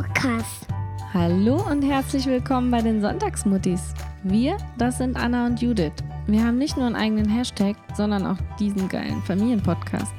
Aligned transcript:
Podcast. 0.00 0.66
Hallo 1.12 1.56
und 1.70 1.82
herzlich 1.82 2.24
willkommen 2.24 2.70
bei 2.70 2.80
den 2.80 3.02
Sonntagsmuttis. 3.02 3.92
Wir, 4.22 4.56
das 4.78 4.96
sind 4.96 5.14
Anna 5.14 5.44
und 5.44 5.60
Judith. 5.60 5.92
Wir 6.26 6.42
haben 6.42 6.56
nicht 6.56 6.78
nur 6.78 6.86
einen 6.86 6.96
eigenen 6.96 7.28
Hashtag, 7.28 7.76
sondern 7.94 8.26
auch 8.26 8.38
diesen 8.58 8.88
geilen 8.88 9.20
Familienpodcast. 9.24 10.14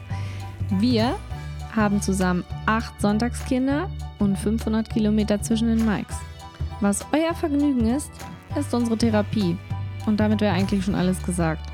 Wir 0.78 1.16
haben 1.76 2.00
zusammen 2.00 2.44
acht 2.68 3.02
Sonntagskinder 3.02 3.90
und 4.20 4.38
500 4.38 4.88
Kilometer 4.88 5.42
zwischen 5.42 5.70
den 5.70 5.84
Mikes. 5.84 6.16
Was 6.80 7.04
euer 7.12 7.34
Vergnügen 7.34 7.88
ist, 7.88 8.12
ist 8.56 8.72
unsere 8.76 9.00
Therapie. 9.00 9.58
Und 10.06 10.20
damit 10.20 10.42
wäre 10.42 10.54
eigentlich 10.54 10.86
schon 10.86 10.94
alles 10.94 11.24
gesagt. 11.24 11.68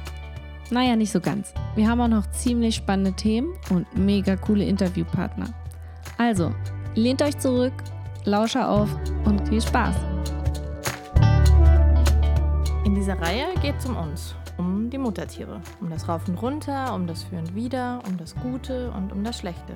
Naja, 0.72 0.96
nicht 0.96 1.12
so 1.12 1.20
ganz. 1.20 1.54
Wir 1.76 1.90
haben 1.90 2.00
auch 2.00 2.08
noch 2.08 2.32
ziemlich 2.32 2.76
spannende 2.76 3.12
Themen 3.12 3.50
und 3.70 3.86
mega 3.98 4.38
coole 4.38 4.64
Interviewpartner. 4.64 5.50
Also, 6.18 6.54
lehnt 6.96 7.22
euch 7.22 7.38
zurück, 7.38 7.74
lausche 8.26 8.68
auf 8.68 8.90
und 9.26 9.48
viel 9.48 9.62
Spaß. 9.62 9.96
In 12.86 12.96
dieser 12.96 13.20
Reihe 13.20 13.48
geht 13.62 13.76
es 13.78 13.86
um 13.86 13.96
uns, 13.98 14.36
um 14.58 14.90
die 14.90 14.98
Muttertiere, 14.98 15.62
um 15.82 15.90
das 15.90 16.08
Rauf 16.08 16.28
und 16.28 16.42
Runter, 16.42 16.94
um 16.94 17.08
das 17.08 17.24
Für 17.24 17.38
und 17.38 17.56
Wider, 17.56 18.02
um 18.08 18.18
das 18.18 18.36
Gute 18.36 18.92
und 18.92 19.12
um 19.12 19.24
das 19.24 19.40
Schlechte. 19.40 19.76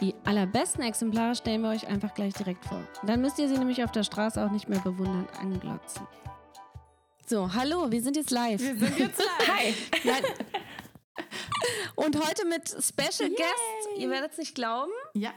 Die 0.00 0.14
allerbesten 0.24 0.82
Exemplare 0.82 1.34
stellen 1.34 1.62
wir 1.62 1.70
euch 1.70 1.86
einfach 1.86 2.12
gleich 2.14 2.34
direkt 2.34 2.64
vor. 2.66 2.80
Dann 3.04 3.22
müsst 3.22 3.38
ihr 3.38 3.48
sie 3.48 3.56
nämlich 3.56 3.82
auf 3.82 3.92
der 3.92 4.02
Straße 4.02 4.44
auch 4.44 4.50
nicht 4.50 4.68
mehr 4.68 4.80
bewundernd 4.80 5.28
anglotzen. 5.40 6.06
So, 7.26 7.52
hallo, 7.52 7.90
wir 7.90 8.02
sind 8.02 8.16
jetzt 8.16 8.30
live. 8.30 8.60
Wir 8.60 8.76
sind 8.76 8.98
jetzt 8.98 9.18
live. 9.48 9.90
Hi. 10.04 10.62
Und 11.94 12.16
heute 12.26 12.44
mit 12.46 12.68
Special 12.68 13.28
Guest, 13.30 13.98
ihr 13.98 14.10
werdet 14.10 14.32
es 14.32 14.38
nicht 14.38 14.54
glauben, 14.54 14.92
Ja, 15.14 15.32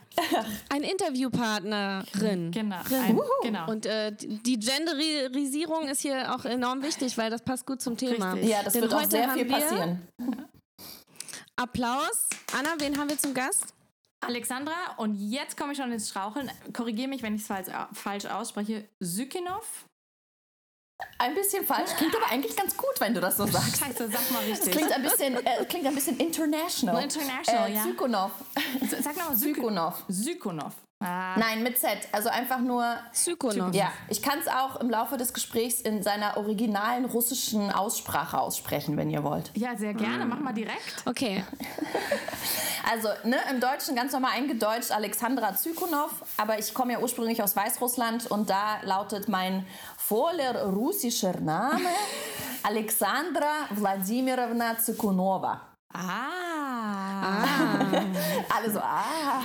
ein 0.70 0.84
Interviewpartnerin. 0.84 2.52
genau. 2.52 2.78
Ein, 2.92 3.20
genau. 3.44 3.70
Und 3.70 3.86
äh, 3.86 4.12
die 4.16 4.60
Genderisierung 4.60 5.88
ist 5.88 6.02
hier 6.02 6.34
auch 6.36 6.46
enorm 6.46 6.84
wichtig, 6.84 7.18
weil 7.18 7.30
das 7.30 7.42
passt 7.42 7.66
gut 7.66 7.82
zum 7.82 7.98
Thema. 7.98 8.34
Richtig. 8.34 8.50
Ja, 8.52 8.64
das 8.64 8.74
Denn 8.74 8.82
wird 8.84 8.94
auch 8.94 9.00
heute 9.00 9.10
sehr 9.12 9.28
haben 9.28 9.38
viel 9.38 9.46
passieren. 9.46 10.08
Applaus. 11.56 12.28
Anna, 12.58 12.76
wen 12.80 12.98
haben 12.98 13.10
wir 13.10 13.18
zum 13.18 13.34
Gast? 13.34 13.74
Alexandra, 14.22 14.74
und 14.98 15.16
jetzt 15.16 15.56
komme 15.58 15.72
ich 15.74 15.78
schon 15.78 15.92
ins 15.92 16.10
Straucheln. 16.10 16.52
Korrigiere 16.74 17.08
mich, 17.08 17.22
wenn 17.24 17.36
ich 17.36 17.42
es 17.42 17.48
falsch, 17.48 17.68
falsch 17.94 18.26
ausspreche. 18.26 18.88
Sykinov? 19.00 19.86
Ein 21.18 21.34
bisschen 21.34 21.66
falsch, 21.66 21.92
klingt 21.98 22.16
aber 22.16 22.30
eigentlich 22.32 22.56
ganz 22.56 22.76
gut, 22.76 23.00
wenn 23.00 23.14
du 23.14 23.22
das 23.22 23.38
so 23.38 23.46
sagst. 23.46 23.78
Scheiße, 23.78 24.10
sag 24.10 24.32
mal 24.32 24.44
richtig. 24.44 24.72
klingt 24.72 24.92
ein 24.92 25.02
bisschen, 25.02 25.36
äh, 25.46 25.66
klingt 25.68 25.86
ein 25.88 25.96
bisschen 25.96 26.18
international. 26.18 27.04
International, 27.04 27.70
äh, 27.70 27.76
ja. 27.76 27.84
Zykonov. 27.84 28.32
Sag 29.02 29.16
nochmal 29.18 29.36
Sykonov. 29.36 29.96
Zykonov. 29.96 30.04
Sykonov. 30.08 30.74
Ah, 31.02 31.38
Nein, 31.38 31.64
mit 31.64 31.80
Z. 31.80 31.90
Also 32.12 32.28
einfach 32.28 32.60
nur. 32.60 32.98
Sykonov. 33.14 33.74
Ja, 33.74 33.92
ich 34.10 34.22
kann 34.22 34.40
es 34.40 34.50
auch 34.50 34.82
im 34.82 34.90
Laufe 34.90 35.16
des 35.16 35.34
Gesprächs 35.34 35.80
in 35.80 36.04
seiner 36.04 36.36
originalen 36.36 37.06
russischen 37.06 37.72
Aussprache 37.72 38.38
aussprechen, 38.38 38.98
wenn 38.98 39.10
ihr 39.10 39.24
wollt. 39.24 39.52
ja, 39.56 39.78
sehr 39.78 39.94
gerne. 39.94 40.26
Mach 40.26 40.40
mal 40.40 40.54
direkt. 40.54 41.04
Okay. 41.06 41.44
Also, 42.92 43.10
ne, 43.24 43.38
im 43.52 43.60
Deutschen 43.60 43.96
ganz 43.96 44.14
normal 44.14 44.32
eingedeutscht 44.36 44.92
Alexandra 44.92 45.56
Zykonov, 45.56 46.10
aber 46.38 46.58
ich 46.58 46.74
komme 46.74 46.94
ja 46.94 47.00
ursprünglich 47.00 47.44
aus 47.44 47.56
Weißrussland 47.56 48.32
und 48.32 48.50
da 48.50 48.80
lautet 48.82 49.28
mein 49.28 49.68
voller 50.10 50.66
russischer 50.66 51.40
Name 51.40 51.90
Alexandra 52.64 53.68
Wladimirovna 53.76 54.78
Zykonova. 54.78 55.62
Ah. 55.94 57.44
Alle 58.56 58.72
so, 58.72 58.80
ah. 58.80 59.42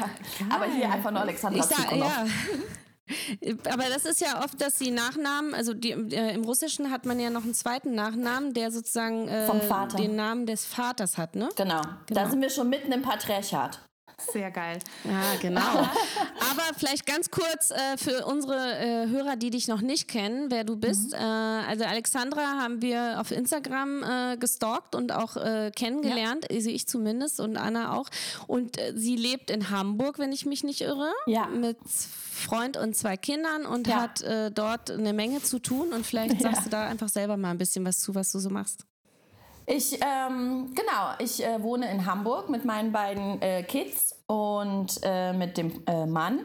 Aber 0.51 0.67
hier 0.67 0.91
einfach 0.91 1.11
nur 1.11 1.21
Alexandra 1.21 1.61
Ich 1.61 1.65
sag, 1.67 1.93
ja. 1.93 2.27
Aber 3.71 3.85
das 3.85 4.07
ist 4.07 4.21
ja 4.23 4.43
oft, 4.43 4.61
dass 4.61 4.77
die 4.77 4.91
Nachnamen, 4.91 5.55
also 5.55 5.75
die, 5.75 5.91
äh, 5.91 6.35
im 6.35 6.45
Russischen 6.45 6.91
hat 6.91 7.05
man 7.05 7.21
ja 7.21 7.29
noch 7.29 7.45
einen 7.45 7.55
zweiten 7.55 7.95
Nachnamen, 7.95 8.55
der 8.55 8.71
sozusagen 8.71 9.29
äh, 9.29 9.47
Vom 9.47 9.61
Vater. 9.61 9.99
den 9.99 10.17
Namen 10.17 10.47
des 10.47 10.65
Vaters 10.65 11.19
hat, 11.19 11.37
ne? 11.37 11.51
Genau. 11.57 11.83
Da 12.09 12.31
sind 12.31 12.41
wir 12.41 12.49
schon 12.49 12.71
mitten 12.71 12.91
im 12.93 13.03
Patriarchat. 13.03 13.79
Sehr 14.33 14.51
geil. 14.51 14.79
Ja, 15.05 15.23
genau. 15.41 15.61
Aber 16.51 16.63
vielleicht 16.77 17.05
ganz 17.07 17.31
kurz 17.31 17.71
äh, 17.71 17.97
für 17.97 18.25
unsere 18.27 18.79
äh, 18.79 19.09
Hörer, 19.09 19.37
die 19.37 19.51
dich 19.51 19.69
noch 19.69 19.81
nicht 19.81 20.09
kennen, 20.09 20.51
wer 20.51 20.65
du 20.65 20.77
bist. 20.77 21.13
Äh, 21.13 21.17
also 21.19 21.85
Alexandra 21.85 22.61
haben 22.61 22.81
wir 22.81 23.21
auf 23.21 23.31
Instagram 23.31 24.03
äh, 24.03 24.37
gestalkt 24.37 24.95
und 24.95 25.13
auch 25.13 25.37
äh, 25.37 25.71
kennengelernt, 25.75 26.51
also 26.51 26.71
ich 26.71 26.87
zumindest 26.87 27.41
und 27.41 27.57
Anna 27.57 27.95
auch. 27.97 28.09
Und 28.47 28.79
äh, 28.79 28.93
sie 28.97 29.17
lebt 29.17 29.51
in 29.51 29.71
Hamburg, 29.71 30.19
wenn 30.19 30.33
ich 30.33 30.47
mich 30.47 30.65
nicht 30.65 30.81
irre, 30.81 31.13
Ja. 31.27 31.47
mit 31.47 31.77
Freund 31.87 32.77
und 32.77 32.97
zwei 32.97 33.17
Kindern 33.17 33.67
und 33.67 33.87
Ja. 33.89 34.03
hat 34.03 34.25
dort 34.55 34.91
eine 34.91 35.13
Menge 35.13 35.43
zu 35.43 35.59
tun. 35.59 35.93
Und 35.93 36.07
vielleicht 36.07 36.41
sagst 36.41 36.59
Ja. 36.59 36.65
du 36.65 36.71
da 36.71 36.87
einfach 36.87 37.09
selber 37.09 37.37
mal 37.37 37.51
ein 37.51 37.59
bisschen 37.59 37.85
was 37.85 37.99
zu, 38.01 38.15
was 38.15 38.31
du 38.33 38.39
so 38.39 38.51
machst. 38.51 38.85
Ich, 39.67 39.99
ähm, 40.03 40.75
genau, 40.75 41.15
ich 41.19 41.43
äh, 41.43 41.63
wohne 41.63 41.91
in 41.91 42.05
Hamburg 42.05 42.51
mit 42.51 42.65
meinen 42.65 42.93
beiden 42.93 43.41
äh, 43.41 43.63
Kids 43.63 44.23
und 44.27 45.01
äh, 45.03 45.33
mit 45.33 45.57
dem 45.57 45.83
äh, 45.87 46.07
Mann. 46.07 46.41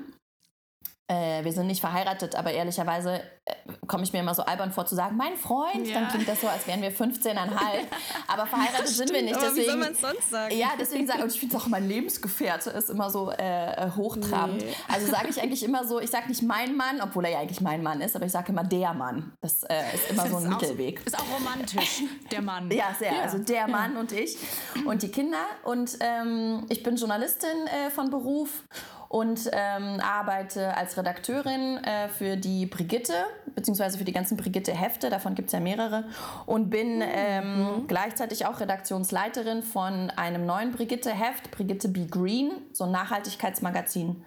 Äh, 1.11 1.43
wir 1.43 1.51
sind 1.51 1.65
nicht 1.65 1.81
verheiratet, 1.81 2.35
aber 2.35 2.51
ehrlicherweise 2.51 3.15
äh, 3.45 3.53
komme 3.87 4.03
ich 4.03 4.13
mir 4.13 4.19
immer 4.19 4.35
so 4.35 4.43
albern 4.43 4.71
vor 4.71 4.85
zu 4.85 4.93
sagen, 4.93 5.17
mein 5.17 5.35
Freund, 5.37 5.87
Ja. 5.87 5.95
dann 6.01 6.09
klingt 6.09 6.27
das 6.27 6.39
so, 6.39 6.47
als 6.47 6.67
wären 6.67 6.83
wir 6.83 6.91
15,5. 6.91 7.33
Aber 8.27 8.45
verheiratet 8.45 8.87
sind 8.89 9.11
wir 9.11 9.23
nicht. 9.23 9.35
Aber 9.35 9.45
wie 9.45 9.47
soll 9.47 9.55
Deswegen, 9.65 9.79
man 9.79 9.91
es 9.93 10.01
sonst 10.01 10.29
sagen? 10.29 10.55
ja, 10.55 10.67
deswegen 10.79 11.07
sage 11.07 11.23
und 11.23 11.33
ich 11.33 11.39
finde 11.39 11.57
auch 11.57 11.65
mein 11.65 11.87
Lebensgefährte 11.87 12.69
ist 12.69 12.91
immer 12.91 13.09
so 13.09 13.31
äh, 13.31 13.71
äh, 13.87 13.89
hochtrabend. 13.95 14.57
Nee. 14.63 14.75
Also 14.87 15.07
sage 15.07 15.29
ich 15.29 15.41
eigentlich 15.41 15.63
immer 15.63 15.83
so, 15.87 15.99
ich 15.99 16.11
sage 16.11 16.27
nicht 16.27 16.43
mein 16.43 16.75
Mann, 16.75 17.01
obwohl 17.01 17.25
er 17.25 17.31
ja 17.31 17.39
eigentlich 17.39 17.61
mein 17.61 17.81
Mann 17.81 18.01
ist, 18.01 18.15
aber 18.15 18.27
ich 18.27 18.31
sage 18.31 18.51
immer 18.51 18.63
der 18.63 18.93
Mann. 18.93 19.33
Das 19.41 19.63
äh, 19.63 19.81
ist 19.95 20.11
immer 20.11 20.27
so 20.27 20.37
ein 20.37 20.43
ist 20.43 20.47
auch, 20.53 20.61
Mittelweg. 20.61 21.01
Ist 21.07 21.17
auch 21.17 21.25
romantisch, 21.39 22.03
der 22.31 22.43
Mann. 22.43 22.69
Ja, 22.69 22.93
sehr. 22.99 23.19
Also 23.23 23.39
der 23.39 23.67
Mann 23.67 23.97
und 23.97 24.11
ich 24.11 24.37
und 24.85 25.01
die 25.01 25.09
Kinder. 25.09 25.43
Und 25.63 25.97
ähm, 26.01 26.67
ich 26.69 26.83
bin 26.83 26.97
Journalistin 26.97 27.65
äh, 27.65 27.89
von 27.89 28.11
Beruf 28.11 28.61
und 29.09 29.49
ähm, 29.53 29.99
arbeite 29.99 30.77
als 30.77 30.95
Redakteurin 30.95 31.83
äh, 31.83 32.09
für 32.09 32.37
die 32.37 32.67
Brigitte, 32.67 33.13
beziehungsweise 33.55 33.97
für 33.97 34.03
die 34.03 34.13
ganzen 34.13 34.37
Brigitte-Hefte, 34.37 35.09
davon 35.09 35.33
gibt 35.33 35.47
es 35.47 35.53
ja 35.53 35.59
mehrere. 35.59 36.05
Und 36.45 36.69
bin 36.69 37.01
ähm, 37.03 37.85
gleichzeitig 37.87 38.45
auch 38.45 38.59
Redaktionsleiterin 38.59 39.63
von 39.63 40.11
einem 40.11 40.45
neuen 40.45 40.71
Brigitte-Heft, 40.71 41.49
Brigitte 41.49 41.89
Be 41.89 42.05
Green, 42.05 42.51
so 42.71 42.83
ein 42.83 42.91
Nachhaltigkeitsmagazin. 42.91 44.23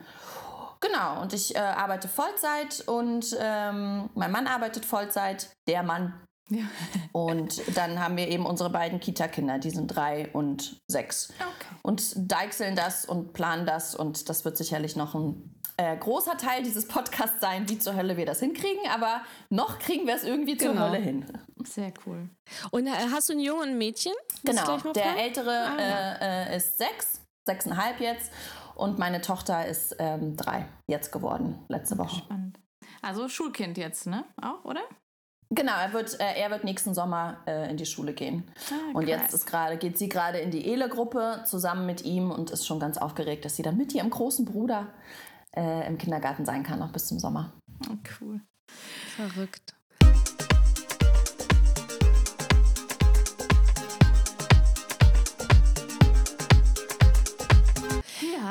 Genau, 0.80 1.22
und 1.22 1.32
ich 1.32 1.54
äh, 1.54 1.60
arbeite 1.60 2.08
Vollzeit 2.08 2.82
und 2.88 3.36
ähm, 3.40 4.10
mein 4.14 4.32
Mann 4.32 4.48
arbeitet 4.48 4.84
Vollzeit, 4.84 5.48
der 5.68 5.84
Mann 5.84 6.12
Ja. 6.54 6.64
und 7.12 7.62
dann 7.76 7.98
haben 8.00 8.16
wir 8.16 8.28
eben 8.28 8.46
unsere 8.46 8.70
beiden 8.70 9.00
Kita-Kinder, 9.00 9.58
die 9.58 9.70
sind 9.70 9.88
drei 9.88 10.28
und 10.32 10.80
sechs. 10.88 11.32
Okay. 11.40 11.74
Und 11.82 12.12
deichseln 12.16 12.76
das 12.76 13.04
und 13.04 13.32
planen 13.32 13.66
das 13.66 13.94
und 13.94 14.28
das 14.28 14.44
wird 14.44 14.56
sicherlich 14.56 14.96
noch 14.96 15.14
ein 15.14 15.58
äh, 15.78 15.96
großer 15.96 16.36
Teil 16.36 16.62
dieses 16.62 16.86
Podcasts 16.86 17.40
sein, 17.40 17.68
wie 17.68 17.78
zur 17.78 17.96
Hölle 17.96 18.16
wir 18.18 18.26
das 18.26 18.40
hinkriegen, 18.40 18.82
aber 18.94 19.22
noch 19.48 19.78
kriegen 19.78 20.06
wir 20.06 20.14
es 20.14 20.24
irgendwie 20.24 20.56
zur 20.58 20.72
Genau. 20.72 20.82
Hölle 20.88 20.98
hin. 20.98 21.24
Sehr 21.64 21.92
cool. 22.06 22.28
Und 22.70 22.86
äh, 22.86 22.90
hast 23.10 23.28
du 23.28 23.32
einen 23.32 23.42
Jungen 23.42 23.62
und 23.62 23.68
ein 23.70 23.78
Mädchen? 23.78 24.12
Muss 24.44 24.56
Genau, 24.56 24.92
der? 24.92 25.16
Ältere 25.16 25.50
Ah, 25.50 25.80
ja. 25.80 26.12
äh, 26.14 26.52
äh, 26.52 26.56
ist 26.56 26.76
sechs, 26.76 27.20
sechseinhalb 27.46 28.00
jetzt 28.00 28.30
und 28.74 28.98
meine 28.98 29.20
Tochter 29.22 29.66
ist 29.66 29.96
ähm, 29.98 30.36
drei 30.36 30.66
jetzt 30.88 31.10
geworden, 31.12 31.64
letzte 31.68 31.96
Woche. 31.98 32.16
Spannend. 32.16 32.58
Also 33.00 33.28
Schulkind 33.28 33.78
jetzt, 33.78 34.06
ne? 34.06 34.24
Auch, 34.40 34.64
oder? 34.64 34.82
Genau, 35.54 35.72
er 35.72 35.92
wird, 35.92 36.18
äh, 36.18 36.40
er 36.40 36.50
wird 36.50 36.64
nächsten 36.64 36.94
Sommer 36.94 37.38
äh, 37.46 37.70
in 37.70 37.76
die 37.76 37.84
Schule 37.84 38.14
gehen. 38.14 38.44
Ah, 38.70 38.96
und 38.96 39.06
jetzt 39.06 39.34
ist 39.34 39.46
grade, 39.46 39.76
geht 39.76 39.98
sie 39.98 40.08
gerade 40.08 40.38
in 40.38 40.50
die 40.50 40.66
Ele-Gruppe 40.66 41.42
zusammen 41.44 41.84
mit 41.84 42.04
ihm 42.04 42.30
und 42.30 42.50
ist 42.50 42.66
schon 42.66 42.80
ganz 42.80 42.96
aufgeregt, 42.96 43.44
dass 43.44 43.56
sie 43.56 43.62
dann 43.62 43.76
mit 43.76 43.94
ihrem 43.94 44.08
großen 44.08 44.46
Bruder 44.46 44.88
äh, 45.54 45.86
im 45.86 45.98
Kindergarten 45.98 46.46
sein 46.46 46.62
kann, 46.62 46.78
noch 46.78 46.92
bis 46.92 47.06
zum 47.06 47.18
Sommer. 47.18 47.52
Oh, 47.90 47.96
cool. 48.20 48.40
Verrückt. 49.16 49.74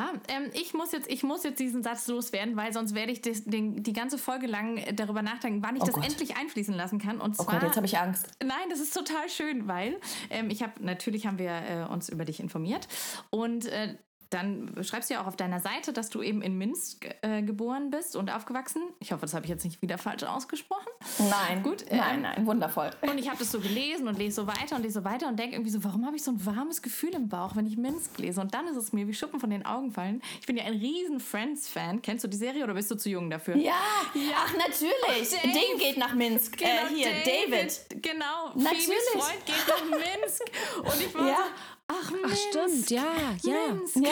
Ja, 0.01 0.35
ähm, 0.35 0.49
ich, 0.53 0.73
muss 0.73 0.91
jetzt, 0.91 1.09
ich 1.09 1.23
muss 1.23 1.43
jetzt 1.43 1.59
diesen 1.59 1.83
Satz 1.83 2.07
loswerden, 2.07 2.55
weil 2.55 2.73
sonst 2.73 2.95
werde 2.95 3.11
ich 3.11 3.21
das, 3.21 3.43
den, 3.43 3.83
die 3.83 3.93
ganze 3.93 4.17
Folge 4.17 4.47
lang 4.47 4.81
darüber 4.95 5.21
nachdenken, 5.21 5.61
wann 5.63 5.75
ich 5.75 5.83
Oh 5.83 5.85
das 5.85 5.95
Gott. 5.95 6.05
endlich 6.05 6.37
einfließen 6.37 6.73
lassen 6.73 6.99
kann. 6.99 7.19
Und 7.21 7.39
Oh 7.39 7.43
zwar, 7.43 7.55
Gott, 7.55 7.63
jetzt 7.63 7.75
habe 7.77 7.85
ich 7.85 7.97
Angst. 7.97 8.27
Nein, 8.43 8.69
das 8.69 8.79
ist 8.79 8.93
total 8.93 9.29
schön, 9.29 9.67
weil 9.67 9.99
ähm, 10.29 10.49
ich 10.49 10.63
habe 10.63 10.73
natürlich 10.79 11.27
haben 11.27 11.37
wir 11.37 11.51
äh, 11.51 11.91
uns 11.91 12.09
über 12.09 12.25
dich 12.25 12.39
informiert 12.39 12.87
und 13.29 13.65
äh, 13.67 13.95
dann 14.31 14.73
schreibst 14.81 15.09
du 15.09 15.15
ja 15.15 15.21
auch 15.21 15.27
auf 15.27 15.35
deiner 15.35 15.59
Seite, 15.59 15.91
dass 15.91 16.09
du 16.09 16.21
eben 16.21 16.41
in 16.41 16.57
Minsk 16.57 17.05
äh, 17.21 17.41
geboren 17.43 17.89
bist 17.91 18.15
und 18.15 18.31
aufgewachsen. 18.31 18.81
Ich 18.99 19.11
hoffe, 19.11 19.21
das 19.21 19.33
habe 19.33 19.45
ich 19.45 19.49
jetzt 19.49 19.65
nicht 19.65 19.81
wieder 19.81 19.97
falsch 19.97 20.23
ausgesprochen. 20.23 20.87
Nein, 21.19 21.63
gut, 21.63 21.83
äh, 21.89 21.97
nein, 21.97 22.21
nein, 22.21 22.45
wundervoll. 22.45 22.91
Und 23.01 23.17
ich 23.17 23.27
habe 23.27 23.37
das 23.37 23.51
so 23.51 23.59
gelesen 23.59 24.07
und 24.07 24.17
lese 24.17 24.41
so 24.41 24.47
weiter 24.47 24.77
und 24.77 24.83
lese 24.83 24.99
so 24.99 25.03
weiter 25.03 25.27
und 25.27 25.37
denke 25.37 25.55
irgendwie 25.55 25.71
so, 25.71 25.83
warum 25.83 26.05
habe 26.05 26.15
ich 26.15 26.23
so 26.23 26.31
ein 26.31 26.45
warmes 26.45 26.81
Gefühl 26.81 27.13
im 27.13 27.27
Bauch, 27.27 27.55
wenn 27.55 27.65
ich 27.65 27.75
Minsk 27.77 28.17
lese? 28.19 28.39
Und 28.39 28.53
dann 28.53 28.67
ist 28.67 28.77
es 28.77 28.93
mir 28.93 29.07
wie 29.07 29.13
Schuppen 29.13 29.39
von 29.39 29.49
den 29.49 29.65
Augen 29.65 29.91
fallen. 29.91 30.21
Ich 30.39 30.47
bin 30.47 30.55
ja 30.55 30.63
ein 30.63 30.73
riesen 30.73 31.19
Friends-Fan. 31.19 32.01
Kennst 32.01 32.23
du 32.23 32.29
die 32.29 32.37
Serie 32.37 32.63
oder 32.63 32.73
bist 32.73 32.89
du 32.89 32.95
zu 32.95 33.09
jung 33.09 33.29
dafür? 33.29 33.57
Ja, 33.57 33.73
ja. 34.13 34.37
ach 34.37 34.53
natürlich. 34.57 34.93
Oh, 35.43 35.47
Ding 35.47 35.77
geht 35.77 35.97
nach 35.97 36.13
Minsk. 36.13 36.57
Genau, 36.57 36.71
äh, 36.71 36.95
hier, 36.95 37.09
David. 37.25 37.81
David. 37.89 38.03
Genau, 38.03 38.51
natürlich. 38.55 38.97
Freund 39.11 39.45
geht 39.45 39.67
nach 39.67 39.83
Minsk. 39.83 40.43
Und 40.83 41.05
ich 41.05 41.13
war 41.13 41.27
ja. 41.27 41.37
Ach 41.91 42.11
Minsk. 42.11 42.27
Ach 42.31 42.37
stimmt, 42.49 42.89
ja, 42.91 43.03
ja. 43.43 43.73
Minsk. 43.73 43.95
ja. 43.97 44.11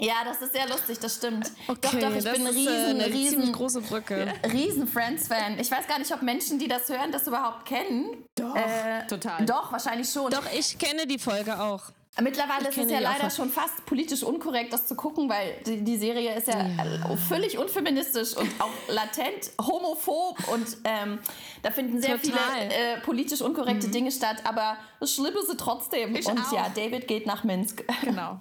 Ja, 0.00 0.24
das 0.24 0.40
ist 0.40 0.54
sehr 0.54 0.66
lustig, 0.66 0.98
das 0.98 1.16
stimmt. 1.16 1.52
Okay, 1.68 2.00
doch, 2.00 2.08
doch, 2.08 2.16
ich 2.16 2.24
bin 2.24 2.46
ein 2.46 2.54
riesen, 2.54 2.72
äh, 2.72 3.04
eine 3.04 3.06
riesen, 3.06 3.52
große 3.52 3.82
Brücke. 3.82 4.32
Riesen 4.50 4.86
Friends-Fan. 4.86 5.58
Ich 5.58 5.70
weiß 5.70 5.86
gar 5.86 5.98
nicht, 5.98 6.10
ob 6.14 6.22
Menschen, 6.22 6.58
die 6.58 6.68
das 6.68 6.88
hören, 6.88 7.12
das 7.12 7.26
überhaupt 7.26 7.66
kennen. 7.66 8.24
Doch, 8.34 8.56
äh, 8.56 9.06
total. 9.06 9.44
Doch, 9.44 9.70
wahrscheinlich 9.70 10.08
schon. 10.08 10.30
Doch, 10.30 10.50
ich 10.58 10.78
kenne 10.78 11.06
die 11.06 11.18
Folge 11.18 11.60
auch. 11.60 11.92
Mittlerweile 12.20 12.68
ist 12.68 12.76
es 12.76 12.90
ja 12.90 12.98
leider 12.98 13.30
schon 13.30 13.50
fast 13.50 13.86
politisch 13.86 14.24
unkorrekt, 14.24 14.72
das 14.72 14.86
zu 14.86 14.96
gucken, 14.96 15.28
weil 15.28 15.54
die, 15.64 15.82
die 15.82 15.96
Serie 15.96 16.34
ist 16.34 16.48
ja, 16.48 16.66
ja, 16.66 17.16
völlig 17.16 17.56
unfeministisch 17.56 18.36
und 18.36 18.48
auch 18.60 18.72
latent 18.88 19.52
homophob 19.60 20.36
und 20.48 20.76
ähm, 20.84 21.20
da 21.62 21.70
finden 21.70 22.02
sehr 22.02 22.20
Total. 22.20 22.40
viele 22.52 22.74
äh, 22.74 23.00
politisch 23.00 23.40
unkorrekte 23.40 23.86
mhm. 23.86 23.92
Dinge 23.92 24.10
statt, 24.10 24.38
aber 24.44 24.76
das 24.98 25.14
schlimme 25.14 25.38
sie 25.48 25.56
trotzdem. 25.56 26.14
Ich 26.16 26.26
und 26.26 26.40
auch. 26.40 26.52
ja, 26.52 26.68
David 26.74 27.06
geht 27.06 27.26
nach 27.26 27.44
Minsk. 27.44 27.84
Genau. 28.02 28.40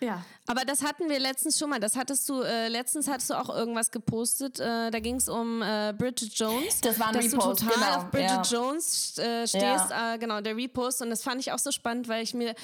Ja. 0.00 0.22
Aber 0.46 0.64
das 0.64 0.82
hatten 0.82 1.08
wir 1.08 1.18
letztens 1.18 1.58
schon 1.58 1.70
mal. 1.70 1.80
Das 1.80 1.96
hattest 1.96 2.28
du, 2.28 2.42
äh, 2.42 2.68
letztens 2.68 3.08
hattest 3.08 3.30
du 3.30 3.34
auch 3.34 3.48
irgendwas 3.48 3.90
gepostet. 3.90 4.60
Äh, 4.60 4.90
da 4.90 5.00
ging 5.00 5.16
es 5.16 5.28
um 5.28 5.62
äh, 5.62 5.92
Bridget 5.96 6.32
Jones. 6.34 6.80
Das 6.80 6.98
war 7.00 7.08
ein 7.08 7.14
dass 7.14 7.24
Repost, 7.24 7.62
du 7.62 7.66
total 7.66 7.84
genau. 7.84 7.96
auf 7.96 8.10
Bridget 8.10 8.30
ja. 8.30 8.42
Jones 8.42 9.18
äh, 9.18 9.46
stehst. 9.46 9.90
Ja. 9.90 10.14
Äh, 10.14 10.18
genau, 10.18 10.40
der 10.40 10.56
Repost. 10.56 11.02
Und 11.02 11.10
das 11.10 11.22
fand 11.22 11.40
ich 11.40 11.52
auch 11.52 11.58
so 11.58 11.72
spannend, 11.72 12.08
weil 12.08 12.22
ich 12.22 12.32
mir 12.32 12.54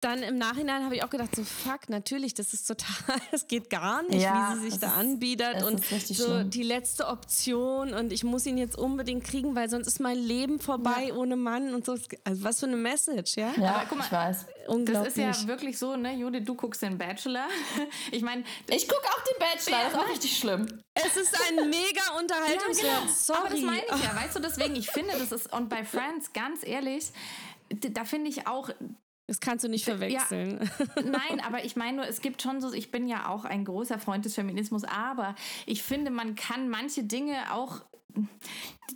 dann 0.00 0.22
im 0.22 0.38
Nachhinein 0.38 0.84
habe 0.84 0.94
ich 0.94 1.02
auch 1.02 1.10
gedacht, 1.10 1.34
so 1.34 1.42
fuck, 1.42 1.88
natürlich, 1.88 2.32
das 2.34 2.54
ist 2.54 2.66
total, 2.66 3.16
es 3.32 3.48
geht 3.48 3.68
gar 3.68 4.02
nicht, 4.04 4.22
ja, 4.22 4.52
wie 4.52 4.60
sie 4.60 4.70
sich 4.70 4.80
da 4.80 4.88
ist, 4.88 4.96
anbietet 4.96 5.62
und 5.64 5.84
so 5.84 6.14
schlimm. 6.14 6.50
die 6.50 6.62
letzte 6.62 7.08
Option 7.08 7.94
und 7.94 8.12
ich 8.12 8.22
muss 8.22 8.46
ihn 8.46 8.58
jetzt 8.58 8.78
unbedingt 8.78 9.24
kriegen, 9.24 9.56
weil 9.56 9.68
sonst 9.68 9.88
ist 9.88 9.98
mein 9.98 10.18
Leben 10.18 10.60
vorbei 10.60 11.06
ja. 11.08 11.14
ohne 11.14 11.36
Mann 11.36 11.74
und 11.74 11.84
so. 11.84 11.96
Also 12.24 12.44
was 12.44 12.60
für 12.60 12.66
eine 12.66 12.76
Message, 12.76 13.36
ja? 13.36 13.52
Ja, 13.56 13.74
Aber, 13.74 13.86
guck 13.88 13.98
mal, 13.98 14.04
ich 14.04 14.12
weiß. 14.12 14.46
Unglaublich. 14.68 15.14
Das 15.14 15.32
ist 15.32 15.42
ja 15.42 15.48
wirklich 15.48 15.78
so, 15.78 15.96
ne, 15.96 16.14
Judith, 16.14 16.44
du 16.44 16.54
guckst 16.54 16.82
den 16.82 16.98
Bachelor. 16.98 17.48
ich 18.12 18.22
meine, 18.22 18.44
ich 18.68 18.86
gucke 18.86 19.06
auch 19.06 19.24
den 19.24 19.38
Bachelor, 19.38 19.84
das 19.84 19.92
ist 19.92 19.98
auch 19.98 20.08
richtig 20.08 20.38
schlimm. 20.38 20.82
Es 20.94 21.16
ist 21.16 21.36
ein 21.48 21.70
mega 21.70 22.02
Unterhaltungswert. 22.18 22.86
Ja, 22.86 23.00
genau. 23.00 23.12
Sorry. 23.12 23.38
Aber 23.40 23.48
das 23.48 23.60
meine 23.62 23.82
ich 23.82 24.04
ja, 24.04 24.14
weißt 24.14 24.36
du, 24.36 24.40
deswegen, 24.40 24.76
ich 24.76 24.90
finde, 24.90 25.12
das 25.18 25.32
ist 25.32 25.52
und 25.52 25.68
bei 25.68 25.84
Friends 25.84 26.32
ganz 26.32 26.64
ehrlich, 26.64 27.10
da 27.70 28.04
finde 28.04 28.30
ich 28.30 28.46
auch, 28.46 28.70
das 29.28 29.40
kannst 29.40 29.62
du 29.62 29.68
nicht 29.68 29.84
verwechseln. 29.84 30.58
Ja, 30.96 31.02
nein, 31.04 31.40
aber 31.46 31.62
ich 31.62 31.76
meine 31.76 31.98
nur, 31.98 32.08
es 32.08 32.22
gibt 32.22 32.40
schon 32.40 32.62
so, 32.62 32.72
ich 32.72 32.90
bin 32.90 33.06
ja 33.06 33.28
auch 33.28 33.44
ein 33.44 33.66
großer 33.66 33.98
Freund 33.98 34.24
des 34.24 34.34
Feminismus, 34.34 34.84
aber 34.84 35.34
ich 35.66 35.82
finde, 35.82 36.10
man 36.10 36.34
kann 36.34 36.70
manche 36.70 37.04
Dinge 37.04 37.52
auch 37.52 37.82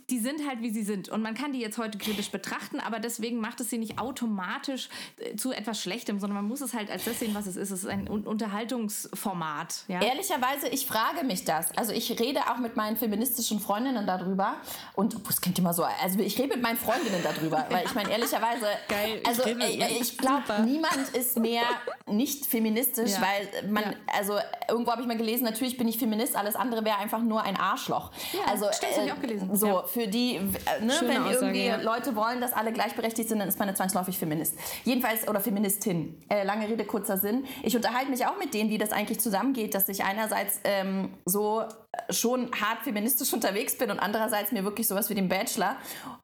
die 0.09 0.19
sind 0.19 0.47
halt, 0.47 0.61
wie 0.61 0.71
sie 0.71 0.83
sind. 0.83 1.09
Und 1.09 1.21
man 1.21 1.33
kann 1.33 1.53
die 1.53 1.59
jetzt 1.59 1.77
heute 1.77 1.97
kritisch 1.97 2.31
betrachten, 2.31 2.79
aber 2.79 2.99
deswegen 2.99 3.39
macht 3.39 3.59
es 3.59 3.69
sie 3.69 3.77
nicht 3.77 3.99
automatisch 3.99 4.89
äh, 5.17 5.35
zu 5.35 5.51
etwas 5.51 5.81
Schlechtem, 5.81 6.19
sondern 6.19 6.37
man 6.37 6.47
muss 6.47 6.61
es 6.61 6.73
halt 6.73 6.91
als 6.91 7.05
das 7.05 7.19
sehen, 7.19 7.33
was 7.33 7.47
es 7.47 7.55
ist. 7.55 7.71
Es 7.71 7.83
ist 7.83 7.89
ein 7.89 8.07
Unterhaltungsformat. 8.07 9.85
Ja? 9.87 10.01
Ehrlicherweise, 10.01 10.67
ich 10.69 10.85
frage 10.85 11.25
mich 11.25 11.45
das. 11.45 11.75
Also 11.77 11.91
ich 11.93 12.19
rede 12.19 12.41
auch 12.51 12.57
mit 12.57 12.75
meinen 12.75 12.97
feministischen 12.97 13.59
Freundinnen 13.59 14.05
darüber. 14.05 14.55
Und 14.95 15.17
das 15.27 15.41
klingt 15.41 15.59
immer 15.59 15.73
so, 15.73 15.83
also 15.83 16.19
ich 16.19 16.37
rede 16.39 16.49
mit 16.49 16.61
meinen 16.61 16.77
Freundinnen 16.77 17.21
darüber. 17.23 17.65
Weil 17.69 17.85
ich 17.85 17.93
meine, 17.95 18.11
ehrlicherweise, 18.11 18.65
Geil, 18.87 19.21
also 19.25 19.43
ich, 19.45 19.81
äh, 19.81 19.97
ich 19.99 20.17
glaube, 20.17 20.63
niemand 20.65 21.09
ist 21.13 21.39
mehr 21.39 21.63
nicht 22.07 22.45
feministisch, 22.45 23.11
ja. 23.11 23.21
weil 23.21 23.69
man, 23.69 23.83
ja. 23.83 23.91
also 24.17 24.37
irgendwo 24.69 24.91
habe 24.91 25.01
ich 25.01 25.07
mal 25.07 25.17
gelesen, 25.17 25.43
natürlich 25.43 25.77
bin 25.77 25.87
ich 25.87 25.97
Feminist, 25.97 26.35
alles 26.35 26.55
andere 26.55 26.83
wäre 26.83 26.97
einfach 26.97 27.21
nur 27.21 27.41
ein 27.41 27.57
Arschloch. 27.57 28.11
Ja, 28.33 28.51
also, 28.51 28.67
stimmt, 28.71 28.97
äh, 28.97 29.05
ich 29.05 29.11
auch 29.11 29.19
gelesen. 29.19 29.55
So, 29.55 29.82
ja. 29.83 29.87
für 29.87 30.07
die, 30.07 30.35
äh, 30.35 30.39
ne, 30.39 30.93
wenn 31.01 31.17
Aussage, 31.17 31.33
irgendwie 31.33 31.65
ja. 31.65 31.81
Leute 31.81 32.15
wollen, 32.15 32.41
dass 32.41 32.53
alle 32.53 32.71
gleichberechtigt 32.71 33.29
sind, 33.29 33.39
dann 33.39 33.47
ist 33.47 33.59
man 33.59 33.67
eine 33.67 33.77
zwangsläufig 33.77 34.17
Feminist. 34.17 34.57
Jedenfalls, 34.83 35.27
oder 35.27 35.39
Feministin. 35.39 36.21
Äh, 36.29 36.43
lange 36.43 36.67
Rede, 36.67 36.85
kurzer 36.85 37.17
Sinn. 37.17 37.45
Ich 37.61 37.75
unterhalte 37.75 38.09
mich 38.09 38.25
auch 38.25 38.37
mit 38.37 38.53
denen, 38.53 38.69
wie 38.69 38.77
das 38.77 38.91
eigentlich 38.91 39.19
zusammengeht, 39.19 39.73
dass 39.75 39.87
ich 39.89 40.03
einerseits 40.03 40.59
ähm, 40.63 41.13
so 41.25 41.61
äh, 41.61 42.13
schon 42.13 42.51
hart 42.59 42.83
feministisch 42.83 43.33
unterwegs 43.33 43.77
bin 43.77 43.91
und 43.91 43.99
andererseits 43.99 44.51
mir 44.51 44.63
wirklich 44.63 44.87
sowas 44.87 45.09
wie 45.09 45.15
den 45.15 45.29
Bachelor 45.29 45.77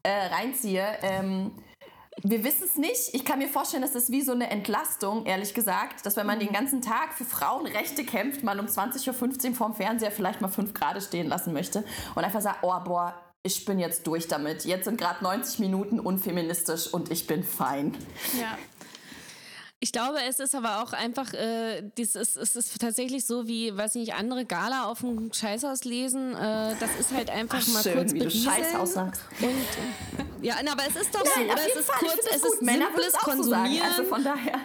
äh, 0.03 0.09
reinziehe. 0.33 0.85
Ähm, 1.01 1.51
wir 2.23 2.43
wissen 2.43 2.65
es 2.65 2.77
nicht. 2.77 3.13
Ich 3.13 3.23
kann 3.23 3.39
mir 3.39 3.47
vorstellen, 3.47 3.81
dass 3.81 3.93
das 3.93 4.11
wie 4.11 4.21
so 4.21 4.33
eine 4.33 4.49
Entlastung, 4.49 5.25
ehrlich 5.25 5.53
gesagt, 5.53 6.05
dass 6.05 6.15
wenn 6.17 6.27
man 6.27 6.39
den 6.39 6.51
ganzen 6.51 6.81
Tag 6.81 7.13
für 7.13 7.23
Frauenrechte 7.23 8.03
kämpft, 8.03 8.43
man 8.43 8.59
um 8.59 8.65
20.15 8.65 9.49
Uhr 9.49 9.55
vorm 9.55 9.73
Fernseher 9.73 10.11
vielleicht 10.11 10.41
mal 10.41 10.49
fünf 10.49 10.73
Grad 10.73 11.01
stehen 11.01 11.27
lassen 11.27 11.53
möchte 11.53 11.83
und 12.15 12.23
einfach 12.23 12.41
sagt, 12.41 12.59
oh 12.63 12.73
boah, 12.83 13.13
ich 13.43 13.65
bin 13.65 13.79
jetzt 13.79 14.05
durch 14.07 14.27
damit. 14.27 14.65
Jetzt 14.65 14.85
sind 14.85 14.97
gerade 14.97 15.23
90 15.23 15.59
Minuten 15.59 15.99
unfeministisch 15.99 16.87
und 16.87 17.11
ich 17.11 17.27
bin 17.27 17.43
fein. 17.43 17.97
Ja. 18.39 18.57
Ich 19.81 19.93
glaube, 19.93 20.17
es 20.27 20.39
ist 20.39 20.55
aber 20.55 20.83
auch 20.83 20.91
einfach, 20.91 21.33
äh, 21.33 21.81
dies 21.97 22.15
ist, 22.15 22.35
es 22.35 22.57
ist 22.57 22.81
tatsächlich 22.81 23.25
so 23.25 23.47
wie, 23.47 23.75
weiß 23.75 23.95
nicht, 23.95 24.13
andere 24.13 24.43
Gala 24.43 24.83
auf 24.83 24.99
dem 24.99 25.31
Scheißhaus 25.31 25.85
lesen. 25.85 26.35
Äh, 26.35 26.75
das 26.81 26.89
ist 26.99 27.13
halt 27.13 27.29
einfach 27.29 27.61
Ach, 27.61 27.73
mal 27.73 27.83
schön, 27.83 27.93
kurz 27.93 28.13
wie 28.13 28.19
du 28.19 28.29
Scheißhaus 28.29 28.93
sagst. 28.93 29.21
Und, 29.39 30.43
ja, 30.43 30.55
aber 30.55 30.83
es 30.85 30.97
ist 30.97 31.15
doch 31.15 31.23
Nein, 31.23 31.47
so, 31.47 31.53
oder? 31.53 31.61
Es 31.65 31.75
ist 31.77 31.89
Fall. 31.89 31.99
kurz, 31.99 32.25
es 32.29 32.43
ist 32.43 32.59
simples 32.59 33.13
Konsumieren. 33.13 33.87
So 33.95 34.01
also 34.01 34.03
von 34.03 34.23
daher. 34.25 34.59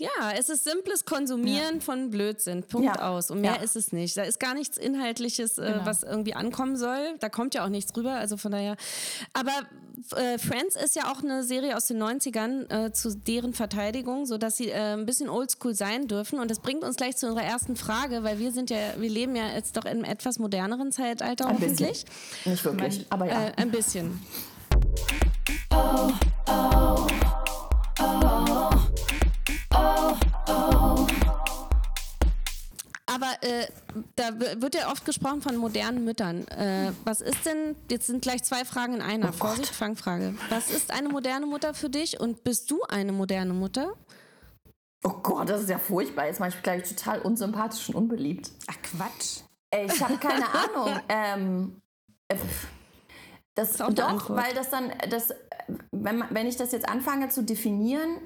Ja, 0.00 0.32
es 0.34 0.48
ist 0.48 0.64
simples 0.64 1.04
Konsumieren 1.04 1.74
ja. 1.74 1.80
von 1.80 2.08
Blödsinn. 2.08 2.62
Punkt 2.62 2.96
ja. 2.96 3.06
aus. 3.10 3.30
Und 3.30 3.42
mehr 3.42 3.56
ja. 3.56 3.62
ist 3.62 3.76
es 3.76 3.92
nicht. 3.92 4.16
Da 4.16 4.22
ist 4.22 4.40
gar 4.40 4.54
nichts 4.54 4.78
Inhaltliches, 4.78 5.58
äh, 5.58 5.72
genau. 5.72 5.84
was 5.84 6.02
irgendwie 6.02 6.32
ankommen 6.32 6.78
soll. 6.78 7.16
Da 7.18 7.28
kommt 7.28 7.54
ja 7.54 7.66
auch 7.66 7.68
nichts 7.68 7.94
rüber. 7.94 8.14
Also 8.14 8.38
von 8.38 8.50
daher. 8.50 8.76
Aber 9.34 9.52
äh, 10.16 10.38
Friends 10.38 10.74
ist 10.74 10.96
ja 10.96 11.12
auch 11.12 11.22
eine 11.22 11.44
Serie 11.44 11.76
aus 11.76 11.86
den 11.86 12.02
90ern 12.02 12.86
äh, 12.86 12.92
zu 12.94 13.14
deren 13.14 13.52
Verteidigung, 13.52 14.24
sodass 14.24 14.56
sie 14.56 14.70
äh, 14.70 14.94
ein 14.94 15.04
bisschen 15.04 15.28
oldschool 15.28 15.74
sein 15.74 16.08
dürfen. 16.08 16.38
Und 16.38 16.50
das 16.50 16.60
bringt 16.60 16.82
uns 16.82 16.96
gleich 16.96 17.18
zu 17.18 17.26
unserer 17.26 17.44
ersten 17.44 17.76
Frage, 17.76 18.22
weil 18.22 18.38
wir 18.38 18.52
sind 18.52 18.70
ja, 18.70 18.78
wir 18.96 19.10
leben 19.10 19.36
ja 19.36 19.48
jetzt 19.48 19.76
doch 19.76 19.84
in 19.84 19.90
einem 19.90 20.04
etwas 20.04 20.38
moderneren 20.38 20.92
Zeitalter 20.92 21.46
ein 21.46 21.56
hoffentlich. 21.56 22.06
Bisschen. 22.06 22.52
Nicht 22.52 22.64
wirklich, 22.64 23.06
aber 23.10 23.26
ja. 23.26 23.48
Äh, 23.48 23.52
ein 23.56 23.70
bisschen. 23.70 24.18
Oh, 25.70 26.10
oh, 26.46 27.06
oh. 28.00 28.70
Aber 33.06 33.32
äh, 33.40 33.66
da 34.14 34.38
wird 34.38 34.76
ja 34.76 34.90
oft 34.90 35.04
gesprochen 35.04 35.42
von 35.42 35.56
modernen 35.56 36.04
Müttern. 36.04 36.46
Äh, 36.48 36.92
was 37.04 37.20
ist 37.20 37.44
denn, 37.44 37.74
jetzt 37.90 38.06
sind 38.06 38.22
gleich 38.22 38.44
zwei 38.44 38.64
Fragen 38.64 38.94
in 38.94 39.02
einer. 39.02 39.30
Oh 39.30 39.32
Vorsicht, 39.32 39.74
Fangfrage. 39.74 40.34
Was 40.48 40.70
ist 40.70 40.92
eine 40.92 41.08
moderne 41.08 41.46
Mutter 41.46 41.74
für 41.74 41.90
dich 41.90 42.20
und 42.20 42.44
bist 42.44 42.70
du 42.70 42.82
eine 42.88 43.10
moderne 43.12 43.52
Mutter? 43.52 43.94
Oh 45.02 45.14
Gott, 45.22 45.48
das 45.48 45.62
ist 45.62 45.70
ja 45.70 45.78
furchtbar. 45.78 46.26
Jetzt 46.26 46.40
mache 46.40 46.50
ich 46.50 46.62
gleich 46.62 46.88
total 46.88 47.20
unsympathisch 47.22 47.88
und 47.88 47.96
unbeliebt. 47.96 48.50
Ach 48.68 48.76
Quatsch. 48.82 49.40
Ich 49.74 50.02
habe 50.02 50.16
keine 50.18 50.46
Ahnung. 50.54 51.00
Ähm, 51.08 51.80
äh, 52.28 52.36
das, 53.56 53.76
das 53.76 53.94
doch, 53.94 54.30
weil 54.30 54.54
das 54.54 54.70
dann, 54.70 54.92
das, 55.08 55.34
wenn, 55.90 56.24
wenn 56.30 56.46
ich 56.46 56.56
das 56.56 56.70
jetzt 56.72 56.88
anfange 56.88 57.28
zu 57.28 57.42
definieren, 57.42 58.18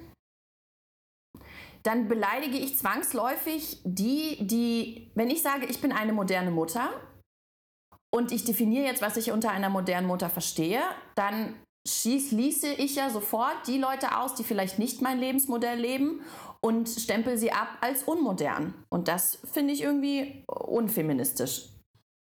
dann 1.85 2.09
beleidige 2.09 2.57
ich 2.57 2.79
zwangsläufig 2.79 3.81
die, 3.85 4.39
die, 4.41 5.11
wenn 5.15 5.31
ich 5.31 5.43
sage, 5.43 5.67
ich 5.67 5.81
bin 5.81 5.93
eine 5.93 6.13
moderne 6.13 6.51
Mutter 6.51 6.91
und 8.11 8.33
ich 8.33 8.45
definiere 8.45 8.87
jetzt, 8.87 9.03
was 9.03 9.17
ich 9.17 9.33
unter 9.33 9.51
einer 9.51 9.69
modernen 9.69 10.07
Mutter 10.07 10.31
verstehe, 10.31 10.81
dann 11.15 11.55
schließe 11.87 12.73
ich 12.73 12.97
ja 12.97 13.11
sofort 13.11 13.67
die 13.67 13.79
Leute 13.79 14.17
aus, 14.17 14.35
die 14.35 14.45
vielleicht 14.45 14.79
nicht 14.79 15.03
mein 15.03 15.19
Lebensmodell 15.19 15.79
leben 15.79 16.23
und 16.63 16.89
stempel 16.89 17.37
sie 17.37 17.53
ab 17.53 17.77
als 17.83 18.05
unmodern. 18.05 18.73
Und 18.89 19.09
das 19.09 19.39
finde 19.53 19.75
ich 19.75 19.83
irgendwie 19.83 20.45
unfeministisch. 20.47 21.69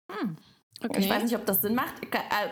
Hm. 0.09 0.37
Okay. 0.81 0.99
Ich 1.01 1.09
weiß 1.09 1.23
nicht, 1.23 1.35
ob 1.35 1.45
das 1.45 1.61
Sinn 1.61 1.75
macht. 1.75 2.01
Äh, 2.03 2.47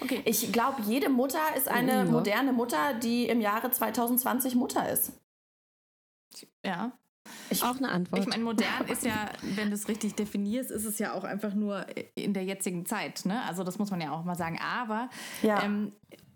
okay. 0.00 0.22
Ich 0.24 0.50
glaube, 0.50 0.80
jede 0.86 1.10
Mutter 1.10 1.54
ist 1.54 1.68
eine 1.68 1.92
ja. 1.92 2.04
moderne 2.04 2.54
Mutter, 2.54 2.94
die 2.94 3.28
im 3.28 3.42
Jahre 3.42 3.70
2020 3.70 4.54
Mutter 4.54 4.90
ist. 4.90 5.12
Ja. 6.64 6.92
Ich, 7.50 7.62
auch 7.62 7.76
eine 7.76 7.90
Antwort. 7.90 8.22
Ich 8.22 8.26
meine, 8.26 8.42
modern 8.42 8.86
ist 8.90 9.04
ja, 9.04 9.28
wenn 9.42 9.68
du 9.68 9.74
es 9.74 9.86
richtig 9.88 10.14
definierst, 10.14 10.70
ist 10.70 10.86
es 10.86 10.98
ja 10.98 11.12
auch 11.12 11.24
einfach 11.24 11.52
nur 11.54 11.84
in 12.14 12.32
der 12.32 12.44
jetzigen 12.44 12.86
Zeit. 12.86 13.26
Ne? 13.26 13.42
Also 13.44 13.64
das 13.64 13.78
muss 13.78 13.90
man 13.90 14.00
ja 14.00 14.12
auch 14.12 14.24
mal 14.24 14.34
sagen. 14.34 14.58
Aber 14.60 15.10
ja. 15.42 15.62
ähm, 15.62 15.92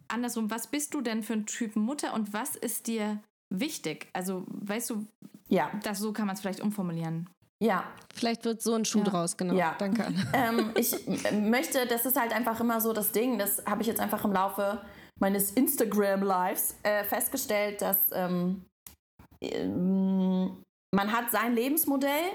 andersrum, 0.09 0.51
was 0.51 0.67
bist 0.67 0.93
du 0.93 1.01
denn 1.01 1.23
für 1.23 1.33
ein 1.33 1.47
Typ 1.47 1.77
Mutter 1.77 2.13
und 2.13 2.35
was 2.35 2.57
ist 2.57 2.89
dir 2.89 3.21
wichtig? 3.49 4.09
Also 4.13 4.45
weißt 4.49 4.91
du, 4.91 5.07
Ja. 5.49 5.71
Das, 5.83 5.99
so 5.99 6.13
kann 6.13 6.27
man 6.27 6.35
es 6.35 6.43
vielleicht 6.43 6.61
umformulieren. 6.61 7.29
Ja. 7.59 7.85
Vielleicht 8.15 8.45
wird 8.45 8.61
so 8.61 8.75
ein 8.75 8.85
Schuh 8.85 8.99
Ja. 8.99 9.05
draus, 9.05 9.37
genau. 9.39 9.55
Ja. 9.55 9.75
Danke. 9.79 10.05
Anna. 10.05 10.25
ähm, 10.35 10.73
ich 10.77 10.93
m- 11.07 11.49
möchte, 11.49 11.87
das 11.87 12.05
ist 12.05 12.21
halt 12.21 12.35
einfach 12.35 12.61
immer 12.61 12.81
so 12.83 12.93
das 12.93 13.13
Ding, 13.13 13.39
das 13.39 13.63
habe 13.65 13.81
ich 13.81 13.87
jetzt 13.89 14.01
einfach 14.01 14.25
im 14.27 14.33
Laufe 14.33 14.83
meines 15.21 15.53
Instagram-Lives 15.53 16.77
äh, 16.83 17.05
festgestellt, 17.05 17.81
dass 17.81 17.99
ähm, 18.13 18.65
man 20.95 21.13
hat 21.13 21.31
sein 21.31 21.55
Lebensmodell 21.55 22.31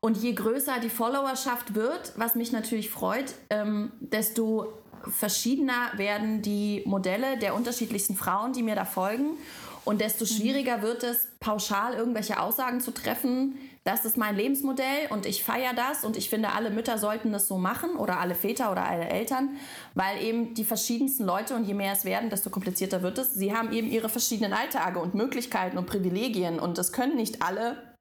und 0.00 0.16
je 0.16 0.32
größer 0.34 0.80
die 0.80 0.90
Followerschaft 0.90 1.74
wird, 1.74 2.12
was 2.16 2.34
mich 2.34 2.52
natürlich 2.52 2.90
freut, 2.90 3.34
ähm, 3.50 3.92
desto 4.00 4.72
verschiedener 5.08 5.92
werden 5.96 6.42
die 6.42 6.82
Modelle 6.86 7.38
der 7.38 7.54
unterschiedlichsten 7.54 8.14
Frauen, 8.14 8.52
die 8.52 8.62
mir 8.62 8.74
da 8.74 8.84
folgen. 8.84 9.36
Und 9.84 10.00
desto 10.00 10.24
schwieriger 10.24 10.82
wird 10.82 11.02
es, 11.02 11.28
pauschal 11.40 11.94
irgendwelche 11.94 12.40
Aussagen 12.40 12.80
zu 12.80 12.90
treffen. 12.90 13.58
Das 13.84 14.06
ist 14.06 14.16
mein 14.16 14.34
Lebensmodell 14.34 15.08
und 15.10 15.26
ich 15.26 15.44
feiere 15.44 15.74
das 15.74 16.04
und 16.04 16.16
ich 16.16 16.30
finde, 16.30 16.52
alle 16.52 16.70
Mütter 16.70 16.96
sollten 16.96 17.32
das 17.32 17.46
so 17.46 17.58
machen 17.58 17.96
oder 17.96 18.18
alle 18.18 18.34
Väter 18.34 18.72
oder 18.72 18.86
alle 18.86 19.06
Eltern, 19.08 19.56
weil 19.92 20.22
eben 20.22 20.54
die 20.54 20.64
verschiedensten 20.64 21.24
Leute 21.24 21.54
und 21.54 21.64
je 21.64 21.74
mehr 21.74 21.92
es 21.92 22.06
werden, 22.06 22.30
desto 22.30 22.48
komplizierter 22.48 23.02
wird 23.02 23.18
es. 23.18 23.34
Sie 23.34 23.54
haben 23.54 23.72
eben 23.72 23.90
ihre 23.90 24.08
verschiedenen 24.08 24.54
Alltage 24.54 24.98
und 24.98 25.14
Möglichkeiten 25.14 25.76
und 25.76 25.84
Privilegien 25.84 26.58
und 26.58 26.78
das 26.78 26.92
können 26.92 27.16
nicht 27.16 27.42
alle 27.42 27.94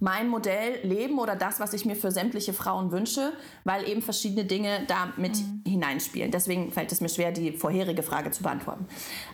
mein 0.00 0.28
Modell 0.28 0.80
leben 0.82 1.18
oder 1.18 1.36
das, 1.36 1.60
was 1.60 1.74
ich 1.74 1.84
mir 1.84 1.96
für 1.96 2.10
sämtliche 2.10 2.54
Frauen 2.54 2.90
wünsche, 2.90 3.32
weil 3.64 3.86
eben 3.88 4.00
verschiedene 4.00 4.46
Dinge 4.46 4.84
da 4.86 5.12
mit 5.18 5.36
hineinspielen. 5.66 6.30
Deswegen 6.30 6.72
fällt 6.72 6.92
es 6.92 7.00
mir 7.00 7.08
schwer, 7.10 7.30
die 7.30 7.52
vorherige 7.52 8.02
Frage 8.02 8.30
zu 8.30 8.42
beantworten. 8.42 8.86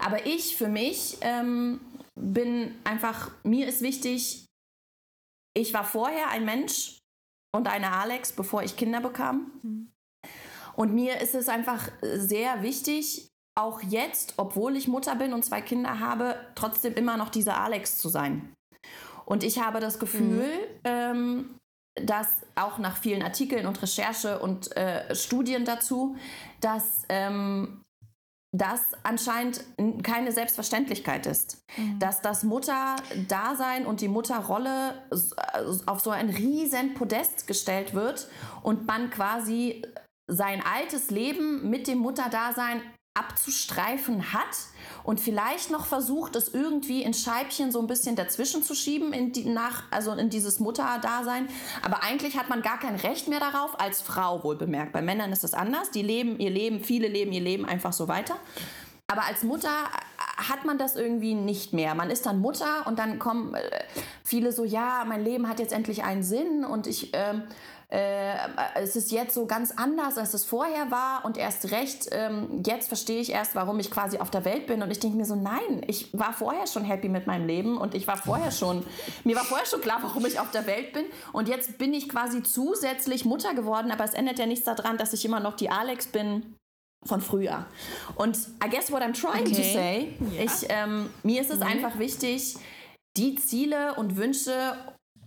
Aber 0.04 0.26
ich 0.26 0.56
für 0.56 0.68
mich 0.68 1.18
ähm, 1.22 1.80
bin 2.14 2.74
einfach, 2.84 3.30
mir 3.42 3.68
ist 3.68 3.82
wichtig, 3.82 4.49
ich 5.54 5.74
war 5.74 5.84
vorher 5.84 6.28
ein 6.30 6.44
Mensch 6.44 6.98
und 7.54 7.68
eine 7.68 7.92
Alex, 7.92 8.32
bevor 8.32 8.62
ich 8.62 8.76
Kinder 8.76 9.00
bekam. 9.00 9.90
Und 10.76 10.94
mir 10.94 11.20
ist 11.20 11.34
es 11.34 11.48
einfach 11.48 11.90
sehr 12.02 12.62
wichtig, 12.62 13.28
auch 13.58 13.82
jetzt, 13.82 14.34
obwohl 14.36 14.76
ich 14.76 14.88
Mutter 14.88 15.16
bin 15.16 15.32
und 15.32 15.44
zwei 15.44 15.60
Kinder 15.60 16.00
habe, 16.00 16.36
trotzdem 16.54 16.94
immer 16.94 17.16
noch 17.16 17.28
diese 17.28 17.54
Alex 17.54 17.98
zu 17.98 18.08
sein. 18.08 18.54
Und 19.26 19.44
ich 19.44 19.60
habe 19.60 19.80
das 19.80 19.98
Gefühl, 19.98 20.44
ähm, 20.84 21.58
dass 21.94 22.28
auch 22.54 22.78
nach 22.78 22.96
vielen 22.96 23.22
Artikeln 23.22 23.66
und 23.66 23.80
Recherche 23.82 24.38
und 24.38 24.74
äh, 24.76 25.14
Studien 25.14 25.64
dazu, 25.64 26.16
dass 26.60 27.04
ähm, 27.08 27.82
das 28.52 28.80
anscheinend 29.04 29.64
keine 30.02 30.32
Selbstverständlichkeit 30.32 31.26
ist. 31.26 31.64
Dass 31.98 32.20
das 32.20 32.42
Mutterdasein 32.42 33.86
und 33.86 34.00
die 34.00 34.08
Mutterrolle 34.08 35.02
äh, 35.10 35.62
auf 35.86 36.00
so 36.00 36.10
ein 36.10 36.30
riesen 36.30 36.94
Podest 36.94 37.46
gestellt 37.46 37.94
wird 37.94 38.28
und 38.62 38.86
man 38.86 39.10
quasi 39.10 39.82
sein 40.26 40.62
altes 40.64 41.10
Leben 41.10 41.70
mit 41.70 41.86
dem 41.86 41.98
Mutterdasein 41.98 42.82
abzustreifen 43.20 44.32
hat 44.32 44.56
und 45.04 45.20
vielleicht 45.20 45.70
noch 45.70 45.86
versucht, 45.86 46.36
es 46.36 46.48
irgendwie 46.48 47.02
in 47.02 47.14
Scheibchen 47.14 47.70
so 47.70 47.80
ein 47.80 47.86
bisschen 47.86 48.16
dazwischen 48.16 48.62
zu 48.62 48.74
schieben, 48.74 49.12
in 49.12 49.32
die, 49.32 49.44
nach, 49.44 49.84
also 49.90 50.12
in 50.12 50.30
dieses 50.30 50.58
Mutterdasein. 50.60 51.48
Aber 51.82 52.02
eigentlich 52.02 52.38
hat 52.38 52.48
man 52.48 52.62
gar 52.62 52.78
kein 52.78 52.96
Recht 52.96 53.28
mehr 53.28 53.40
darauf, 53.40 53.78
als 53.78 54.02
Frau 54.02 54.42
wohl 54.42 54.56
bemerkt. 54.56 54.92
Bei 54.92 55.02
Männern 55.02 55.32
ist 55.32 55.44
das 55.44 55.54
anders. 55.54 55.90
Die 55.90 56.02
leben 56.02 56.38
ihr 56.38 56.50
Leben, 56.50 56.82
viele 56.82 57.08
leben 57.08 57.32
ihr 57.32 57.40
Leben 57.40 57.64
einfach 57.66 57.92
so 57.92 58.08
weiter. 58.08 58.36
Aber 59.06 59.24
als 59.24 59.42
Mutter 59.42 59.68
äh, 59.68 60.42
hat 60.50 60.64
man 60.64 60.78
das 60.78 60.96
irgendwie 60.96 61.34
nicht 61.34 61.72
mehr. 61.72 61.94
Man 61.94 62.10
ist 62.10 62.26
dann 62.26 62.38
Mutter 62.38 62.86
und 62.86 62.98
dann 62.98 63.18
kommen 63.18 63.54
äh, 63.54 63.60
viele 64.22 64.52
so, 64.52 64.64
ja, 64.64 65.04
mein 65.06 65.24
Leben 65.24 65.48
hat 65.48 65.58
jetzt 65.58 65.72
endlich 65.72 66.04
einen 66.04 66.22
Sinn 66.22 66.64
und 66.64 66.86
ich, 66.86 67.10
ähm, 67.12 67.42
äh, 67.90 68.36
es 68.76 68.94
ist 68.94 69.10
jetzt 69.10 69.34
so 69.34 69.46
ganz 69.46 69.72
anders, 69.76 70.16
als 70.16 70.32
es 70.32 70.44
vorher 70.44 70.90
war. 70.90 71.24
Und 71.24 71.36
erst 71.36 71.72
recht, 71.72 72.08
ähm, 72.12 72.62
jetzt 72.64 72.86
verstehe 72.88 73.20
ich 73.20 73.32
erst, 73.32 73.56
warum 73.56 73.80
ich 73.80 73.90
quasi 73.90 74.18
auf 74.18 74.30
der 74.30 74.44
Welt 74.44 74.66
bin. 74.66 74.82
Und 74.82 74.90
ich 74.90 75.00
denke 75.00 75.16
mir 75.16 75.24
so, 75.24 75.34
nein, 75.34 75.82
ich 75.88 76.16
war 76.16 76.32
vorher 76.32 76.68
schon 76.68 76.84
happy 76.84 77.08
mit 77.08 77.26
meinem 77.26 77.46
Leben. 77.46 77.78
Und 77.78 77.94
ich 77.94 78.06
war 78.06 78.16
vorher 78.16 78.52
schon, 78.52 78.86
mir 79.24 79.34
war 79.34 79.44
vorher 79.44 79.66
schon 79.66 79.80
klar, 79.80 79.98
warum 80.02 80.24
ich 80.24 80.38
auf 80.38 80.52
der 80.52 80.66
Welt 80.66 80.92
bin. 80.92 81.04
Und 81.32 81.48
jetzt 81.48 81.78
bin 81.78 81.92
ich 81.92 82.08
quasi 82.08 82.44
zusätzlich 82.44 83.24
Mutter 83.24 83.54
geworden, 83.54 83.90
aber 83.90 84.04
es 84.04 84.14
ändert 84.14 84.38
ja 84.38 84.46
nichts 84.46 84.64
daran, 84.64 84.96
dass 84.96 85.12
ich 85.12 85.24
immer 85.24 85.40
noch 85.40 85.56
die 85.56 85.70
Alex 85.70 86.06
bin, 86.06 86.54
von 87.04 87.20
früher. 87.20 87.66
Und 88.16 88.36
I 88.64 88.68
guess 88.70 88.92
what 88.92 89.02
I'm 89.02 89.18
trying 89.18 89.46
to 89.46 89.50
Okay. 89.52 89.72
say, 89.72 90.44
ich, 90.44 90.66
ähm, 90.68 91.08
mir 91.22 91.40
ist 91.40 91.50
es 91.50 91.62
einfach 91.62 91.98
wichtig, 91.98 92.56
die 93.16 93.36
Ziele 93.36 93.94
und 93.94 94.16
Wünsche 94.16 94.74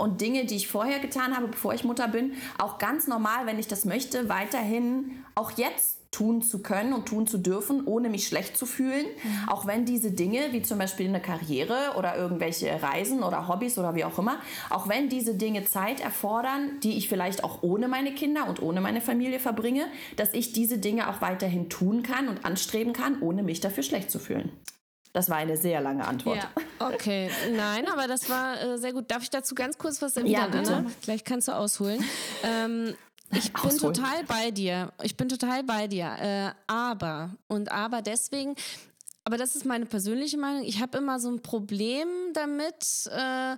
und 0.03 0.19
Dinge, 0.19 0.45
die 0.45 0.57
ich 0.57 0.67
vorher 0.67 0.99
getan 0.99 1.35
habe, 1.35 1.47
bevor 1.47 1.73
ich 1.73 1.85
Mutter 1.85 2.09
bin, 2.09 2.33
auch 2.57 2.77
ganz 2.77 3.07
normal, 3.07 3.45
wenn 3.45 3.57
ich 3.57 3.67
das 3.67 3.85
möchte, 3.85 4.27
weiterhin 4.27 5.23
auch 5.33 5.51
jetzt 5.51 5.99
tun 6.11 6.41
zu 6.41 6.61
können 6.61 6.93
und 6.93 7.07
tun 7.07 7.25
zu 7.25 7.37
dürfen, 7.37 7.87
ohne 7.87 8.09
mich 8.09 8.27
schlecht 8.27 8.55
zu 8.57 8.65
fühlen. 8.65 9.05
Auch 9.47 9.65
wenn 9.65 9.85
diese 9.85 10.11
Dinge, 10.11 10.51
wie 10.51 10.61
zum 10.61 10.77
Beispiel 10.77 11.07
eine 11.07 11.21
Karriere 11.21 11.95
oder 11.97 12.17
irgendwelche 12.17 12.83
Reisen 12.83 13.23
oder 13.23 13.47
Hobbys 13.47 13.77
oder 13.79 13.95
wie 13.95 14.03
auch 14.03 14.19
immer, 14.19 14.37
auch 14.69 14.87
wenn 14.87 15.09
diese 15.09 15.35
Dinge 15.35 15.63
Zeit 15.63 16.01
erfordern, 16.01 16.79
die 16.83 16.97
ich 16.97 17.09
vielleicht 17.09 17.43
auch 17.43 17.63
ohne 17.63 17.87
meine 17.87 18.13
Kinder 18.13 18.47
und 18.47 18.61
ohne 18.61 18.81
meine 18.81 19.01
Familie 19.01 19.39
verbringe, 19.39 19.85
dass 20.17 20.33
ich 20.33 20.53
diese 20.53 20.77
Dinge 20.77 21.09
auch 21.09 21.21
weiterhin 21.21 21.69
tun 21.69 22.03
kann 22.03 22.27
und 22.27 22.45
anstreben 22.45 22.93
kann, 22.93 23.21
ohne 23.21 23.41
mich 23.41 23.61
dafür 23.61 23.83
schlecht 23.83 24.11
zu 24.11 24.19
fühlen. 24.19 24.51
Das 25.13 25.29
war 25.29 25.37
eine 25.37 25.55
sehr 25.57 25.79
lange 25.79 26.05
Antwort. 26.05 26.37
Ja. 26.37 26.49
Okay, 26.87 27.29
nein, 27.55 27.87
aber 27.87 28.07
das 28.07 28.29
war 28.29 28.59
äh, 28.61 28.77
sehr 28.79 28.93
gut. 28.93 29.09
Darf 29.11 29.21
ich 29.23 29.29
dazu 29.29 29.53
ganz 29.55 29.77
kurz 29.77 30.01
was 30.01 30.15
Ja, 30.15 30.21
erwidern, 30.21 30.51
bitte. 30.51 30.75
Anna? 30.75 30.91
Gleich 31.03 31.23
kannst 31.23 31.47
du 31.47 31.51
ausholen. 31.53 32.03
Ähm, 32.43 32.95
ich 33.31 33.53
bin 33.53 33.61
Ausholen. 33.63 33.93
total 33.93 34.23
bei 34.27 34.51
dir. 34.51 34.91
Ich 35.03 35.15
bin 35.15 35.29
total 35.29 35.63
bei 35.63 35.87
dir. 35.87 36.15
Äh, 36.19 36.51
aber, 36.67 37.29
und 37.47 37.71
aber 37.71 38.01
deswegen, 38.01 38.55
aber 39.23 39.37
das 39.37 39.55
ist 39.55 39.65
meine 39.65 39.85
persönliche 39.85 40.37
Meinung. 40.37 40.63
Ich 40.63 40.81
habe 40.81 40.97
immer 40.97 41.19
so 41.19 41.29
ein 41.29 41.41
Problem 41.41 42.07
damit, 42.33 43.07
äh, 43.11 43.55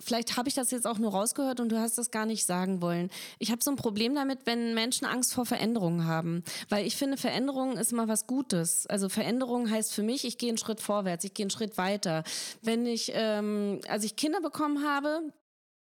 Vielleicht 0.00 0.36
habe 0.36 0.48
ich 0.48 0.54
das 0.54 0.70
jetzt 0.70 0.86
auch 0.86 0.98
nur 0.98 1.12
rausgehört 1.12 1.60
und 1.60 1.70
du 1.70 1.78
hast 1.78 1.98
das 1.98 2.10
gar 2.10 2.26
nicht 2.26 2.44
sagen 2.44 2.82
wollen. 2.82 3.10
Ich 3.38 3.50
habe 3.50 3.62
so 3.62 3.70
ein 3.70 3.76
Problem 3.76 4.14
damit, 4.14 4.40
wenn 4.44 4.74
Menschen 4.74 5.06
Angst 5.06 5.32
vor 5.32 5.46
Veränderungen 5.46 6.06
haben. 6.06 6.42
Weil 6.68 6.86
ich 6.86 6.96
finde, 6.96 7.16
Veränderung 7.16 7.76
ist 7.76 7.92
immer 7.92 8.08
was 8.08 8.26
Gutes. 8.26 8.86
Also 8.86 9.08
Veränderung 9.08 9.70
heißt 9.70 9.92
für 9.94 10.02
mich, 10.02 10.24
ich 10.24 10.36
gehe 10.36 10.48
einen 10.48 10.58
Schritt 10.58 10.80
vorwärts, 10.80 11.24
ich 11.24 11.34
gehe 11.34 11.44
einen 11.44 11.50
Schritt 11.50 11.78
weiter. 11.78 12.24
Wenn 12.60 12.86
ich, 12.86 13.12
ähm, 13.14 13.80
als 13.88 14.04
ich 14.04 14.16
Kinder 14.16 14.40
bekommen 14.40 14.84
habe, 14.84 15.32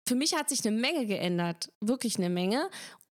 für 0.08 0.16
mich 0.16 0.34
hat 0.34 0.48
sich 0.48 0.66
eine 0.66 0.76
Menge 0.76 1.06
geändert. 1.06 1.70
Wirklich 1.80 2.16
eine 2.16 2.30
Menge. 2.30 2.68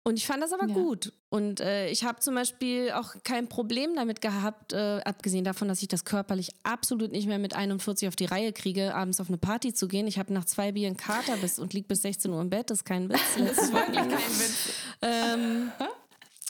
Und 0.10 0.18
ich 0.18 0.25
fand 0.25 0.42
das 0.42 0.51
aber 0.54 0.68
Ja. 0.68 0.74
gut. 0.74 1.13
Und 1.30 1.60
äh, 1.60 1.88
ich 1.89 2.04
habe 2.04 2.20
zum 2.20 2.34
Beispiel 2.34 2.89
auch 2.94 3.13
kein 3.24 3.48
Problem 3.48 3.96
damit 3.96 4.22
gehabt, 4.22 4.74
äh, 4.74 5.01
abgesehen 5.06 5.44
davon, 5.44 5.68
dass 5.68 5.84
ich 5.84 5.88
das 5.88 6.04
körperlich 6.04 6.50
absolut 6.63 7.12
nicht 7.12 7.28
mehr 7.28 7.38
mit 7.38 7.56
41 7.56 8.08
auf 8.08 8.16
die 8.16 8.25
Reihe 8.25 8.51
kriege, 8.51 8.96
abends 8.96 9.20
auf 9.22 9.28
eine 9.28 9.38
Party 9.38 9.72
zu 9.72 9.88
gehen. 9.88 10.08
Ich 10.08 10.18
habe 10.18 10.34
nach 10.34 10.46
zwei 10.46 10.72
Bieren 10.72 10.98
Kater 10.98 11.38
bis 11.38 11.60
und 11.60 11.74
lieg 11.74 11.88
bis 11.88 12.01
16 12.01 12.32
Uhr 12.32 12.42
im 12.42 12.50
Bett. 12.50 12.72
Das 12.72 12.80
ist 12.80 12.86
kein 12.86 13.08
Witz. 13.08 13.20
Das 13.38 13.58
ist 13.60 13.72
wirklich 13.72 14.00
kein 14.00 14.10
Witz. 14.12 14.70
Ähm, 15.04 15.72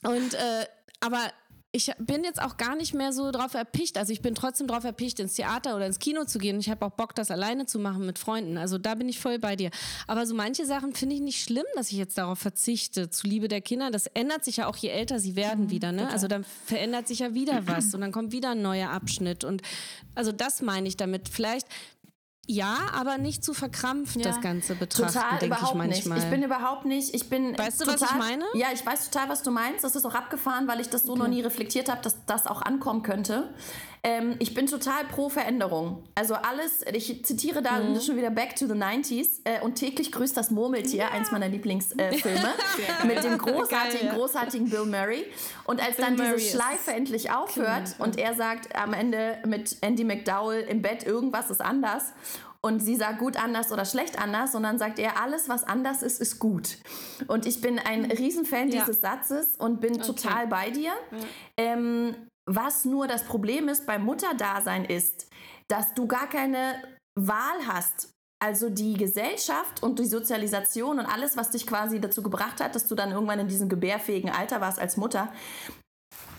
und 0.03 0.33
äh, 0.35 0.65
aber 1.01 1.19
ich 1.71 1.91
bin 1.99 2.23
jetzt 2.23 2.41
auch 2.41 2.57
gar 2.57 2.75
nicht 2.75 2.95
mehr 2.95 3.13
so 3.13 3.31
drauf 3.31 3.53
erpicht. 3.53 3.97
Also 3.99 4.11
ich 4.11 4.23
bin 4.23 4.33
trotzdem 4.33 4.65
drauf 4.65 4.83
erpicht, 4.83 5.19
ins 5.19 5.35
Theater 5.35 5.75
oder 5.75 5.85
ins 5.85 5.99
Kino 5.99 6.25
zu 6.25 6.39
gehen. 6.39 6.59
Ich 6.59 6.69
habe 6.69 6.83
auch 6.83 6.91
Bock, 6.91 7.13
das 7.13 7.29
alleine 7.29 7.67
zu 7.67 7.77
machen 7.77 8.07
mit 8.07 8.17
Freunden. 8.17 8.57
Also 8.57 8.79
da 8.79 8.95
bin 8.95 9.07
ich 9.07 9.19
voll 9.19 9.37
bei 9.37 9.55
dir. 9.55 9.69
Aber 10.07 10.25
so 10.25 10.33
manche 10.33 10.65
Sachen 10.65 10.93
finde 10.93 11.15
ich 11.15 11.21
nicht 11.21 11.43
schlimm, 11.43 11.65
dass 11.75 11.91
ich 11.91 11.97
jetzt 11.97 12.17
darauf 12.17 12.39
verzichte, 12.39 13.11
zuliebe 13.11 13.47
der 13.47 13.61
Kinder. 13.61 13.91
Das 13.91 14.07
ändert 14.07 14.45
sich 14.45 14.57
ja 14.57 14.67
auch, 14.67 14.77
je 14.77 14.89
älter 14.89 15.19
sie 15.19 15.35
werden 15.35 15.69
wieder. 15.69 15.91
Ne? 15.91 16.09
Also 16.09 16.27
dann 16.27 16.43
verändert 16.43 17.07
sich 17.07 17.19
ja 17.19 17.35
wieder 17.35 17.67
was 17.67 17.93
und 17.93 18.01
dann 18.01 18.11
kommt 18.11 18.31
wieder 18.31 18.51
ein 18.51 18.63
neuer 18.63 18.89
Abschnitt. 18.89 19.43
Und 19.43 19.61
also 20.15 20.31
das 20.31 20.63
meine 20.63 20.87
ich 20.87 20.97
damit. 20.97 21.29
Vielleicht 21.29 21.67
ja, 22.49 22.77
aber 22.93 23.17
nicht 23.19 23.43
zu 23.43 23.53
verkrampft 23.53 24.15
Ja. 24.15 24.23
das 24.23 24.41
Ganze 24.41 24.73
betrachten, 24.75 25.13
Total 25.13 25.37
denke 25.39 25.57
ich 25.63 25.73
manchmal. 25.75 26.17
nicht. 26.17 26.25
Ich 26.25 26.31
bin 26.31 26.41
überhaupt 26.43 26.85
nicht. 26.85 27.13
Ich 27.13 27.29
bin 27.29 27.55
Weißt 27.57 27.79
du, 27.79 27.85
total, 27.85 28.01
was 28.01 28.09
ich 28.11 28.17
meine? 28.17 28.43
Ja, 28.55 28.67
ich 28.73 28.83
weiß 28.85 29.11
total, 29.11 29.29
was 29.29 29.43
du 29.43 29.51
meinst. 29.51 29.83
Das 29.83 29.95
ist 29.95 30.03
auch 30.05 30.15
abgefahren, 30.15 30.67
weil 30.67 30.79
ich 30.79 30.89
das 30.89 31.03
so 31.03 31.15
noch 31.15 31.27
nie 31.27 31.41
reflektiert 31.41 31.89
habe, 31.89 32.01
dass 32.01 32.15
das 32.25 32.47
auch 32.47 32.61
ankommen 32.63 33.03
könnte. 33.03 33.49
Ähm, 34.01 34.37
ich 34.39 34.53
bin 34.53 34.65
total 34.65 35.03
pro 35.11 35.27
Veränderung. 35.27 36.03
Also 36.15 36.33
alles, 36.35 36.85
ich 36.93 37.25
zitiere 37.25 37.61
da 37.61 37.79
Mhm. 37.79 37.99
schon 37.99 38.15
wieder 38.15 38.29
Back 38.29 38.55
to 38.55 38.65
the 38.65 38.73
90s 38.73 39.41
äh, 39.43 39.59
und 39.59 39.75
täglich 39.75 40.13
grüßt 40.13 40.37
das 40.37 40.51
Murmeltier, 40.51 41.11
eins 41.11 41.31
meiner 41.31 41.49
Lieblingsfilme, 41.49 42.13
äh, 42.13 43.05
mit 43.07 43.21
dem 43.25 43.37
großartigen, 43.37 43.69
Geil, 43.69 44.05
ja. 44.05 44.13
großartigen 44.13 44.69
Bill 44.69 44.85
Murray. 44.85 45.25
Und 45.65 45.81
als 45.85 45.97
dann 45.97 46.15
Murray 46.15 46.35
diese 46.37 46.51
Schleife 46.55 46.93
endlich 46.93 47.31
aufhört 47.31 47.95
und 47.99 48.17
er 48.17 48.35
sagt 48.35 48.73
am 48.73 48.93
Ende 48.93 49.39
mit 49.45 49.75
Andy 49.81 50.05
McDowell 50.05 50.61
im 50.61 50.81
Bett, 50.81 51.03
irgendwas 51.05 51.49
ist 51.49 51.59
anders. 51.61 52.13
Und 52.61 52.81
sie 52.81 52.95
sagt 52.95 53.19
gut 53.19 53.41
anders 53.41 53.71
oder 53.71 53.85
schlecht 53.85 54.19
anders, 54.21 54.53
und 54.53 54.63
dann 54.63 54.77
sagt 54.77 54.99
er, 54.99 55.21
alles, 55.21 55.47
was 55.47 55.63
anders 55.63 56.03
ist, 56.03 56.19
ist 56.19 56.39
gut. 56.39 56.77
Und 57.27 57.45
ich 57.45 57.61
bin 57.61 57.79
ein 57.79 58.05
Riesenfan 58.11 58.69
Ja. 58.69 58.81
dieses 58.81 58.99
Satzes 59.01 59.55
und 59.57 59.79
bin 59.79 60.01
total 60.01 60.47
bei 60.47 60.69
dir. 60.69 60.91
Ähm, 61.57 62.15
was 62.45 62.83
nur 62.83 63.07
das 63.07 63.23
Problem 63.23 63.69
ist 63.69 63.85
beim 63.85 64.03
Mutterdasein 64.03 64.83
ist, 64.85 65.27
dass 65.69 65.93
du 65.93 66.07
gar 66.07 66.27
keine 66.27 66.81
Wahl 67.17 67.65
hast. 67.67 68.09
also 68.41 68.69
die 68.69 68.93
Gesellschaft 68.93 69.83
und 69.83 69.99
die 69.99 70.05
Sozialisation 70.05 70.97
und 70.97 71.05
alles, 71.05 71.35
was 71.35 71.49
dich 71.49 71.67
quasi 71.67 71.99
dazu 71.99 72.23
gebracht 72.23 72.61
hat, 72.61 72.73
dass 72.73 72.87
du 72.87 72.95
dann 72.95 73.11
irgendwann 73.11 73.39
in 73.39 73.49
diesem 73.49 73.67
gebärfähigen 73.67 74.29
Alter 74.29 74.61
warst 74.61 74.79
als 74.79 74.95
Mutter, 74.95 75.29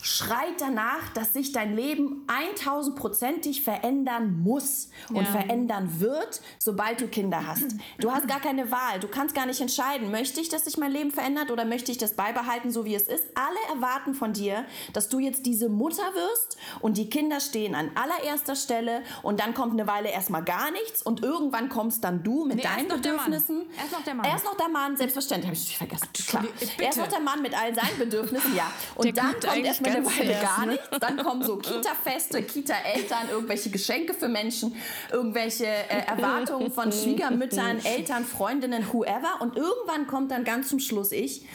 schreit 0.02 0.58
danach, 0.60 1.08
dass 1.14 1.32
sich 1.32 1.52
dein 1.52 1.74
Leben 1.76 2.26
1000-prozentig 2.28 3.62
verändern 3.62 4.40
muss 4.42 4.88
und 5.08 5.16
Ja. 5.24 5.24
verändern 5.24 6.00
wird, 6.00 6.40
sobald 6.58 7.00
du 7.00 7.08
Kinder 7.08 7.46
hast. 7.46 7.76
Du 7.98 8.10
hast 8.10 8.26
gar 8.28 8.40
keine 8.40 8.70
Wahl. 8.70 9.00
Du 9.00 9.08
kannst 9.08 9.34
gar 9.34 9.46
nicht 9.46 9.60
entscheiden, 9.60 10.10
möchte 10.10 10.40
ich, 10.40 10.48
dass 10.48 10.64
sich 10.64 10.76
mein 10.76 10.90
Leben 10.92 11.10
verändert 11.10 11.50
oder 11.50 11.64
möchte 11.64 11.92
ich 11.92 11.98
das 11.98 12.14
beibehalten, 12.14 12.70
so 12.70 12.84
wie 12.84 12.94
es 12.94 13.02
ist. 13.08 13.24
Alle 13.34 13.74
erwarten 13.76 14.14
von 14.14 14.32
dir, 14.32 14.64
dass 14.92 15.08
du 15.08 15.18
jetzt 15.18 15.46
diese 15.46 15.68
Mutter 15.68 16.02
wirst 16.14 16.56
und 16.80 16.96
die 16.96 17.08
Kinder 17.10 17.40
stehen 17.40 17.74
an 17.74 17.90
allererster 17.94 18.56
Stelle 18.56 19.02
und 19.22 19.40
dann 19.40 19.54
kommt 19.54 19.72
eine 19.72 19.86
Weile 19.86 20.10
erstmal 20.10 20.44
gar 20.44 20.70
nichts 20.70 21.02
und 21.02 21.22
irgendwann 21.22 21.68
kommst 21.68 22.04
dann 22.04 22.22
du 22.22 22.44
mit 22.46 22.56
Nee, 22.56 22.62
erst 22.62 22.76
deinen 22.76 22.88
Mann. 22.88 22.96
Bedürfnissen. 23.00 23.66
Erst 23.78 23.92
noch 23.92 24.04
der 24.04 24.14
Mann. 24.14 24.26
Erst 24.26 24.44
noch 24.44 24.56
der 24.56 24.68
Mann, 24.68 24.96
selbstverständlich. 24.96 25.50
Habe 25.50 25.54
ich 25.54 25.76
vergessen. 25.78 26.08
Klar. 26.12 26.44
Entschuldigung, 26.44 26.84
Erst 26.86 26.98
noch 26.98 27.04
bitte. 27.04 27.16
der 27.16 27.24
Mann 27.24 27.42
mit 27.42 27.54
all 27.60 27.74
seinen 27.74 27.98
Bedürfnissen, 27.98 28.56
ja. 28.56 28.70
Und 28.94 29.04
Der 29.06 29.12
dann 29.12 29.32
kommt 29.32 29.64
erstmal 29.64 29.89
eine 29.96 30.06
Weile 30.06 30.40
gar 30.40 30.66
nichts. 30.66 30.88
Dann 31.00 31.16
kommen 31.18 31.42
so 31.42 31.56
Kita-Feste, 31.56 32.42
Kita-Eltern, 32.42 33.30
irgendwelche 33.30 33.70
Geschenke 33.70 34.14
für 34.14 34.28
Menschen, 34.28 34.74
irgendwelche 35.12 35.66
äh, 35.66 36.06
Erwartungen 36.06 36.70
von 36.70 36.92
Schwiegermüttern, 36.92 37.84
Eltern, 37.84 38.24
Freundinnen, 38.24 38.92
whoever. 38.92 39.40
Und 39.40 39.56
irgendwann 39.56 40.06
kommt 40.06 40.30
dann 40.30 40.44
ganz 40.44 40.68
zum 40.68 40.78
Schluss 40.78 41.12
ich. 41.12 41.46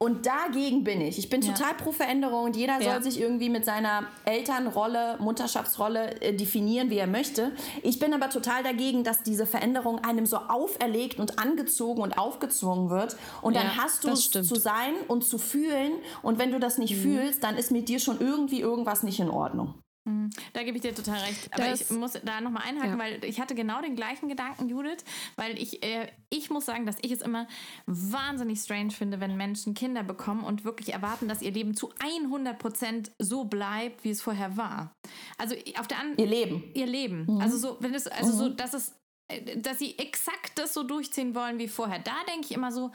Und 0.00 0.26
dagegen 0.26 0.84
bin 0.84 1.00
ich. 1.00 1.18
Ich 1.18 1.28
bin 1.28 1.42
Ja. 1.42 1.52
total 1.52 1.74
pro 1.74 1.90
Veränderung 1.90 2.44
und 2.44 2.54
jeder 2.56 2.80
Ja. 2.80 2.92
soll 2.92 3.02
sich 3.02 3.20
irgendwie 3.20 3.48
mit 3.48 3.64
seiner 3.64 4.04
Elternrolle, 4.24 5.16
Mutterschaftsrolle 5.18 6.20
äh, 6.20 6.32
definieren, 6.34 6.88
wie 6.90 6.98
er 6.98 7.08
möchte. 7.08 7.50
Ich 7.82 7.98
bin 7.98 8.14
aber 8.14 8.30
total 8.30 8.62
dagegen, 8.62 9.02
dass 9.02 9.24
diese 9.24 9.44
Veränderung 9.44 9.98
einem 10.04 10.24
so 10.24 10.36
auferlegt 10.36 11.18
und 11.18 11.40
angezogen 11.40 12.00
und 12.00 12.16
aufgezwungen 12.16 12.90
wird. 12.90 13.16
Und 13.42 13.56
dann 13.56 13.66
Ja, 13.66 13.76
hast 13.82 14.04
du 14.04 14.10
es 14.10 14.24
stimmt. 14.26 14.46
zu 14.46 14.54
sein 14.54 14.94
und 15.08 15.24
zu 15.24 15.36
fühlen. 15.36 15.92
Und 16.22 16.38
wenn 16.38 16.52
du 16.52 16.60
das 16.60 16.78
nicht 16.78 16.94
fühlst, 16.96 17.42
dann 17.42 17.56
ist 17.56 17.72
mit 17.72 17.88
dir 17.88 17.98
schon 17.98 18.20
irgendwie 18.20 18.60
irgendwas 18.60 19.02
nicht 19.02 19.18
in 19.18 19.30
Ordnung. 19.30 19.74
Da 20.52 20.62
gebe 20.62 20.76
ich 20.76 20.82
dir 20.82 20.94
total 20.94 21.18
recht. 21.20 21.48
Aber 21.52 21.64
Das- 21.70 21.80
ich 21.82 21.90
muss 21.90 22.12
da 22.24 22.40
nochmal 22.40 22.62
einhaken, 22.66 22.92
Ja. 22.92 22.98
weil 22.98 23.24
ich 23.24 23.40
hatte 23.40 23.54
genau 23.54 23.80
den 23.82 23.96
gleichen 23.96 24.28
Gedanken, 24.28 24.68
Judith, 24.68 25.04
weil 25.36 25.58
ich, 25.58 25.82
äh, 25.84 26.08
ich 26.30 26.50
muss 26.50 26.66
sagen, 26.66 26.86
dass 26.86 26.96
ich 27.02 27.12
es 27.12 27.22
immer 27.22 27.46
wahnsinnig 27.86 28.60
strange 28.60 28.90
finde, 28.90 29.20
wenn 29.20 29.36
Menschen 29.36 29.74
Kinder 29.74 30.02
bekommen 30.02 30.44
und 30.44 30.64
wirklich 30.64 30.92
erwarten, 30.92 31.28
dass 31.28 31.42
ihr 31.42 31.50
Leben 31.52 31.74
zu 31.74 31.90
100% 32.00 33.10
so 33.18 33.44
bleibt, 33.44 34.04
wie 34.04 34.10
es 34.10 34.22
vorher 34.22 34.56
war. 34.56 34.92
Also 35.38 35.54
auf 35.78 35.88
der 35.88 35.98
anderen 36.00 36.18
Ihr 36.18 36.26
Leben. 36.26 36.64
ihr 36.74 36.86
Leben. 36.86 37.40
Also 37.40 37.56
so, 37.58 37.76
wenn 37.80 37.94
es, 37.94 38.06
also 38.06 38.32
so, 38.32 38.48
dass 38.48 38.74
es, 38.74 38.94
äh, 39.28 39.56
dass 39.60 39.78
sie 39.78 39.98
exakt 39.98 40.52
das 40.58 40.74
so 40.74 40.82
durchziehen 40.82 41.34
wollen 41.34 41.58
wie 41.58 41.68
vorher. 41.68 41.98
Da 41.98 42.14
denke 42.28 42.46
ich 42.46 42.52
immer 42.52 42.72
so, 42.72 42.90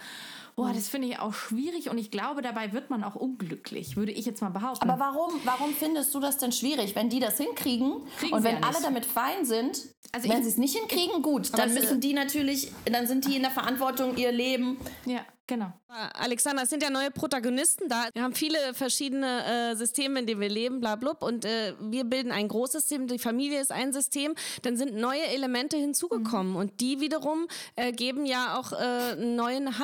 boah, 0.56 0.72
das 0.74 0.90
finde 0.90 1.08
ich 1.08 1.20
auch 1.20 1.34
schwierig 1.34 1.90
und 1.90 1.98
ich 1.98 2.12
glaube, 2.12 2.42
dabei 2.42 2.74
wird 2.74 2.90
man 2.90 3.04
auch 3.04 3.16
unglücklich, 3.16 3.96
würde 3.96 4.12
ich 4.12 4.26
jetzt 4.26 4.42
mal 4.42 4.50
behaupten. 4.50 4.90
Aber 4.90 5.00
warum, 5.00 5.32
warum 5.44 5.74
findest 5.74 6.14
du 6.14 6.20
das 6.20 6.38
denn 6.38 6.52
schwierig, 6.52 6.96
wenn 6.96 7.10
die 7.10 7.20
das 7.20 7.38
hinkriegen 7.38 8.04
Kriegen 8.18 8.34
und 8.34 8.44
wenn 8.44 8.62
ja 8.62 8.68
alle 8.68 8.82
damit 8.82 9.06
fein 9.06 9.46
sind? 9.46 9.82
Also 10.12 10.30
wenn 10.30 10.44
sie 10.44 10.50
es 10.50 10.58
nicht 10.58 10.78
hinkriegen, 10.78 11.22
gut, 11.24 11.58
dann 11.58 11.74
müssen 11.74 12.00
die 12.00 12.14
natürlich, 12.14 12.72
dann 12.86 13.08
sind 13.08 13.26
die 13.26 13.36
in 13.36 13.42
der 13.42 13.52
Verantwortung, 13.52 14.16
ihr 14.16 14.32
Leben 14.32 14.78
ja, 15.06 15.26
genau. 15.48 15.74
Alexander, 16.14 16.64
es 16.64 16.70
sind 16.70 16.82
ja 16.82 16.90
neue 16.90 17.12
Protagonisten 17.12 17.88
da. 17.88 18.08
Wir 18.14 18.24
haben 18.24 18.34
viele 18.34 18.74
verschiedene 18.74 19.72
äh, 19.72 19.76
Systeme, 19.76 20.20
in 20.20 20.26
denen 20.26 20.42
wir 20.42 20.50
leben, 20.50 20.80
bla 20.80 20.96
blub. 20.96 21.22
Und 21.22 21.46
äh, 21.46 21.74
wir 21.80 22.04
bilden 22.04 22.32
ein 22.32 22.48
großes 22.48 22.88
System, 22.88 23.08
die 23.08 23.20
Familie 23.20 23.62
ist 23.62 23.72
ein 23.72 23.94
System. 23.94 24.34
Dann 24.64 24.76
sind 24.76 24.96
neue 24.96 25.24
Elemente 25.28 25.78
hinzugekommen. 25.78 26.56
Und 26.56 26.80
die 26.80 27.00
wiederum 27.00 27.48
äh, 27.76 27.92
geben 27.92 28.26
ja 28.26 28.58
auch 28.58 28.72
äh, 28.72 28.76
einen 28.76 29.36
neuen 29.36 29.78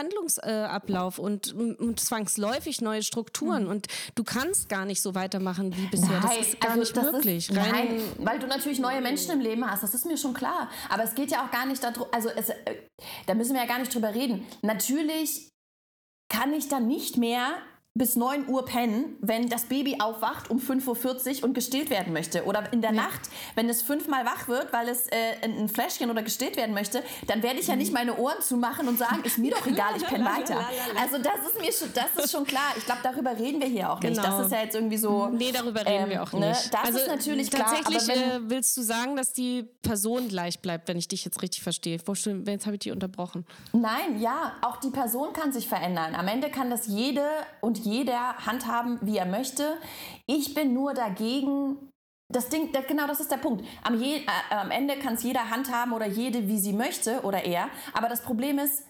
Handlungsablauf 0.67 1.19
und, 1.19 1.53
und 1.53 1.99
zwangsläufig 1.99 2.81
neue 2.81 3.03
Strukturen. 3.03 3.67
Und 3.67 3.87
du 4.15 4.23
kannst 4.23 4.69
gar 4.69 4.85
nicht 4.85 5.01
so 5.01 5.15
weitermachen 5.15 5.75
wie 5.75 5.87
bisher. 5.87 6.19
das 6.21 6.37
ist 6.37 6.61
gar 6.61 6.71
also 6.71 6.81
nicht 6.81 6.95
möglich. 6.95 7.49
Ist, 7.49 7.55
nein, 7.55 8.01
weil 8.17 8.39
du 8.39 8.47
natürlich 8.47 8.79
neue 8.79 9.01
Menschen 9.01 9.31
im 9.31 9.39
Leben 9.39 9.69
hast, 9.69 9.83
das 9.83 9.93
ist 9.93 10.05
mir 10.05 10.17
schon 10.17 10.33
klar. 10.33 10.69
Aber 10.89 11.03
es 11.03 11.15
geht 11.15 11.31
ja 11.31 11.45
auch 11.45 11.51
gar 11.51 11.65
nicht 11.65 11.83
darum, 11.83 12.07
also 12.11 12.29
es, 12.29 12.49
äh, 12.49 12.75
da 13.25 13.33
müssen 13.33 13.53
wir 13.53 13.61
ja 13.61 13.67
gar 13.67 13.79
nicht 13.79 13.93
drüber 13.93 14.13
reden. 14.13 14.45
Natürlich 14.61 15.49
kann 16.31 16.53
ich 16.53 16.67
dann 16.67 16.87
nicht 16.87 17.17
mehr 17.17 17.57
bis 17.95 18.15
9 18.15 18.47
Uhr 18.47 18.65
pennen, 18.65 19.17
wenn 19.19 19.49
das 19.49 19.65
Baby 19.65 19.97
aufwacht 19.99 20.49
um 20.49 20.59
5.40 20.59 21.39
Uhr 21.39 21.43
und 21.45 21.53
gestillt 21.53 21.89
werden 21.89 22.13
möchte. 22.13 22.45
Oder 22.45 22.71
in 22.71 22.81
der 22.81 22.91
Nacht, 22.91 23.21
wenn 23.55 23.67
es 23.67 23.81
fünfmal 23.81 24.25
wach 24.25 24.47
wird, 24.47 24.71
weil 24.71 24.87
es 24.87 25.07
äh, 25.07 25.15
ein 25.43 25.67
Fläschchen 25.67 26.09
oder 26.09 26.21
gestillt 26.21 26.55
werden 26.55 26.73
möchte, 26.73 27.03
dann 27.27 27.43
werde 27.43 27.59
ich 27.59 27.67
ja 27.67 27.75
nicht 27.75 27.91
meine 27.91 28.17
Ohren 28.17 28.41
zumachen 28.41 28.87
und 28.87 28.97
sagen, 28.97 29.23
ist 29.23 29.37
mir 29.37 29.51
doch 29.51 29.65
egal, 29.65 29.93
ich 29.97 30.05
penne 30.05 30.25
weiter. 30.37 30.59
Also 31.01 31.17
das 31.17 31.49
ist 31.49 31.59
mir 31.59 31.73
schon, 31.73 31.89
das 31.93 32.23
ist 32.23 32.31
schon 32.31 32.45
klar. 32.45 32.73
Ich 32.77 32.85
glaube, 32.85 33.01
darüber 33.03 33.37
reden 33.37 33.59
wir 33.59 33.67
hier 33.67 33.91
auch 33.91 33.99
nicht. 33.99 34.15
Genau. 34.15 34.37
Das 34.37 34.45
ist 34.45 34.51
ja 34.51 34.61
jetzt 34.61 34.75
irgendwie 34.75 34.97
so. 34.97 35.27
Nee, 35.27 35.51
darüber 35.51 35.81
reden 35.81 36.03
ähm, 36.03 36.09
wir 36.09 36.23
auch 36.23 36.31
ne, 36.31 36.49
nicht. 36.49 36.73
Das 36.73 36.89
ist 36.91 37.07
natürlich 37.07 37.49
klar. 37.49 37.65
Tatsächlich 37.65 38.03
aber 38.03 38.21
wenn, 38.33 38.45
äh, 38.45 38.49
willst 38.49 38.77
du 38.77 38.81
sagen, 38.81 39.15
dass 39.15 39.33
die 39.33 39.63
Person 39.81 40.27
gleich 40.27 40.59
bleibt, 40.59 40.87
wenn 40.87 40.97
ich 40.97 41.07
dich 41.07 41.25
jetzt 41.25 41.41
richtig 41.41 41.63
verstehe. 41.63 41.99
Wo 42.05 42.13
Jetzt 42.13 42.65
habe 42.65 42.75
ich 42.75 42.79
dich 42.79 42.91
unterbrochen. 42.91 43.45
Nein, 43.73 44.19
ja, 44.19 44.53
auch 44.61 44.77
die 44.77 44.89
Person 44.89 45.33
kann 45.33 45.51
sich 45.51 45.67
verändern. 45.67 46.15
Am 46.15 46.27
Ende 46.27 46.49
kann 46.49 46.69
das 46.69 46.87
jede 46.87 47.25
und 47.61 47.78
jeder 47.85 48.37
handhaben, 48.46 49.00
wie 49.01 49.18
er 49.18 49.25
möchte. 49.25 49.77
Ich 50.25 50.53
bin 50.53 50.74
nur 50.74 50.94
dagegen. 50.94 51.77
Das 52.31 52.50
Ding, 52.50 52.72
das, 52.72 52.85
genau 52.85 53.07
das 53.07 53.20
ist 53.20 53.31
der 53.31 53.37
Punkt. 53.37 53.65
Am, 53.83 54.00
je, 54.00 54.18
äh, 54.18 54.55
am 54.55 54.70
Ende 54.70 54.98
kann 54.98 55.15
es 55.15 55.24
jeder 55.24 55.50
handhaben 55.50 55.94
oder 55.94 56.05
jede, 56.05 56.48
wie 56.48 56.59
sie 56.59 56.74
möchte 56.74 57.22
oder 57.22 57.44
er. 57.44 57.70
Aber 57.94 58.07
das 58.07 58.22
Problem 58.22 58.59
ist, 58.59 58.83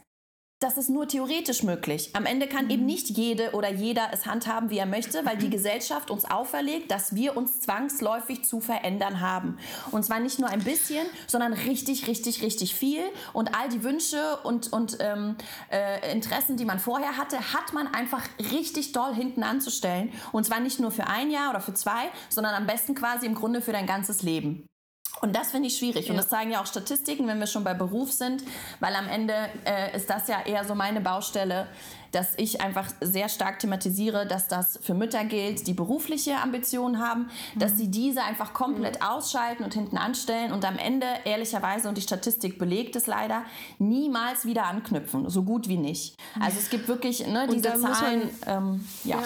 das 0.60 0.78
ist 0.78 0.90
nur 0.90 1.08
theoretisch 1.08 1.64
möglich. 1.64 2.10
Am 2.14 2.26
Ende 2.26 2.46
kann 2.46 2.70
eben 2.70 2.86
nicht 2.86 3.10
jede 3.10 3.52
oder 3.52 3.72
jeder 3.72 4.10
es 4.12 4.26
handhaben, 4.26 4.70
wie 4.70 4.78
er 4.78 4.86
möchte, 4.86 5.26
weil 5.26 5.38
die 5.38 5.50
Gesellschaft 5.50 6.12
uns 6.12 6.26
auferlegt, 6.26 6.92
dass 6.92 7.16
wir 7.16 7.38
uns 7.38 7.62
zwangsläufig 7.62 8.44
zu 8.44 8.60
verändern 8.60 9.22
haben. 9.22 9.58
Und 9.92 10.04
zwar 10.04 10.20
nicht 10.20 10.38
nur 10.38 10.50
ein 10.50 10.62
bisschen, 10.62 11.08
sondern 11.28 11.54
richtig, 11.54 12.08
richtig, 12.08 12.42
richtig 12.42 12.76
viel. 12.76 13.04
Und 13.32 13.56
all 13.56 13.70
die 13.70 13.84
Wünsche 13.84 14.38
und, 14.44 14.74
und 14.74 14.98
ähm, 15.00 15.38
äh, 15.72 16.12
Interessen, 16.12 16.58
die 16.58 16.66
man 16.66 16.80
vorher 16.80 17.16
hatte, 17.16 17.38
hat 17.54 17.72
man 17.72 17.88
einfach 17.88 18.24
richtig 18.52 18.92
doll 18.92 19.16
hinten 19.16 19.44
anzustellen. 19.44 20.12
Und 20.34 20.46
zwar 20.46 20.60
nicht 20.60 20.82
nur 20.82 20.92
für 20.92 21.08
ein 21.08 21.32
Jahr 21.32 21.52
oder 21.52 21.62
für 21.62 21.74
zwei, 21.74 22.10
sondern 22.28 22.54
am 22.54 22.68
besten 22.68 22.96
quasi 22.96 23.26
im 23.26 23.36
Grunde 23.36 23.62
für 23.62 23.72
dein 23.72 23.86
ganzes 23.86 24.24
Leben. 24.24 24.69
Und 25.22 25.36
das 25.36 25.52
finde 25.52 25.68
ich 25.68 25.78
schwierig. 25.78 26.10
Und 26.10 26.16
Ja. 26.16 26.22
das 26.22 26.30
zeigen 26.30 26.52
ja 26.52 26.62
auch 26.62 26.66
Statistiken, 26.66 27.28
wenn 27.28 27.40
wir 27.40 27.48
schon 27.48 27.64
bei 27.64 27.74
Beruf 27.74 28.12
sind, 28.12 28.44
weil 28.80 28.96
am 28.96 29.08
Ende 29.08 29.34
äh, 29.66 29.96
ist 29.96 30.10
das 30.10 30.28
ja 30.28 30.42
eher 30.46 30.64
so 30.66 30.76
meine 30.76 31.02
Baustelle, 31.02 31.68
dass 32.12 32.34
ich 32.38 32.60
einfach 32.62 32.88
sehr 33.02 33.30
stark 33.30 33.60
thematisiere, 33.60 34.26
dass 34.26 34.48
das 34.48 34.80
für 34.82 34.96
Mütter 34.96 35.24
gilt, 35.26 35.68
die 35.68 35.74
berufliche 35.74 36.38
Ambitionen 36.38 37.00
haben, 37.00 37.30
dass 37.56 37.78
sie 37.78 37.90
diese 37.92 38.24
einfach 38.24 38.54
komplett 38.54 39.04
ausschalten 39.04 39.64
und 39.64 39.76
hinten 39.76 39.98
anstellen 39.98 40.52
und 40.52 40.66
am 40.66 40.80
Ende 40.80 41.06
ehrlicherweise, 41.26 41.88
und 41.88 41.98
die 41.98 42.02
Statistik 42.02 42.58
belegt 42.58 42.96
es 42.96 43.06
leider, 43.06 43.44
niemals 43.78 44.46
wieder 44.46 44.66
anknüpfen. 44.66 45.30
So 45.30 45.44
gut 45.44 45.68
wie 45.68 45.78
nicht. 45.78 46.16
Also 46.40 46.58
es 46.58 46.70
gibt 46.72 46.88
wirklich 46.88 47.28
ne, 47.28 47.44
Und 47.44 47.54
diese 47.54 47.80
Zahlen. 47.80 48.30
ähm, 48.48 48.88
ja. 49.04 49.22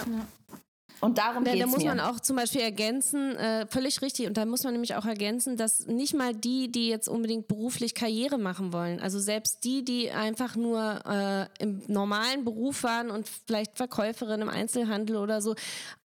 Und 1.04 1.18
darum 1.18 1.44
Da, 1.44 1.52
geht 1.52 1.62
da 1.62 1.66
es 1.66 1.72
muss 1.72 1.84
mir. 1.84 1.90
man 1.90 2.00
auch 2.00 2.20
zum 2.20 2.38
Beispiel 2.38 2.62
ergänzen, 2.62 3.36
äh, 3.36 3.68
völlig 3.68 4.02
richtig, 4.02 4.28
und 4.28 4.38
da 4.38 4.46
muss 4.46 4.64
man 4.64 4.72
nämlich 4.74 4.96
auch 4.96 5.06
ergänzen, 5.06 5.58
dass 5.58 5.86
nicht 5.86 6.14
mal 6.14 6.34
die, 6.34 6.72
die 6.72 6.88
jetzt 6.88 7.10
unbedingt 7.10 7.48
beruflich 7.48 7.94
Karriere 7.94 8.38
machen 8.38 8.72
wollen, 8.72 9.02
also 9.02 9.20
selbst 9.20 9.64
die, 9.66 9.84
die 9.84 10.12
einfach 10.12 10.56
nur 10.56 11.02
äh, 11.06 11.64
im 11.64 11.82
normalen 11.88 12.46
Beruf 12.46 12.84
waren 12.84 13.12
und 13.12 13.28
vielleicht 13.28 13.78
Verkäuferin 13.78 14.42
im 14.42 14.50
Einzelhandel 14.50 15.18
oder 15.18 15.42
so, 15.42 15.56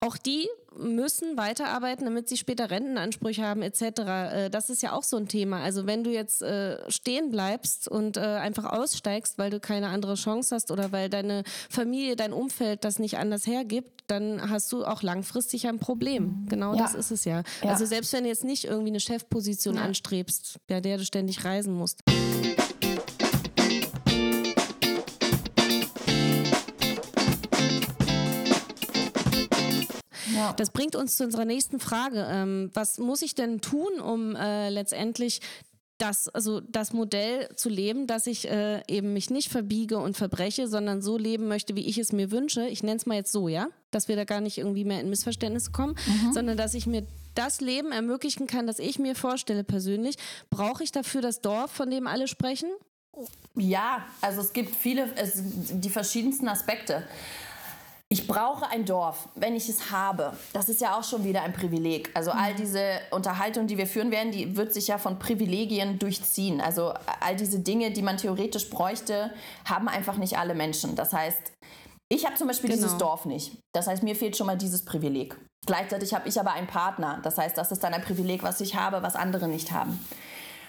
auch 0.00 0.16
die 0.16 0.48
müssen 0.78 1.36
weiterarbeiten, 1.36 2.04
damit 2.04 2.28
sie 2.28 2.36
später 2.36 2.70
Rentenansprüche 2.70 3.42
haben 3.42 3.62
etc. 3.62 3.82
Äh, 3.82 4.50
das 4.50 4.70
ist 4.70 4.82
ja 4.82 4.92
auch 4.92 5.02
so 5.02 5.16
ein 5.16 5.28
Thema. 5.28 5.60
Also 5.62 5.86
wenn 5.86 6.04
du 6.04 6.10
jetzt 6.10 6.42
äh, 6.42 6.78
stehen 6.90 7.30
bleibst 7.30 7.88
und 7.88 8.16
äh, 8.16 8.20
einfach 8.20 8.64
aussteigst, 8.64 9.38
weil 9.38 9.50
du 9.50 9.60
keine 9.60 9.88
andere 9.88 10.14
Chance 10.14 10.54
hast 10.54 10.70
oder 10.70 10.92
weil 10.92 11.08
deine 11.10 11.42
Familie, 11.68 12.16
dein 12.16 12.32
Umfeld 12.32 12.84
das 12.84 12.98
nicht 12.98 13.18
anders 13.18 13.46
hergibt, 13.46 14.04
dann 14.06 14.48
hast 14.48 14.72
du 14.72 14.84
auch 14.84 15.02
langfristig 15.02 15.66
ein 15.66 15.78
Problem. 15.78 16.46
Genau 16.48 16.74
Ja. 16.74 16.82
das 16.82 16.94
ist 16.94 17.10
es 17.10 17.24
ja. 17.24 17.42
Ja. 17.62 17.70
Also 17.70 17.84
selbst 17.84 18.12
wenn 18.12 18.22
du 18.24 18.28
jetzt 18.30 18.44
nicht 18.44 18.64
irgendwie 18.64 18.90
eine 18.90 19.00
Chefposition 19.00 19.78
anstrebst, 19.78 20.58
bei 20.66 20.80
der 20.80 20.98
du 20.98 21.04
ständig 21.04 21.44
reisen 21.44 21.74
musst. 21.74 22.02
Ja. 30.38 30.52
Das 30.54 30.70
bringt 30.70 30.96
uns 30.96 31.16
zu 31.16 31.24
unserer 31.24 31.44
nächsten 31.44 31.80
Frage. 31.80 32.26
Ähm, 32.30 32.70
was 32.74 32.98
muss 32.98 33.22
ich 33.22 33.34
denn 33.34 33.60
tun, 33.60 34.00
um 34.00 34.36
äh, 34.36 34.70
letztendlich 34.70 35.40
das, 35.98 36.28
also 36.28 36.60
das 36.60 36.92
Modell 36.92 37.48
zu 37.56 37.68
leben, 37.68 38.06
dass 38.06 38.26
ich 38.26 38.48
äh, 38.48 38.82
eben 38.86 39.12
mich 39.12 39.30
nicht 39.30 39.50
verbiege 39.50 39.98
und 39.98 40.16
verbreche, 40.16 40.68
sondern 40.68 41.02
so 41.02 41.18
leben 41.18 41.48
möchte, 41.48 41.74
wie 41.74 41.86
ich 41.86 41.98
es 41.98 42.12
mir 42.12 42.30
wünsche. 42.30 42.68
Ich 42.68 42.82
nenne 42.82 42.96
es 42.96 43.06
mal 43.06 43.16
jetzt 43.16 43.32
so, 43.32 43.48
ja, 43.48 43.66
dass 43.90 44.06
wir 44.06 44.14
da 44.14 44.24
gar 44.24 44.40
nicht 44.40 44.58
irgendwie 44.58 44.84
mehr 44.84 45.00
in 45.00 45.10
Missverständnisse 45.10 45.72
kommen, 45.72 45.96
mhm. 46.06 46.32
sondern 46.32 46.56
dass 46.56 46.74
ich 46.74 46.86
mir 46.86 47.04
das 47.34 47.60
Leben 47.60 47.92
ermöglichen 47.92 48.46
kann, 48.46 48.66
das 48.66 48.78
ich 48.78 48.98
mir 48.98 49.14
vorstelle 49.14 49.64
persönlich. 49.64 50.16
Brauche 50.50 50.84
ich 50.84 50.92
dafür 50.92 51.20
das 51.20 51.40
Dorf, 51.40 51.72
von 51.72 51.90
dem 51.90 52.06
alle 52.06 52.28
sprechen? 52.28 52.70
Ja, 53.56 54.04
also 54.20 54.40
es 54.40 54.52
gibt 54.52 54.74
viele, 54.74 55.12
es, 55.16 55.32
die 55.34 55.90
verschiedensten 55.90 56.48
Aspekte. 56.48 57.02
Ich 58.10 58.26
brauche 58.26 58.66
ein 58.70 58.86
Dorf, 58.86 59.28
wenn 59.34 59.54
ich 59.54 59.68
es 59.68 59.90
habe. 59.90 60.32
Das 60.54 60.70
ist 60.70 60.80
ja 60.80 60.98
auch 60.98 61.04
schon 61.04 61.24
wieder 61.24 61.42
ein 61.42 61.52
Privileg. 61.52 62.10
Also 62.14 62.30
all 62.30 62.54
mhm. 62.54 62.56
diese 62.56 63.00
Unterhaltung, 63.10 63.66
die 63.66 63.76
wir 63.76 63.86
führen 63.86 64.10
werden, 64.10 64.32
die 64.32 64.56
wird 64.56 64.72
sich 64.72 64.86
ja 64.86 64.96
von 64.96 65.18
Privilegien 65.18 65.98
durchziehen. 65.98 66.62
Also 66.62 66.94
all 67.20 67.36
diese 67.36 67.58
Dinge, 67.58 67.90
die 67.90 68.00
man 68.00 68.16
theoretisch 68.16 68.70
bräuchte, 68.70 69.30
haben 69.66 69.88
einfach 69.88 70.16
nicht 70.16 70.38
alle 70.38 70.54
Menschen. 70.54 70.96
Das 70.96 71.12
heißt, 71.12 71.52
ich 72.08 72.24
habe 72.24 72.36
zum 72.36 72.46
Beispiel 72.48 72.70
genau. 72.70 72.82
dieses 72.82 72.96
Dorf 72.96 73.26
nicht. 73.26 73.58
Das 73.74 73.86
heißt, 73.86 74.02
mir 74.02 74.16
fehlt 74.16 74.38
schon 74.38 74.46
mal 74.46 74.56
dieses 74.56 74.86
Privileg. 74.86 75.36
Gleichzeitig 75.66 76.14
habe 76.14 76.26
ich 76.26 76.40
aber 76.40 76.52
einen 76.52 76.66
Partner. 76.66 77.20
Das 77.22 77.36
heißt, 77.36 77.58
das 77.58 77.72
ist 77.72 77.84
dann 77.84 77.92
ein 77.92 78.02
Privileg, 78.02 78.42
was 78.42 78.62
ich 78.62 78.74
habe, 78.74 79.02
was 79.02 79.16
andere 79.16 79.48
nicht 79.48 79.72
haben. 79.72 80.02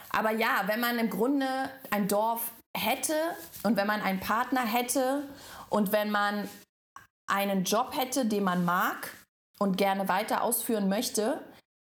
Aber 0.10 0.32
ja, 0.32 0.64
wenn 0.66 0.82
man 0.82 1.00
im 1.00 1.10
Grunde 1.10 1.46
ein 1.90 2.10
Dorf 2.10 2.52
hätte 2.76 3.16
und 3.64 3.78
wenn 3.78 3.88
man 3.88 4.02
einen 4.02 4.20
Partner 4.20 4.66
hätte 4.66 5.24
und 5.70 5.94
wenn 5.94 6.12
man 6.12 6.50
einen 7.30 7.64
Job 7.64 7.96
hätte, 7.96 8.26
den 8.26 8.44
man 8.44 8.66
mag 8.66 9.16
und 9.60 9.78
gerne 9.78 10.08
weiter 10.08 10.44
ausführen 10.44 10.90
möchte, 10.90 11.42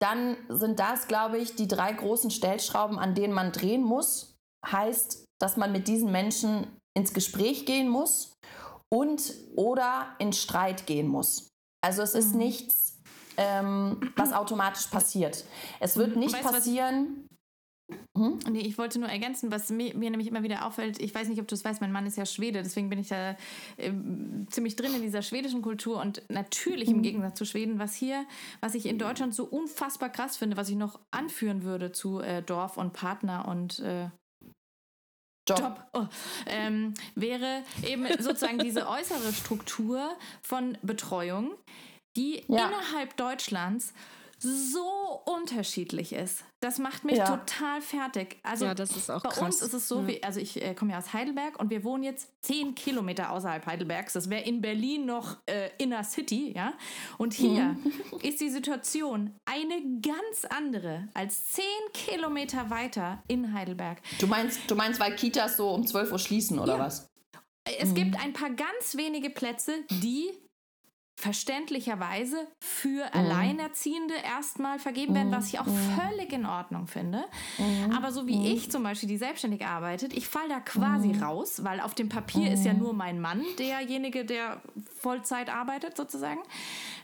dann 0.01 0.37
sind 0.49 0.79
das, 0.79 1.09
glaube 1.09 1.39
ich, 1.39 1.55
die 1.57 1.69
drei 1.69 1.93
großen 1.93 2.31
Stellschrauben, 2.31 2.99
an 2.99 3.15
denen 3.15 3.33
man 3.33 3.53
drehen 3.53 3.83
muss. 3.83 4.37
Heißt, 4.67 5.25
dass 5.41 5.57
man 5.57 5.73
mit 5.73 5.89
diesen 5.89 6.11
Menschen 6.13 6.67
ins 6.97 7.13
Gespräch 7.13 7.67
gehen 7.67 7.89
muss 7.89 8.33
und 8.93 9.35
oder 9.55 10.15
in 10.19 10.33
Streit 10.33 10.87
gehen 10.87 11.09
muss. 11.09 11.49
Also 11.85 12.03
es 12.03 12.15
ist 12.15 12.33
mhm. 12.33 12.39
nichts, 12.39 12.99
ähm, 13.37 14.13
was 14.17 14.33
automatisch 14.33 14.87
passiert. 14.87 15.45
Es 15.81 15.97
wird 15.97 16.17
nicht 16.17 16.35
weißt, 16.35 16.51
passieren. 16.51 17.28
Hm? 18.17 18.39
Nee, 18.51 18.61
ich 18.61 18.77
wollte 18.77 18.99
nur 18.99 19.09
ergänzen, 19.09 19.51
was 19.51 19.71
mir, 19.71 19.97
mir, 19.97 20.11
nämlich 20.11 20.29
immer 20.29 20.43
wieder 20.43 20.67
auffällt. 20.67 21.01
Ich 21.01 21.15
weiß 21.15 21.29
nicht, 21.29 21.41
ob 21.41 21.49
du 21.49 21.55
es 21.55 21.65
weißt, 21.65 21.81
mein 21.81 21.93
Mann 21.93 22.07
ist 22.07 22.17
ja 22.17 22.27
Schwede, 22.27 22.63
deswegen 22.63 22.91
bin 22.91 22.99
ich 22.99 23.09
da 23.09 23.37
äh, 23.77 23.93
ziemlich 24.51 24.77
drin 24.77 24.95
in 24.95 25.03
dieser 25.03 25.23
schwedischen 25.23 25.63
Kultur 25.63 26.01
und 26.01 26.23
natürlich 26.29 26.89
im 26.89 26.97
hm. 26.97 27.03
Gegensatz 27.03 27.39
zu 27.39 27.47
Schweden, 27.47 27.79
was 27.79 27.95
hier, 27.95 28.27
was 28.61 28.75
ich 28.75 28.87
in 28.87 28.99
Deutschland 28.99 29.35
so 29.35 29.45
unfassbar 29.45 30.11
krass 30.11 30.37
finde, 30.37 30.57
was 30.57 30.69
ich 30.69 30.77
noch 30.77 31.01
anführen 31.11 31.63
würde 31.63 31.93
zu 31.93 32.21
äh, 32.21 32.43
Dorf 32.43 32.77
und 32.77 32.93
Partner 32.93 33.49
und 33.49 33.79
äh, 33.79 34.11
Job, 35.49 35.59
Job 35.59 35.87
oh, 35.95 36.07
ähm, 36.47 36.93
wäre 37.15 37.63
eben 37.87 38.07
sozusagen 38.19 38.59
diese 38.59 38.87
äußere 38.87 39.33
Struktur 39.33 40.11
von 40.43 40.77
Betreuung, 40.83 41.55
die 42.17 42.43
ja. 42.49 42.69
innerhalb 42.69 43.17
Deutschlands 43.17 43.95
so 44.39 45.23
unterschiedlich 45.25 46.13
ist. 46.13 46.45
Das 46.61 46.79
macht 46.79 47.05
mich 47.05 47.17
ja. 47.17 47.37
total 47.37 47.81
fertig. 47.81 48.39
Also 48.43 48.67
ja, 48.67 48.75
das 48.75 48.97
ist 48.97 49.11
auch 49.11 49.23
bei 49.23 49.31
krass. 49.31 49.43
uns 49.43 49.63
ist 49.63 49.75
es 49.75 49.89
so, 49.89 50.01
ja. 50.01 50.07
wie, 50.07 50.23
also 50.23 50.41
ich 50.41 50.63
äh, 50.63 50.75
komme 50.75 50.93
ja 50.93 50.99
aus 50.99 51.13
Heidelberg 51.13 51.59
und 51.59 51.71
wir 51.71 51.85
wohnen 51.85 52.05
jetzt 52.05 52.31
zehn 52.43 52.75
Kilometer 52.75 53.33
außerhalb 53.33 53.67
Heidelbergs. 53.67 54.13
Das 54.13 54.31
wäre 54.31 54.43
in 54.43 54.61
Berlin 54.61 55.07
noch 55.07 55.39
äh, 55.47 55.71
Inner 55.79 56.05
City, 56.05 56.53
ja. 56.55 56.75
Und 57.17 57.35
hier 57.35 57.65
mhm. 57.65 57.93
ist 58.23 58.41
die 58.41 58.51
Situation 58.51 59.35
eine 59.45 60.01
ganz 60.01 60.45
andere 60.49 61.09
als 61.15 61.53
zehn 61.53 61.65
Kilometer 61.93 62.71
weiter 62.71 63.23
in 63.29 63.53
Heidelberg. 63.53 63.99
Du 64.21 64.27
meinst, 64.27 64.61
du 64.69 64.75
meinst, 64.75 65.01
weil 65.01 65.15
Kitas 65.17 65.57
so 65.57 65.71
um 65.71 65.87
12 65.87 66.13
Uhr 66.13 66.19
schließen 66.19 66.59
oder 66.59 66.79
was? 66.79 67.09
Es 67.81 67.91
mhm. 67.91 67.95
gibt 67.95 68.25
ein 68.25 68.33
paar 68.33 68.51
ganz 68.51 68.97
wenige 68.97 69.31
Plätze, 69.31 69.75
die 69.91 70.31
verständlicherweise 71.19 72.47
für 72.61 73.05
mhm. 73.07 73.11
Alleinerziehende 73.13 74.15
erstmal 74.25 74.79
vergeben 74.79 75.17
werden, 75.17 75.33
was 75.33 75.49
ich 75.49 75.59
auch 75.59 75.67
mhm. 75.67 75.99
völlig 75.99 76.33
in 76.33 76.47
Ordnung 76.47 76.87
finde. 76.87 77.25
Mhm. 77.59 77.91
Aber 77.91 78.13
so 78.13 78.29
wie 78.29 78.37
mhm. 78.37 78.45
ich 78.45 78.71
zum 78.71 78.85
Beispiel, 78.85 79.09
die 79.09 79.17
selbstständig 79.17 79.67
arbeitet, 79.67 80.13
ich 80.13 80.29
falle 80.29 80.49
da 80.49 80.61
quasi 80.61 81.09
mhm. 81.09 81.23
raus, 81.25 81.65
weil 81.65 81.81
auf 81.81 81.95
dem 81.95 82.09
Papier 82.09 82.53
ist 82.53 82.65
ja 82.65 82.73
mhm. 82.73 82.79
nur 82.79 82.93
mein 82.93 83.21
Mann 83.21 83.43
derjenige, 83.59 84.25
der 84.25 84.63
Vollzeit 85.01 85.51
arbeitet 85.51 85.97
sozusagen. 85.97 86.41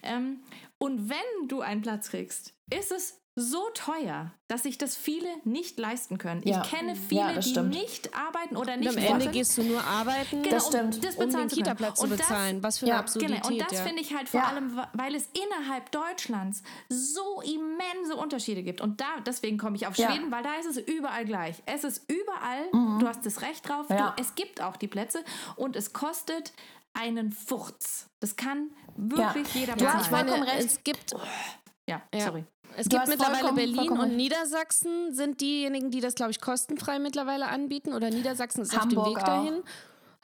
Ähm, 0.04 0.38
und 0.78 1.08
wenn 1.08 1.48
du 1.48 1.60
einen 1.62 1.82
Platz 1.82 2.10
kriegst, 2.10 2.54
ist 2.70 2.92
es 2.92 3.20
so 3.36 3.68
teuer, 3.74 4.32
dass 4.46 4.62
sich 4.62 4.78
das 4.78 4.96
viele 4.96 5.28
nicht 5.42 5.76
leisten 5.78 6.18
können. 6.18 6.42
Ja. 6.44 6.62
Ich 6.62 6.70
kenne 6.70 6.94
viele, 6.94 7.20
ja, 7.20 7.32
die 7.32 7.50
stimmt. 7.50 7.70
nicht 7.70 8.14
arbeiten 8.16 8.56
oder 8.56 8.76
nicht. 8.76 8.90
Und 8.90 8.98
am 8.98 9.04
Ende 9.04 9.28
gehst 9.28 9.58
du 9.58 9.64
nur 9.64 9.82
arbeiten, 9.82 10.42
genau, 10.42 10.54
das 10.54 10.68
stimmt. 10.68 10.94
Um, 10.94 11.00
das 11.00 11.16
um 11.16 11.30
den 11.30 11.48
Kita-Platz 11.48 11.98
zu 11.98 12.08
bezahlen. 12.08 12.62
Was 12.62 12.78
für 12.78 12.86
eine 12.86 12.94
ja, 12.94 13.00
Absurdität. 13.00 13.42
Genau. 13.42 13.48
Und 13.48 13.72
das 13.72 13.80
finde 13.80 14.02
ich 14.02 14.14
halt 14.14 14.28
vor 14.28 14.46
allem, 14.46 14.80
weil 14.92 15.16
es 15.16 15.28
innerhalb 15.32 15.90
Deutschlands 15.90 16.62
so 16.88 17.40
immense 17.40 18.14
Unterschiede 18.16 18.62
gibt. 18.62 18.80
Und 18.80 19.00
da, 19.00 19.06
deswegen 19.26 19.58
komme 19.58 19.76
ich 19.76 19.88
auf 19.88 19.96
Schweden, 19.96 20.30
weil 20.30 20.44
da 20.44 20.54
ist 20.54 20.66
es 20.66 20.78
überall 20.78 21.24
gleich. 21.24 21.60
Es 21.66 21.82
ist 21.82 22.08
überall, 22.08 22.68
mhm. 22.72 23.00
du 23.00 23.08
hast 23.08 23.26
das 23.26 23.42
Recht 23.42 23.68
drauf, 23.68 23.86
du, 23.88 24.14
es 24.20 24.36
gibt 24.36 24.60
auch 24.60 24.76
die 24.76 24.88
Plätze 24.88 25.24
und 25.56 25.74
es 25.74 25.92
kostet 25.92 26.52
einen 26.92 27.32
Furz. 27.32 28.06
Das 28.20 28.36
kann 28.36 28.70
wirklich 28.96 29.52
jeder 29.54 29.72
bezahlen. 29.72 29.92
Du 29.92 29.98
hast 29.98 30.06
vollkommen 30.08 30.42
recht. 30.44 30.66
Es 30.66 30.84
gibt... 30.84 31.14
Ja, 31.88 32.00
sorry. 32.16 32.44
Es 32.76 32.88
du 32.88 32.96
gibt 32.96 33.08
mittlerweile 33.08 33.52
Berlin 33.52 33.90
und 33.90 34.16
Niedersachsen 34.16 35.14
sind 35.14 35.40
diejenigen, 35.40 35.90
die 35.90 36.00
das, 36.00 36.14
glaube 36.14 36.30
ich, 36.30 36.40
kostenfrei 36.40 36.98
mittlerweile 36.98 37.48
anbieten. 37.48 37.92
Oder 37.92 38.10
Niedersachsen 38.10 38.62
ist 38.62 38.76
Hamburg 38.76 38.98
auf 38.98 39.04
dem 39.04 39.14
Weg 39.14 39.22
auch. 39.22 39.26
dahin. 39.26 39.62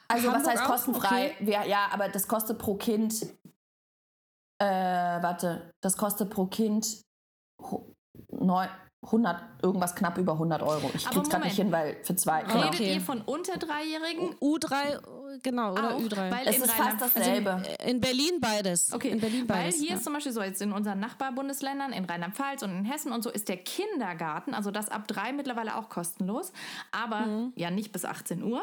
Also 0.07 0.27
Hamburg 0.27 0.45
was 0.45 0.51
heißt 0.51 0.63
kostenfrei? 0.63 1.31
Okay. 1.31 1.35
Wir, 1.39 1.65
ja, 1.67 1.87
aber 1.91 2.09
das 2.09 2.27
kostet 2.27 2.57
pro 2.57 2.75
Kind. 2.75 3.21
Äh, 4.59 4.65
warte, 4.65 5.71
das 5.81 5.97
kostet 5.97 6.29
pro 6.29 6.45
Kind 6.45 7.01
100, 9.03 9.41
irgendwas 9.63 9.95
knapp 9.95 10.17
über 10.17 10.33
100 10.33 10.61
Euro. 10.61 10.91
Ich 10.93 11.05
krieg's 11.05 11.29
gerade 11.29 11.45
nicht 11.45 11.55
hin, 11.55 11.71
weil 11.71 11.97
für 12.03 12.15
zwei. 12.15 12.43
Genau. 12.43 12.61
Redet 12.61 12.79
ihr 12.79 13.01
von 13.01 13.21
unter 13.21 13.57
Dreijährigen? 13.57 14.35
U3, 14.35 15.01
genau, 15.41 15.73
oder 15.73 15.95
Auch, 15.95 16.01
Ü3. 16.01 16.31
Weil 16.31 16.47
es 16.47 16.57
ist 16.57 16.71
fast 16.71 17.01
dasselbe. 17.01 17.53
Also 17.53 17.69
in, 17.85 17.99
Berlin 17.99 18.39
beides. 18.39 18.93
Okay, 18.93 19.09
in 19.09 19.19
Berlin 19.19 19.47
beides. 19.47 19.75
Weil 19.75 19.79
hier 19.79 19.89
ja. 19.91 19.95
ist 19.95 20.03
zum 20.03 20.13
Beispiel 20.13 20.31
so, 20.31 20.41
jetzt 20.41 20.61
in 20.61 20.71
unseren 20.71 20.99
Nachbarbundesländern, 20.99 21.93
in 21.93 22.05
Rheinland-Pfalz 22.05 22.63
und 22.63 22.71
in 22.71 22.85
Hessen 22.85 23.11
und 23.11 23.23
so, 23.23 23.29
ist 23.29 23.49
der 23.49 23.57
Kindergarten, 23.57 24.53
also 24.53 24.71
das 24.71 24.89
ab 24.89 25.07
drei 25.07 25.33
mittlerweile 25.33 25.77
auch 25.77 25.89
kostenlos, 25.89 26.51
aber 26.91 27.21
mhm. 27.21 27.53
ja 27.55 27.71
nicht 27.71 27.91
bis 27.91 28.05
18 28.05 28.43
Uhr. 28.43 28.61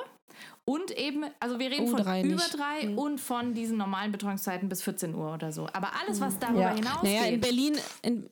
Und 0.64 0.90
eben, 0.90 1.24
also 1.40 1.58
wir 1.58 1.70
reden 1.70 1.88
oh, 1.88 1.96
von 1.96 2.02
drei 2.02 2.22
über 2.22 2.34
nicht. 2.34 2.58
drei 2.58 2.86
mhm. 2.86 2.98
und 2.98 3.20
von 3.20 3.54
diesen 3.54 3.78
normalen 3.78 4.12
Betreuungszeiten 4.12 4.68
bis 4.68 4.82
14 4.82 5.14
Uhr 5.14 5.34
oder 5.34 5.50
so. 5.50 5.66
Aber 5.72 5.92
alles, 6.00 6.20
was 6.20 6.38
darüber 6.38 6.60
ja. 6.60 6.74
hinausgeht. 6.74 7.02
Naja, 7.02 7.24
in 7.24 7.40
Berlin, 7.40 7.78
in, 8.02 8.30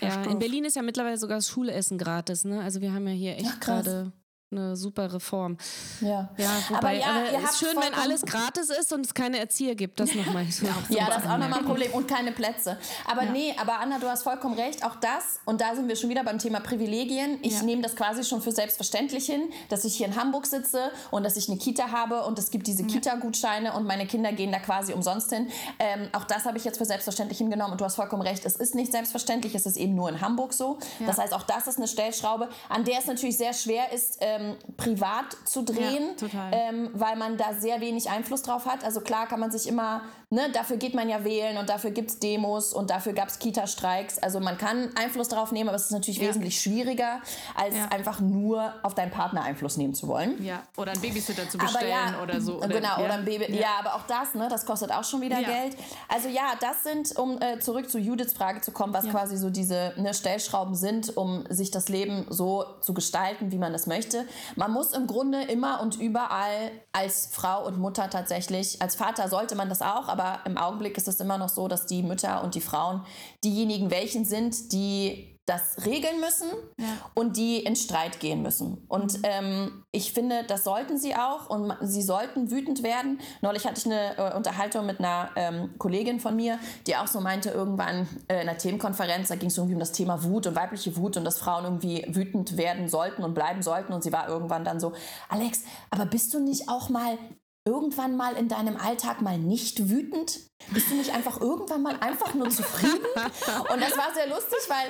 ja, 0.00 0.22
in 0.22 0.38
Berlin 0.38 0.64
ist 0.64 0.76
ja 0.76 0.82
mittlerweile 0.82 1.16
sogar 1.16 1.38
das 1.38 1.48
Schulessen 1.48 1.98
gratis, 1.98 2.44
ne? 2.44 2.62
Also 2.62 2.80
wir 2.80 2.92
haben 2.92 3.06
ja 3.06 3.14
hier 3.14 3.36
echt 3.36 3.60
gerade 3.60 4.12
eine 4.52 4.76
super 4.76 5.12
Reform. 5.12 5.56
Ja, 6.00 6.30
ja 6.36 6.50
wobei, 6.68 6.78
aber 6.78 6.92
ja, 6.92 7.38
aber 7.38 7.44
ist 7.44 7.58
schön, 7.58 7.76
wenn 7.76 7.94
alles 7.94 8.22
gratis 8.22 8.70
ist 8.70 8.92
und 8.92 9.06
es 9.06 9.14
keine 9.14 9.38
Erzieher 9.38 9.74
gibt. 9.74 10.00
Das 10.00 10.14
nochmal 10.14 10.46
so. 10.50 10.66
ja, 10.88 11.06
das 11.06 11.24
ist 11.24 11.30
auch 11.30 11.38
nochmal 11.38 11.60
ein 11.60 11.64
Problem 11.64 11.92
und 11.92 12.06
keine 12.08 12.32
Plätze. 12.32 12.78
Aber 13.10 13.24
ja. 13.24 13.32
nee, 13.32 13.54
aber 13.60 13.80
Anna, 13.80 13.98
du 13.98 14.08
hast 14.08 14.22
vollkommen 14.22 14.54
recht. 14.54 14.84
Auch 14.84 14.96
das, 14.96 15.40
und 15.44 15.60
da 15.60 15.74
sind 15.74 15.88
wir 15.88 15.96
schon 15.96 16.10
wieder 16.10 16.24
beim 16.24 16.38
Thema 16.38 16.60
Privilegien. 16.60 17.38
Ich 17.42 17.54
ja. 17.54 17.62
nehme 17.62 17.82
das 17.82 17.96
quasi 17.96 18.24
schon 18.24 18.42
für 18.42 18.52
selbstverständlich 18.52 19.26
hin, 19.26 19.50
dass 19.68 19.84
ich 19.84 19.96
hier 19.96 20.06
in 20.06 20.16
Hamburg 20.16 20.46
sitze 20.46 20.90
und 21.10 21.24
dass 21.24 21.36
ich 21.36 21.48
eine 21.48 21.58
Kita 21.58 21.90
habe 21.90 22.24
und 22.24 22.38
es 22.38 22.50
gibt 22.50 22.66
diese 22.66 22.84
Kita-Gutscheine 22.84 23.72
und 23.74 23.86
meine 23.86 24.06
Kinder 24.06 24.32
gehen 24.32 24.52
da 24.52 24.58
quasi 24.58 24.92
umsonst 24.92 25.30
hin. 25.30 25.48
Ähm, 25.78 26.08
auch 26.12 26.24
das 26.24 26.44
habe 26.44 26.58
ich 26.58 26.64
jetzt 26.64 26.78
für 26.78 26.84
selbstverständlich 26.84 27.38
hingenommen 27.38 27.72
und 27.72 27.80
du 27.80 27.84
hast 27.84 27.96
vollkommen 27.96 28.22
recht. 28.22 28.44
Es 28.44 28.56
ist 28.56 28.74
nicht 28.74 28.92
selbstverständlich, 28.92 29.54
es 29.54 29.66
ist 29.66 29.76
eben 29.76 29.94
nur 29.94 30.08
in 30.08 30.20
Hamburg 30.20 30.52
so. 30.52 30.78
Das 31.06 31.18
heißt, 31.18 31.32
auch 31.32 31.42
das 31.42 31.66
ist 31.66 31.78
eine 31.78 31.88
Stellschraube, 31.88 32.48
an 32.68 32.84
der 32.84 32.98
es 32.98 33.06
natürlich 33.06 33.36
sehr 33.36 33.52
schwer 33.52 33.92
ist, 33.92 34.18
ähm, 34.20 34.41
ähm, 34.42 34.56
privat 34.76 35.36
zu 35.44 35.62
drehen, 35.62 36.14
ja, 36.20 36.50
ähm, 36.52 36.90
weil 36.92 37.16
man 37.16 37.36
da 37.36 37.54
sehr 37.54 37.80
wenig 37.80 38.10
Einfluss 38.10 38.42
drauf 38.42 38.66
hat. 38.66 38.84
Also 38.84 39.00
klar 39.00 39.26
kann 39.26 39.40
man 39.40 39.50
sich 39.50 39.68
immer, 39.68 40.02
ne, 40.30 40.50
dafür 40.52 40.76
geht 40.76 40.94
man 40.94 41.08
ja 41.08 41.24
wählen 41.24 41.56
und 41.58 41.68
dafür 41.68 41.90
gibt 41.90 42.10
es 42.10 42.18
Demos 42.18 42.72
und 42.72 42.90
dafür 42.90 43.12
gab 43.12 43.28
es 43.28 43.38
Kita-Streiks. 43.38 44.18
Also 44.18 44.40
man 44.40 44.58
kann 44.58 44.90
Einfluss 44.96 45.28
drauf 45.28 45.52
nehmen, 45.52 45.68
aber 45.68 45.76
es 45.76 45.86
ist 45.86 45.92
natürlich 45.92 46.20
ja. 46.20 46.28
wesentlich 46.28 46.60
schwieriger, 46.60 47.20
als 47.54 47.76
ja. 47.76 47.88
einfach 47.88 48.20
nur 48.20 48.72
auf 48.82 48.94
deinen 48.94 49.10
Partner 49.10 49.42
Einfluss 49.42 49.76
nehmen 49.76 49.94
zu 49.94 50.08
wollen. 50.08 50.42
Ja, 50.42 50.62
oder 50.76 50.92
einen 50.92 51.00
Babysitter 51.00 51.48
zu 51.48 51.58
bestellen 51.58 52.14
oder 52.22 52.40
so. 52.40 52.58
Oder, 52.58 52.68
genau, 52.68 52.96
oder 52.96 53.14
ein 53.14 53.24
Baby. 53.24 53.54
Ja. 53.54 53.78
aber 53.78 53.94
auch 53.94 54.06
das, 54.06 54.34
ne, 54.34 54.48
das 54.48 54.66
kostet 54.66 54.92
auch 54.92 55.04
schon 55.04 55.20
wieder 55.20 55.42
Geld. 55.42 55.76
Also 56.08 56.28
ja, 56.28 56.52
das 56.60 56.82
sind, 56.82 57.16
um 57.16 57.40
äh, 57.40 57.58
zurück 57.60 57.90
zu 57.90 57.98
Judiths 57.98 58.32
Frage 58.32 58.60
zu 58.60 58.72
kommen, 58.72 58.92
was 58.92 59.08
quasi 59.08 59.36
so 59.36 59.50
diese 59.50 59.92
ne, 59.96 60.14
Stellschrauben 60.14 60.74
sind, 60.74 61.16
um 61.16 61.44
sich 61.48 61.70
das 61.70 61.88
Leben 61.88 62.26
so 62.28 62.64
zu 62.80 62.94
gestalten, 62.94 63.52
wie 63.52 63.58
man 63.58 63.74
es 63.74 63.86
möchte. 63.86 64.26
Man 64.56 64.70
muss 64.72 64.92
im 64.92 65.06
Grunde 65.06 65.42
immer 65.42 65.80
und 65.80 66.00
überall 66.00 66.70
als 66.92 67.28
Frau 67.32 67.66
und 67.66 67.78
Mutter 67.78 68.10
tatsächlich, 68.10 68.80
als 68.80 68.94
Vater 68.94 69.28
sollte 69.28 69.54
man 69.54 69.68
das 69.68 69.82
auch, 69.82 70.08
aber 70.08 70.40
im 70.44 70.58
Augenblick 70.58 70.96
ist 70.96 71.08
es 71.08 71.20
immer 71.20 71.38
noch 71.38 71.48
so, 71.48 71.68
dass 71.68 71.86
die 71.86 72.02
Mütter 72.02 72.42
und 72.42 72.54
die 72.54 72.60
Frauen 72.60 73.04
diejenigen 73.44 73.90
welchen 73.90 74.24
sind, 74.24 74.72
die 74.72 75.31
das 75.46 75.84
regeln 75.84 76.20
müssen 76.20 76.48
Ja. 76.78 76.86
und 77.14 77.36
die 77.36 77.58
in 77.58 77.74
Streit 77.74 78.20
gehen 78.20 78.42
müssen. 78.42 78.84
Und 78.88 79.18
ähm, 79.24 79.84
ich 79.90 80.12
finde, 80.12 80.44
das 80.44 80.62
sollten 80.62 80.98
sie 80.98 81.16
auch 81.16 81.50
und 81.50 81.76
sie 81.82 82.02
sollten 82.02 82.50
wütend 82.50 82.82
werden. 82.84 83.20
Neulich 83.40 83.66
hatte 83.66 83.80
ich 83.80 83.86
eine 83.86 84.16
äh, 84.16 84.36
Unterhaltung 84.36 84.86
mit 84.86 85.00
einer 85.00 85.30
ähm, 85.34 85.74
Kollegin 85.78 86.20
von 86.20 86.36
mir, 86.36 86.58
die 86.86 86.96
auch 86.96 87.08
so 87.08 87.20
meinte, 87.20 87.50
irgendwann 87.50 88.08
äh, 88.28 88.34
in 88.42 88.48
einer 88.48 88.56
Themenkonferenz, 88.56 89.28
da 89.28 89.34
ging 89.34 89.48
es 89.48 89.56
irgendwie 89.58 89.74
um 89.74 89.80
das 89.80 89.92
Thema 89.92 90.22
Wut 90.22 90.46
und 90.46 90.54
weibliche 90.54 90.96
Wut 90.96 91.16
und 91.16 91.24
dass 91.24 91.38
Frauen 91.38 91.64
irgendwie 91.64 92.04
wütend 92.08 92.56
werden 92.56 92.88
sollten 92.88 93.24
und 93.24 93.34
bleiben 93.34 93.62
sollten. 93.62 93.92
Und 93.92 94.02
sie 94.04 94.12
war 94.12 94.28
irgendwann 94.28 94.64
dann 94.64 94.78
so, 94.78 94.92
Alex, 95.28 95.62
aber 95.90 96.06
bist 96.06 96.32
du 96.34 96.40
nicht 96.40 96.68
auch 96.68 96.88
mal 96.88 97.18
irgendwann 97.64 98.16
mal 98.16 98.34
in 98.34 98.48
deinem 98.48 98.76
Alltag 98.76 99.22
mal 99.22 99.38
nicht 99.38 99.88
wütend? 99.88 100.40
Bist 100.70 100.90
du 100.90 100.94
nicht 100.94 101.14
einfach 101.14 101.40
irgendwann 101.40 101.82
mal 101.82 101.96
einfach 102.00 102.34
nur 102.34 102.50
zufrieden? 102.50 103.04
Und 103.72 103.80
das 103.80 103.96
war 103.96 104.12
sehr 104.14 104.28
lustig, 104.28 104.58
weil 104.68 104.88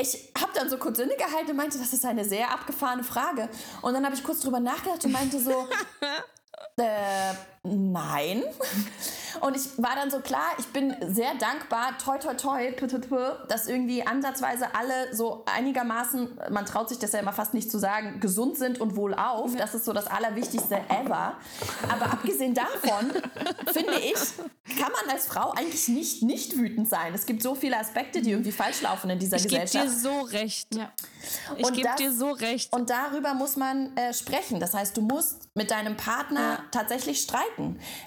ich 0.00 0.32
habe 0.40 0.52
dann 0.54 0.68
so 0.68 0.78
kurz 0.78 0.98
innegehalten 0.98 1.50
und 1.50 1.56
meinte, 1.56 1.78
das 1.78 1.92
ist 1.92 2.04
eine 2.04 2.24
sehr 2.24 2.50
abgefahrene 2.50 3.04
Frage. 3.04 3.48
Und 3.82 3.94
dann 3.94 4.04
habe 4.04 4.14
ich 4.14 4.24
kurz 4.24 4.40
drüber 4.40 4.60
nachgedacht 4.60 5.04
und 5.04 5.12
meinte 5.12 5.38
so, 5.40 5.50
äh, 6.76 7.34
nein. 7.62 8.42
Und 9.40 9.56
ich 9.56 9.62
war 9.78 9.94
dann 9.94 10.10
so 10.10 10.18
klar, 10.20 10.48
ich 10.58 10.66
bin 10.66 10.94
sehr 11.08 11.34
dankbar, 11.36 11.96
toi 11.98 12.18
toi 12.18 12.34
toi, 12.34 12.72
tü, 12.72 12.88
tü, 12.88 13.00
tü, 13.00 13.16
dass 13.48 13.68
irgendwie 13.68 14.04
ansatzweise 14.06 14.74
alle 14.74 15.14
so 15.14 15.44
einigermaßen, 15.46 16.40
man 16.50 16.66
traut 16.66 16.88
sich 16.88 16.98
das 16.98 17.12
ja 17.12 17.20
immer 17.20 17.32
fast 17.32 17.54
nicht 17.54 17.70
zu 17.70 17.78
sagen, 17.78 18.18
gesund 18.20 18.58
sind 18.58 18.80
und 18.80 18.96
wohlauf. 18.96 19.54
Das 19.56 19.74
ist 19.74 19.84
so 19.84 19.92
das 19.92 20.08
Allerwichtigste 20.08 20.80
ever. 20.88 21.36
Aber 21.88 22.06
abgesehen 22.12 22.54
davon, 22.54 23.12
finde 23.72 24.00
ich, 24.00 24.76
kann 24.78 24.92
man 24.92 25.14
als 25.14 25.26
Frau 25.26 25.52
eigentlich 25.52 25.88
nicht 25.88 26.22
nicht 26.22 26.56
wütend 26.56 26.88
sein. 26.88 27.14
Es 27.14 27.24
gibt 27.24 27.42
so 27.42 27.54
viele 27.54 27.78
Aspekte, 27.78 28.20
die 28.20 28.32
irgendwie 28.32 28.52
falsch 28.52 28.82
laufen 28.82 29.10
in 29.10 29.18
dieser 29.18 29.36
Ich 29.36 29.48
gebe 29.48 29.62
Gesellschaft. 29.62 29.94
dir 29.94 29.98
so 30.00 30.20
recht. 30.22 30.74
Ja. 30.74 30.90
Ich 31.56 31.72
gebe 31.72 31.88
dir 31.98 32.12
so 32.12 32.32
recht. 32.32 32.72
Und 32.72 32.90
darüber 32.90 33.34
muss 33.34 33.56
man 33.56 33.96
äh, 33.96 34.12
sprechen. 34.12 34.60
Das 34.60 34.74
heißt, 34.74 34.96
du 34.96 35.02
musst 35.02 35.48
mit 35.54 35.70
deinem 35.70 35.96
Partner 35.96 36.64
tatsächlich 36.70 37.20
streiten. 37.22 37.49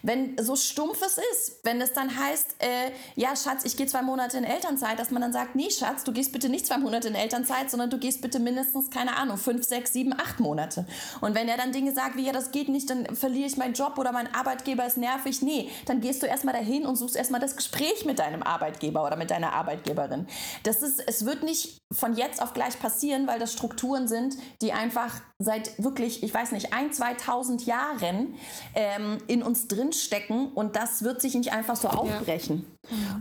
Wenn 0.01 0.37
so 0.41 0.55
stumpf 0.55 1.01
es 1.01 1.17
ist, 1.17 1.59
wenn 1.63 1.81
es 1.81 1.93
dann 1.93 2.17
heißt, 2.17 2.55
äh, 2.59 2.91
ja, 3.15 3.35
Schatz, 3.35 3.65
ich 3.65 3.77
gehe 3.77 3.87
zwei 3.87 4.01
Monate 4.01 4.37
in 4.37 4.43
Elternzeit, 4.43 4.99
dass 4.99 5.11
man 5.11 5.21
dann 5.21 5.33
sagt, 5.33 5.55
nee, 5.55 5.69
Schatz, 5.69 6.03
du 6.03 6.11
gehst 6.11 6.31
bitte 6.31 6.49
nicht 6.49 6.65
zwei 6.65 6.77
Monate 6.77 7.07
in 7.07 7.15
Elternzeit, 7.15 7.69
sondern 7.69 7.89
du 7.89 7.97
gehst 7.97 8.21
bitte 8.21 8.39
mindestens, 8.39 8.89
keine 8.89 9.15
Ahnung, 9.17 9.37
fünf, 9.37 9.65
sechs, 9.65 9.93
sieben, 9.93 10.13
acht 10.13 10.39
Monate. 10.39 10.85
Und 11.21 11.35
wenn 11.35 11.47
er 11.47 11.57
dann 11.57 11.71
Dinge 11.71 11.93
sagt, 11.93 12.17
wie, 12.17 12.25
ja, 12.25 12.31
das 12.31 12.51
geht 12.51 12.69
nicht, 12.69 12.89
dann 12.89 13.15
verliere 13.15 13.47
ich 13.47 13.57
meinen 13.57 13.73
Job 13.73 13.97
oder 13.97 14.11
mein 14.11 14.33
Arbeitgeber 14.33 14.85
ist 14.85 14.97
nervig, 14.97 15.41
nee, 15.41 15.69
dann 15.85 16.01
gehst 16.01 16.23
du 16.23 16.27
erstmal 16.27 16.53
dahin 16.53 16.85
und 16.85 16.95
suchst 16.95 17.15
erstmal 17.15 17.41
das 17.41 17.55
Gespräch 17.55 18.05
mit 18.05 18.19
deinem 18.19 18.43
Arbeitgeber 18.43 19.05
oder 19.05 19.15
mit 19.15 19.31
deiner 19.31 19.53
Arbeitgeberin. 19.53 20.27
Das 20.63 20.81
ist, 20.81 21.03
es 21.05 21.25
wird 21.25 21.43
nicht 21.43 21.79
von 21.91 22.13
jetzt 22.15 22.41
auf 22.41 22.53
gleich 22.53 22.79
passieren, 22.79 23.27
weil 23.27 23.39
das 23.39 23.53
Strukturen 23.53 24.07
sind, 24.07 24.35
die 24.61 24.73
einfach 24.73 25.21
seit 25.39 25.83
wirklich, 25.83 26.23
ich 26.23 26.33
weiß 26.33 26.51
nicht, 26.51 26.73
ein, 26.73 26.91
2000 26.91 27.65
Jahren 27.65 28.35
ähm, 28.75 29.17
in 29.33 29.41
uns 29.41 29.67
drinstecken 29.67 30.51
und 30.53 30.75
das 30.75 31.03
wird 31.03 31.19
sich 31.21 31.33
nicht 31.33 31.51
einfach 31.51 31.75
so 31.75 31.87
aufbrechen. 31.87 32.65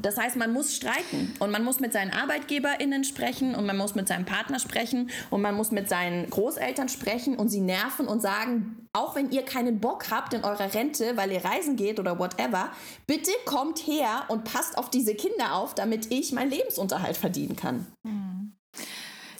Das 0.03 0.19
heißt, 0.19 0.37
man 0.37 0.53
muss 0.53 0.77
streiten 0.77 1.33
und 1.39 1.51
man 1.51 1.65
muss 1.65 1.81
mit 1.81 1.93
seinen 1.93 2.11
ArbeitgeberInnen 2.11 3.05
sprechen 3.05 3.55
und 3.55 3.65
man 3.65 3.79
muss 3.79 3.95
mit 3.95 4.09
seinem 4.09 4.27
Partner 4.27 4.59
sprechen 4.59 5.11
und 5.31 5.41
man 5.41 5.55
muss 5.55 5.71
mit 5.71 5.89
seinen 5.89 6.29
Großeltern 6.29 6.89
sprechen 6.89 7.37
und 7.37 7.49
sie 7.49 7.61
nerven 7.61 8.07
und 8.07 8.21
sagen, 8.21 8.89
auch 8.93 9.15
wenn 9.15 9.31
ihr 9.31 9.43
keinen 9.43 9.81
Bock 9.81 10.11
habt 10.11 10.35
in 10.35 10.45
eurer 10.45 10.75
Rente, 10.75 11.17
weil 11.17 11.33
ihr 11.33 11.45
reisen 11.45 11.77
geht 11.77 11.99
oder 11.99 12.19
whatever, 12.19 12.71
bitte 13.07 13.31
kommt 13.47 13.87
her 13.87 14.25
und 14.29 14.45
passt 14.45 14.77
auf 14.77 14.91
diese 14.91 15.15
Kinder 15.15 15.55
auf, 15.55 15.75
damit 15.75 16.11
ich 16.13 16.33
meinen 16.33 16.51
Lebensunterhalt 16.51 17.17
verdienen 17.17 17.57
kann. 17.57 17.87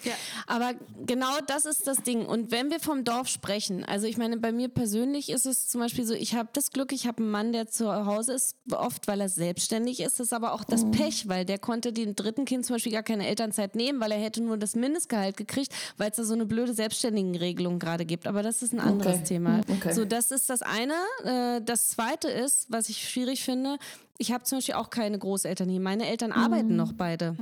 Ja. 0.03 0.13
Aber 0.47 0.73
genau 1.05 1.39
das 1.47 1.65
ist 1.65 1.87
das 1.87 1.97
Ding. 2.03 2.25
Und 2.25 2.51
wenn 2.51 2.69
wir 2.71 2.79
vom 2.79 3.03
Dorf 3.03 3.27
sprechen, 3.27 3.83
also 3.83 4.07
ich 4.07 4.17
meine, 4.17 4.37
bei 4.37 4.51
mir 4.51 4.69
persönlich 4.69 5.29
ist 5.29 5.45
es 5.45 5.67
zum 5.67 5.81
Beispiel 5.81 6.05
so, 6.05 6.13
ich 6.13 6.35
habe 6.35 6.49
das 6.53 6.71
Glück, 6.71 6.91
ich 6.91 7.07
habe 7.07 7.21
einen 7.23 7.31
Mann, 7.31 7.53
der 7.53 7.67
zu 7.67 7.91
Hause 8.05 8.33
ist, 8.33 8.55
oft 8.71 9.07
weil 9.07 9.21
er 9.21 9.29
selbstständig 9.29 9.99
ist, 9.99 10.19
das 10.19 10.27
ist 10.27 10.33
aber 10.33 10.53
auch 10.53 10.63
das 10.63 10.89
Pech, 10.91 11.27
weil 11.27 11.45
der 11.45 11.59
konnte 11.59 11.93
dem 11.93 12.15
dritten 12.15 12.45
Kind 12.45 12.65
zum 12.65 12.75
Beispiel 12.75 12.91
gar 12.91 13.03
keine 13.03 13.27
Elternzeit 13.27 13.75
nehmen, 13.75 13.99
weil 13.99 14.11
er 14.11 14.19
hätte 14.19 14.41
nur 14.41 14.57
das 14.57 14.75
Mindestgehalt 14.75 15.37
gekriegt, 15.37 15.73
weil 15.97 16.09
es 16.11 16.17
da 16.17 16.23
so 16.23 16.33
eine 16.33 16.45
blöde 16.45 16.73
Selbstständigen-Regelung 16.73 17.79
gerade 17.79 18.05
gibt. 18.05 18.27
Aber 18.27 18.43
das 18.43 18.61
ist 18.61 18.73
ein 18.73 18.79
anderes 18.79 19.15
Okay. 19.15 19.23
Thema. 19.25 19.61
Okay. 19.69 19.93
So, 19.93 20.05
das 20.05 20.31
ist 20.31 20.49
das 20.49 20.61
eine. 20.61 20.93
Äh, 21.23 21.61
Das 21.61 21.89
zweite 21.89 22.27
ist, 22.27 22.67
was 22.69 22.89
ich 22.89 23.09
schwierig 23.09 23.43
finde, 23.43 23.77
ich 24.17 24.31
habe 24.31 24.43
zum 24.43 24.59
Beispiel 24.59 24.75
auch 24.75 24.89
keine 24.89 25.17
Großeltern 25.17 25.69
hier. 25.69 25.79
Meine 25.79 26.07
Eltern 26.07 26.31
arbeiten 26.31 26.75
noch 26.75 26.93
beide. 26.93 27.35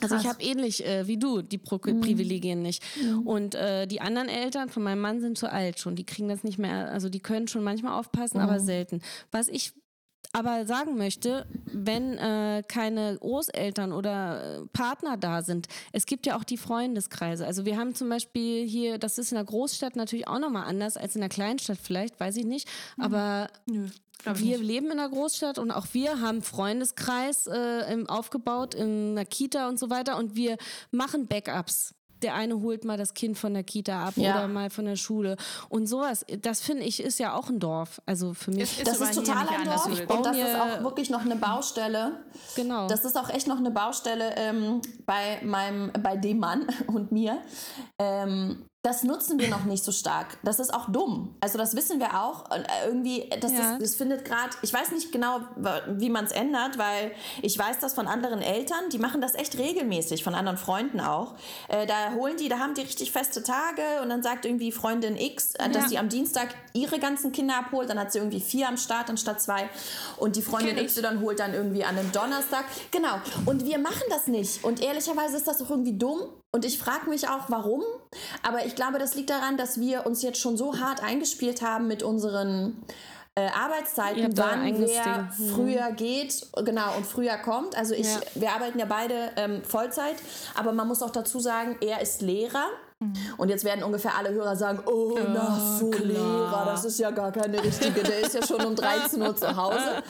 Also 0.00 0.16
ich 0.16 0.26
habe 0.26 0.42
ähnlich 0.42 0.84
äh, 0.86 1.06
wie 1.06 1.18
du 1.18 1.42
die 1.42 1.58
Pro 1.58 1.78
Privilegien 1.78 2.62
nicht. 2.62 2.82
Und 3.24 3.54
äh, 3.54 3.86
die 3.86 4.00
anderen 4.00 4.28
Eltern 4.28 4.68
von 4.68 4.82
meinem 4.82 5.00
Mann 5.00 5.20
sind 5.20 5.36
zu 5.36 5.50
alt 5.50 5.78
schon. 5.78 5.96
Die 5.96 6.04
kriegen 6.04 6.28
das 6.28 6.44
nicht 6.44 6.58
mehr, 6.58 6.90
also 6.90 7.08
die 7.08 7.20
können 7.20 7.48
schon 7.48 7.62
manchmal 7.62 7.98
aufpassen, 7.98 8.38
aber 8.38 8.58
selten. 8.60 9.02
Was 9.30 9.48
ich 9.48 9.72
aber 10.32 10.66
sagen 10.66 10.96
möchte, 10.96 11.46
wenn 11.72 12.18
äh, 12.18 12.62
keine 12.68 13.16
Großeltern 13.18 13.92
oder 13.92 14.60
äh, 14.60 14.66
Partner 14.72 15.16
da 15.16 15.42
sind, 15.42 15.68
es 15.92 16.06
gibt 16.06 16.26
ja 16.26 16.36
auch 16.36 16.44
die 16.44 16.58
Freundeskreise. 16.58 17.46
Also 17.46 17.64
wir 17.64 17.78
haben 17.78 17.94
zum 17.94 18.08
Beispiel 18.08 18.66
hier, 18.66 18.98
das 18.98 19.18
ist 19.18 19.32
in 19.32 19.36
der 19.36 19.44
Großstadt 19.44 19.96
natürlich 19.96 20.28
auch 20.28 20.38
nochmal 20.38 20.66
anders 20.66 20.96
als 20.96 21.14
in 21.14 21.22
der 21.22 21.30
Kleinstadt 21.30 21.78
vielleicht, 21.82 22.20
weiß 22.20 22.36
ich 22.36 22.44
nicht. 22.44 22.68
Aber 22.98 23.48
ich 23.66 23.92
wir 24.24 24.32
nicht. 24.58 24.60
leben 24.60 24.90
in 24.90 24.98
der 24.98 25.08
Großstadt 25.08 25.58
und 25.58 25.70
auch 25.70 25.86
wir 25.92 26.20
haben 26.20 26.42
Freundeskreis 26.42 27.46
äh, 27.46 27.92
im, 27.92 28.08
aufgebaut 28.08 28.74
in 28.74 29.12
einer 29.12 29.24
Kita 29.24 29.68
und 29.68 29.78
so 29.78 29.90
weiter 29.90 30.16
und 30.16 30.34
wir 30.34 30.56
machen 30.90 31.26
Backups. 31.26 31.94
Der 32.22 32.34
eine 32.34 32.60
holt 32.62 32.84
mal 32.84 32.96
das 32.98 33.14
Kind 33.14 33.38
von 33.38 33.54
der 33.54 33.62
Kita 33.62 34.06
ab 34.06 34.14
Ja. 34.16 34.32
oder 34.34 34.48
mal 34.48 34.70
von 34.70 34.86
der 34.86 34.96
Schule. 34.96 35.36
Und 35.68 35.86
sowas, 35.86 36.26
das 36.42 36.60
finde 36.60 36.82
ich, 36.82 37.00
ist 37.00 37.20
ja 37.20 37.32
auch 37.36 37.48
ein 37.48 37.60
Dorf. 37.60 38.02
Also 38.06 38.34
für 38.34 38.50
mich. 38.50 38.76
Ist 38.80 38.88
Das 38.88 39.00
ist 39.00 39.14
total 39.14 39.46
ein 39.46 39.54
anders, 39.60 39.84
Dorf 39.84 40.00
und 40.18 40.26
das 40.26 40.36
ist 40.36 40.54
auch 40.56 40.82
wirklich 40.82 41.10
noch 41.10 41.20
eine 41.20 41.36
Baustelle. 41.36 42.24
Genau. 42.56 42.88
Das 42.88 43.04
ist 43.04 43.16
auch 43.16 43.28
echt 43.30 43.46
noch 43.46 43.58
eine 43.58 43.70
Baustelle 43.70 44.34
ähm, 44.36 44.82
bei 45.06 45.38
meinem, 45.44 45.92
bei 46.02 46.16
dem 46.16 46.40
Mann 46.40 46.66
und 46.88 47.12
mir. 47.12 47.38
Ähm, 48.00 48.64
das 48.82 49.02
nutzen 49.02 49.40
wir 49.40 49.48
noch 49.48 49.64
nicht 49.64 49.82
so 49.84 49.90
stark. 49.90 50.38
Das 50.44 50.60
ist 50.60 50.72
auch 50.72 50.88
dumm. 50.90 51.34
Also 51.40 51.58
das 51.58 51.74
wissen 51.74 51.98
wir 51.98 52.22
auch. 52.22 52.44
Und 52.50 52.60
äh, 52.62 52.86
irgendwie, 52.86 53.28
das, 53.40 53.50
Ja. 53.52 53.72
ist, 53.74 53.82
das 53.82 53.94
findet 53.96 54.24
gerade, 54.24 54.50
ich 54.62 54.72
weiß 54.72 54.92
nicht 54.92 55.10
genau, 55.10 55.40
wie 55.88 56.08
man 56.08 56.24
es 56.24 56.30
ändert, 56.32 56.78
weil 56.78 57.10
ich 57.42 57.58
weiß 57.58 57.80
das 57.80 57.94
von 57.94 58.06
anderen 58.06 58.40
Eltern, 58.40 58.88
die 58.92 58.98
machen 58.98 59.20
das 59.20 59.34
echt 59.34 59.58
regelmäßig, 59.58 60.22
von 60.22 60.34
anderen 60.34 60.58
Freunden 60.58 61.00
auch. 61.00 61.34
Äh, 61.66 61.86
da 61.86 62.12
holen 62.14 62.36
die, 62.36 62.48
da 62.48 62.60
haben 62.60 62.74
die 62.74 62.82
richtig 62.82 63.10
feste 63.10 63.42
Tage 63.42 63.82
und 64.02 64.10
dann 64.10 64.22
sagt 64.22 64.44
irgendwie 64.46 64.70
Freundin 64.70 65.16
X, 65.16 65.54
äh, 65.56 65.68
dass 65.70 65.84
Ja. 65.84 65.88
die 65.88 65.98
am 65.98 66.08
Dienstag 66.08 66.54
ihre 66.72 67.00
ganzen 67.00 67.32
Kinder 67.32 67.56
abholt, 67.58 67.90
dann 67.90 67.98
hat 67.98 68.12
sie 68.12 68.18
irgendwie 68.18 68.40
vier 68.40 68.68
am 68.68 68.76
Start 68.76 69.10
anstatt 69.10 69.42
zwei 69.42 69.68
und 70.18 70.36
die 70.36 70.42
Freundin 70.42 70.76
Kenn 70.76 70.84
ich. 70.86 70.96
Y 70.96 71.20
holt 71.20 71.40
dann 71.40 71.52
irgendwie 71.52 71.84
an 71.84 71.98
einem 71.98 72.12
Donnerstag. 72.12 72.64
Genau. 72.92 73.16
Und 73.44 73.66
wir 73.66 73.78
machen 73.78 74.04
das 74.08 74.28
nicht. 74.28 74.62
Und 74.62 74.80
ehrlicherweise 74.80 75.36
ist 75.36 75.48
das 75.48 75.60
auch 75.60 75.70
irgendwie 75.70 75.98
dumm. 75.98 76.20
Und 76.50 76.64
ich 76.64 76.78
frage 76.78 77.10
mich 77.10 77.28
auch, 77.28 77.44
warum. 77.48 77.82
Aber 78.42 78.64
ich 78.64 78.74
glaube, 78.74 78.98
das 78.98 79.14
liegt 79.14 79.30
daran, 79.30 79.56
dass 79.56 79.78
wir 79.80 80.06
uns 80.06 80.22
jetzt 80.22 80.40
schon 80.40 80.56
so 80.56 80.78
hart 80.78 81.02
eingespielt 81.02 81.60
haben 81.62 81.86
mit 81.88 82.02
unseren 82.02 82.82
äh, 83.34 83.48
Arbeitszeiten, 83.50 84.36
wann 84.36 84.78
wer. 84.80 85.28
Mhm. 85.38 85.48
früher 85.54 85.90
geht, 85.92 86.46
genau, 86.64 86.96
und 86.96 87.06
früher 87.06 87.36
kommt. 87.36 87.76
Also 87.76 87.94
ich, 87.94 88.06
Ja. 88.06 88.20
wir 88.34 88.50
arbeiten 88.52 88.78
ja 88.78 88.86
beide 88.86 89.30
ähm, 89.36 89.62
Vollzeit, 89.62 90.16
aber 90.54 90.72
man 90.72 90.88
muss 90.88 91.02
auch 91.02 91.10
dazu 91.10 91.38
sagen, 91.38 91.76
er 91.80 92.00
ist 92.00 92.22
Lehrer. 92.22 92.64
Und 93.36 93.48
jetzt 93.48 93.64
werden 93.64 93.84
ungefähr 93.84 94.16
alle 94.18 94.30
Hörer 94.30 94.56
sagen, 94.56 94.80
oh, 94.84 95.16
na 95.28 95.78
so 95.78 95.92
Lehrer, 95.92 96.64
das 96.66 96.84
ist 96.84 96.98
ja 96.98 97.12
gar 97.12 97.30
keine 97.30 97.62
richtige, 97.62 98.02
der 98.02 98.20
ist 98.22 98.34
ja 98.34 98.44
schon 98.44 98.60
um 98.64 98.74
13 98.74 99.22
Uhr 99.22 99.36
zu 99.36 99.54
Hause. 99.54 100.02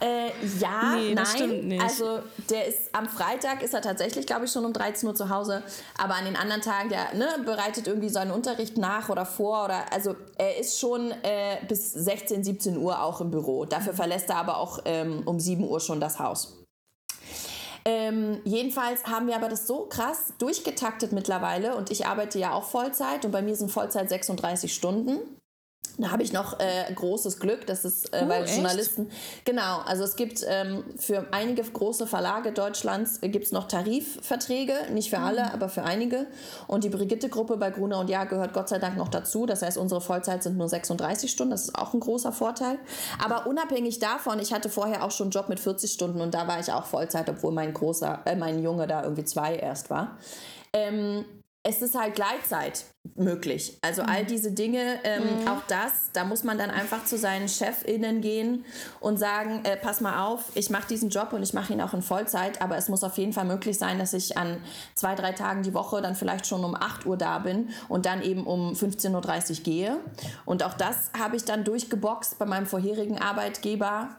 Äh, 0.00 0.28
ja, 0.58 0.96
Nee, 0.96 1.14
nein. 1.14 1.80
Also 1.80 2.20
der 2.50 2.66
ist 2.66 2.90
am 2.92 3.08
Freitag 3.08 3.62
ist 3.62 3.74
er 3.74 3.80
tatsächlich, 3.80 4.26
glaube 4.26 4.44
ich, 4.44 4.52
schon 4.52 4.64
um 4.64 4.72
13 4.72 5.08
Uhr 5.08 5.14
zu 5.14 5.30
Hause. 5.30 5.62
Aber 5.98 6.14
an 6.14 6.24
den 6.24 6.36
anderen 6.36 6.62
Tagen, 6.62 6.88
der 6.88 7.14
ne, 7.14 7.28
bereitet 7.44 7.86
irgendwie 7.86 8.08
seinen 8.08 8.30
Unterricht 8.30 8.76
nach 8.76 9.08
oder 9.08 9.24
vor 9.24 9.64
oder 9.64 9.92
also 9.92 10.16
er 10.36 10.58
ist 10.58 10.80
schon 10.80 11.12
äh, 11.22 11.58
bis 11.68 11.92
16, 11.92 12.42
17 12.44 12.76
Uhr 12.76 13.02
auch 13.02 13.20
im 13.20 13.30
Büro. 13.30 13.64
Dafür 13.64 13.94
verlässt 13.94 14.28
er 14.30 14.36
aber 14.36 14.58
auch 14.58 14.80
ähm, 14.84 15.22
um 15.26 15.38
7 15.38 15.66
Uhr 15.66 15.80
schon 15.80 16.00
das 16.00 16.18
Haus. 16.18 16.64
Ähm, 17.86 18.40
jedenfalls 18.44 19.04
haben 19.04 19.26
wir 19.26 19.36
aber 19.36 19.50
das 19.50 19.66
so 19.66 19.86
krass 19.86 20.32
durchgetaktet 20.38 21.12
mittlerweile 21.12 21.76
und 21.76 21.90
ich 21.90 22.06
arbeite 22.06 22.38
ja 22.38 22.54
auch 22.54 22.64
Vollzeit 22.64 23.26
und 23.26 23.30
bei 23.30 23.42
mir 23.42 23.54
sind 23.56 23.70
Vollzeit 23.70 24.08
36 24.08 24.72
Stunden. 24.72 25.18
Da 25.96 26.10
habe 26.10 26.24
ich 26.24 26.32
noch 26.32 26.58
äh, 26.58 26.92
großes 26.92 27.38
Glück, 27.38 27.66
dass 27.68 27.84
es, 27.84 28.06
äh, 28.06 28.22
Oh, 28.24 28.28
weil 28.28 28.42
echt? 28.42 28.54
Journalisten, 28.54 29.10
genau, 29.44 29.78
also 29.86 30.02
es 30.02 30.16
gibt 30.16 30.44
ähm, 30.46 30.82
für 30.98 31.26
einige 31.30 31.62
große 31.62 32.08
Verlage 32.08 32.50
Deutschlands 32.50 33.18
äh, 33.22 33.28
gibt 33.28 33.44
es 33.46 33.52
noch 33.52 33.68
Tarifverträge, 33.68 34.74
nicht 34.92 35.10
für 35.10 35.18
Mhm. 35.18 35.24
alle, 35.24 35.52
aber 35.52 35.68
für 35.68 35.84
einige. 35.84 36.26
Und 36.66 36.82
die 36.82 36.88
Brigitte-Gruppe 36.88 37.56
bei 37.56 37.70
Gruner 37.70 38.00
und 38.00 38.10
Jahr 38.10 38.26
gehört 38.26 38.52
Gott 38.54 38.68
sei 38.68 38.78
Dank 38.80 38.96
noch 38.96 39.08
dazu. 39.08 39.46
Das 39.46 39.62
heißt, 39.62 39.78
unsere 39.78 40.00
Vollzeit 40.00 40.42
sind 40.42 40.56
nur 40.56 40.68
36 40.68 41.30
Stunden, 41.30 41.52
das 41.52 41.62
ist 41.66 41.78
auch 41.78 41.94
ein 41.94 42.00
großer 42.00 42.32
Vorteil. 42.32 42.78
Aber 43.24 43.46
unabhängig 43.46 44.00
davon, 44.00 44.40
ich 44.40 44.52
hatte 44.52 44.68
vorher 44.68 45.04
auch 45.04 45.12
schon 45.12 45.26
einen 45.26 45.30
Job 45.32 45.48
mit 45.48 45.60
40 45.60 45.92
Stunden 45.92 46.20
und 46.20 46.34
da 46.34 46.48
war 46.48 46.58
ich 46.58 46.72
auch 46.72 46.86
Vollzeit, 46.86 47.28
obwohl 47.28 47.52
mein 47.52 47.72
großer, 47.72 48.20
äh, 48.24 48.34
mein 48.34 48.62
Junge 48.62 48.88
da 48.88 49.02
irgendwie 49.04 49.24
zwei 49.24 49.54
erst 49.54 49.90
war. 49.90 50.18
Ähm, 50.72 51.24
es 51.66 51.80
ist 51.80 51.98
halt 51.98 52.14
Gleitzeit 52.14 52.84
möglich. 53.16 53.78
Also 53.80 54.02
all 54.02 54.24
diese 54.26 54.52
Dinge, 54.52 54.98
ähm, 55.02 55.48
auch 55.48 55.62
das, 55.66 56.10
da 56.12 56.24
muss 56.24 56.44
man 56.44 56.58
dann 56.58 56.70
einfach 56.70 57.06
zu 57.06 57.16
seinen 57.16 57.48
ChefInnen 57.48 58.20
gehen 58.20 58.66
und 59.00 59.18
sagen, 59.18 59.64
äh, 59.64 59.76
pass 59.76 60.02
mal 60.02 60.26
auf, 60.26 60.52
ich 60.54 60.68
mache 60.68 60.88
diesen 60.88 61.08
Job 61.08 61.32
und 61.32 61.42
ich 61.42 61.54
mache 61.54 61.72
ihn 61.72 61.80
auch 61.80 61.94
in 61.94 62.02
Vollzeit, 62.02 62.60
aber 62.60 62.76
es 62.76 62.90
muss 62.90 63.02
auf 63.02 63.16
jeden 63.16 63.32
Fall 63.32 63.46
möglich 63.46 63.78
sein, 63.78 63.98
dass 63.98 64.12
ich 64.12 64.36
an 64.36 64.58
zwei, 64.94 65.14
drei 65.14 65.32
Tagen 65.32 65.62
die 65.62 65.72
Woche 65.72 66.02
dann 66.02 66.14
vielleicht 66.14 66.46
schon 66.46 66.64
um 66.64 66.74
8 66.74 67.06
Uhr 67.06 67.16
da 67.16 67.38
bin 67.38 67.70
und 67.88 68.04
dann 68.04 68.22
eben 68.22 68.46
um 68.46 68.72
15.30 68.72 69.58
Uhr 69.58 69.64
gehe. 69.64 69.96
Und 70.44 70.62
auch 70.62 70.74
das 70.74 71.10
habe 71.18 71.36
ich 71.36 71.44
dann 71.44 71.64
durchgeboxt 71.64 72.38
bei 72.38 72.44
meinem 72.44 72.66
vorherigen 72.66 73.18
Arbeitgeber 73.18 74.10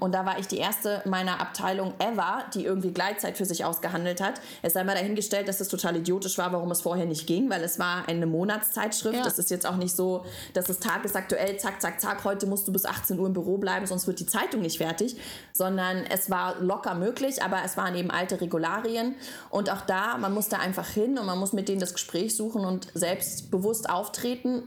und 0.00 0.12
da 0.12 0.24
war 0.24 0.38
ich 0.38 0.46
die 0.46 0.58
erste 0.58 1.02
meiner 1.04 1.40
Abteilung 1.40 1.94
ever, 1.98 2.44
die 2.54 2.64
irgendwie 2.64 2.92
Gleitzeit 2.92 3.36
für 3.36 3.44
sich 3.44 3.64
ausgehandelt 3.64 4.20
hat. 4.20 4.40
Es 4.62 4.74
sei 4.74 4.84
mal 4.84 4.94
dahingestellt, 4.94 5.48
dass 5.48 5.60
es 5.60 5.68
total 5.68 5.96
idiotisch 5.96 6.38
war, 6.38 6.52
warum 6.52 6.70
es 6.70 6.82
vorher 6.82 7.06
nicht 7.06 7.26
ging, 7.26 7.50
weil 7.50 7.62
es 7.62 7.78
war 7.78 8.08
eine 8.08 8.26
Monatszeitschrift. 8.26 9.16
Ja. 9.16 9.24
Das 9.24 9.38
ist 9.38 9.50
jetzt 9.50 9.66
auch 9.66 9.76
nicht 9.76 9.94
so, 9.94 10.24
dass 10.54 10.68
es 10.68 10.78
tagesaktuell, 10.78 11.58
zack, 11.58 11.80
zack, 11.80 12.00
zack, 12.00 12.24
heute 12.24 12.46
musst 12.46 12.68
du 12.68 12.72
bis 12.72 12.84
18 12.84 13.18
Uhr 13.18 13.26
im 13.26 13.32
Büro 13.32 13.58
bleiben, 13.58 13.86
sonst 13.86 14.06
wird 14.06 14.20
die 14.20 14.26
Zeitung 14.26 14.60
nicht 14.60 14.78
fertig, 14.78 15.16
sondern 15.52 16.04
es 16.04 16.30
war 16.30 16.60
locker 16.60 16.94
möglich, 16.94 17.42
aber 17.42 17.58
es 17.64 17.76
waren 17.76 17.94
eben 17.94 18.10
alte 18.10 18.40
Regularien. 18.40 19.14
Und 19.50 19.70
auch 19.70 19.82
da, 19.82 20.16
man 20.18 20.32
muss 20.32 20.48
da 20.48 20.58
einfach 20.58 20.88
hin 20.88 21.18
und 21.18 21.26
man 21.26 21.38
muss 21.38 21.52
mit 21.52 21.68
denen 21.68 21.80
das 21.80 21.92
Gespräch 21.92 22.36
suchen 22.36 22.64
und 22.64 22.88
selbstbewusst 22.94 23.90
auftreten 23.90 24.62